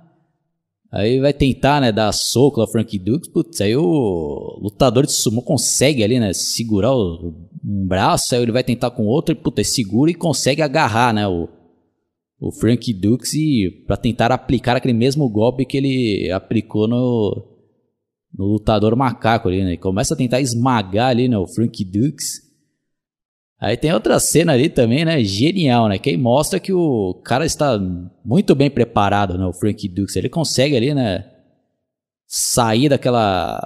Aí 0.91 1.19
vai 1.19 1.33
tentar, 1.33 1.81
né, 1.81 1.91
dar 1.91 2.13
soco 2.13 2.61
ao 2.61 2.71
Frank 2.71 2.97
Dukes. 2.97 3.29
Putz, 3.29 3.59
aí 3.59 3.75
o 3.75 4.59
lutador 4.61 5.05
de 5.05 5.11
sumo 5.11 5.41
consegue 5.41 6.03
ali, 6.03 6.19
né, 6.19 6.31
segurar 6.33 6.95
o, 6.95 7.49
um 7.63 7.85
braço, 7.85 8.33
aí 8.33 8.41
ele 8.41 8.51
vai 8.51 8.63
tentar 8.63 8.91
com 8.91 9.05
outro 9.05 9.33
e, 9.33 9.35
putz, 9.35 9.75
segura 9.75 10.09
e 10.09 10.15
consegue 10.15 10.61
agarrar, 10.61 11.13
né, 11.13 11.27
o, 11.27 11.49
o 12.39 12.51
Frank 12.51 12.93
Dukes 12.93 13.33
e 13.33 13.83
para 13.85 13.97
tentar 13.97 14.31
aplicar 14.31 14.77
aquele 14.77 14.93
mesmo 14.93 15.27
golpe 15.29 15.65
que 15.65 15.75
ele 15.75 16.31
aplicou 16.31 16.87
no, 16.87 17.45
no 18.37 18.45
lutador 18.45 18.95
macaco 18.95 19.49
ali, 19.49 19.63
né? 19.63 19.73
E 19.73 19.77
começa 19.77 20.13
a 20.13 20.17
tentar 20.17 20.39
esmagar 20.39 21.09
ali, 21.09 21.27
né, 21.27 21.37
o 21.37 21.47
Frank 21.47 21.83
Dukes. 21.83 22.46
Aí 23.59 23.75
tem 23.75 23.91
outra 23.91 24.19
cena 24.19 24.53
ali 24.53 24.69
também, 24.69 25.03
né? 25.03 25.23
Genial, 25.23 25.89
né? 25.89 25.97
Que 25.97 26.11
aí 26.11 26.17
mostra 26.17 26.59
que 26.59 26.71
o 26.71 27.15
cara 27.23 27.43
está 27.45 27.79
muito 28.23 28.53
bem 28.53 28.69
preparado, 28.69 29.35
né? 29.37 29.45
O 29.45 29.53
Frank 29.53 29.87
Dukes. 29.87 30.15
Ele 30.15 30.29
consegue 30.29 30.75
ali, 30.77 30.93
né? 30.93 31.25
Sair 32.27 32.89
daquela. 32.89 33.59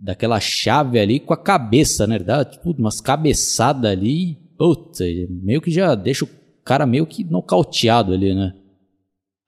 Daquela 0.00 0.40
chave 0.40 0.98
ali 0.98 1.20
com 1.20 1.32
a 1.32 1.36
cabeça, 1.36 2.08
né? 2.08 2.16
Ele 2.16 2.24
dá 2.24 2.44
tipo 2.44 2.72
umas 2.72 3.00
cabeçadas 3.00 3.88
ali. 3.88 4.36
Putz, 4.58 4.98
meio 5.30 5.60
que 5.60 5.70
já 5.70 5.94
deixa 5.94 6.24
o 6.24 6.28
cara 6.64 6.84
meio 6.84 7.06
que 7.06 7.22
nocauteado 7.22 8.12
ali, 8.12 8.34
né? 8.34 8.52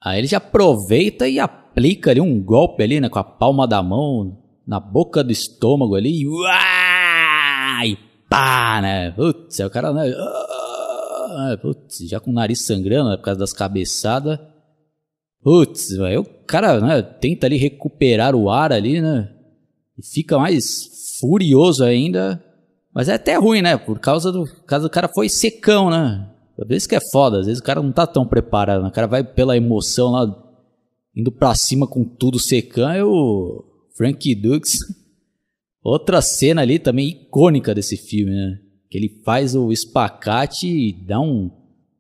Aí 0.01 0.20
ele 0.20 0.28
já 0.28 0.36
aproveita 0.36 1.28
e 1.28 1.40
aplica 1.40 2.12
ali 2.12 2.20
um 2.20 2.40
golpe 2.40 2.85
ali, 2.85 3.01
né? 3.01 3.09
Com 3.09 3.19
a 3.19 3.24
palma 3.24 3.66
da 3.66 3.82
mão 3.82 4.39
na 4.65 4.78
boca 4.78 5.24
do 5.24 5.32
estômago 5.32 5.97
ali. 5.97 6.23
E 6.23 6.27
pá, 8.35 8.81
né? 8.82 9.12
Putz, 9.12 9.61
é 9.61 9.66
o 9.66 9.70
cara, 9.70 9.93
né? 9.93 10.12
Ah, 10.12 11.56
putz, 11.61 11.98
já 12.09 12.19
com 12.19 12.31
o 12.31 12.35
nariz 12.35 12.66
sangrando 12.66 13.11
né, 13.11 13.16
por 13.16 13.23
causa 13.23 13.39
das 13.39 13.52
cabeçadas. 13.52 14.39
Putz, 15.40 16.01
aí 16.01 16.16
o 16.16 16.24
cara 16.24 16.81
né, 16.81 17.02
tenta 17.02 17.47
ali 17.47 17.56
recuperar 17.56 18.35
o 18.35 18.51
ar 18.51 18.73
ali, 18.73 19.01
né? 19.01 19.31
E 19.97 20.05
fica 20.05 20.36
mais 20.36 20.65
furioso 21.20 21.85
ainda. 21.85 22.43
Mas 22.93 23.09
é 23.09 23.15
até 23.15 23.36
ruim, 23.36 23.62
né? 23.62 23.77
Por 23.77 24.01
causa 24.01 24.32
do. 24.32 24.44
Caso 24.66 24.86
o 24.86 24.90
cara 24.90 25.09
foi 25.09 25.28
secão, 25.28 25.90
né? 25.90 26.28
Às 26.59 26.69
vezes 26.69 26.86
que 26.86 26.94
é 26.94 27.01
foda, 27.12 27.40
às 27.40 27.47
vezes 27.47 27.61
o 27.61 27.65
cara 27.65 27.82
não 27.82 27.93
tá 27.93 28.06
tão 28.06 28.27
preparado. 28.27 28.82
Né? 28.82 28.89
O 28.89 28.93
cara 28.93 29.06
vai 29.06 29.23
pela 29.23 29.56
emoção 29.56 30.11
lá, 30.11 30.27
indo 31.15 31.31
pra 31.31 31.55
cima 31.55 31.86
com 31.86 32.05
tudo 32.05 32.39
secão, 32.39 32.94
e 32.94 33.02
o 33.02 33.65
Frank 33.97 34.35
Dukes 34.36 34.78
Outra 35.85 36.23
cena 36.23 36.62
ali 36.62 36.78
também 36.78 37.11
icônica 37.11 37.74
desse 37.74 37.98
filme, 37.98 38.32
né? 38.32 38.59
Que 38.90 38.97
ele 38.97 39.20
faz 39.23 39.55
o 39.55 39.70
espacate 39.70 40.66
e 40.66 40.93
dá 40.93 41.20
um, 41.20 41.51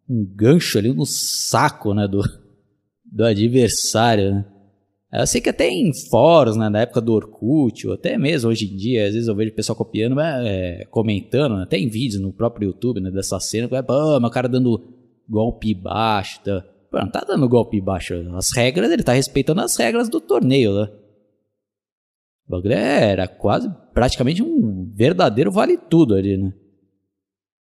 um 0.08 0.24
gancho 0.34 0.78
ali 0.78 0.90
no 0.90 1.04
saco, 1.04 1.92
né? 1.92 2.08
Do, 2.08 2.22
do 3.04 3.24
adversário, 3.24 4.36
né? 4.36 4.44
Eu 5.16 5.28
sei 5.28 5.40
que 5.40 5.48
até 5.48 5.68
em 5.68 5.92
fóruns, 6.10 6.56
né, 6.56 6.68
na 6.68 6.80
época 6.80 7.00
do 7.00 7.12
Orkut, 7.12 7.86
ou 7.86 7.94
até 7.94 8.18
mesmo 8.18 8.50
hoje 8.50 8.64
em 8.64 8.76
dia, 8.76 9.06
às 9.06 9.12
vezes 9.14 9.28
eu 9.28 9.36
vejo 9.36 9.52
o 9.52 9.54
pessoal 9.54 9.76
copiando, 9.76 10.18
é, 10.18 10.84
comentando, 10.90 11.56
né, 11.56 11.62
até 11.62 11.78
em 11.78 11.88
vídeos 11.88 12.20
no 12.20 12.32
próprio 12.32 12.66
YouTube, 12.66 13.00
né, 13.00 13.12
dessa 13.12 13.38
cena, 13.38 13.68
é, 13.70 13.80
pô, 13.82 14.18
meu 14.18 14.28
cara 14.28 14.48
dando 14.48 14.82
golpe 15.28 15.72
baixo, 15.72 16.40
tá? 16.42 16.64
Pô, 16.90 16.98
não 16.98 17.08
tá 17.08 17.24
dando 17.24 17.48
golpe 17.48 17.80
baixo, 17.80 18.12
as 18.34 18.50
regras, 18.56 18.90
ele 18.90 19.04
tá 19.04 19.12
respeitando 19.12 19.60
as 19.60 19.76
regras 19.76 20.08
do 20.08 20.20
torneio, 20.20 20.74
né? 20.74 20.88
O 22.46 22.52
bagulho 22.52 22.74
era 22.74 23.26
quase, 23.26 23.70
praticamente 23.92 24.42
um 24.42 24.90
verdadeiro 24.94 25.50
vale 25.50 25.76
tudo 25.76 26.14
ali, 26.14 26.36
né? 26.36 26.52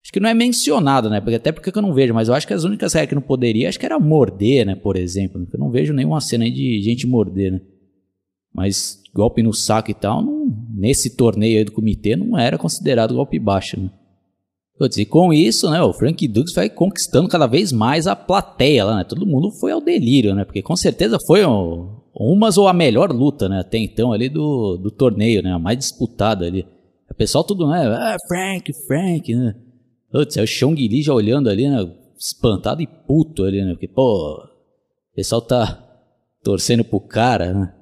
Acho 0.04 0.14
que 0.14 0.20
não 0.20 0.30
é 0.30 0.34
mencionado, 0.36 1.10
né? 1.10 1.20
Porque, 1.20 1.36
até 1.36 1.52
porque 1.52 1.76
eu 1.76 1.82
não 1.82 1.94
vejo, 1.94 2.14
mas 2.14 2.28
eu 2.28 2.36
acho 2.36 2.46
que 2.46 2.54
as 2.54 2.64
únicas 2.64 2.94
regras 2.94 3.10
que 3.10 3.16
não 3.16 3.22
poderia, 3.24 3.68
acho 3.68 3.80
que 3.80 3.86
era 3.86 4.00
morder, 4.00 4.66
né? 4.66 4.76
Por 4.76 4.96
exemplo. 4.98 5.48
Eu 5.52 5.60
não 5.60 5.72
vejo 5.72 5.94
nenhuma 5.94 6.22
cena 6.22 6.44
aí 6.44 6.52
de 6.52 6.80
gente 6.82 7.08
morder, 7.08 7.54
né? 7.54 7.62
Mas 8.54 9.02
golpe 9.14 9.42
no 9.42 9.52
saco 9.52 9.90
e 9.90 9.94
tal, 9.94 10.22
não, 10.22 10.46
nesse 10.74 11.16
torneio 11.16 11.58
aí 11.58 11.64
do 11.66 11.72
comitê 11.72 12.16
não 12.16 12.38
era 12.38 12.58
considerado 12.58 13.16
golpe 13.16 13.40
baixo, 13.40 13.80
né? 13.80 13.90
Putz, 14.78 14.98
e 14.98 15.06
com 15.06 15.34
isso, 15.34 15.70
né, 15.72 15.82
o 15.82 15.94
Frank 15.94 16.28
Dux 16.28 16.54
vai 16.54 16.70
conquistando 16.70 17.30
cada 17.30 17.48
vez 17.48 17.72
mais 17.72 18.08
a 18.08 18.16
plateia 18.16 18.84
lá, 18.84 18.98
né? 18.98 19.04
Todo 19.06 19.26
mundo 19.26 19.50
foi 19.52 19.72
ao 19.72 19.82
delírio, 19.82 20.36
né? 20.36 20.46
Porque 20.46 20.62
com 20.62 20.76
certeza 20.76 21.18
foi 21.26 21.46
um, 21.46 21.95
umas 22.16 22.58
ou 22.58 22.68
a 22.68 22.74
melhor 22.74 23.12
luta, 23.12 23.50
né? 23.50 23.60
Até 23.60 23.78
então 23.78 24.14
ali 24.14 24.30
do, 24.30 24.78
do 24.78 24.90
torneio, 24.90 25.44
né? 25.44 25.52
A 25.52 25.60
mais 25.60 25.78
disputada 25.78 26.46
ali. 26.46 26.66
O 27.10 27.14
pessoal 27.14 27.44
tudo, 27.44 27.68
né? 27.68 27.86
Ah, 27.88 28.16
Frank, 28.28 28.74
Frank, 28.88 29.36
né? 29.36 29.56
Putz, 30.12 30.38
é 30.38 30.42
o 30.42 30.48
Chong 30.48 30.76
Li 30.88 31.02
já 31.02 31.14
olhando 31.14 31.50
ali, 31.50 31.68
né? 31.68 31.78
Espantado 32.18 32.82
e 32.82 32.88
puto 32.88 33.44
ali, 33.44 33.64
né? 33.64 33.72
Porque, 33.74 33.88
pô, 33.88 34.36
o 34.36 35.16
pessoal 35.16 35.42
tá 35.42 35.82
torcendo 36.44 36.84
pro 36.84 37.00
cara, 37.00 37.54
né? 37.54 37.74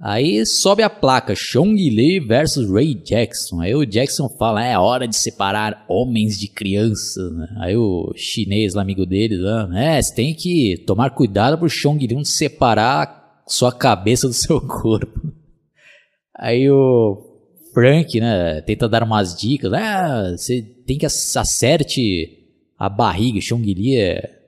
Aí 0.00 0.46
sobe 0.46 0.82
a 0.84 0.90
placa 0.90 1.34
Chong 1.34 1.74
Li 1.74 2.20
versus 2.20 2.70
Ray 2.70 2.94
Jackson. 2.94 3.60
Aí 3.60 3.74
o 3.74 3.84
Jackson 3.84 4.28
fala: 4.38 4.64
é 4.64 4.78
hora 4.78 5.08
de 5.08 5.16
separar 5.16 5.84
homens 5.88 6.38
de 6.38 6.48
crianças. 6.48 7.32
Né? 7.32 7.48
Aí 7.60 7.76
o 7.76 8.12
chinês, 8.14 8.74
lá, 8.74 8.82
amigo 8.82 9.04
dele, 9.04 9.36
lá, 9.36 9.68
é, 9.76 10.00
você 10.00 10.14
tem 10.14 10.34
que 10.34 10.84
tomar 10.86 11.10
cuidado 11.10 11.58
pro 11.58 11.68
Chong 11.68 12.06
Li 12.06 12.14
não 12.14 12.24
separar 12.24 13.17
sua 13.48 13.72
cabeça 13.72 14.28
do 14.28 14.34
seu 14.34 14.60
corpo. 14.60 15.32
Aí 16.36 16.70
o 16.70 17.16
Frank, 17.74 18.20
né, 18.20 18.60
tenta 18.62 18.88
dar 18.88 19.02
umas 19.02 19.34
dicas. 19.34 19.72
Ah, 19.72 20.30
você 20.36 20.62
tem 20.86 20.98
que 20.98 21.06
acerte 21.06 22.46
a 22.78 22.88
barriga. 22.88 23.40
Chong 23.40 23.74
Li 23.74 23.96
é 23.96 24.38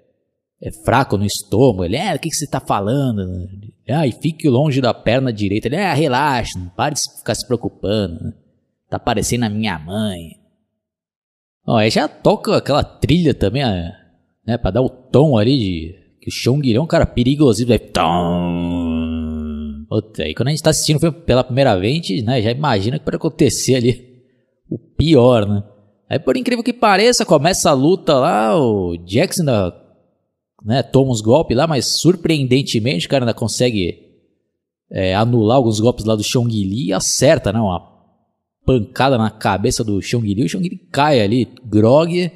é 0.62 0.70
fraco 0.84 1.16
no 1.16 1.24
estômago. 1.24 1.84
Ele, 1.84 1.96
é, 1.96 2.14
o 2.14 2.18
que, 2.18 2.30
você 2.30 2.46
tá 2.46 2.60
falando? 2.60 3.48
Ah, 3.88 4.06
e 4.06 4.12
fique 4.12 4.48
longe 4.48 4.80
da 4.80 4.92
perna 4.92 5.32
direita. 5.32 5.68
Ele, 5.68 5.76
é, 5.76 5.92
relaxa, 5.94 6.58
não 6.58 6.68
pare 6.68 6.94
de 6.94 7.00
ficar 7.18 7.34
se 7.34 7.46
preocupando. 7.46 8.34
Tá 8.88 8.98
parecendo 8.98 9.46
a 9.46 9.50
minha 9.50 9.78
mãe. 9.78 10.38
Ó, 11.66 11.76
aí 11.76 11.90
já 11.90 12.06
toca 12.08 12.56
aquela 12.56 12.84
trilha 12.84 13.32
também, 13.32 13.62
né, 14.46 14.58
pra 14.58 14.70
dar 14.70 14.82
o 14.82 14.90
tom 14.90 15.38
ali 15.38 15.58
de... 15.58 16.00
Que 16.20 16.28
o 16.28 16.32
Chong 16.32 16.74
é 16.74 16.80
um 16.80 16.86
cara 16.86 17.06
perigosinho, 17.06 17.68
vai... 17.68 17.78
Puta, 19.90 20.22
aí 20.22 20.36
quando 20.36 20.46
a 20.46 20.50
gente 20.52 20.62
tá 20.62 20.70
assistindo 20.70 21.12
pela 21.12 21.42
primeira 21.42 21.76
vez, 21.76 22.22
né, 22.22 22.40
já 22.40 22.52
imagina 22.52 22.96
que 22.96 23.04
pode 23.04 23.16
acontecer 23.16 23.74
ali 23.74 24.22
o 24.70 24.78
pior, 24.78 25.44
né? 25.48 25.64
Aí 26.08 26.16
por 26.16 26.36
incrível 26.36 26.62
que 26.62 26.72
pareça, 26.72 27.26
começa 27.26 27.70
a 27.70 27.72
luta 27.72 28.14
lá, 28.14 28.56
o 28.56 28.96
Jackson 28.98 29.44
da 29.44 29.76
né, 30.64 30.80
toma 30.84 31.10
uns 31.10 31.20
golpes 31.20 31.56
lá, 31.56 31.66
mas 31.66 31.98
surpreendentemente 31.98 33.06
o 33.06 33.08
cara 33.08 33.24
ainda 33.24 33.34
consegue 33.34 33.98
é, 34.92 35.12
anular 35.12 35.56
alguns 35.56 35.80
golpes 35.80 36.04
lá 36.04 36.14
do 36.14 36.22
Xiong 36.22 36.48
Li 36.48 36.88
e 36.88 36.92
acerta, 36.92 37.52
né, 37.52 37.58
uma 37.58 37.80
pancada 38.64 39.18
na 39.18 39.28
cabeça 39.28 39.82
do 39.82 40.00
Xiong 40.00 40.22
Li. 40.22 40.44
O 40.44 40.48
Xiong 40.48 40.68
Li 40.68 40.78
cai 40.92 41.20
ali, 41.20 41.48
grog, 41.64 42.30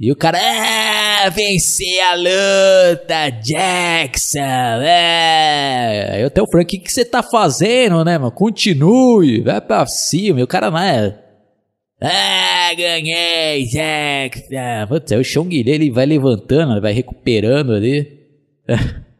e 0.00 0.10
o 0.10 0.16
cara, 0.16 0.36
é, 0.36 0.99
vencer 1.28 2.00
a 2.10 2.14
luta, 2.14 3.30
Jackson, 3.42 4.38
é. 4.38 6.10
Aí 6.14 6.24
até 6.24 6.40
o 6.40 6.46
Frank, 6.50 6.76
o 6.76 6.80
que, 6.80 6.90
você 6.90 7.04
tá 7.04 7.22
fazendo, 7.22 8.04
né, 8.04 8.16
mano? 8.16 8.32
Continue, 8.32 9.42
vai 9.42 9.60
pra 9.60 9.84
cima. 9.86 10.40
E 10.40 10.42
o 10.42 10.46
cara, 10.46 10.70
né, 10.70 11.18
ah, 12.00 12.74
ganhei, 12.74 13.66
Jackson. 13.66 14.86
Putz, 14.88 15.12
aí 15.12 15.18
o 15.18 15.24
Chong 15.24 15.54
ele 15.54 15.90
vai 15.90 16.06
levantando, 16.06 16.72
ele 16.72 16.80
vai 16.80 16.92
recuperando 16.92 17.74
ali. 17.74 18.18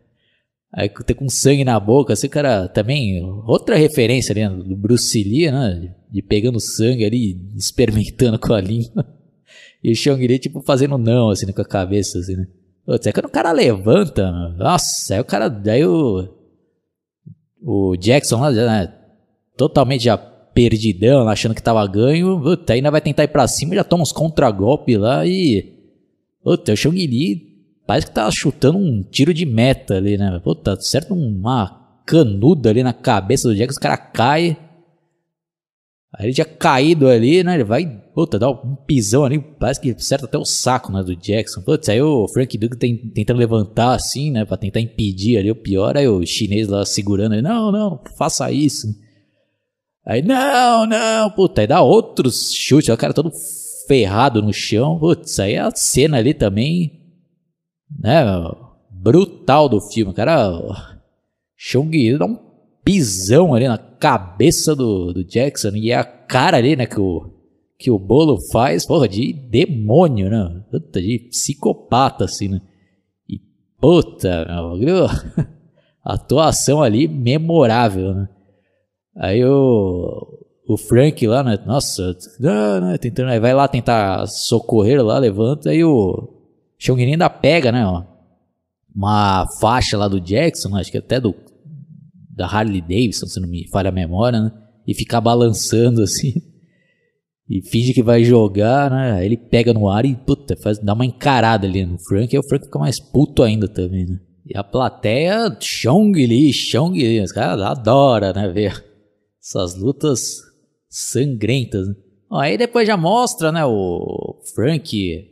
Aí 0.72 0.88
tá 0.88 1.12
com 1.14 1.28
sangue 1.28 1.64
na 1.64 1.80
boca, 1.80 2.12
assim, 2.12 2.28
cara, 2.28 2.68
também, 2.68 3.20
outra 3.44 3.74
referência 3.74 4.32
ali, 4.32 4.48
né, 4.48 4.50
do 4.50 4.76
Bruce 4.76 5.20
Lee, 5.20 5.50
né, 5.50 5.92
de 6.08 6.22
pegando 6.22 6.60
sangue 6.60 7.04
ali, 7.04 7.36
experimentando 7.56 8.38
com 8.38 8.54
a 8.54 8.60
língua. 8.60 9.04
E 9.82 9.92
o 9.92 9.96
Chong 9.96 10.26
Li, 10.26 10.38
tipo, 10.38 10.60
fazendo 10.62 10.98
não, 10.98 11.30
assim, 11.30 11.46
né, 11.46 11.52
com 11.52 11.62
a 11.62 11.64
cabeça, 11.64 12.18
assim, 12.18 12.36
né. 12.36 12.46
Putz, 12.84 13.06
aí 13.06 13.12
quando 13.12 13.26
o 13.26 13.30
cara 13.30 13.52
levanta, 13.52 14.30
nossa, 14.56 15.14
aí 15.14 15.20
o 15.20 15.24
cara, 15.24 15.48
daí 15.48 15.84
o, 15.84 16.28
o 17.62 17.96
Jackson 17.96 18.40
lá, 18.40 18.50
né, 18.50 18.92
totalmente 19.56 20.04
já 20.04 20.16
perdidão, 20.18 21.28
achando 21.28 21.54
que 21.54 21.62
tava 21.62 21.86
ganho, 21.86 22.40
puta, 22.40 22.72
ainda 22.72 22.90
vai 22.90 23.00
tentar 23.00 23.24
ir 23.24 23.28
pra 23.28 23.46
cima, 23.46 23.74
já 23.74 23.84
toma 23.84 24.02
uns 24.02 24.12
contragolpes 24.12 24.98
lá 24.98 25.26
e. 25.26 25.78
Puta, 26.42 26.72
o 26.72 26.76
Xiong 26.76 27.06
Li 27.06 27.50
parece 27.86 28.06
que 28.06 28.12
tá 28.12 28.30
chutando 28.30 28.78
um 28.78 29.02
tiro 29.02 29.34
de 29.34 29.44
meta 29.44 29.96
ali, 29.96 30.16
né? 30.16 30.40
Puta, 30.42 30.80
certo 30.80 31.12
uma 31.12 32.00
canuda 32.06 32.70
ali 32.70 32.82
na 32.82 32.92
cabeça 32.92 33.48
do 33.48 33.54
Jack, 33.54 33.72
os 33.72 33.78
cara 33.78 33.96
cai. 33.96 34.56
Aí 36.12 36.26
ele 36.26 36.32
já 36.32 36.44
caído 36.44 37.06
ali, 37.08 37.44
né? 37.44 37.54
Ele 37.54 37.64
vai, 37.64 37.86
puta, 38.12 38.38
dar 38.38 38.50
um 38.50 38.74
pisão 38.74 39.24
ali, 39.24 39.38
parece 39.38 39.80
que 39.80 39.90
acerta 39.90 40.26
até 40.26 40.36
o 40.36 40.44
saco, 40.44 40.90
né, 40.90 41.02
do 41.02 41.14
Jackson. 41.14 41.62
Putz, 41.62 41.88
aí 41.88 42.02
o 42.02 42.26
Frank 42.28 42.58
Duke 42.58 42.76
tem, 42.76 42.96
tentando 42.96 43.38
levantar 43.38 43.94
assim, 43.94 44.30
né, 44.30 44.44
pra 44.44 44.56
tentar 44.56 44.80
impedir 44.80 45.38
ali 45.38 45.50
o 45.50 45.56
pior, 45.56 45.96
aí 45.96 46.08
o 46.08 46.26
chinês 46.26 46.66
lá 46.66 46.84
segurando 46.84 47.34
ele, 47.34 47.42
não, 47.42 47.70
não, 47.70 48.00
faça 48.18 48.50
isso. 48.50 48.88
Aí, 50.04 50.22
não, 50.22 50.86
não, 50.86 51.30
puta, 51.30 51.60
aí 51.60 51.66
dá 51.68 51.80
outros 51.80 52.52
chutes, 52.52 52.88
o 52.88 52.96
cara 52.96 53.14
todo 53.14 53.30
ferrado 53.86 54.42
no 54.42 54.52
chão, 54.52 54.98
putz, 54.98 55.38
aí 55.38 55.56
a 55.56 55.70
cena 55.70 56.18
ali 56.18 56.34
também, 56.34 57.00
né, 58.00 58.24
brutal 58.90 59.68
do 59.68 59.80
filme, 59.80 60.10
o 60.10 60.14
cara, 60.14 61.00
Chong 61.56 62.18
dá 62.18 62.24
um 62.24 62.49
pisão 62.84 63.54
ali 63.54 63.68
na 63.68 63.78
cabeça 63.78 64.74
do, 64.74 65.12
do 65.12 65.24
Jackson, 65.24 65.70
e 65.74 65.90
é 65.90 65.96
a 65.96 66.04
cara 66.04 66.56
ali, 66.56 66.76
né, 66.76 66.86
que 66.86 67.00
o, 67.00 67.30
que 67.78 67.90
o 67.90 67.98
Bolo 67.98 68.38
faz, 68.50 68.86
porra, 68.86 69.08
de 69.08 69.32
demônio, 69.32 70.30
né, 70.30 70.62
puta, 70.70 71.00
de 71.00 71.18
psicopata, 71.30 72.24
assim, 72.24 72.48
né, 72.48 72.60
e 73.28 73.38
puta, 73.80 74.46
meu, 74.78 75.06
atuação 76.04 76.82
ali 76.82 77.06
memorável, 77.06 78.14
né. 78.14 78.28
Aí 79.16 79.44
o, 79.44 80.40
o 80.66 80.76
Frank 80.76 81.26
lá, 81.26 81.42
né? 81.42 81.58
Nossa, 81.66 82.16
não, 82.38 82.80
não, 82.80 82.96
tentando, 82.96 83.28
aí 83.28 83.40
vai 83.40 83.52
lá 83.52 83.66
tentar 83.66 84.26
socorrer 84.26 85.04
lá, 85.04 85.18
levanta, 85.18 85.70
aí 85.70 85.84
o 85.84 86.28
Chong 86.78 87.02
ainda 87.02 87.28
pega, 87.28 87.72
né? 87.72 87.84
Ó, 87.84 88.04
uma 88.94 89.46
faixa 89.60 89.98
lá 89.98 90.08
do 90.08 90.20
Jackson, 90.20 90.76
acho 90.76 90.90
que 90.90 90.98
até 90.98 91.20
do 91.20 91.34
da 92.34 92.46
Harley 92.46 92.80
Davidson, 92.80 93.26
se 93.26 93.40
não 93.40 93.48
me 93.48 93.68
falha 93.68 93.88
a 93.88 93.92
memória, 93.92 94.40
né? 94.40 94.52
E 94.86 94.94
ficar 94.94 95.20
balançando 95.20 96.02
assim. 96.02 96.34
E 97.48 97.60
finge 97.62 97.92
que 97.92 98.02
vai 98.02 98.22
jogar, 98.22 98.90
né? 98.90 99.24
Ele 99.26 99.36
pega 99.36 99.74
no 99.74 99.88
ar 99.88 100.04
e 100.04 100.14
puta, 100.14 100.56
faz, 100.56 100.78
dá 100.78 100.94
uma 100.94 101.04
encarada 101.04 101.66
ali 101.66 101.84
no 101.84 101.98
Frank, 101.98 102.32
e 102.34 102.38
o 102.38 102.42
Frank 102.42 102.64
fica 102.66 102.78
mais 102.78 103.00
puto 103.00 103.42
ainda 103.42 103.66
também, 103.66 104.06
né? 104.06 104.20
E 104.46 104.56
a 104.56 104.62
plateia, 104.62 105.56
Chong 105.60 106.12
Li, 106.26 106.52
Chong 106.52 106.96
Li, 106.96 107.20
os 107.20 107.32
caras 107.32 107.60
adoram, 107.60 108.32
né? 108.32 108.48
Ver 108.48 108.84
essas 109.42 109.74
lutas 109.74 110.38
sangrentas. 110.88 111.88
Né? 111.88 111.94
Aí 112.32 112.56
depois 112.56 112.86
já 112.86 112.96
mostra, 112.96 113.50
né, 113.50 113.64
o 113.64 114.40
Frank 114.54 115.28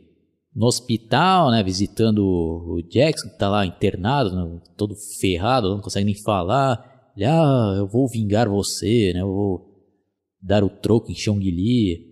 no 0.55 0.65
hospital, 0.65 1.51
né, 1.51 1.63
visitando 1.63 2.19
o 2.19 2.81
Jackson, 2.89 3.29
que 3.29 3.37
tá 3.37 3.49
lá 3.49 3.65
internado, 3.65 4.35
né, 4.35 4.59
todo 4.75 4.95
ferrado, 5.21 5.69
não 5.69 5.81
consegue 5.81 6.05
nem 6.05 6.15
falar. 6.15 6.88
Ele, 7.19 7.25
ah, 7.25 7.73
eu 7.75 7.85
vou 7.85 8.07
vingar 8.07 8.47
você, 8.47 9.11
né, 9.13 9.19
eu 9.19 9.27
vou 9.27 9.69
dar 10.41 10.63
o 10.63 10.69
troco 10.69 11.11
em 11.11 11.15
Chong 11.15 11.43
Li. 11.43 12.07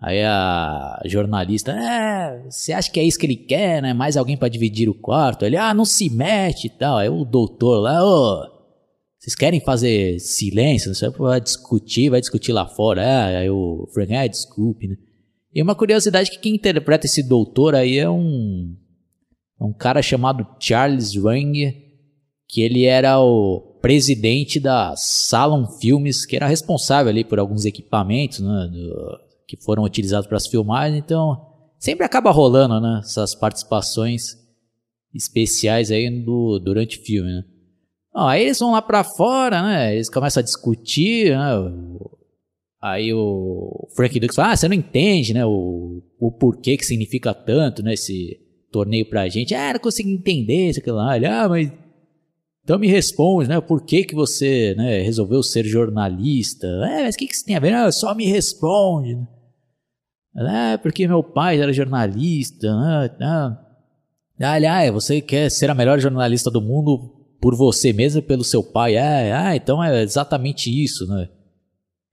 Aí 0.00 0.22
a 0.24 1.02
jornalista, 1.04 1.72
é, 1.72 2.48
você 2.48 2.72
acha 2.72 2.90
que 2.90 2.98
é 2.98 3.04
isso 3.04 3.18
que 3.18 3.26
ele 3.26 3.36
quer, 3.36 3.82
né? 3.82 3.92
Mais 3.92 4.16
alguém 4.16 4.36
para 4.38 4.48
dividir 4.48 4.88
o 4.88 4.94
quarto? 4.94 5.44
Ele, 5.44 5.56
ah, 5.56 5.74
não 5.74 5.84
se 5.84 6.08
mete 6.08 6.66
e 6.66 6.70
tal. 6.70 6.96
Aí 6.96 7.08
o 7.08 7.24
doutor 7.24 7.80
lá, 7.80 8.02
ô, 8.02 8.06
oh, 8.06 8.58
vocês 9.18 9.34
querem 9.34 9.60
fazer 9.60 10.18
silêncio? 10.20 10.94
Você 10.94 11.10
vai 11.10 11.40
discutir, 11.40 12.10
vai 12.10 12.20
discutir 12.20 12.52
lá 12.52 12.66
fora. 12.66 13.04
Ah, 13.04 13.26
aí 13.40 13.50
o 13.50 13.86
Frank, 13.92 14.14
ah, 14.14 14.26
desculpe, 14.26 14.86
né? 14.86 14.96
E 15.52 15.60
uma 15.60 15.74
curiosidade 15.74 16.30
que 16.30 16.38
quem 16.38 16.54
interpreta 16.54 17.04
esse 17.04 17.22
doutor 17.28 17.74
aí 17.74 17.98
é 17.98 18.08
um, 18.08 18.76
é 19.60 19.64
um 19.64 19.72
cara 19.74 20.00
chamado 20.00 20.46
Charles 20.60 21.16
Wang, 21.16 21.74
que 22.48 22.62
ele 22.62 22.84
era 22.84 23.20
o 23.20 23.67
presidente 23.80 24.60
da 24.60 24.94
Salon 24.96 25.66
Filmes, 25.80 26.26
que 26.26 26.36
era 26.36 26.46
responsável 26.46 27.10
ali 27.10 27.24
por 27.24 27.38
alguns 27.38 27.64
equipamentos 27.64 28.40
né, 28.40 28.68
do, 28.72 29.18
que 29.46 29.56
foram 29.56 29.84
utilizados 29.84 30.26
para 30.26 30.36
as 30.36 30.46
filmagens. 30.46 31.02
Então, 31.02 31.36
sempre 31.78 32.04
acaba 32.04 32.30
rolando 32.30 32.80
né, 32.80 33.00
essas 33.02 33.34
participações 33.34 34.36
especiais 35.14 35.90
aí 35.90 36.10
do, 36.22 36.58
durante 36.58 36.98
o 36.98 37.02
filme, 37.02 37.30
né? 37.30 37.44
aí 38.14 38.44
eles 38.44 38.58
vão 38.58 38.72
lá 38.72 38.82
para 38.82 39.04
fora, 39.04 39.62
né? 39.62 39.94
Eles 39.94 40.10
começam 40.10 40.40
a 40.40 40.44
discutir, 40.44 41.30
né? 41.30 41.54
Aí 42.80 43.12
o 43.12 43.88
Frank 43.94 44.18
Dux 44.18 44.34
fala, 44.34 44.52
ah, 44.52 44.56
você 44.56 44.68
não 44.68 44.74
entende, 44.74 45.34
né? 45.34 45.44
O, 45.44 46.02
o 46.18 46.32
porquê 46.32 46.76
que 46.76 46.84
significa 46.84 47.32
tanto, 47.32 47.82
né? 47.82 47.94
Esse 47.94 48.40
torneio 48.72 49.08
pra 49.08 49.28
gente. 49.28 49.54
Ah, 49.54 49.72
não 49.72 49.80
consigo 49.80 50.08
entender 50.08 50.70
isso, 50.70 50.80
lá. 50.92 51.16
Ele, 51.16 51.26
ah, 51.26 51.48
mas... 51.48 51.70
Então 52.68 52.78
me 52.78 52.86
responde, 52.86 53.48
né? 53.48 53.58
Por 53.62 53.82
que 53.82 54.04
que 54.04 54.14
você 54.14 54.74
né, 54.76 55.00
resolveu 55.00 55.42
ser 55.42 55.64
jornalista? 55.64 56.66
É, 56.66 57.04
mas 57.04 57.14
o 57.14 57.18
que 57.18 57.26
que 57.26 57.32
isso 57.32 57.46
tem 57.46 57.56
a 57.56 57.60
ver? 57.60 57.72
Ah, 57.72 57.90
só 57.90 58.14
me 58.14 58.26
responde. 58.26 59.16
É, 60.36 60.76
porque 60.76 61.08
meu 61.08 61.22
pai 61.22 61.58
era 61.58 61.72
jornalista. 61.72 62.68
Ah, 62.70 63.10
ah. 63.22 64.52
Aliás, 64.52 64.92
você 64.92 65.22
quer 65.22 65.50
ser 65.50 65.70
a 65.70 65.74
melhor 65.74 65.98
jornalista 65.98 66.50
do 66.50 66.60
mundo 66.60 67.10
por 67.40 67.56
você 67.56 67.90
mesmo 67.90 68.20
pelo 68.20 68.44
seu 68.44 68.62
pai. 68.62 68.96
É, 68.96 69.32
ah, 69.32 69.56
então 69.56 69.82
é 69.82 70.02
exatamente 70.02 70.68
isso, 70.68 71.06
né? 71.06 71.26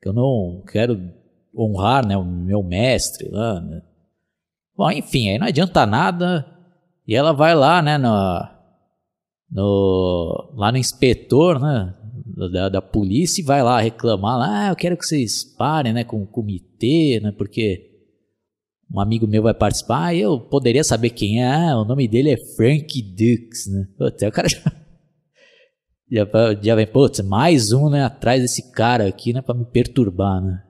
Eu 0.06 0.14
não 0.14 0.64
quero 0.72 0.98
honrar 1.54 2.08
né, 2.08 2.16
o 2.16 2.24
meu 2.24 2.64
mestre 2.64 3.28
lá, 3.30 3.60
né? 3.60 3.82
Bom, 4.74 4.90
enfim, 4.90 5.32
aí 5.32 5.38
não 5.38 5.48
adianta 5.48 5.86
nada. 5.86 6.46
E 7.06 7.14
ela 7.14 7.34
vai 7.34 7.54
lá, 7.54 7.82
né, 7.82 7.98
no, 7.98 8.55
no, 9.56 10.54
lá 10.54 10.70
no 10.70 10.78
inspetor, 10.78 11.62
né, 11.62 11.96
da, 12.52 12.68
da 12.68 12.82
polícia 12.82 13.42
e 13.42 13.46
vai 13.46 13.64
lá 13.64 13.80
reclamar 13.80 14.42
ah, 14.42 14.70
eu 14.70 14.76
quero 14.76 14.98
que 14.98 15.06
vocês 15.06 15.46
parem, 15.46 15.94
né, 15.94 16.04
com 16.04 16.22
o 16.22 16.28
comitê, 16.28 17.22
né, 17.24 17.32
porque 17.32 17.90
um 18.94 19.00
amigo 19.00 19.26
meu 19.26 19.42
vai 19.42 19.54
participar, 19.54 20.14
eu 20.14 20.38
poderia 20.42 20.84
saber 20.84 21.12
quem 21.12 21.42
é, 21.42 21.48
ah, 21.48 21.80
o 21.80 21.86
nome 21.86 22.06
dele 22.06 22.32
é 22.32 22.38
Frank 22.58 23.02
Dux, 23.02 23.68
né, 23.72 23.88
Putz, 23.98 24.24
o 24.24 24.32
cara 24.32 24.50
já, 24.52 24.60
já, 26.12 26.28
já 26.62 26.76
vem, 26.76 26.88
putz, 26.88 27.22
mais 27.22 27.72
um, 27.72 27.90
né, 27.90 28.04
atrás 28.04 28.42
desse 28.42 28.74
cara 28.74 29.08
aqui, 29.08 29.32
né, 29.32 29.42
pra 29.42 29.56
me 29.56 29.66
perturbar, 29.66 30.44
né. 30.44 30.62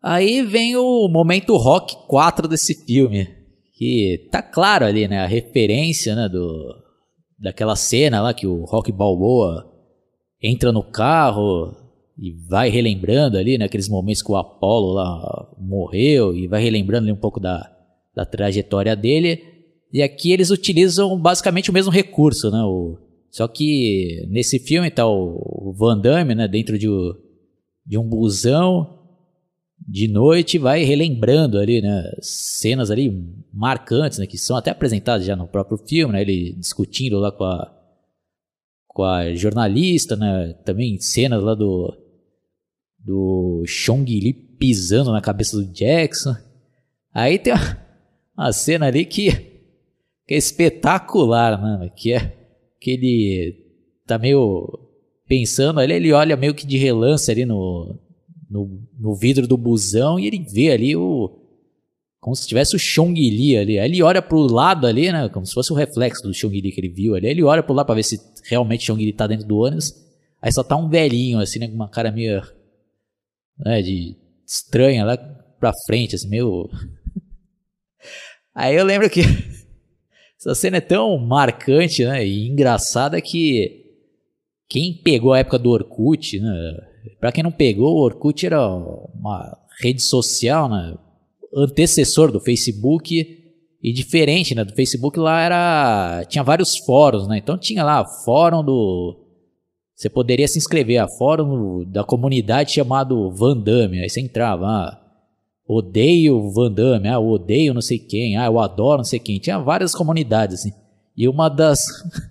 Aí 0.00 0.40
vem 0.42 0.76
o 0.76 1.08
momento 1.08 1.56
rock 1.56 1.96
4 2.06 2.46
desse 2.46 2.86
filme, 2.86 3.26
que 3.74 4.28
tá 4.30 4.40
claro 4.40 4.86
ali, 4.86 5.08
né, 5.08 5.18
a 5.18 5.26
referência, 5.26 6.14
né, 6.14 6.28
do, 6.28 6.89
daquela 7.40 7.74
cena 7.74 8.20
lá 8.20 8.34
que 8.34 8.46
o 8.46 8.64
Rock 8.64 8.92
Balboa 8.92 9.66
entra 10.42 10.70
no 10.70 10.82
carro 10.82 11.74
e 12.18 12.32
vai 12.48 12.68
relembrando 12.68 13.38
ali, 13.38 13.56
naqueles 13.56 13.88
né, 13.88 13.94
momentos 13.94 14.22
que 14.22 14.30
o 14.30 14.36
Apollo 14.36 14.92
lá 14.92 15.48
morreu 15.58 16.36
e 16.36 16.46
vai 16.46 16.62
relembrando 16.62 17.04
ali 17.04 17.12
um 17.12 17.20
pouco 17.20 17.40
da, 17.40 17.70
da 18.14 18.26
trajetória 18.26 18.94
dele. 18.94 19.42
E 19.92 20.02
aqui 20.02 20.30
eles 20.30 20.50
utilizam 20.50 21.18
basicamente 21.18 21.70
o 21.70 21.72
mesmo 21.72 21.90
recurso, 21.90 22.50
né? 22.50 22.62
O, 22.62 22.98
só 23.30 23.48
que 23.48 24.26
nesse 24.28 24.58
filme 24.58 24.90
tá 24.90 25.06
o 25.06 25.74
Van 25.76 25.98
Damme, 25.98 26.34
né? 26.34 26.46
Dentro 26.46 26.78
de, 26.78 26.86
de 27.86 27.98
um 27.98 28.06
busão 28.06 28.99
de 29.86 30.08
noite 30.08 30.58
vai 30.58 30.84
relembrando 30.84 31.58
ali, 31.58 31.80
né? 31.80 32.10
Cenas 32.20 32.90
ali 32.90 33.10
marcantes, 33.52 34.18
né? 34.18 34.26
Que 34.26 34.38
são 34.38 34.56
até 34.56 34.70
apresentadas 34.70 35.26
já 35.26 35.34
no 35.34 35.48
próprio 35.48 35.78
filme, 35.78 36.12
né? 36.12 36.20
Ele 36.22 36.54
discutindo 36.54 37.18
lá 37.18 37.32
com 37.32 37.44
a 37.44 37.76
com 38.86 39.04
a 39.04 39.34
jornalista, 39.34 40.16
né? 40.16 40.52
Também 40.64 40.98
cenas 41.00 41.42
lá 41.42 41.54
do 41.54 41.96
do 42.98 43.64
Chong 43.66 44.04
Li 44.04 44.32
pisando 44.32 45.10
na 45.12 45.20
cabeça 45.20 45.56
do 45.56 45.72
Jackson. 45.72 46.34
Aí 47.12 47.38
tem 47.38 47.54
uma, 47.54 47.78
uma 48.36 48.52
cena 48.52 48.86
ali 48.86 49.04
que, 49.06 49.32
que 50.26 50.34
é 50.34 50.36
espetacular, 50.36 51.60
né? 51.60 51.90
Que 51.96 52.12
é 52.12 52.36
que 52.78 52.90
ele 52.90 53.66
tá 54.06 54.18
meio 54.18 54.78
pensando 55.26 55.80
ali, 55.80 55.94
ele 55.94 56.12
olha 56.12 56.36
meio 56.36 56.54
que 56.54 56.66
de 56.66 56.76
relance 56.76 57.30
ali 57.30 57.44
no, 57.44 57.98
no, 58.50 58.82
no 58.98 59.14
vidro 59.14 59.46
do 59.46 59.56
busão 59.56 60.18
e 60.18 60.26
ele 60.26 60.44
vê 60.52 60.72
ali 60.72 60.96
o 60.96 61.36
como 62.20 62.36
se 62.36 62.46
tivesse 62.46 62.76
o 62.76 62.78
Chong 62.78 63.14
Li 63.18 63.56
ali. 63.56 63.78
Aí 63.78 63.90
ele 63.90 64.02
olha 64.02 64.20
pro 64.20 64.40
lado 64.40 64.86
ali, 64.86 65.10
né? 65.10 65.28
Como 65.30 65.46
se 65.46 65.54
fosse 65.54 65.72
o 65.72 65.76
reflexo 65.76 66.22
do 66.22 66.34
Chong 66.34 66.60
Li 66.60 66.70
que 66.70 66.78
ele 66.80 66.90
viu 66.90 67.14
ali. 67.14 67.26
Aí 67.26 67.32
ele 67.32 67.42
olha 67.42 67.62
pro 67.62 67.72
lado 67.72 67.86
pra 67.86 67.94
ver 67.94 68.02
se 68.02 68.20
realmente 68.44 68.84
Chong 68.84 69.02
Li 69.02 69.12
tá 69.12 69.26
dentro 69.26 69.46
do 69.46 69.56
ônibus. 69.56 69.94
Aí 70.42 70.52
só 70.52 70.62
tá 70.62 70.76
um 70.76 70.88
velhinho, 70.88 71.38
assim, 71.38 71.58
né? 71.58 71.68
Com 71.68 71.74
uma 71.74 71.88
cara 71.88 72.12
meio. 72.12 72.42
Né, 73.58 73.82
de 73.82 74.16
estranha 74.46 75.04
lá 75.04 75.16
pra 75.16 75.72
frente, 75.86 76.14
assim, 76.14 76.28
meio. 76.28 76.68
Aí 78.54 78.76
eu 78.76 78.84
lembro 78.84 79.08
que. 79.08 79.22
Essa 80.38 80.54
cena 80.54 80.78
é 80.78 80.82
tão 80.82 81.18
marcante, 81.18 82.04
né? 82.04 82.26
E 82.26 82.48
engraçada 82.48 83.20
que. 83.20 83.78
Quem 84.68 84.94
pegou 85.02 85.32
a 85.32 85.38
época 85.38 85.58
do 85.58 85.70
Orkut, 85.70 86.38
né? 86.38 86.89
Pra 87.18 87.32
quem 87.32 87.42
não 87.42 87.52
pegou, 87.52 87.96
o 87.96 88.00
Orkut 88.00 88.44
era 88.44 88.66
uma 88.68 89.56
rede 89.80 90.02
social, 90.02 90.68
né? 90.68 90.96
antecessor 91.54 92.30
do 92.30 92.40
Facebook 92.40 93.38
e 93.82 93.92
diferente, 93.92 94.54
né? 94.54 94.64
Do 94.64 94.74
Facebook 94.74 95.18
lá 95.18 95.40
era 95.40 96.24
tinha 96.28 96.44
vários 96.44 96.76
fóruns, 96.76 97.26
né? 97.26 97.38
Então 97.38 97.58
tinha 97.58 97.82
lá 97.82 98.04
fórum 98.04 98.64
do 98.64 99.26
você 99.94 100.08
poderia 100.08 100.48
se 100.48 100.56
inscrever 100.56 100.98
a 100.98 101.08
fórum 101.08 101.84
da 101.84 102.02
comunidade 102.02 102.72
chamado 102.72 103.30
Vandame, 103.32 104.00
aí 104.00 104.08
você 104.08 104.20
entrava, 104.20 104.66
ah, 104.66 105.00
odeio 105.66 106.50
Vandame, 106.50 107.08
ah, 107.08 107.18
odeio 107.18 107.74
não 107.74 107.82
sei 107.82 107.98
quem, 107.98 108.36
ah, 108.36 108.46
eu 108.46 108.58
adoro 108.58 108.98
não 108.98 109.04
sei 109.04 109.18
quem. 109.18 109.38
Tinha 109.38 109.58
várias 109.58 109.94
comunidades 109.94 110.60
assim. 110.60 110.72
E 111.16 111.28
uma 111.28 111.48
das 111.50 111.80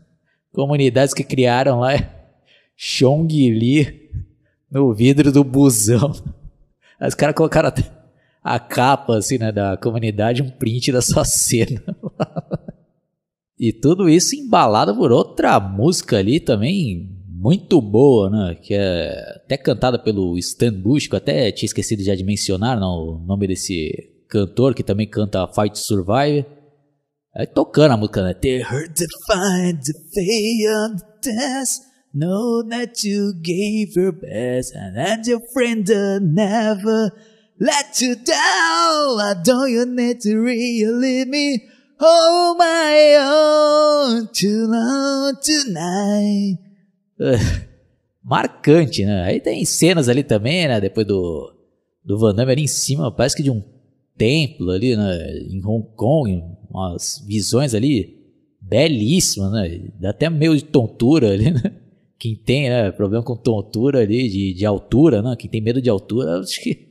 comunidades 0.52 1.14
que 1.14 1.24
criaram 1.24 1.82
lá 1.82 1.94
é 1.94 2.12
Chong 2.76 3.28
Li 3.52 3.99
no 4.72 4.94
vidro 4.94 5.32
do 5.32 5.44
busão. 5.44 6.12
Os 7.02 7.16
caras 7.16 7.36
colocaram 7.36 7.70
até 7.70 7.84
a 8.44 8.60
capa 8.60 9.18
assim, 9.18 9.38
né, 9.38 9.52
da 9.52 9.78
comunidade, 9.78 10.42
um 10.42 10.50
print 10.50 10.92
da 10.92 11.02
sua 11.02 11.26
cena. 11.26 11.82
e 13.58 13.72
tudo 13.72 14.10
isso 14.10 14.36
embalado 14.36 14.96
por 14.96 15.12
outra 15.12 15.60
música 15.60 16.18
ali 16.18 16.40
também 16.40 17.20
muito 17.40 17.80
boa, 17.80 18.30
né? 18.30 18.56
Que 18.56 18.74
é 18.74 19.38
até 19.38 19.56
cantada 19.56 19.98
pelo 19.98 20.38
Stan 20.38 20.74
Bush, 20.74 21.08
que 21.08 21.16
eu 21.16 21.18
até 21.18 21.52
tinha 21.54 21.68
esquecido 21.68 22.04
já 22.04 22.14
de 22.14 22.24
mencionar 22.24 22.78
não, 22.78 22.98
o 22.98 23.20
nome 23.20 23.48
desse 23.48 23.92
cantor 24.28 24.76
que 24.76 24.84
também 24.84 25.08
canta 25.08 25.48
Fight 25.48 25.72
to 25.72 25.80
Survive. 25.80 26.46
Aí 27.34 27.48
tocando 27.48 27.94
a 27.94 27.98
música, 27.98 28.24
né? 28.24 28.34
They 28.34 28.62
heard 28.62 28.94
to 28.94 29.06
find 29.32 29.80
the 29.82 30.70
on 30.70 30.98
the 30.98 31.32
dance. 31.32 31.89
Know 32.14 32.64
that 32.64 33.04
you 33.04 33.34
gave 33.42 33.96
your 33.96 34.12
best 34.12 34.74
and 34.76 34.98
that 34.98 35.28
your 35.28 35.42
friend 35.54 35.88
never 36.34 37.12
let 37.60 38.02
you 38.02 38.16
down. 38.16 39.20
I 39.20 39.36
don't 39.44 39.70
you 39.70 39.86
need 39.86 40.22
to 40.22 40.38
really 40.40 41.26
me. 41.26 41.70
Oh 42.00 42.56
my 42.58 43.18
own, 43.20 44.30
too 44.34 44.66
long 44.68 45.36
tonight. 45.42 46.58
marcante, 48.24 49.06
né? 49.06 49.24
Aí 49.24 49.40
tem 49.40 49.66
cenas 49.66 50.08
ali 50.08 50.24
também, 50.24 50.68
né? 50.68 50.80
Depois 50.80 51.06
do, 51.06 51.52
do 52.04 52.18
Van 52.18 52.34
Damme 52.34 52.52
ali 52.52 52.64
em 52.64 52.68
cima, 52.68 53.12
parece 53.12 53.36
que 53.36 53.44
de 53.44 53.52
um 53.52 53.62
templo 54.18 54.72
ali, 54.72 54.96
né? 54.96 55.32
Em 55.50 55.64
Hong 55.66 55.88
Kong, 55.96 56.42
umas 56.70 57.24
visões 57.28 57.74
ali 57.74 58.18
belíssimas, 58.62 59.52
né? 59.52 59.90
Dá 60.00 60.12
até 60.12 60.30
meio 60.30 60.56
de 60.56 60.64
tontura 60.64 61.34
ali, 61.34 61.52
né? 61.52 61.62
Quem 62.20 62.36
tem 62.36 62.70
né, 62.70 62.92
problema 62.92 63.24
com 63.24 63.38
tontura 63.38 64.02
ali, 64.02 64.28
de, 64.28 64.54
de 64.54 64.66
altura, 64.66 65.22
né? 65.22 65.38
Quem 65.40 65.50
tem 65.50 65.62
medo 65.62 65.82
de 65.82 65.90
altura, 65.90 66.42
acho 66.42 66.62
que 66.62 66.90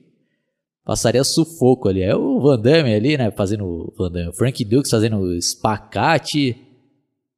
passaria 0.82 1.22
sufoco 1.22 1.86
ali. 1.86 2.00
É 2.00 2.16
o 2.16 2.40
Van 2.40 2.58
Damme 2.58 2.94
ali, 2.94 3.18
né? 3.18 3.30
Fazendo. 3.30 3.92
Van 3.98 4.10
Damme, 4.10 4.32
Frank 4.34 4.64
Dukes 4.64 4.90
fazendo 4.90 5.34
espacate, 5.34 6.56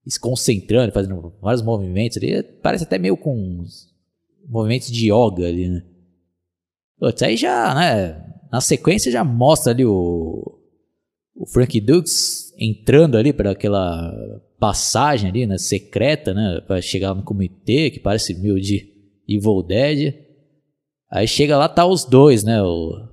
se 0.06 0.20
concentrando, 0.20 0.92
fazendo 0.92 1.34
vários 1.42 1.62
movimentos 1.62 2.16
ali. 2.16 2.40
Parece 2.62 2.84
até 2.84 2.96
meio 2.96 3.16
com 3.16 3.64
movimentos 4.48 4.88
de 4.88 5.10
yoga 5.10 5.48
ali, 5.48 5.68
né? 5.68 5.82
Putz, 6.96 7.20
aí 7.24 7.36
já, 7.36 7.74
né? 7.74 8.24
Na 8.52 8.60
sequência 8.60 9.10
já 9.10 9.24
mostra 9.24 9.72
ali 9.72 9.84
o. 9.84 10.56
O 11.34 11.46
Frank 11.46 11.80
Dukes 11.80 12.52
entrando 12.58 13.16
ali 13.16 13.32
para 13.32 13.52
aquela 13.52 14.12
passagem 14.60 15.30
ali, 15.30 15.46
né? 15.46 15.58
Secreta, 15.58 16.32
né? 16.32 16.60
Pra 16.66 16.80
chegar 16.80 17.14
no 17.14 17.24
comitê, 17.24 17.90
que 17.90 17.98
parece 17.98 18.34
meio 18.34 18.60
de 18.60 18.86
Evil 19.28 19.62
Dead. 19.62 20.14
Aí 21.10 21.26
chega 21.26 21.56
lá, 21.56 21.68
tá 21.68 21.86
os 21.86 22.04
dois, 22.04 22.44
né? 22.44 22.62
O 22.62 23.10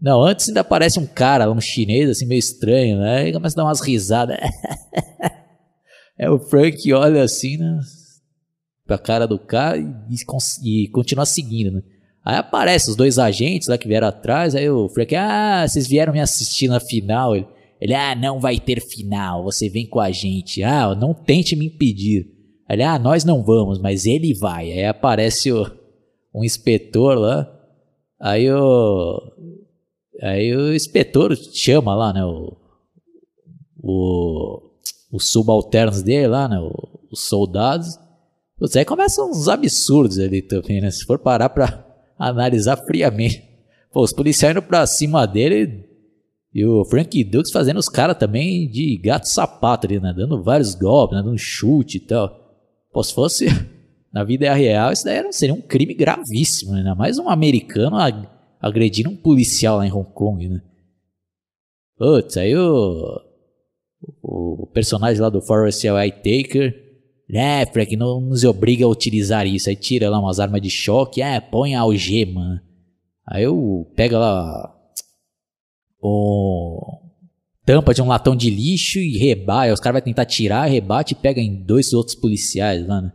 não, 0.00 0.22
antes 0.22 0.48
ainda 0.48 0.62
aparece 0.62 0.98
um 0.98 1.06
cara, 1.06 1.50
um 1.50 1.60
chinês, 1.60 2.08
assim, 2.08 2.24
meio 2.24 2.38
estranho, 2.38 2.98
né? 2.98 3.28
E 3.28 3.32
começa 3.32 3.54
a 3.54 3.58
dar 3.58 3.68
umas 3.68 3.82
risadas. 3.82 4.38
é 6.18 6.30
o 6.30 6.38
Frank 6.38 6.90
olha 6.94 7.22
assim, 7.22 7.58
né? 7.58 7.78
Pra 8.86 8.96
cara 8.96 9.26
do 9.26 9.38
cara 9.38 9.76
e, 9.76 9.82
e, 9.82 10.84
e 10.84 10.88
continua 10.88 11.26
seguindo, 11.26 11.70
né? 11.70 11.82
Aí 12.24 12.36
aparece 12.36 12.88
os 12.88 12.96
dois 12.96 13.18
agentes 13.18 13.68
lá 13.68 13.76
que 13.76 13.88
vieram 13.88 14.08
atrás, 14.08 14.54
aí 14.54 14.68
o 14.70 14.88
Frank, 14.88 15.14
ah, 15.16 15.66
vocês 15.68 15.86
vieram 15.86 16.12
me 16.14 16.20
assistir 16.20 16.68
na 16.68 16.80
final. 16.80 17.36
Ele, 17.36 17.46
ele, 17.80 17.94
ah, 17.94 18.14
não 18.14 18.38
vai 18.38 18.58
ter 18.58 18.80
final, 18.80 19.44
você 19.44 19.68
vem 19.68 19.86
com 19.86 20.00
a 20.00 20.10
gente. 20.10 20.62
Ah, 20.62 20.94
não 20.94 21.14
tente 21.14 21.56
me 21.56 21.66
impedir. 21.66 22.26
Ele, 22.68 22.82
ah, 22.82 22.98
nós 22.98 23.24
não 23.24 23.42
vamos, 23.42 23.78
mas 23.78 24.06
ele 24.06 24.34
vai. 24.34 24.70
Aí 24.70 24.84
aparece 24.84 25.50
o, 25.50 25.66
um 26.34 26.44
inspetor 26.44 27.18
lá, 27.18 27.50
aí 28.20 28.50
o, 28.52 29.20
Aí 30.22 30.54
o 30.54 30.74
inspetor 30.74 31.34
chama 31.36 31.94
lá, 31.94 32.12
né? 32.12 32.24
O, 32.24 32.56
o, 33.82 34.60
os 35.10 35.28
subalternos 35.28 36.02
dele 36.02 36.28
lá, 36.28 36.46
né? 36.46 36.58
Os 37.10 37.20
soldados. 37.20 37.98
Putz, 38.58 38.76
aí 38.76 38.84
começam 38.84 39.30
uns 39.30 39.48
absurdos 39.48 40.18
ali 40.18 40.42
também, 40.42 40.80
né? 40.80 40.90
Se 40.90 41.04
for 41.04 41.18
parar 41.18 41.48
pra 41.48 41.86
analisar 42.18 42.76
friamente. 42.76 43.42
Pô, 43.90 44.02
os 44.02 44.12
policiais 44.12 44.54
indo 44.54 44.62
pra 44.62 44.86
cima 44.86 45.26
dele, 45.26 45.88
E 46.52 46.64
o 46.64 46.84
Frank 46.84 47.22
Dux 47.24 47.50
fazendo 47.50 47.78
os 47.78 47.88
caras 47.88 48.16
também 48.18 48.68
de 48.68 48.96
gato 48.98 49.28
sapato 49.28 49.86
ali, 49.86 50.00
né? 50.00 50.12
Dando 50.16 50.42
vários 50.42 50.74
golpes, 50.74 51.16
né? 51.16 51.22
dando 51.22 51.38
chute 51.38 51.98
e 51.98 52.00
tal. 52.00 52.28
Pô, 52.92 53.02
se 53.02 53.14
fosse 53.14 53.46
na 54.12 54.24
vida 54.24 54.52
real, 54.52 54.92
isso 54.92 55.04
daí 55.04 55.32
seria 55.32 55.54
um 55.54 55.60
crime 55.60 55.94
gravíssimo, 55.94 56.72
né? 56.72 56.94
Mais 56.94 57.18
um 57.18 57.28
americano 57.28 57.96
agredindo 58.60 59.10
um 59.10 59.16
policial 59.16 59.78
lá 59.78 59.86
em 59.86 59.92
Hong 59.92 60.10
Kong, 60.12 60.48
né? 60.48 60.60
Putz, 61.96 62.36
aí 62.36 62.56
o, 62.56 63.20
o 64.22 64.66
personagem 64.72 65.20
lá 65.20 65.28
do 65.28 65.42
Forrest 65.42 65.84
Whitaker 65.84 66.90
é, 67.32 67.64
Frank, 67.66 67.96
não 67.96 68.20
nos 68.20 68.42
obriga 68.44 68.84
a 68.84 68.88
utilizar 68.88 69.46
isso. 69.46 69.68
Aí 69.68 69.76
tira 69.76 70.10
lá 70.10 70.18
umas 70.18 70.40
armas 70.40 70.60
de 70.60 70.70
choque, 70.70 71.22
é, 71.22 71.40
põe 71.40 71.74
a 71.74 71.80
algema. 71.80 72.62
Aí 73.26 73.44
eu 73.44 73.86
pego 73.94 74.16
lá 74.16 74.76
o 76.00 76.98
tampa 77.64 77.94
de 77.94 78.02
um 78.02 78.08
latão 78.08 78.34
de 78.34 78.50
lixo 78.50 78.98
e 78.98 79.18
rebate. 79.18 79.72
Os 79.72 79.80
caras 79.80 80.00
vão 80.00 80.04
tentar 80.04 80.24
tirar, 80.24 80.64
rebate 80.66 81.12
e 81.12 81.16
pega 81.16 81.40
em 81.40 81.62
dois 81.62 81.92
outros 81.92 82.16
policiais 82.16 82.86
lá, 82.86 83.00
né? 83.00 83.12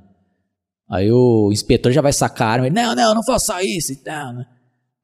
Aí 0.89 1.11
o 1.11 1.49
inspetor 1.51 1.91
já 1.91 2.01
vai 2.01 2.13
sacar 2.13 2.47
a 2.47 2.51
arma. 2.51 2.67
Ele, 2.67 2.75
não, 2.75 2.95
não, 2.95 3.15
não 3.15 3.23
faça 3.23 3.61
isso 3.63 3.91
e 3.91 3.97
tal, 3.97 4.33
né? 4.33 4.45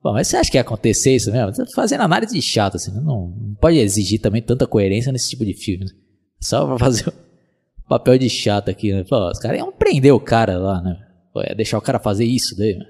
Bom, 0.02 0.14
mas 0.14 0.28
você 0.28 0.38
acha 0.38 0.50
que 0.50 0.58
ia 0.58 0.62
acontecer 0.62 1.16
isso 1.16 1.32
mesmo? 1.32 1.52
Tá 1.54 1.66
fazendo 1.76 2.02
análise 2.02 2.42
chata, 2.42 2.78
assim, 2.78 2.92
né? 2.92 3.00
não, 3.00 3.28
não 3.28 3.56
pode 3.56 3.78
exigir 3.78 4.20
também 4.20 4.42
tanta 4.42 4.66
coerência 4.66 5.12
nesse 5.12 5.30
tipo 5.30 5.46
de 5.46 5.54
filme. 5.54 5.86
Né? 5.86 5.92
Só 6.40 6.66
pra 6.66 6.80
fazer 6.80 7.10
o 7.10 7.14
papel 7.88 8.18
de 8.18 8.30
chato 8.30 8.70
aqui, 8.70 8.94
né? 8.94 9.04
Pô, 9.04 9.30
os 9.30 9.38
caras 9.38 9.60
iam 9.60 9.72
prender 9.72 10.14
o 10.14 10.20
cara 10.20 10.58
lá, 10.58 10.82
né? 10.82 10.98
Pô, 11.34 11.42
ia 11.42 11.56
deixar 11.56 11.78
o 11.78 11.82
cara 11.82 12.00
fazer 12.00 12.26
isso 12.26 12.56
daí, 12.58 12.78
né? 12.78 12.86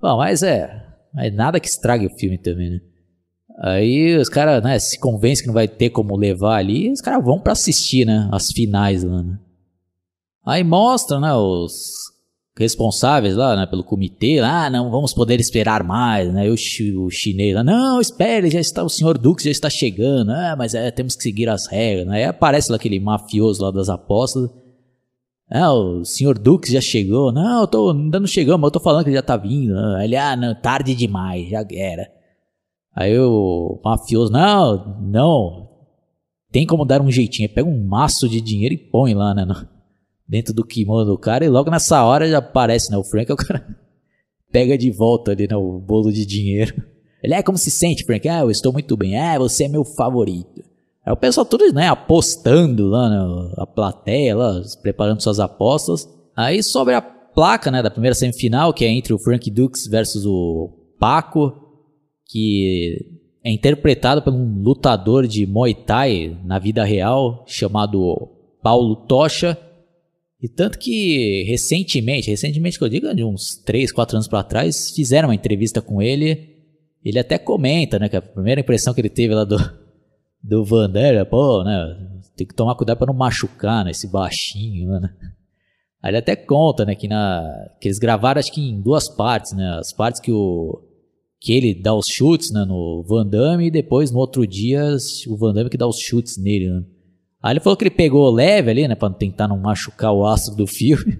Bom, 0.00 0.16
mas 0.16 0.42
é. 0.42 0.84
Mas 1.14 1.34
nada 1.34 1.60
que 1.60 1.68
estrague 1.68 2.06
o 2.06 2.18
filme 2.18 2.38
também, 2.38 2.70
né? 2.70 2.80
Aí 3.58 4.16
os 4.18 4.28
caras, 4.28 4.62
né, 4.62 4.78
se 4.78 4.98
convencem 4.98 5.42
que 5.42 5.46
não 5.46 5.54
vai 5.54 5.66
ter 5.66 5.88
como 5.90 6.14
levar 6.14 6.56
ali, 6.58 6.92
os 6.92 7.00
caras 7.00 7.24
vão 7.24 7.40
para 7.40 7.52
assistir, 7.52 8.04
né, 8.04 8.28
as 8.30 8.48
finais 8.48 9.02
lá, 9.02 9.22
né? 9.22 9.38
Aí 10.44 10.62
mostra, 10.62 11.18
né, 11.18 11.34
os 11.34 11.72
responsáveis 12.58 13.34
lá, 13.34 13.56
né, 13.56 13.66
pelo 13.66 13.82
comitê, 13.82 14.38
ah, 14.40 14.68
não 14.68 14.90
vamos 14.90 15.14
poder 15.14 15.40
esperar 15.40 15.82
mais, 15.82 16.32
né, 16.32 16.48
o, 16.50 16.54
o 17.04 17.10
chinês 17.10 17.54
lá, 17.54 17.64
não, 17.64 17.98
espere, 17.98 18.50
já 18.50 18.60
está, 18.60 18.82
o 18.84 18.90
senhor 18.90 19.16
Dux 19.16 19.42
já 19.42 19.50
está 19.50 19.70
chegando, 19.70 20.30
ah, 20.32 20.54
mas 20.56 20.74
é, 20.74 20.90
temos 20.90 21.16
que 21.16 21.22
seguir 21.22 21.48
as 21.48 21.66
regras, 21.66 22.06
né? 22.06 22.16
aí 22.16 22.24
aparece 22.24 22.70
lá 22.70 22.76
aquele 22.76 23.00
mafioso 23.00 23.62
lá 23.62 23.70
das 23.70 23.88
apostas, 23.88 24.50
ah, 25.50 25.72
o 25.72 26.04
senhor 26.04 26.38
Dux 26.38 26.68
já 26.68 26.80
chegou, 26.80 27.32
não, 27.32 27.62
eu 27.62 27.66
tô, 27.66 27.90
ainda 27.90 28.20
não 28.20 28.26
chegamos, 28.26 28.66
eu 28.66 28.70
tô 28.70 28.80
falando 28.80 29.04
que 29.04 29.10
ele 29.10 29.16
já 29.16 29.22
tá 29.22 29.36
vindo, 29.36 29.74
né? 29.74 30.04
ele, 30.04 30.16
ah, 30.16 30.36
não, 30.36 30.54
tarde 30.54 30.94
demais, 30.94 31.48
já 31.48 31.64
era. 31.72 32.15
Aí 32.96 33.18
o 33.18 33.78
mafioso, 33.84 34.32
não, 34.32 34.98
não, 35.02 35.68
tem 36.50 36.64
como 36.64 36.86
dar 36.86 37.02
um 37.02 37.10
jeitinho. 37.10 37.50
Pega 37.50 37.68
um 37.68 37.86
maço 37.86 38.26
de 38.26 38.40
dinheiro 38.40 38.74
e 38.74 38.78
põe 38.78 39.12
lá, 39.12 39.34
né? 39.34 39.46
Dentro 40.26 40.54
do 40.54 40.64
kimono 40.64 41.04
do 41.04 41.18
cara. 41.18 41.44
E 41.44 41.48
logo 41.50 41.70
nessa 41.70 42.02
hora 42.02 42.26
já 42.26 42.38
aparece, 42.38 42.90
né? 42.90 42.96
O 42.96 43.04
Frank, 43.04 43.30
o 43.32 43.36
cara 43.36 43.76
pega 44.50 44.78
de 44.78 44.90
volta 44.90 45.32
ali, 45.32 45.46
né? 45.46 45.54
O 45.54 45.78
bolo 45.78 46.10
de 46.10 46.24
dinheiro. 46.24 46.82
Ele 47.22 47.34
é 47.34 47.42
como 47.42 47.58
se 47.58 47.70
sente, 47.70 48.04
Frank? 48.04 48.26
Ah, 48.26 48.40
eu 48.40 48.50
estou 48.50 48.72
muito 48.72 48.96
bem. 48.96 49.18
Ah, 49.18 49.38
você 49.38 49.64
é 49.64 49.68
meu 49.68 49.84
favorito. 49.84 50.64
Aí 51.04 51.12
o 51.12 51.16
pessoal 51.16 51.44
tudo, 51.44 51.70
né? 51.74 51.88
Apostando 51.88 52.86
lá, 52.86 53.10
né? 53.10 53.52
A 53.58 53.66
plateia 53.66 54.34
lá, 54.34 54.62
preparando 54.80 55.20
suas 55.20 55.38
apostas. 55.38 56.08
Aí 56.34 56.62
sobre 56.62 56.94
a 56.94 57.02
placa, 57.02 57.70
né? 57.70 57.82
Da 57.82 57.90
primeira 57.90 58.14
semifinal, 58.14 58.72
que 58.72 58.86
é 58.86 58.88
entre 58.88 59.12
o 59.12 59.18
Frank 59.18 59.50
Dukes 59.50 59.86
versus 59.86 60.24
o 60.24 60.70
Paco 60.98 61.65
que 62.28 63.16
é 63.44 63.50
interpretado 63.50 64.22
por 64.22 64.32
um 64.32 64.60
lutador 64.60 65.26
de 65.26 65.46
Muay 65.46 65.72
Thai 65.72 66.36
na 66.44 66.58
vida 66.58 66.84
real 66.84 67.44
chamado 67.46 68.28
Paulo 68.62 68.96
Tocha. 69.06 69.56
E 70.42 70.48
tanto 70.48 70.78
que 70.78 71.44
recentemente, 71.44 72.28
recentemente 72.28 72.76
que 72.76 72.84
eu 72.84 72.88
digo, 72.88 73.14
de 73.14 73.22
uns 73.22 73.62
3, 73.64 73.92
4 73.92 74.16
anos 74.16 74.28
para 74.28 74.42
trás, 74.42 74.90
fizeram 74.94 75.28
uma 75.28 75.34
entrevista 75.34 75.80
com 75.80 76.02
ele. 76.02 76.56
Ele 77.04 77.18
até 77.18 77.38
comenta, 77.38 77.98
né, 77.98 78.08
que 78.08 78.16
a 78.16 78.22
primeira 78.22 78.60
impressão 78.60 78.92
que 78.92 79.00
ele 79.00 79.08
teve 79.08 79.32
lá 79.32 79.44
do, 79.44 79.56
do 80.42 80.64
Vander, 80.64 81.24
pô, 81.26 81.62
né, 81.62 81.96
tem 82.36 82.46
que 82.46 82.54
tomar 82.54 82.74
cuidado 82.74 82.98
para 82.98 83.12
não 83.12 83.14
machucar, 83.14 83.84
né, 83.84 83.92
esse 83.92 84.10
baixinho, 84.10 85.00
né. 85.00 85.08
Aí 86.02 86.10
ele 86.10 86.18
até 86.18 86.34
conta, 86.34 86.84
né, 86.84 86.96
que, 86.96 87.06
na, 87.06 87.42
que 87.80 87.86
eles 87.86 87.98
gravaram 87.98 88.40
acho 88.40 88.52
que 88.52 88.60
em 88.60 88.80
duas 88.80 89.08
partes, 89.08 89.52
né, 89.52 89.78
as 89.78 89.92
partes 89.92 90.20
que 90.20 90.32
o 90.32 90.85
que 91.40 91.52
ele 91.52 91.74
dá 91.74 91.94
os 91.94 92.06
chutes 92.06 92.50
né, 92.52 92.64
no 92.64 93.04
Van 93.06 93.26
Damme 93.26 93.66
e 93.66 93.70
depois 93.70 94.10
no 94.10 94.18
outro 94.18 94.46
dia 94.46 94.96
o 95.28 95.36
Van 95.36 95.52
Damme 95.52 95.70
que 95.70 95.76
dá 95.76 95.86
os 95.86 95.98
chutes 95.98 96.36
nele. 96.36 96.70
Né? 96.70 96.84
Aí 97.42 97.52
ele 97.52 97.60
falou 97.60 97.76
que 97.76 97.84
ele 97.84 97.90
pegou 97.90 98.30
leve 98.30 98.70
ali, 98.70 98.88
né, 98.88 98.94
para 98.94 99.12
tentar 99.12 99.46
não 99.46 99.58
machucar 99.58 100.12
o 100.12 100.26
astro 100.26 100.56
do 100.56 100.66
filme. 100.66 101.18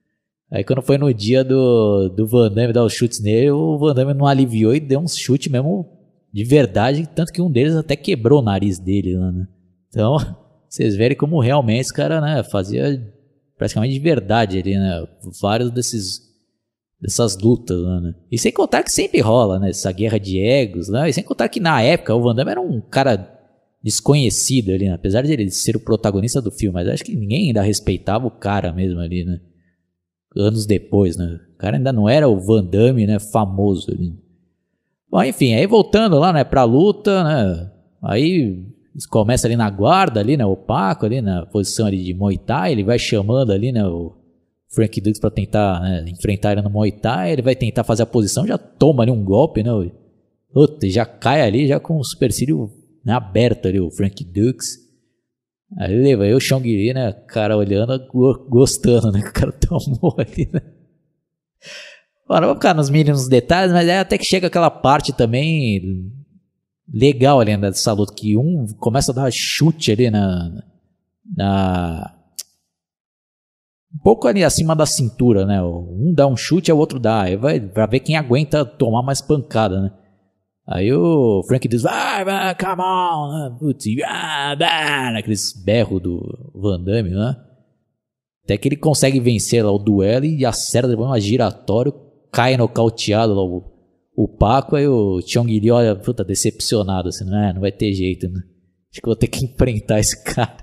Aí 0.50 0.64
quando 0.64 0.80
foi 0.80 0.96
no 0.96 1.12
dia 1.12 1.44
do, 1.44 2.08
do 2.08 2.26
Van 2.26 2.50
Damme 2.50 2.72
dar 2.72 2.84
os 2.84 2.94
chutes 2.94 3.20
nele, 3.20 3.50
o 3.50 3.78
Van 3.78 3.94
Damme 3.94 4.14
não 4.14 4.26
aliviou 4.26 4.74
e 4.74 4.80
deu 4.80 5.00
uns 5.00 5.16
chutes 5.16 5.52
mesmo 5.52 5.86
de 6.32 6.44
verdade, 6.44 7.08
tanto 7.14 7.32
que 7.32 7.40
um 7.40 7.50
deles 7.50 7.74
até 7.74 7.96
quebrou 7.96 8.40
o 8.40 8.44
nariz 8.44 8.78
dele, 8.78 9.16
né? 9.16 9.46
Então, 9.88 10.16
vocês 10.68 10.94
verem 10.94 11.16
como 11.16 11.40
realmente 11.40 11.80
esse 11.80 11.92
cara, 11.92 12.20
né, 12.20 12.42
fazia 12.50 13.02
praticamente 13.56 13.94
de 13.94 14.00
verdade 14.00 14.58
ali, 14.58 14.74
né? 14.74 15.06
Vários 15.40 15.70
desses 15.70 16.27
dessas 17.00 17.36
lutas 17.38 17.78
lá, 17.78 18.00
né? 18.00 18.14
E 18.30 18.38
sem 18.38 18.52
contar 18.52 18.82
que 18.82 18.90
sempre 18.92 19.20
rola, 19.20 19.58
né? 19.58 19.70
Essa 19.70 19.92
guerra 19.92 20.18
de 20.18 20.38
egos 20.38 20.88
lá. 20.88 21.08
E 21.08 21.12
sem 21.12 21.22
contar 21.22 21.48
que 21.48 21.60
na 21.60 21.80
época 21.80 22.14
o 22.14 22.22
Van 22.22 22.34
Damme 22.34 22.50
era 22.50 22.60
um 22.60 22.80
cara 22.80 23.38
desconhecido 23.82 24.72
ali, 24.72 24.86
né? 24.86 24.94
Apesar 24.94 25.22
de 25.22 25.32
ele 25.32 25.50
ser 25.50 25.76
o 25.76 25.80
protagonista 25.80 26.42
do 26.42 26.50
filme, 26.50 26.74
mas 26.74 26.88
acho 26.88 27.04
que 27.04 27.16
ninguém 27.16 27.48
ainda 27.48 27.62
respeitava 27.62 28.26
o 28.26 28.30
cara 28.30 28.72
mesmo 28.72 29.00
ali, 29.00 29.24
né? 29.24 29.38
Anos 30.36 30.66
depois, 30.66 31.16
né? 31.16 31.38
O 31.54 31.58
cara 31.58 31.76
ainda 31.76 31.92
não 31.92 32.08
era 32.08 32.28
o 32.28 32.38
Van 32.38 32.64
Damme, 32.64 33.06
né? 33.06 33.18
Famoso 33.18 33.90
ali. 33.90 34.14
Bom, 35.10 35.22
enfim, 35.22 35.54
aí 35.54 35.66
voltando 35.66 36.18
lá, 36.18 36.32
né? 36.32 36.44
Pra 36.44 36.64
luta, 36.64 37.24
né? 37.24 37.70
Aí 38.02 38.64
começa 39.08 39.46
ali 39.46 39.56
na 39.56 39.70
guarda 39.70 40.20
ali, 40.20 40.36
né? 40.36 40.44
O 40.44 40.56
Paco 40.56 41.06
ali 41.06 41.20
na 41.20 41.46
posição 41.46 41.86
ali 41.86 42.02
de 42.02 42.12
Muay 42.12 42.36
Thai, 42.36 42.72
ele 42.72 42.84
vai 42.84 42.98
chamando 42.98 43.52
ali, 43.52 43.70
né? 43.72 43.86
O 43.86 44.17
Frank 44.78 45.00
Dux 45.00 45.18
para 45.18 45.30
tentar 45.30 45.80
né, 45.80 46.04
enfrentar 46.08 46.52
ele 46.52 46.62
no 46.62 46.70
Muay 46.70 46.92
Thai, 46.92 47.32
ele 47.32 47.42
vai 47.42 47.56
tentar 47.56 47.82
fazer 47.82 48.04
a 48.04 48.06
posição, 48.06 48.46
já 48.46 48.56
toma 48.56 49.02
ali 49.02 49.10
um 49.10 49.24
golpe, 49.24 49.60
né? 49.60 49.70
Puta, 50.52 50.88
já 50.88 51.04
cai 51.04 51.42
ali, 51.42 51.66
já 51.66 51.80
com 51.80 51.98
o 51.98 52.04
supercílio 52.04 52.70
né, 53.04 53.12
aberto 53.12 53.66
ali, 53.66 53.80
o 53.80 53.90
Frank 53.90 54.24
Dux. 54.24 54.64
Aí 55.76 55.94
leva 55.94 56.24
o 56.34 56.40
Chong 56.40 56.92
né? 56.94 57.12
Cara 57.26 57.56
olhando, 57.56 58.00
gostando, 58.48 59.10
né? 59.10 59.20
Que 59.20 59.28
o 59.28 59.32
cara 59.32 59.52
tomou 59.58 60.14
ali, 60.16 60.48
né? 60.52 60.62
Vou 62.28 62.54
ficar 62.54 62.74
nos 62.74 62.88
mínimos 62.88 63.28
detalhes, 63.28 63.72
mas 63.72 63.88
é 63.88 63.98
até 63.98 64.16
que 64.16 64.24
chega 64.24 64.46
aquela 64.46 64.70
parte 64.70 65.12
também 65.12 66.12
legal 66.92 67.40
ali 67.40 67.56
né, 67.56 67.68
dessa 67.68 67.92
luta, 67.92 68.14
que 68.14 68.36
um 68.36 68.66
começa 68.78 69.10
a 69.10 69.14
dar 69.14 69.30
chute 69.32 69.90
ali 69.90 70.08
na, 70.08 70.62
na 71.36 72.17
um 73.94 73.98
pouco 74.02 74.28
ali 74.28 74.44
acima 74.44 74.76
da 74.76 74.86
cintura, 74.86 75.46
né? 75.46 75.62
Um 75.62 76.12
dá 76.14 76.26
um 76.26 76.36
chute, 76.36 76.70
o 76.70 76.76
outro 76.76 76.98
dá. 76.98 77.22
Aí 77.22 77.36
vai, 77.36 77.60
vai 77.60 77.88
ver 77.88 78.00
quem 78.00 78.16
aguenta 78.16 78.64
tomar 78.64 79.02
mais 79.02 79.20
pancada, 79.20 79.80
né? 79.80 79.92
Aí 80.66 80.92
o 80.92 81.42
Frank 81.48 81.66
diz, 81.66 81.82
vai, 81.82 82.54
come 82.54 82.82
on, 82.82 83.32
né? 83.32 83.56
putz, 83.58 83.86
ah, 84.04 84.54
bah, 84.54 85.18
aqueles 85.18 85.54
berros 85.64 86.02
do 86.02 86.20
Van 86.54 86.78
Damme, 86.78 87.10
né? 87.10 87.36
Até 88.44 88.58
que 88.58 88.68
ele 88.68 88.76
consegue 88.76 89.18
vencer 89.18 89.64
lá 89.64 89.72
o 89.72 89.78
duelo 89.78 90.26
e 90.26 90.44
acerta 90.44 90.88
depois 90.88 91.08
uma 91.08 91.20
giratória, 91.20 91.92
cai 92.30 92.56
nocauteado 92.58 93.32
lá 93.32 93.42
o, 93.42 93.64
o 94.14 94.28
Paco, 94.28 94.76
aí 94.76 94.86
o 94.86 95.22
Chong 95.26 95.58
Li 95.58 95.70
olha, 95.70 95.96
puta, 95.96 96.22
decepcionado, 96.22 97.08
assim, 97.08 97.24
né? 97.24 97.52
Não 97.54 97.62
vai 97.62 97.72
ter 97.72 97.92
jeito, 97.94 98.28
né? 98.28 98.40
Acho 98.92 99.00
que 99.00 99.06
vou 99.06 99.16
ter 99.16 99.28
que 99.28 99.44
enfrentar 99.46 100.00
esse 100.00 100.22
cara. 100.22 100.56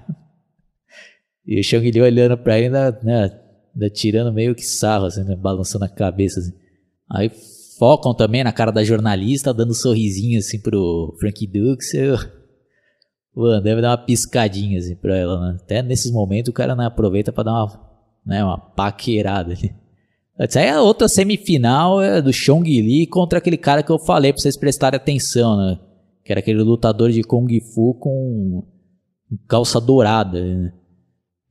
E 1.48 1.60
o 1.60 1.64
Shang 1.64 1.90
Li 1.90 2.02
olhando 2.02 2.38
pra 2.38 2.58
ele, 2.58 2.66
ainda, 2.68 3.00
né, 3.04 3.40
ainda 3.74 3.90
tirando 3.90 4.34
meio 4.34 4.56
que 4.56 4.64
sarro, 4.64 5.06
assim, 5.06 5.24
né, 5.24 5.36
balançando 5.36 5.86
a 5.86 5.90
cabeça. 5.90 6.40
Assim. 6.40 6.54
Aí 7.10 7.32
focam 7.78 8.14
também 8.14 8.44
na 8.44 8.52
cara 8.52 8.72
da 8.72 8.84
jornalista, 8.84 9.54
dando 9.54 9.72
um 9.72 9.76
sorrisinho 9.76 10.40
assim 10.40 10.60
pro 10.60 11.16
Frank. 11.20 11.50
O 13.36 13.46
André 13.46 13.82
dar 13.82 13.90
uma 13.90 13.98
piscadinha 13.98 14.80
assim 14.80 14.96
pra 14.96 15.18
ela, 15.18 15.40
né? 15.40 15.58
Até 15.62 15.82
nesses 15.82 16.12
momentos 16.12 16.50
o 16.50 16.54
cara 16.54 16.74
né, 16.76 16.86
aproveita 16.86 17.34
pra 17.34 17.44
dar 17.44 17.52
uma, 17.52 17.82
né, 18.26 18.44
uma 18.44 18.58
paquerada 18.58 19.52
ali. 19.52 19.76
Essa 20.38 20.60
aí 20.60 20.68
é 20.68 20.72
a 20.72 20.82
outra 20.82 21.08
semifinal 21.08 22.02
é 22.02 22.22
do 22.22 22.32
Chong 22.34 22.70
Li 22.70 23.08
contra 23.08 23.40
aquele 23.40 23.58
cara 23.58 23.84
que 23.84 23.92
eu 23.92 24.00
falei 24.00 24.34
pra 24.34 24.42
vocês 24.42 24.58
prestarem 24.58 24.98
atenção, 24.98 25.58
né? 25.58 25.80
Que 26.24 26.32
era 26.32 26.40
aquele 26.40 26.62
lutador 26.62 27.10
de 27.12 27.24
Kung 27.24 27.48
Fu 27.74 27.94
com 27.94 28.64
calça 29.48 29.80
dourada, 29.80 30.42
né? 30.42 30.74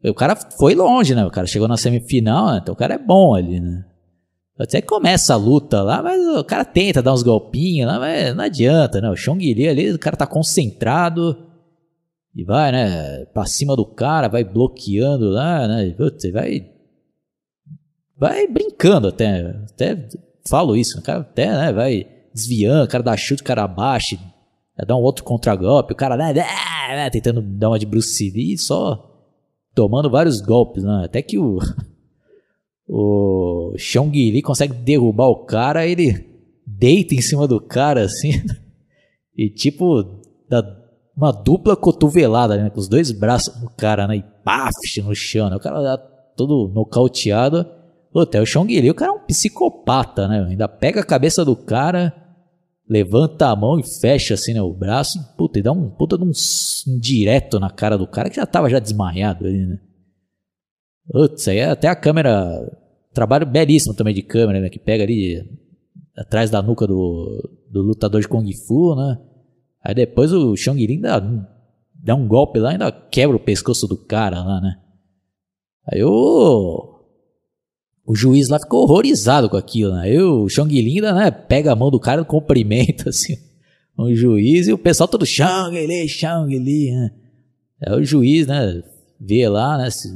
O 0.05 0.15
cara 0.15 0.37
foi 0.37 0.75
longe, 0.75 1.15
né? 1.15 1.25
O 1.25 1.31
cara 1.31 1.47
chegou 1.47 1.67
na 1.67 1.77
semifinal, 1.77 2.53
né? 2.53 2.61
então 2.63 2.75
o 2.75 2.77
cara 2.77 2.95
é 2.95 2.99
bom 2.99 3.35
ali, 3.35 3.59
né? 3.59 3.85
Até 4.59 4.81
começa 4.81 5.35
a 5.35 5.37
luta 5.37 5.83
lá, 5.83 6.01
mas 6.03 6.21
o 6.37 6.45
cara 6.45 6.65
tenta 6.65 7.03
dar 7.03 7.13
uns 7.13 7.23
golpinhos 7.25 7.89
lá, 7.89 7.99
mas 7.99 8.37
não 8.37 8.45
adianta, 8.45 9.01
né? 9.01 9.11
O 9.11 9.17
Chong 9.17 9.53
Li 9.53 9.67
ali, 9.67 9.91
o 9.91 9.99
cara 9.99 10.17
tá 10.17 10.27
concentrado 10.27 11.37
e 12.37 12.45
vai, 12.45 12.71
né, 12.71 13.25
pra 13.27 13.47
cima 13.47 13.75
do 13.75 13.85
cara, 13.87 14.29
vai 14.29 14.45
bloqueando 14.45 15.31
lá, 15.31 15.67
né? 15.67 15.91
Putz, 15.97 16.31
vai. 16.31 16.71
Vai 18.17 18.47
brincando 18.47 19.09
até. 19.09 19.57
Até 19.73 20.09
falo 20.49 20.77
isso, 20.77 20.99
o 20.99 21.03
cara 21.03 21.21
até, 21.21 21.51
né, 21.51 21.73
vai 21.73 22.07
desviando, 22.33 22.85
o 22.85 22.89
cara 22.89 23.03
dá 23.03 23.17
chute, 23.17 23.43
o 23.43 23.45
cara 23.45 23.65
abaixa, 23.65 24.19
dá 24.87 24.95
um 24.95 25.03
outro 25.03 25.25
contragolpe, 25.25 25.95
o 25.95 25.97
cara, 25.97 26.17
né, 26.17 26.33
né, 26.33 27.11
tentando 27.11 27.41
dar 27.41 27.71
uma 27.71 27.79
de 27.79 27.87
Bruce 27.87 28.31
Lee, 28.31 28.59
só 28.59 29.14
tomando 29.75 30.11
vários 30.11 30.41
golpes, 30.41 30.85
né? 30.85 31.03
Até 31.05 31.23
que 31.23 31.39
o. 31.39 31.59
o 32.89 33.75
Xiong 33.79 34.13
Li 34.13 34.43
consegue 34.43 34.75
derrubar 34.75 35.29
o 35.29 35.45
cara, 35.45 35.87
ele 35.87 36.35
deita 36.67 37.15
em 37.15 37.21
cima 37.21 37.47
do 37.47 37.61
cara 37.61 38.05
assim, 38.05 38.33
e 39.37 39.49
tipo, 39.49 40.23
dá 40.49 40.63
uma 41.17 41.31
dupla 41.31 41.77
cotovelada, 41.77 42.57
né, 42.57 42.71
com 42.71 42.81
os 42.81 42.89
dois 42.89 43.13
braços 43.13 43.61
no 43.61 43.71
cara, 43.71 44.07
né, 44.07 44.17
e 44.17 44.25
paf, 44.45 44.73
no 45.03 45.15
chão, 45.15 45.49
né, 45.49 45.57
o 45.57 45.61
cara 45.61 45.83
dá 45.83 45.99
todo 46.37 46.69
nocauteado. 46.73 47.67
Puta, 48.13 48.39
é 48.39 48.41
o 48.41 48.47
Xiong 48.47 48.81
Li, 48.81 48.91
o 48.91 48.95
cara 48.95 49.13
é 49.13 49.15
um 49.15 49.27
psicopata, 49.27 50.29
né, 50.29 50.47
ainda 50.49 50.69
pega 50.69 51.01
a 51.01 51.05
cabeça 51.05 51.45
do 51.45 51.57
cara, 51.57 52.13
levanta 52.89 53.49
a 53.49 53.57
mão 53.57 53.79
e 53.79 53.83
fecha 53.83 54.35
assim, 54.35 54.53
né, 54.53 54.63
o 54.63 54.73
braço, 54.73 55.19
puta, 55.37 55.59
e 55.59 55.63
dá 55.63 55.73
um 55.73 55.91
puta 55.91 56.19
de 56.19 56.25
um, 56.25 56.31
direto 56.99 57.59
na 57.59 57.71
cara 57.71 57.97
do 57.97 58.07
cara 58.07 58.29
que 58.29 58.37
já 58.37 58.47
tava 58.47 58.69
já 58.69 58.79
desmaiado 58.79 59.47
ali, 59.47 59.67
né. 59.67 59.79
Putz, 61.11 61.49
aí 61.49 61.61
até 61.61 61.89
a 61.89 61.97
câmera. 61.97 62.83
Trabalho 63.13 63.47
belíssimo 63.47 63.95
também 63.95 64.15
de 64.15 64.23
câmera, 64.23 64.61
né? 64.61 64.69
Que 64.69 64.79
pega 64.79 65.05
ali 65.05 65.41
atrás 66.17 66.51
da 66.51 66.63
nuca 66.63 66.87
do, 66.87 67.49
do 67.71 67.83
lutador 67.83 68.21
de 68.21 68.29
Kung 68.29 68.51
Fu, 68.67 68.97
né? 68.97 69.19
Aí 69.83 69.95
depois 69.95 70.33
o 70.33 70.55
Lin 70.55 71.01
dá, 71.01 71.21
dá 71.95 72.15
um 72.15 72.27
golpe 72.27 72.59
lá 72.59 72.71
e 72.71 72.73
ainda 72.73 72.91
quebra 72.91 73.37
o 73.37 73.41
pescoço 73.41 73.87
do 73.87 73.97
cara 73.97 74.43
lá, 74.43 74.61
né? 74.61 74.81
Aí 75.87 76.03
o, 76.03 76.94
o 78.07 78.15
juiz 78.15 78.49
lá 78.49 78.59
ficou 78.59 78.83
horrorizado 78.83 79.49
com 79.49 79.57
aquilo, 79.57 79.95
né? 79.95 80.03
Aí 80.03 80.21
o 80.21 80.49
Xiong 80.49 80.69
Lin 80.69 80.97
ainda, 80.97 81.13
né, 81.15 81.31
pega 81.31 81.73
a 81.73 81.77
mão 81.77 81.91
do 81.91 81.99
cara 81.99 82.21
e 82.21 82.25
cumprimenta, 82.25 83.09
assim, 83.11 83.35
o 83.97 84.15
juiz 84.15 84.69
e 84.69 84.73
o 84.73 84.79
pessoal 84.79 85.09
todo 85.09 85.25
Xiong 85.25 85.71
Li, 85.71 86.09
Xiong 86.09 86.49
Li, 86.49 86.91
né? 86.91 87.11
Aí 87.87 88.01
o 88.01 88.05
juiz, 88.05 88.47
né, 88.47 88.83
vê 89.19 89.49
lá, 89.49 89.79
né, 89.79 89.91
se 89.91 90.09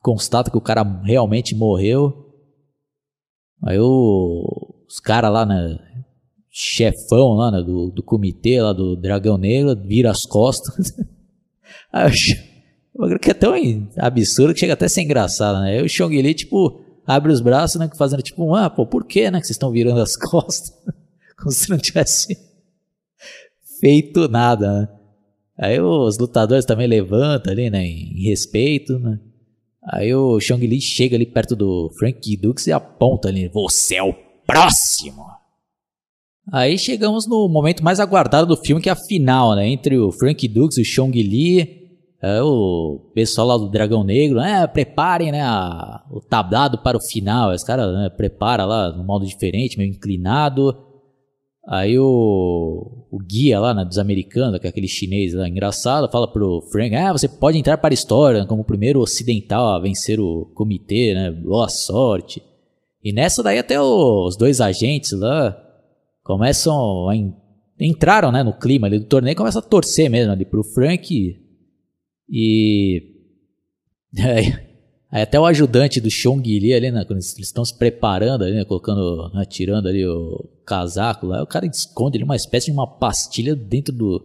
constata 0.00 0.50
que 0.50 0.56
o 0.56 0.62
cara 0.62 0.82
realmente 1.04 1.54
morreu. 1.54 2.26
Aí 3.62 3.78
o, 3.78 4.74
os 4.88 4.98
caras 4.98 5.30
lá, 5.30 5.44
né, 5.44 5.78
chefão 6.50 7.34
lá 7.34 7.50
né, 7.50 7.62
do, 7.62 7.90
do 7.90 8.02
comitê 8.02 8.60
lá 8.62 8.72
do 8.72 8.96
Dragão 8.96 9.36
Negro, 9.36 9.76
vira 9.76 10.10
as 10.10 10.22
costas. 10.22 10.92
Aí, 11.92 12.10
que 13.20 13.30
é 13.30 13.34
tão 13.34 13.54
absurdo 13.98 14.54
que 14.54 14.60
chega 14.60 14.72
até 14.72 14.86
a 14.86 14.88
ser 14.88 15.02
engraçado, 15.02 15.60
né? 15.60 15.78
Aí 15.78 15.82
o 15.82 15.88
Xiong 15.88 16.20
Li, 16.20 16.34
tipo, 16.34 16.80
abre 17.10 17.32
os 17.32 17.40
braços, 17.40 17.80
né, 17.80 17.90
fazendo 17.96 18.22
tipo, 18.22 18.54
ah, 18.54 18.70
pô, 18.70 18.86
por 18.86 19.04
que, 19.04 19.30
né, 19.30 19.40
que 19.40 19.46
vocês 19.46 19.56
estão 19.56 19.70
virando 19.70 20.00
as 20.00 20.14
costas? 20.16 20.72
Como 21.36 21.50
se 21.50 21.68
não 21.70 21.78
tivesse 21.78 22.38
feito 23.80 24.28
nada, 24.28 24.80
né? 24.80 24.88
Aí 25.58 25.80
os 25.80 26.16
lutadores 26.18 26.64
também 26.64 26.86
levantam 26.86 27.52
ali, 27.52 27.68
né, 27.68 27.84
em 27.84 28.22
respeito, 28.22 28.98
né? 28.98 29.18
Aí 29.82 30.14
o 30.14 30.38
Xiong 30.38 30.66
Li 30.66 30.80
chega 30.80 31.16
ali 31.16 31.26
perto 31.26 31.56
do 31.56 31.90
Frank 31.98 32.36
Dux 32.36 32.66
e 32.66 32.72
aponta 32.72 33.28
ali: 33.28 33.48
Você 33.48 33.96
é 33.96 34.02
o 34.02 34.14
próximo! 34.46 35.24
Aí 36.52 36.78
chegamos 36.78 37.26
no 37.26 37.48
momento 37.48 37.82
mais 37.82 38.00
aguardado 38.00 38.46
do 38.46 38.62
filme, 38.62 38.82
que 38.82 38.88
é 38.88 38.92
a 38.92 38.96
final, 38.96 39.54
né? 39.54 39.68
Entre 39.68 39.98
o 39.98 40.12
Frank 40.12 40.46
Dux 40.48 40.76
e 40.76 40.82
o 40.82 40.84
Xiong 40.84 41.12
Li. 41.12 41.79
É, 42.22 42.42
o 42.42 43.00
pessoal 43.14 43.46
lá 43.46 43.56
do 43.56 43.70
Dragão 43.70 44.04
Negro, 44.04 44.40
é, 44.40 44.66
preparem 44.66 45.32
né, 45.32 45.40
a, 45.40 46.04
o 46.10 46.20
tablado 46.20 46.78
para 46.78 46.96
o 46.96 47.00
final. 47.00 47.50
Os 47.50 47.64
caras 47.64 47.94
né, 47.94 48.10
preparam 48.10 48.66
lá 48.66 48.92
no 48.92 49.02
modo 49.02 49.24
diferente, 49.24 49.78
meio 49.78 49.90
inclinado. 49.90 50.76
Aí 51.66 51.98
o, 51.98 53.06
o 53.10 53.18
guia 53.18 53.58
lá 53.58 53.72
né, 53.72 53.84
dos 53.84 53.98
americanos, 53.98 54.58
que 54.58 54.66
é 54.66 54.70
aquele 54.70 54.88
chinês 54.88 55.32
lá 55.32 55.48
engraçado, 55.48 56.10
fala 56.10 56.30
pro 56.30 56.60
Frank: 56.70 56.94
Ah, 56.94 57.12
você 57.12 57.28
pode 57.28 57.56
entrar 57.56 57.78
para 57.78 57.92
a 57.92 57.94
história 57.94 58.44
como 58.44 58.62
o 58.62 58.66
primeiro 58.66 59.00
ocidental 59.00 59.68
a 59.68 59.78
vencer 59.78 60.20
o 60.20 60.50
comitê, 60.54 61.14
né? 61.14 61.30
Boa 61.30 61.68
sorte. 61.68 62.42
E 63.02 63.12
nessa 63.12 63.42
daí 63.42 63.58
até 63.58 63.80
os 63.80 64.36
dois 64.36 64.60
agentes 64.60 65.12
lá 65.12 65.56
começam 66.22 67.08
a 67.08 67.16
en 67.16 67.34
entraram 67.82 68.30
né, 68.30 68.42
no 68.42 68.52
clima 68.52 68.86
ali 68.86 68.98
do 68.98 69.06
torneio 69.06 69.32
e 69.32 69.36
começam 69.36 69.62
a 69.62 69.64
torcer 69.64 70.10
mesmo 70.10 70.32
ali 70.32 70.44
pro 70.44 70.62
Frank. 70.62 71.39
E. 72.30 73.02
Aí 75.12 75.22
até 75.22 75.40
o 75.40 75.44
ajudante 75.44 76.00
do 76.00 76.08
Xiong 76.08 76.40
Li 76.40 76.72
ali, 76.72 76.88
né, 76.92 77.04
quando 77.04 77.18
eles 77.18 77.36
estão 77.36 77.64
se 77.64 77.76
preparando 77.76 78.44
ali, 78.44 78.54
né, 78.54 78.64
colocando, 78.64 79.28
né, 79.34 79.44
tirando 79.44 79.88
ali 79.88 80.06
o 80.06 80.48
casaco 80.64 81.26
lá, 81.26 81.42
o 81.42 81.46
cara 81.48 81.66
esconde 81.66 82.16
ali 82.16 82.22
uma 82.22 82.36
espécie 82.36 82.66
de 82.66 82.72
uma 82.72 82.86
pastilha 82.86 83.56
dentro 83.56 83.92
do 83.92 84.24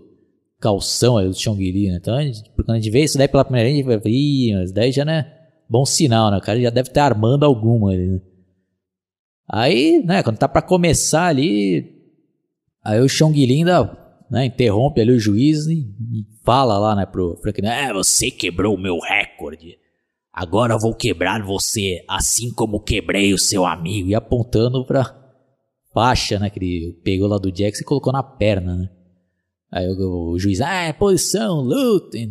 calção 0.59 1.15
do 1.27 1.33
Xiong 1.33 1.57
Li, 1.57 1.89
né? 1.89 1.97
Então, 1.99 2.15
a 2.15 2.21
quando 2.55 2.71
a 2.71 2.75
gente 2.75 2.91
vê 2.91 3.03
isso 3.03 3.17
daí 3.17 3.27
pela 3.27 3.43
primeira 3.43 3.67
vez, 3.67 3.75
a 3.75 3.91
gente 3.91 4.01
vai, 4.03 4.11
ih, 4.11 4.53
mas 4.55 4.71
daí 4.71 4.91
já 4.91 5.03
não 5.03 5.13
é 5.13 5.49
bom 5.67 5.85
sinal, 5.85 6.29
né? 6.29 6.37
O 6.37 6.41
cara 6.41 6.61
já 6.61 6.69
deve 6.69 6.89
estar 6.89 7.05
armando 7.05 7.43
alguma 7.43 7.91
ali, 7.91 8.07
né? 8.07 8.21
Aí, 9.47 10.03
né, 10.03 10.23
quando 10.23 10.37
tá 10.37 10.47
para 10.47 10.61
começar 10.61 11.27
ali, 11.27 12.01
aí 12.83 12.99
o 12.99 13.07
Xiong 13.07 13.33
Li 13.33 13.53
ainda 13.53 14.04
né, 14.35 14.45
interrompe 14.45 14.99
ali 14.99 15.13
o 15.13 15.19
juiz 15.19 15.65
e, 15.65 15.87
fala 16.43 16.77
lá, 16.77 16.93
né, 16.93 17.05
pro 17.05 17.37
Frank, 17.41 17.65
é, 17.65 17.93
você 17.93 18.29
quebrou 18.29 18.75
o 18.75 18.77
meu 18.77 18.99
recorde. 18.99 19.77
Agora 20.33 20.77
vou 20.77 20.93
quebrar 20.93 21.41
você, 21.41 22.03
assim 22.05 22.51
como 22.53 22.81
quebrei 22.81 23.33
o 23.33 23.37
seu 23.37 23.65
amigo. 23.65 24.09
E 24.09 24.15
apontando 24.15 24.85
pra 24.85 25.17
faixa, 25.93 26.37
né? 26.37 26.49
Que 26.49 26.59
ele 26.59 26.99
pegou 27.01 27.29
lá 27.29 27.37
do 27.37 27.47
Jax 27.55 27.79
e 27.79 27.85
colocou 27.85 28.11
na 28.11 28.21
perna, 28.21 28.75
né? 28.75 28.89
Aí 29.71 29.87
o, 29.87 30.31
o 30.31 30.37
juiz, 30.37 30.59
ah, 30.59 30.83
é 30.83 30.91
posição. 30.91 31.65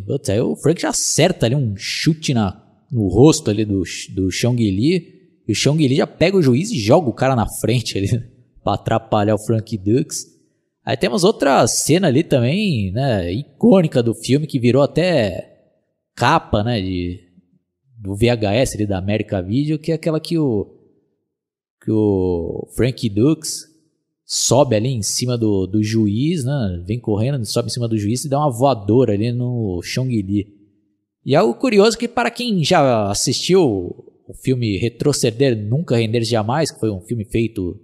Putz, 0.05 0.29
aí 0.29 0.39
o 0.39 0.55
Frank 0.55 0.79
já 0.79 0.89
acerta 0.89 1.47
ali 1.47 1.55
um 1.55 1.73
chute 1.75 2.35
na, 2.35 2.63
no 2.91 3.07
rosto 3.07 3.49
ali 3.49 3.65
do, 3.65 3.81
do 4.13 4.29
Xiong 4.29 4.55
Li. 4.55 5.41
E 5.47 5.51
o 5.51 5.55
Xiong 5.55 5.77
Li 5.87 5.95
já 5.95 6.05
pega 6.05 6.37
o 6.37 6.43
juiz 6.43 6.69
e 6.69 6.77
joga 6.77 7.09
o 7.09 7.13
cara 7.13 7.35
na 7.35 7.47
frente 7.59 7.97
ali, 7.97 8.11
né, 8.11 8.29
pra 8.63 8.75
atrapalhar 8.75 9.33
o 9.33 9.43
Frank 9.43 9.75
Dux. 9.79 10.34
Aí 10.85 10.95
temos 10.95 11.23
outra 11.23 11.65
cena 11.65 12.07
ali 12.07 12.23
também, 12.23 12.91
né, 12.91 13.33
icônica 13.33 14.03
do 14.03 14.13
filme, 14.13 14.45
que 14.45 14.59
virou 14.59 14.83
até 14.83 15.51
capa, 16.13 16.63
né, 16.63 16.79
de, 16.79 17.23
do 17.97 18.15
VHS 18.15 18.75
ali 18.75 18.85
da 18.85 18.99
América 18.99 19.41
Video, 19.41 19.79
que 19.79 19.91
é 19.91 19.95
aquela 19.95 20.19
que 20.19 20.37
o 20.37 20.71
que 21.83 21.91
o 21.91 22.67
Frank 22.75 23.07
Dux 23.09 23.67
sobe 24.25 24.75
ali 24.75 24.89
em 24.89 25.03
cima 25.03 25.37
do, 25.37 25.67
do 25.67 25.83
juiz, 25.83 26.43
né? 26.43 26.83
Vem 26.83 26.99
correndo, 26.99 27.45
sobe 27.45 27.67
em 27.67 27.71
cima 27.71 27.87
do 27.87 27.97
juiz 27.97 28.25
e 28.25 28.29
dá 28.29 28.39
uma 28.39 28.49
voadora 28.49 29.13
ali 29.13 29.31
no 29.31 29.79
Xiong 29.83 30.09
Li. 30.09 30.47
E 31.23 31.35
algo 31.35 31.53
curioso 31.53 31.95
que 31.95 32.07
para 32.07 32.31
quem 32.31 32.63
já 32.63 33.09
assistiu 33.11 33.63
o 34.27 34.33
filme 34.33 34.77
Retroceder 34.77 35.55
Nunca 35.55 35.95
Render 35.95 36.23
Jamais, 36.23 36.71
que 36.71 36.79
foi 36.79 36.89
um 36.89 37.01
filme 37.01 37.23
feito 37.23 37.79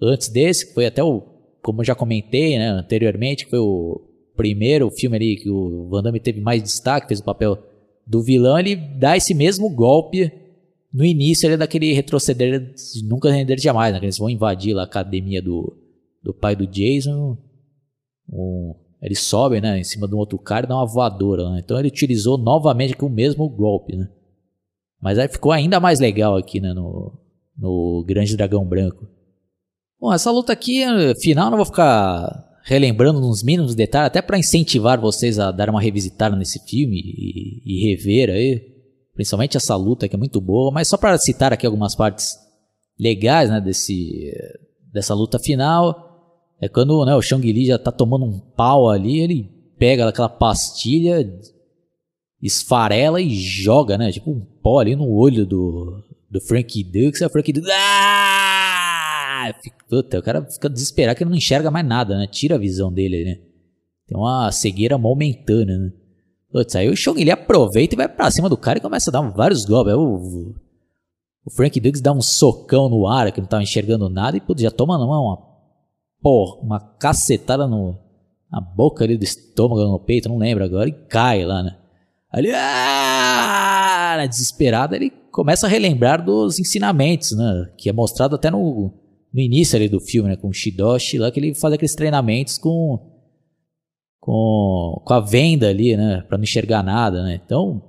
antes 0.00 0.28
desse, 0.28 0.68
que 0.68 0.74
foi 0.74 0.86
até 0.86 1.04
o, 1.04 1.31
como 1.62 1.80
eu 1.80 1.84
já 1.84 1.94
comentei 1.94 2.58
né, 2.58 2.68
anteriormente, 2.68 3.46
foi 3.46 3.58
o 3.58 4.00
primeiro 4.36 4.90
filme 4.90 5.16
ali 5.16 5.36
que 5.36 5.48
o 5.48 5.88
Van 5.88 6.02
Damme 6.02 6.20
teve 6.20 6.40
mais 6.40 6.62
destaque, 6.62 7.08
fez 7.08 7.20
o 7.20 7.24
papel 7.24 7.58
do 8.06 8.22
vilão, 8.22 8.58
ele 8.58 8.76
dá 8.76 9.16
esse 9.16 9.32
mesmo 9.32 9.70
golpe 9.70 10.32
no 10.92 11.04
início 11.04 11.46
ele 11.46 11.56
daquele 11.56 11.92
retroceder 11.94 12.74
de 12.74 13.04
nunca 13.04 13.30
render 13.30 13.58
jamais, 13.58 13.94
né? 13.94 14.00
Eles 14.02 14.18
vão 14.18 14.28
invadir 14.28 14.74
lá 14.74 14.82
a 14.82 14.84
academia 14.84 15.40
do, 15.40 15.74
do 16.22 16.34
pai 16.34 16.54
do 16.54 16.66
Jason. 16.66 17.38
Um, 18.30 18.74
eles 19.00 19.20
sobem, 19.20 19.60
né, 19.60 19.78
em 19.78 19.84
cima 19.84 20.06
de 20.06 20.14
um 20.14 20.18
outro 20.18 20.38
cara 20.38 20.66
e 20.66 20.68
dá 20.68 20.76
uma 20.76 20.86
voadora, 20.86 21.50
né? 21.50 21.62
Então 21.64 21.78
ele 21.78 21.88
utilizou 21.88 22.36
novamente 22.36 22.94
o 23.00 23.08
mesmo 23.08 23.48
golpe, 23.48 23.96
né? 23.96 24.08
Mas 25.00 25.18
aí 25.18 25.26
ficou 25.28 25.50
ainda 25.50 25.80
mais 25.80 25.98
legal 25.98 26.36
aqui, 26.36 26.60
né, 26.60 26.72
no, 26.72 27.18
no 27.56 28.04
Grande 28.06 28.36
Dragão 28.36 28.64
Branco. 28.64 29.06
Bom, 30.02 30.12
essa 30.12 30.32
luta 30.32 30.52
aqui, 30.52 30.82
final, 31.20 31.48
não 31.48 31.56
vou 31.56 31.64
ficar 31.64 32.58
relembrando 32.64 33.24
uns 33.24 33.40
mínimos 33.40 33.72
detalhes, 33.72 34.08
até 34.08 34.20
para 34.20 34.36
incentivar 34.36 35.00
vocês 35.00 35.38
a 35.38 35.52
dar 35.52 35.70
uma 35.70 35.80
revisitada 35.80 36.34
nesse 36.34 36.58
filme 36.66 36.96
e, 36.96 37.62
e, 37.64 37.88
rever 37.88 38.28
aí, 38.28 38.60
principalmente 39.14 39.56
essa 39.56 39.76
luta 39.76 40.08
que 40.08 40.16
é 40.16 40.18
muito 40.18 40.40
boa, 40.40 40.72
mas 40.72 40.88
só 40.88 40.96
para 40.96 41.16
citar 41.18 41.52
aqui 41.52 41.64
algumas 41.64 41.94
partes 41.94 42.32
legais, 42.98 43.48
né, 43.48 43.60
desse 43.60 44.32
dessa 44.92 45.14
luta 45.14 45.38
final, 45.38 46.50
é 46.60 46.68
quando, 46.68 47.04
né, 47.04 47.14
o 47.14 47.22
Shang 47.22 47.52
Li 47.52 47.66
já 47.66 47.78
tá 47.78 47.92
tomando 47.92 48.24
um 48.24 48.40
pau 48.40 48.90
ali, 48.90 49.20
ele 49.20 49.52
pega 49.78 50.08
aquela 50.08 50.28
pastilha, 50.28 51.32
esfarela 52.42 53.20
e 53.20 53.32
joga, 53.36 53.96
né, 53.96 54.10
tipo 54.10 54.32
um 54.32 54.40
pó 54.60 54.80
ali 54.80 54.96
no 54.96 55.08
olho 55.08 55.46
do 55.46 56.02
do 56.28 56.40
Frank 56.40 56.82
Dux, 56.82 57.20
e 57.20 57.24
o 57.24 57.30
Frank 57.30 57.52
Dux! 57.52 57.68
Ah, 59.50 59.54
puta, 59.88 60.18
o 60.18 60.22
cara 60.22 60.44
fica 60.44 60.68
desesperado 60.68 61.16
que 61.16 61.22
ele 61.24 61.30
não 61.30 61.36
enxerga 61.36 61.70
mais 61.70 61.86
nada, 61.86 62.16
né? 62.16 62.26
Tira 62.26 62.56
a 62.56 62.58
visão 62.58 62.92
dele, 62.92 63.24
né? 63.24 63.34
Tem 64.06 64.16
uma 64.16 64.50
cegueira 64.52 64.98
momentânea, 64.98 65.78
né? 65.78 65.92
Putz, 66.50 66.76
aí 66.76 66.88
o 66.88 66.96
Chong 66.96 67.22
Li 67.22 67.30
aproveita 67.30 67.94
e 67.94 67.96
vai 67.96 68.08
pra 68.08 68.30
cima 68.30 68.48
do 68.48 68.56
cara 68.56 68.78
e 68.78 68.82
começa 68.82 69.10
a 69.10 69.12
dar 69.12 69.22
vários 69.30 69.64
golpes. 69.64 69.94
O, 69.94 70.54
o 71.46 71.50
Frank 71.50 71.80
Dukes 71.80 72.00
dá 72.00 72.12
um 72.12 72.20
socão 72.20 72.88
no 72.88 73.06
ar 73.06 73.32
que 73.32 73.40
não 73.40 73.48
tava 73.48 73.62
enxergando 73.62 74.08
nada 74.08 74.36
e 74.36 74.40
putz, 74.40 74.62
já 74.62 74.70
toma 74.70 74.98
uma, 74.98 75.18
uma 75.18 75.38
porra, 76.20 76.60
uma 76.60 76.80
cacetada 76.80 77.66
no, 77.66 77.98
na 78.50 78.60
boca 78.60 79.02
ali 79.02 79.16
do 79.16 79.24
estômago, 79.24 79.82
no 79.82 79.98
peito, 79.98 80.28
não 80.28 80.36
lembro 80.36 80.62
agora, 80.62 80.88
e 80.88 80.92
cai 80.92 81.44
lá, 81.44 81.62
né? 81.62 81.78
Ali, 82.30 82.50
ah, 82.54 84.26
desesperado, 84.28 84.94
ele 84.94 85.10
começa 85.30 85.66
a 85.66 85.70
relembrar 85.70 86.24
dos 86.24 86.58
ensinamentos, 86.58 87.32
né? 87.32 87.70
Que 87.76 87.88
é 87.88 87.92
mostrado 87.92 88.36
até 88.36 88.50
no, 88.50 88.92
no 89.32 89.40
início 89.40 89.76
ali 89.76 89.88
do 89.88 90.00
filme, 90.00 90.28
né? 90.28 90.36
Com 90.36 90.48
o 90.48 90.52
Shidoshi 90.52 91.18
lá, 91.18 91.30
que 91.30 91.40
ele 91.40 91.54
faz 91.54 91.72
aqueles 91.72 91.94
treinamentos 91.94 92.58
com, 92.58 92.98
com, 94.20 95.02
com 95.04 95.14
a 95.14 95.20
venda 95.20 95.68
ali, 95.68 95.96
né? 95.96 96.22
Pra 96.28 96.36
não 96.36 96.44
enxergar 96.44 96.82
nada, 96.82 97.22
né? 97.22 97.40
Então, 97.44 97.82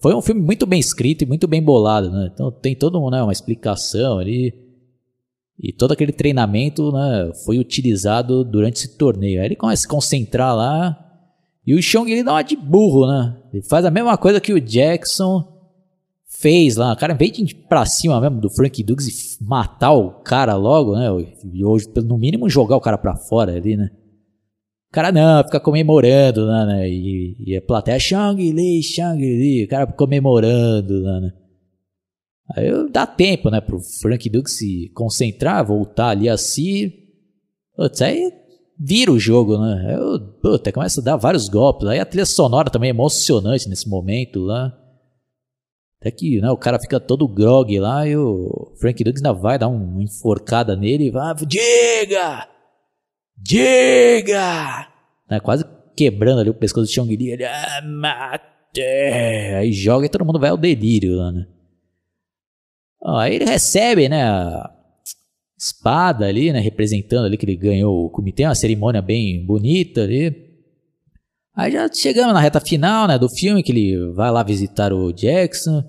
foi 0.00 0.14
um 0.14 0.22
filme 0.22 0.40
muito 0.40 0.66
bem 0.66 0.80
escrito 0.80 1.22
e 1.22 1.26
muito 1.26 1.46
bem 1.46 1.62
bolado, 1.62 2.10
né? 2.10 2.30
Então 2.32 2.50
tem 2.50 2.74
toda 2.74 2.98
né, 3.10 3.22
uma 3.22 3.32
explicação 3.32 4.18
ali. 4.18 4.52
E 5.62 5.74
todo 5.74 5.92
aquele 5.92 6.10
treinamento 6.10 6.90
né, 6.90 7.32
foi 7.44 7.58
utilizado 7.58 8.42
durante 8.42 8.76
esse 8.76 8.96
torneio. 8.96 9.40
Aí 9.40 9.46
ele 9.46 9.56
começa 9.56 9.80
a 9.80 9.82
se 9.82 9.88
concentrar 9.88 10.56
lá 10.56 11.06
e 11.66 11.74
o 11.74 11.82
Xiong 11.82 12.10
ele 12.10 12.24
dá 12.24 12.32
uma 12.32 12.42
de 12.42 12.56
burro, 12.56 13.06
né? 13.06 13.36
Ele 13.52 13.62
faz 13.62 13.84
a 13.84 13.90
mesma 13.90 14.16
coisa 14.16 14.40
que 14.40 14.54
o 14.54 14.60
Jackson 14.60 15.59
fez 16.40 16.76
lá. 16.76 16.92
O 16.92 16.96
cara, 16.96 17.16
ir 17.20 17.54
pra 17.68 17.84
cima 17.86 18.20
mesmo 18.20 18.40
do 18.40 18.50
Frank 18.50 18.82
Dukes 18.82 19.38
e 19.38 19.44
matar 19.44 19.92
o 19.92 20.10
cara 20.22 20.54
logo, 20.56 20.96
né? 20.96 21.06
E 21.52 21.64
hoje, 21.64 21.86
no 22.04 22.18
mínimo, 22.18 22.48
jogar 22.48 22.76
o 22.76 22.80
cara 22.80 22.98
pra 22.98 23.16
fora 23.16 23.54
ali, 23.54 23.76
né? 23.76 23.90
O 24.90 24.92
cara 24.92 25.12
não, 25.12 25.44
fica 25.44 25.60
comemorando 25.60 26.44
lá, 26.44 26.66
né? 26.66 26.88
E, 26.88 27.36
e 27.38 27.56
a 27.56 27.62
plateia, 27.62 27.98
Shang-Li, 27.98 28.82
Shang-Li, 28.82 29.64
o 29.64 29.68
cara 29.68 29.86
comemorando 29.86 31.00
lá, 31.00 31.20
né? 31.20 31.32
Aí 32.56 32.90
dá 32.90 33.06
tempo, 33.06 33.48
né, 33.48 33.60
pro 33.60 33.78
Frank 34.02 34.28
Dukes 34.28 34.58
se 34.58 34.90
concentrar, 34.92 35.64
voltar 35.64 36.08
ali 36.08 36.28
assim. 36.28 36.92
Putz, 37.76 38.02
aí 38.02 38.32
vira 38.76 39.12
o 39.12 39.18
jogo, 39.18 39.56
né? 39.56 39.96
Puta, 40.42 40.72
começa 40.72 41.00
a 41.00 41.04
dar 41.04 41.16
vários 41.16 41.48
golpes. 41.48 41.86
Aí 41.86 42.00
a 42.00 42.04
trilha 42.04 42.26
sonora 42.26 42.68
também 42.68 42.88
é 42.88 42.92
emocionante 42.92 43.68
nesse 43.68 43.88
momento 43.88 44.40
lá. 44.40 44.76
Até 46.00 46.10
que 46.10 46.40
né, 46.40 46.50
o 46.50 46.56
cara 46.56 46.80
fica 46.80 46.98
todo 46.98 47.28
grog 47.28 47.78
lá 47.78 48.08
e 48.08 48.16
o 48.16 48.72
Frank 48.80 49.04
Dukes 49.04 49.22
ainda 49.22 49.38
vai 49.38 49.58
dar 49.58 49.68
uma 49.68 50.02
enforcada 50.02 50.74
nele 50.74 51.08
e 51.08 51.10
vai, 51.10 51.34
diga! 51.46 52.48
Diga! 53.36 54.88
Né, 55.30 55.40
quase 55.40 55.64
quebrando 55.94 56.40
ali 56.40 56.48
o 56.48 56.54
pescoço 56.54 56.86
do 56.86 56.92
Chong 56.92 57.14
Li. 57.14 57.30
Ele, 57.30 57.44
ah, 57.44 57.82
matei! 57.84 59.54
Aí 59.56 59.72
joga 59.72 60.06
e 60.06 60.08
todo 60.08 60.24
mundo 60.24 60.40
vai 60.40 60.48
ao 60.48 60.56
delírio 60.56 61.16
lá, 61.16 61.30
né? 61.30 61.46
Aí 63.04 63.34
ele 63.34 63.44
recebe, 63.44 64.08
né, 64.08 64.24
espada 65.58 66.24
ali, 66.24 66.50
né, 66.50 66.60
representando 66.60 67.26
ali 67.26 67.36
que 67.36 67.44
ele 67.44 67.56
ganhou 67.56 68.06
o 68.06 68.10
comitê, 68.10 68.44
uma 68.44 68.54
cerimônia 68.54 69.02
bem 69.02 69.44
bonita 69.44 70.02
ali. 70.02 70.49
Aí 71.54 71.72
já 71.72 71.88
chegamos 71.92 72.32
na 72.32 72.40
reta 72.40 72.60
final, 72.60 73.08
né, 73.08 73.18
do 73.18 73.28
filme, 73.28 73.62
que 73.62 73.72
ele 73.72 74.12
vai 74.12 74.30
lá 74.30 74.42
visitar 74.42 74.92
o 74.92 75.12
Jackson. 75.12 75.82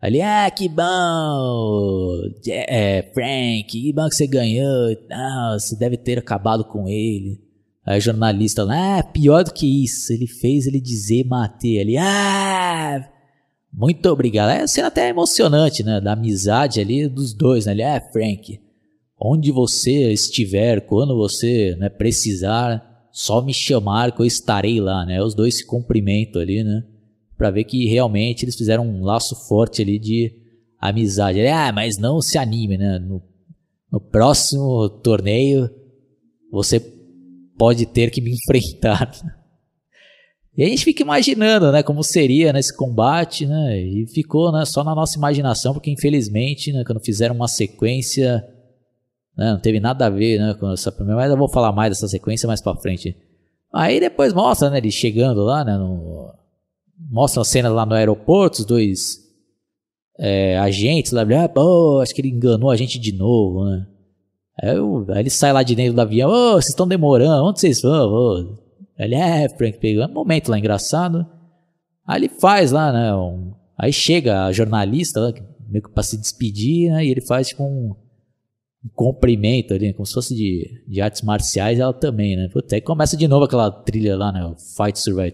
Ali, 0.00 0.22
ah, 0.22 0.48
que 0.50 0.68
bom, 0.68 2.20
é, 2.48 3.10
Frank, 3.12 3.64
que 3.68 3.92
bom 3.92 4.08
que 4.08 4.14
você 4.14 4.26
ganhou, 4.28 4.96
ah, 5.10 5.56
você 5.58 5.76
deve 5.76 5.96
ter 5.96 6.18
acabado 6.18 6.64
com 6.64 6.88
ele. 6.88 7.40
Aí 7.84 8.00
jornalista 8.00 8.62
lá, 8.64 8.98
ah, 8.98 9.02
pior 9.02 9.42
do 9.42 9.52
que 9.52 9.84
isso, 9.84 10.12
ele 10.12 10.26
fez 10.26 10.66
ele 10.66 10.80
dizer 10.80 11.24
matei 11.24 11.80
ali, 11.80 11.96
ah, 11.96 13.08
muito 13.72 14.06
obrigado. 14.08 14.50
É 14.50 14.58
uma 14.58 14.68
cena 14.68 14.88
até 14.88 15.08
emocionante, 15.08 15.82
né, 15.82 16.00
da 16.00 16.12
amizade 16.12 16.80
ali 16.80 17.08
dos 17.08 17.34
dois, 17.34 17.66
né, 17.66 17.72
ali, 17.72 17.82
ah, 17.82 18.00
Frank, 18.12 18.60
Onde 19.20 19.50
você 19.50 20.12
estiver, 20.12 20.82
quando 20.82 21.16
você 21.16 21.74
né, 21.76 21.88
precisar, 21.88 22.87
só 23.12 23.42
me 23.42 23.52
chamar 23.52 24.12
que 24.12 24.20
eu 24.20 24.26
estarei 24.26 24.80
lá, 24.80 25.04
né? 25.04 25.22
Os 25.22 25.34
dois 25.34 25.56
se 25.56 25.66
cumprimentam 25.66 26.40
ali, 26.40 26.62
né? 26.62 26.84
Pra 27.36 27.50
ver 27.50 27.64
que 27.64 27.86
realmente 27.86 28.44
eles 28.44 28.56
fizeram 28.56 28.86
um 28.86 29.04
laço 29.04 29.34
forte 29.48 29.82
ali 29.82 29.98
de 29.98 30.32
amizade. 30.80 31.46
ah, 31.46 31.72
mas 31.72 31.98
não 31.98 32.20
se 32.20 32.38
anime, 32.38 32.78
né? 32.78 32.98
No, 32.98 33.22
no 33.90 34.00
próximo 34.00 34.88
torneio 34.88 35.68
você 36.50 36.80
pode 37.58 37.86
ter 37.86 38.10
que 38.10 38.20
me 38.20 38.32
enfrentar. 38.36 39.12
E 40.56 40.64
a 40.64 40.66
gente 40.66 40.84
fica 40.84 41.02
imaginando, 41.02 41.70
né, 41.70 41.84
como 41.84 42.02
seria 42.02 42.52
nesse 42.52 42.76
combate, 42.76 43.46
né? 43.46 43.80
E 43.80 44.06
ficou, 44.08 44.50
né, 44.50 44.64
só 44.64 44.82
na 44.82 44.92
nossa 44.92 45.16
imaginação, 45.16 45.72
porque 45.72 45.90
infelizmente, 45.90 46.72
né, 46.72 46.82
quando 46.84 47.00
fizeram 47.00 47.34
uma 47.36 47.46
sequência 47.46 48.44
né? 49.38 49.52
Não 49.52 49.60
teve 49.60 49.78
nada 49.78 50.06
a 50.06 50.10
ver 50.10 50.40
né, 50.40 50.54
com 50.58 50.72
essa 50.72 50.90
primeira, 50.90 51.20
mas 51.20 51.30
eu 51.30 51.36
vou 51.36 51.48
falar 51.48 51.70
mais 51.70 51.90
dessa 51.90 52.08
sequência 52.08 52.48
mais 52.48 52.60
pra 52.60 52.74
frente. 52.74 53.16
Aí 53.72 54.00
depois 54.00 54.32
mostra, 54.32 54.68
né, 54.68 54.78
ele 54.78 54.90
chegando 54.90 55.44
lá, 55.44 55.64
né, 55.64 55.76
no, 55.76 56.34
mostra 57.08 57.40
a 57.40 57.44
cena 57.44 57.68
lá 57.68 57.86
no 57.86 57.94
aeroporto, 57.94 58.60
os 58.60 58.66
dois 58.66 59.18
é, 60.18 60.58
agentes 60.58 61.12
lá, 61.12 61.22
ah, 61.22 61.48
pô, 61.48 62.00
acho 62.02 62.12
que 62.12 62.20
ele 62.20 62.30
enganou 62.30 62.70
a 62.70 62.76
gente 62.76 62.98
de 62.98 63.12
novo, 63.12 63.64
né. 63.64 63.86
Aí, 64.60 64.76
eu, 64.76 65.06
aí 65.10 65.20
ele 65.20 65.30
sai 65.30 65.52
lá 65.52 65.62
de 65.62 65.76
dentro 65.76 65.94
do 65.94 66.00
avião, 66.00 66.28
ô, 66.28 66.32
oh, 66.32 66.52
vocês 66.54 66.70
estão 66.70 66.88
demorando, 66.88 67.44
onde 67.44 67.60
vocês 67.60 67.80
vão? 67.80 68.10
Oh. 68.10 68.58
Ele, 68.98 69.14
é, 69.14 69.48
Frank, 69.48 69.78
pegou 69.78 70.04
um 70.04 70.12
momento 70.12 70.50
lá 70.50 70.58
engraçado. 70.58 71.24
Aí 72.04 72.18
ele 72.18 72.28
faz 72.28 72.72
lá, 72.72 72.92
né, 72.92 73.14
um, 73.14 73.52
aí 73.78 73.92
chega 73.92 74.46
a 74.46 74.52
jornalista 74.52 75.20
lá, 75.20 75.32
meio 75.68 75.84
que 75.84 75.90
pra 75.90 76.02
se 76.02 76.16
despedir, 76.16 76.90
né, 76.90 77.04
e 77.04 77.10
ele 77.10 77.20
faz 77.20 77.48
tipo 77.48 77.62
um 77.62 77.94
comprimento 78.94 79.74
ali, 79.74 79.92
como 79.92 80.06
se 80.06 80.14
fosse 80.14 80.34
de, 80.34 80.82
de 80.86 81.00
artes 81.00 81.22
marciais, 81.22 81.78
ela 81.78 81.92
também, 81.92 82.36
né? 82.36 82.48
Puta, 82.52 82.74
aí 82.74 82.80
começa 82.80 83.16
de 83.16 83.26
novo 83.26 83.44
aquela 83.44 83.70
trilha 83.70 84.16
lá, 84.16 84.32
né? 84.32 84.54
Fight 84.76 84.98
Survive. 84.98 85.32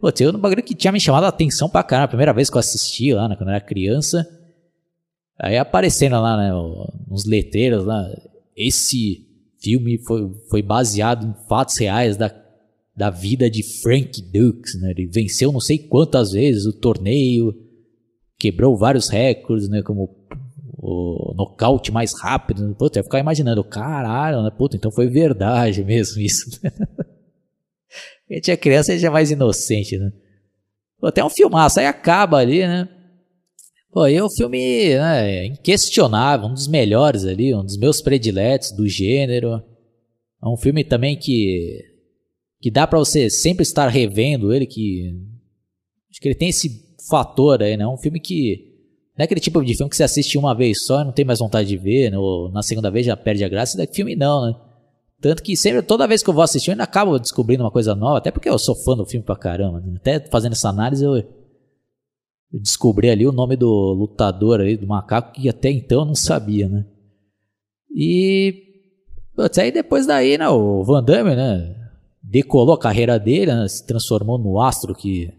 Putz, 0.00 0.20
eu 0.20 0.32
no 0.32 0.38
bagulho 0.38 0.62
que 0.62 0.74
tinha 0.74 0.92
me 0.92 1.00
chamado 1.00 1.24
a 1.24 1.28
atenção 1.28 1.68
pra 1.68 1.82
caramba, 1.82 2.06
a 2.06 2.08
primeira 2.08 2.32
vez 2.32 2.48
que 2.48 2.56
eu 2.56 2.60
assisti 2.60 3.12
lá, 3.12 3.28
né, 3.28 3.36
quando 3.36 3.50
eu 3.50 3.54
era 3.54 3.64
criança. 3.64 4.26
Aí 5.38 5.58
aparecendo 5.58 6.12
lá, 6.12 6.36
né, 6.36 6.54
uns 7.10 7.24
letreiros 7.26 7.84
lá, 7.84 8.02
esse 8.56 9.26
filme 9.60 9.98
foi, 9.98 10.30
foi 10.48 10.62
baseado 10.62 11.26
em 11.26 11.48
fatos 11.48 11.76
reais 11.76 12.16
da, 12.16 12.34
da 12.96 13.10
vida 13.10 13.50
de 13.50 13.62
Frank 13.62 14.22
Dukes, 14.22 14.80
né? 14.80 14.92
Ele 14.92 15.06
venceu 15.06 15.52
não 15.52 15.60
sei 15.60 15.78
quantas 15.78 16.32
vezes 16.32 16.64
o 16.66 16.72
torneio, 16.72 17.54
quebrou 18.38 18.76
vários 18.76 19.08
recordes, 19.08 19.68
né, 19.68 19.82
como 19.82 20.08
o 20.86 21.34
nocaute 21.34 21.90
mais 21.90 22.12
rápido. 22.20 22.74
Puta, 22.74 22.98
eu 22.98 23.00
ia 23.00 23.04
ficar 23.04 23.18
imaginando, 23.18 23.64
caralho, 23.64 24.42
né? 24.42 24.50
Puta, 24.50 24.76
então 24.76 24.92
foi 24.92 25.06
verdade 25.08 25.82
mesmo 25.84 26.20
isso. 26.20 26.60
a 28.30 28.34
gente 28.34 28.50
é 28.50 28.56
criança, 28.56 28.92
a 28.92 28.94
gente 28.94 29.06
é 29.06 29.10
mais 29.10 29.30
inocente, 29.30 29.96
né? 29.96 30.12
Pô, 31.00 31.06
até 31.06 31.24
um 31.24 31.30
filmaço, 31.30 31.80
aí 31.80 31.86
acaba 31.86 32.36
ali, 32.36 32.60
né? 32.60 32.86
Pô, 33.90 34.02
aí 34.02 34.16
é 34.16 34.24
um 34.24 34.30
filme 34.30 34.94
né, 34.96 35.46
inquestionável, 35.46 36.48
um 36.48 36.54
dos 36.54 36.68
melhores 36.68 37.24
ali, 37.24 37.54
um 37.54 37.64
dos 37.64 37.78
meus 37.78 38.02
prediletos 38.02 38.72
do 38.72 38.86
gênero. 38.86 39.62
É 40.42 40.46
um 40.46 40.56
filme 40.56 40.84
também 40.84 41.16
que 41.16 41.92
que 42.60 42.70
dá 42.70 42.86
para 42.86 42.98
você 42.98 43.28
sempre 43.28 43.62
estar 43.62 43.88
revendo 43.88 44.52
ele, 44.52 44.66
que 44.66 45.14
acho 46.10 46.18
que 46.20 46.28
ele 46.28 46.34
tem 46.34 46.48
esse 46.48 46.96
fator 47.08 47.62
aí, 47.62 47.76
né? 47.76 47.86
Um 47.86 47.98
filme 47.98 48.18
que 48.18 48.73
não 49.16 49.22
é 49.22 49.24
aquele 49.24 49.40
tipo 49.40 49.64
de 49.64 49.76
filme 49.76 49.88
que 49.88 49.96
você 49.96 50.02
assiste 50.02 50.36
uma 50.36 50.54
vez 50.54 50.84
só 50.84 51.00
e 51.00 51.04
não 51.04 51.12
tem 51.12 51.24
mais 51.24 51.38
vontade 51.38 51.68
de 51.68 51.76
ver, 51.76 52.10
né? 52.10 52.18
ou 52.18 52.50
na 52.50 52.62
segunda 52.62 52.90
vez 52.90 53.06
já 53.06 53.16
perde 53.16 53.44
a 53.44 53.48
graça. 53.48 53.80
Esse 53.80 53.94
filme 53.94 54.16
não, 54.16 54.46
né? 54.46 54.56
Tanto 55.20 55.42
que 55.42 55.56
sempre, 55.56 55.82
toda 55.82 56.06
vez 56.06 56.22
que 56.22 56.28
eu 56.28 56.34
vou 56.34 56.42
assistir, 56.42 56.70
eu 56.70 56.72
ainda 56.72 56.84
acabo 56.84 57.18
descobrindo 57.18 57.62
uma 57.62 57.70
coisa 57.70 57.94
nova, 57.94 58.18
até 58.18 58.30
porque 58.30 58.48
eu 58.48 58.58
sou 58.58 58.74
fã 58.74 58.96
do 58.96 59.06
filme 59.06 59.24
pra 59.24 59.36
caramba. 59.36 59.80
Né? 59.80 59.94
Até 59.96 60.20
fazendo 60.20 60.52
essa 60.52 60.68
análise, 60.68 61.04
eu, 61.04 61.16
eu, 61.16 61.24
descobri 62.60 63.08
ali 63.08 63.26
o 63.26 63.32
nome 63.32 63.56
do 63.56 63.94
lutador 63.94 64.60
aí, 64.60 64.76
do 64.76 64.86
macaco, 64.86 65.32
que 65.32 65.48
até 65.48 65.70
então 65.70 66.00
eu 66.00 66.04
não 66.04 66.14
sabia, 66.14 66.68
né? 66.68 66.84
E. 67.94 68.64
Putz, 69.34 69.58
aí 69.58 69.72
depois 69.72 70.06
daí, 70.06 70.36
né, 70.36 70.48
o 70.48 70.84
Van 70.84 71.02
Damme, 71.02 71.34
né? 71.34 71.74
Decolou 72.22 72.74
a 72.74 72.78
carreira 72.78 73.18
dele, 73.18 73.54
né, 73.54 73.66
se 73.68 73.86
transformou 73.86 74.38
no 74.38 74.60
astro 74.60 74.94
que 74.94 75.32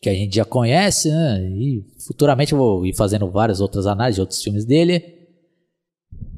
que 0.00 0.08
a 0.08 0.14
gente 0.14 0.36
já 0.36 0.44
conhece, 0.44 1.08
né? 1.08 1.42
E 1.50 1.84
futuramente 2.06 2.52
eu 2.52 2.58
vou 2.58 2.86
ir 2.86 2.94
fazendo 2.94 3.30
várias 3.30 3.60
outras 3.60 3.86
análises 3.86 4.16
de 4.16 4.20
outros 4.20 4.42
filmes 4.42 4.64
dele. 4.64 5.02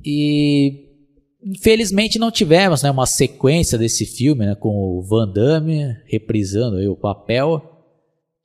E 0.05 0.87
infelizmente 1.45 2.19
não 2.19 2.31
tivemos 2.31 2.83
né, 2.83 2.91
uma 2.91 3.07
sequência 3.07 3.79
desse 3.79 4.05
filme 4.05 4.45
né, 4.47 4.55
com 4.55 4.69
o 4.71 5.03
Van 5.03 5.31
Damme 5.31 5.97
reprisando 6.07 6.79
o 6.91 6.97
papel 6.97 7.79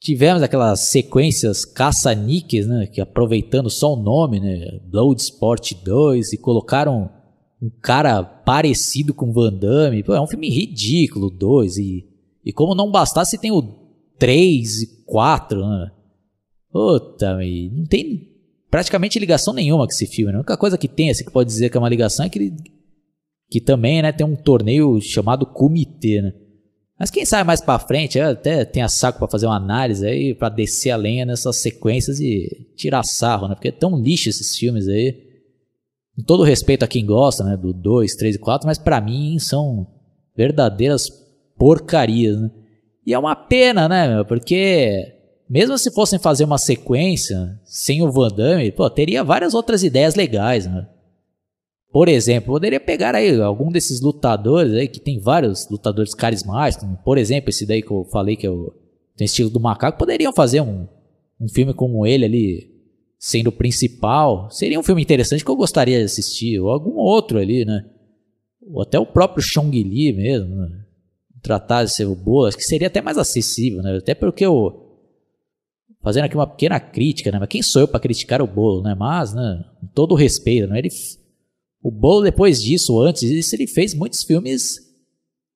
tivemos 0.04 0.44
aquelas 0.44 0.82
sequências 0.82 1.64
caça-níqueis, 1.64 2.68
né? 2.68 2.86
Que 2.86 3.00
aproveitando 3.00 3.70
só 3.70 3.94
o 3.94 4.04
nome, 4.04 4.40
né? 4.40 4.80
Bloodsport 4.86 5.74
2 5.82 6.34
e 6.34 6.38
colocaram 6.38 7.10
um 7.62 7.72
cara 7.82 8.22
parecido 8.22 9.14
com 9.14 9.32
Van 9.32 9.54
Damme. 9.54 10.04
Pô, 10.04 10.14
é 10.14 10.20
um 10.20 10.28
filme 10.28 10.50
ridículo, 10.50 11.30
2. 11.30 11.78
E, 11.78 12.06
e 12.44 12.52
como 12.52 12.76
não 12.76 12.92
bastasse, 12.92 13.38
tem 13.38 13.52
o 13.52 13.62
3 14.18 14.82
e 14.82 15.04
4, 15.06 15.60
né? 15.60 15.92
Puta, 16.72 17.38
não 17.72 17.86
tem 17.86 18.34
praticamente 18.70 19.20
ligação 19.20 19.54
nenhuma 19.54 19.86
com 19.86 19.92
esse 19.92 20.08
filme. 20.08 20.32
Né? 20.32 20.38
A 20.38 20.42
única 20.42 20.58
coisa 20.58 20.78
que 20.78 20.88
tem, 20.88 21.12
assim, 21.12 21.24
que 21.24 21.32
pode 21.32 21.48
dizer 21.48 21.70
que 21.70 21.78
é 21.78 21.80
uma 21.80 21.90
ligação 21.90 22.26
é 22.26 22.30
que 22.30 22.40
ele, 22.40 22.56
que 23.50 23.62
também, 23.62 24.02
né, 24.02 24.12
tem 24.12 24.26
um 24.26 24.36
torneio 24.36 25.00
chamado 25.00 25.46
Comitê, 25.46 26.22
né? 26.22 26.34
Mas 27.00 27.12
quem 27.12 27.26
sabe 27.26 27.46
mais 27.46 27.60
para 27.60 27.80
frente, 27.80 28.20
até 28.20 28.64
tem 28.64 28.82
a 28.82 28.88
saco 28.88 29.20
para 29.20 29.28
fazer 29.28 29.46
uma 29.46 29.58
análise 29.58 30.06
aí, 30.08 30.34
para 30.34 30.50
descer 30.50 30.92
a 30.92 30.96
lenha 30.96 31.26
nessas 31.26 31.58
sequências 31.58 32.20
e 32.20 32.72
tirar 32.76 33.04
sarro, 33.04 33.48
né? 33.48 33.56
Porque 33.56 33.68
é 33.68 33.72
tão 33.72 34.02
lixo 34.02 34.30
esses 34.30 34.56
filmes 34.56 34.88
aí. 34.88 35.22
Com 36.16 36.24
todo 36.24 36.44
respeito 36.44 36.84
a 36.84 36.88
quem 36.88 37.06
gosta, 37.06 37.44
né, 37.44 37.58
do 37.58 37.74
2, 37.74 38.16
3 38.16 38.36
e 38.36 38.40
4, 38.40 38.68
mas 38.68 38.78
para 38.78 39.02
mim 39.02 39.38
são 39.38 39.88
verdadeiras 40.36 41.10
porcarias, 41.58 42.40
né? 42.40 42.50
E 43.06 43.14
é 43.14 43.20
uma 43.20 43.36
pena, 43.36 43.90
né? 43.90 44.24
Porque 44.24 45.14
mesmo 45.50 45.78
se 45.78 45.92
fossem 45.92 46.18
fazer 46.18 46.46
uma 46.46 46.58
sequência 46.58 47.60
sem 47.66 48.02
o 48.02 48.12
Van 48.12 48.30
Damme, 48.30 48.72
pô, 48.72 48.90
teria 48.90 49.24
várias 49.24 49.54
outras 49.54 49.84
ideias 49.84 50.16
legais, 50.16 50.66
né? 50.66 50.88
Por 51.92 52.08
exemplo, 52.08 52.54
poderia 52.54 52.80
pegar 52.80 53.14
aí 53.14 53.40
algum 53.40 53.72
desses 53.72 54.02
lutadores 54.02 54.74
aí, 54.74 54.88
que 54.88 55.00
tem 55.00 55.20
vários 55.20 55.70
lutadores 55.70 56.16
carismáticos, 56.16 56.84
como, 56.88 56.98
por 57.04 57.20
exemplo, 57.20 57.52
esse 57.52 57.68
daí 57.68 57.84
que 57.84 57.92
eu 57.92 58.04
falei 58.12 58.36
que 58.36 58.48
é 58.48 58.50
o, 58.50 58.74
tem 59.16 59.26
estilo 59.26 59.52
do 59.52 59.60
macaco, 59.60 60.00
poderiam 60.00 60.34
fazer 60.34 60.62
um, 60.62 60.88
um 61.40 61.48
filme 61.48 61.72
como 61.72 62.04
ele 62.08 62.26
ali, 62.26 62.72
sendo 63.20 63.50
o 63.50 63.52
principal. 63.52 64.50
Seria 64.50 64.80
um 64.80 64.84
filme 64.84 65.04
interessante 65.04 65.46
que 65.46 65.52
eu 65.52 65.56
gostaria 65.56 66.00
de 66.00 66.06
assistir, 66.06 66.60
ou 66.60 66.72
algum 66.72 66.96
outro 66.96 67.38
ali, 67.38 67.64
né? 67.64 67.86
Ou 68.72 68.82
até 68.82 68.98
o 68.98 69.06
próprio 69.06 69.44
Chong 69.44 69.84
Li 69.84 70.14
mesmo, 70.14 70.56
né? 70.56 70.83
Tratar 71.44 71.84
de 71.84 71.94
ser 71.94 72.08
boa, 72.08 72.48
acho 72.48 72.58
que 72.58 72.64
seria 72.64 72.88
até 72.88 73.02
mais 73.02 73.18
acessível, 73.18 73.84
né? 73.84 73.98
Até 73.98 74.16
porque 74.16 74.48
o 74.48 74.84
fazendo 76.02 76.26
aqui 76.26 76.36
uma 76.36 76.48
pequena 76.48 76.80
crítica, 76.80 77.32
né? 77.32 77.40
Mas 77.40 77.48
quem 77.48 77.62
sou 77.62 77.84
eu 77.84 77.88
para 77.88 78.00
criticar 78.00 78.42
o 78.42 78.48
Bolo, 78.48 78.82
né? 78.82 78.94
Mas, 78.94 79.34
né? 79.34 79.64
Com 79.80 79.88
todo 79.88 80.16
respeito, 80.16 80.68
né? 80.68 80.80
Ele, 80.80 80.90
o 81.82 81.90
Bolo 81.90 82.24
depois 82.24 82.62
disso, 82.62 83.00
antes 83.00 83.22
disso, 83.22 83.56
ele 83.56 83.68
fez 83.68 83.94
muitos 83.94 84.24
filmes 84.24 84.80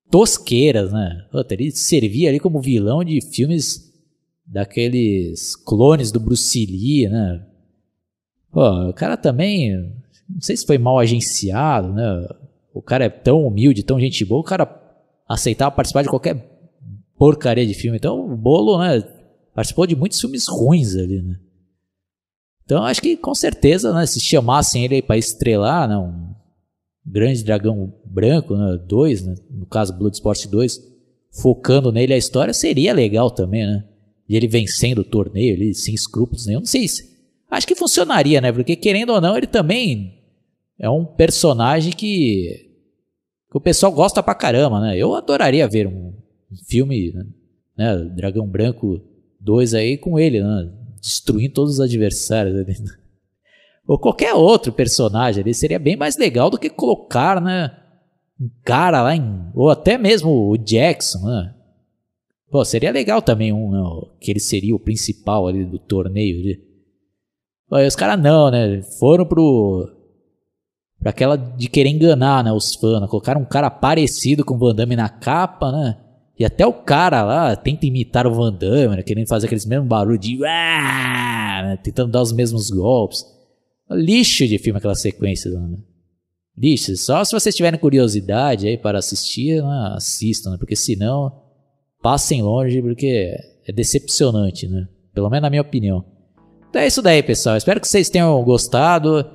tosqueiras, 0.10 0.92
né? 0.92 1.26
Ele 1.50 1.72
servia 1.72 2.30
ali 2.30 2.40
como 2.40 2.62
vilão 2.62 3.04
de 3.04 3.20
filmes 3.22 3.94
daqueles 4.46 5.56
clones 5.56 6.12
do 6.12 6.20
Bruce 6.20 6.66
Lee, 6.66 7.10
né? 7.10 7.46
Pô, 8.50 8.90
o 8.90 8.94
cara 8.94 9.18
também, 9.18 9.76
não 10.30 10.42
sei 10.42 10.56
se 10.56 10.66
foi 10.66 10.78
mal 10.78 10.98
agenciado, 10.98 11.94
né? 11.94 12.28
O 12.74 12.82
cara 12.82 13.06
é 13.06 13.10
tão 13.10 13.46
humilde, 13.46 13.84
tão 13.84 14.00
gente 14.00 14.24
boa, 14.24 14.40
o 14.40 14.46
cara 14.46 14.66
aceitava 15.28 15.72
participar 15.72 16.04
de 16.04 16.10
qualquer 16.10 16.36
porcaria 17.18 17.66
de 17.66 17.74
filme. 17.74 17.98
Então, 17.98 18.32
o 18.32 18.38
Bolo, 18.38 18.80
né? 18.80 19.04
participou 19.58 19.88
de 19.88 19.96
muitos 19.96 20.20
filmes 20.22 20.48
ruins 20.48 20.96
ali, 20.96 21.20
né? 21.20 21.40
Então 22.64 22.84
acho 22.84 23.02
que 23.02 23.18
com 23.18 23.34
certeza, 23.34 23.92
né, 23.92 24.06
se 24.06 24.20
chamassem 24.20 24.84
ele 24.84 25.02
para 25.02 25.18
estrelar, 25.18 25.88
né, 25.88 25.98
um 25.98 26.36
grande 27.04 27.44
dragão 27.44 27.92
branco, 28.06 28.56
né, 28.56 28.78
dois, 28.86 29.26
né, 29.26 29.34
no 29.50 29.66
caso 29.66 29.98
Bloodsport 29.98 30.46
2, 30.46 30.80
focando 31.42 31.92
nele 31.92 32.14
a 32.14 32.18
história, 32.18 32.54
seria 32.54 32.94
legal 32.94 33.32
também, 33.32 33.66
né? 33.66 33.84
E 34.30 34.36
ele 34.36 34.48
vencendo 34.48 35.00
o 35.00 35.04
torneio 35.04 35.56
ali, 35.56 35.74
sem 35.74 35.96
escrúpulos 35.96 36.46
nenhum. 36.46 36.60
Não 36.60 36.66
sei 36.66 36.88
se. 36.88 37.18
Acho 37.50 37.66
que 37.66 37.76
funcionaria, 37.76 38.42
né? 38.42 38.52
Porque 38.52 38.76
querendo 38.76 39.12
ou 39.14 39.22
não, 39.22 39.38
ele 39.38 39.48
também 39.48 40.22
é 40.78 40.90
um 40.90 41.06
personagem 41.06 41.94
que, 41.94 42.67
que 43.50 43.58
o 43.58 43.62
pessoal 43.62 43.92
gosta 43.92 44.22
pra 44.22 44.36
caramba, 44.36 44.80
né? 44.82 44.98
Eu 44.98 45.16
adoraria 45.16 45.68
ver 45.68 45.88
um, 45.88 46.14
filme, 46.68 47.14
né? 47.14 47.26
né 47.78 47.96
dragão 48.16 48.48
Branco 48.48 49.02
dois 49.40 49.74
aí 49.74 49.98
com 49.98 50.20
ele, 50.20 50.42
né? 50.42 50.70
destruindo 51.02 51.54
todos 51.54 51.74
os 51.74 51.80
adversários 51.80 52.58
ali. 52.60 52.76
Ou 53.88 53.98
qualquer 53.98 54.34
outro 54.34 54.74
personagem 54.74 55.42
ali 55.42 55.54
seria 55.54 55.80
bem 55.80 55.96
mais 55.96 56.18
legal 56.18 56.50
do 56.50 56.58
que 56.58 56.70
colocar, 56.70 57.42
né? 57.42 57.72
Um 58.40 58.50
cara 58.64 59.02
lá 59.02 59.16
em. 59.16 59.50
Ou 59.56 59.70
até 59.70 59.98
mesmo 59.98 60.50
o 60.50 60.58
Jackson, 60.58 61.26
né? 61.26 61.56
Pô, 62.50 62.64
seria 62.66 62.92
legal 62.92 63.22
também 63.22 63.54
um, 63.54 63.72
né? 63.72 64.08
que 64.20 64.32
ele 64.32 64.40
seria 64.40 64.76
o 64.76 64.80
principal 64.80 65.48
ali 65.48 65.66
do 65.66 65.80
torneio. 65.80 66.40
Ali. 66.40 66.62
Pô, 67.70 67.78
os 67.78 67.96
caras 67.96 68.22
não, 68.22 68.52
né? 68.52 68.82
Foram 69.00 69.26
pro. 69.26 69.90
Pra 71.00 71.12
aquela 71.12 71.36
de 71.36 71.68
querer 71.68 71.90
enganar, 71.90 72.44
né? 72.44 72.52
Os 72.52 72.76
fãs. 72.76 73.02
Né? 73.02 73.08
Colocaram 73.08 73.42
um 73.42 73.46
cara 73.46 73.70
parecido 73.70 74.44
com 74.44 74.56
o 74.56 74.58
Van 74.58 74.74
Damme 74.74 74.96
na 74.96 75.10
capa, 75.10 75.72
né? 75.72 75.98
E 76.40 76.46
até 76.46 76.66
o 76.66 76.74
cara 76.74 77.24
lá 77.24 77.56
tenta 77.56 77.86
imitar 77.86 78.28
o 78.28 78.34
Van 78.34 78.54
Damme, 78.54 78.98
né, 78.98 79.02
querendo 79.02 79.28
fazer 79.28 79.48
aqueles 79.48 79.66
mesmos 79.66 79.88
barulhos 79.88 80.20
de. 80.20 80.38
Né, 80.38 81.80
tentando 81.84 82.12
dar 82.12 82.22
os 82.22 82.32
mesmos 82.32 82.70
golpes. 82.70 83.26
Lixo 83.90 84.48
de 84.48 84.60
filme 84.60 84.78
aquela 84.78 84.96
sequência, 84.96 85.50
né? 85.50 85.78
Lixo. 86.56 86.96
Só 86.98 87.24
se 87.24 87.32
vocês 87.32 87.56
tiverem 87.56 87.80
curiosidade 87.80 88.68
aí 88.68 88.78
para 88.78 89.00
assistir, 89.00 89.64
né, 89.64 89.94
assistam, 89.96 90.52
né? 90.52 90.58
Porque 90.60 90.76
senão, 90.76 91.32
passem 92.02 92.42
longe, 92.42 92.82
porque 92.82 93.36
é 93.68 93.72
decepcionante, 93.72 94.68
né? 94.68 94.88
Pelo 95.14 95.30
menos 95.30 95.44
na 95.44 95.50
minha 95.50 95.62
opinião. 95.62 96.06
Então 96.70 96.82
é 96.82 96.88
isso 96.88 97.02
daí, 97.02 97.24
pessoal. 97.24 97.58
Espero 97.58 97.82
que 97.82 97.88
vocês 97.88 98.10
tenham 98.10 98.44
gostado. 98.44 99.26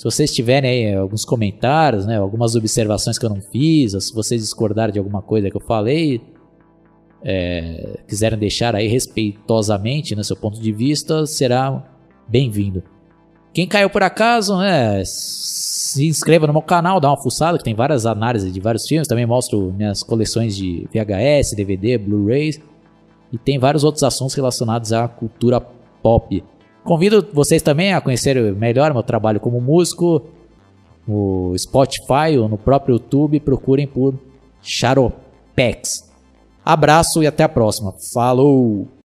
Se 0.00 0.04
vocês 0.04 0.32
tiverem 0.32 0.70
aí 0.70 0.94
alguns 0.94 1.26
comentários, 1.26 2.06
né, 2.06 2.16
algumas 2.16 2.54
observações 2.54 3.18
que 3.18 3.26
eu 3.26 3.28
não 3.28 3.42
fiz, 3.42 3.92
ou 3.92 4.00
se 4.00 4.14
vocês 4.14 4.40
discordarem 4.40 4.94
de 4.94 4.98
alguma 4.98 5.20
coisa 5.20 5.50
que 5.50 5.56
eu 5.58 5.60
falei, 5.60 6.22
é, 7.22 7.98
quiserem 8.08 8.38
deixar 8.38 8.74
aí 8.74 8.88
respeitosamente 8.88 10.16
né, 10.16 10.22
seu 10.22 10.36
ponto 10.36 10.58
de 10.58 10.72
vista, 10.72 11.26
será 11.26 11.86
bem-vindo. 12.26 12.82
Quem 13.52 13.66
caiu 13.66 13.90
por 13.90 14.02
acaso, 14.02 14.56
né, 14.56 15.02
se 15.04 16.08
inscreva 16.08 16.46
no 16.46 16.54
meu 16.54 16.62
canal, 16.62 16.98
dá 16.98 17.10
uma 17.10 17.22
fuçada, 17.22 17.58
que 17.58 17.64
tem 17.64 17.74
várias 17.74 18.06
análises 18.06 18.54
de 18.54 18.58
vários 18.58 18.86
filmes. 18.86 19.06
Também 19.06 19.26
mostro 19.26 19.70
minhas 19.70 20.02
coleções 20.02 20.56
de 20.56 20.88
VHS, 20.90 21.52
DVD, 21.54 21.98
Blu-rays. 21.98 22.58
E 23.30 23.36
tem 23.36 23.58
vários 23.58 23.84
outros 23.84 24.02
assuntos 24.02 24.34
relacionados 24.34 24.94
à 24.94 25.06
cultura 25.06 25.60
pop. 25.60 26.42
Convido 26.90 27.24
vocês 27.32 27.62
também 27.62 27.94
a 27.94 28.00
conhecer 28.00 28.34
melhor 28.56 28.92
meu 28.92 29.04
trabalho 29.04 29.38
como 29.38 29.60
músico 29.60 30.22
no 31.06 31.56
Spotify 31.56 32.36
ou 32.36 32.48
no 32.48 32.58
próprio 32.58 32.94
YouTube. 32.94 33.38
Procurem 33.38 33.86
por 33.86 34.18
Charopex. 34.60 36.10
Abraço 36.64 37.22
e 37.22 37.28
até 37.28 37.44
a 37.44 37.48
próxima. 37.48 37.94
Falou! 38.12 38.88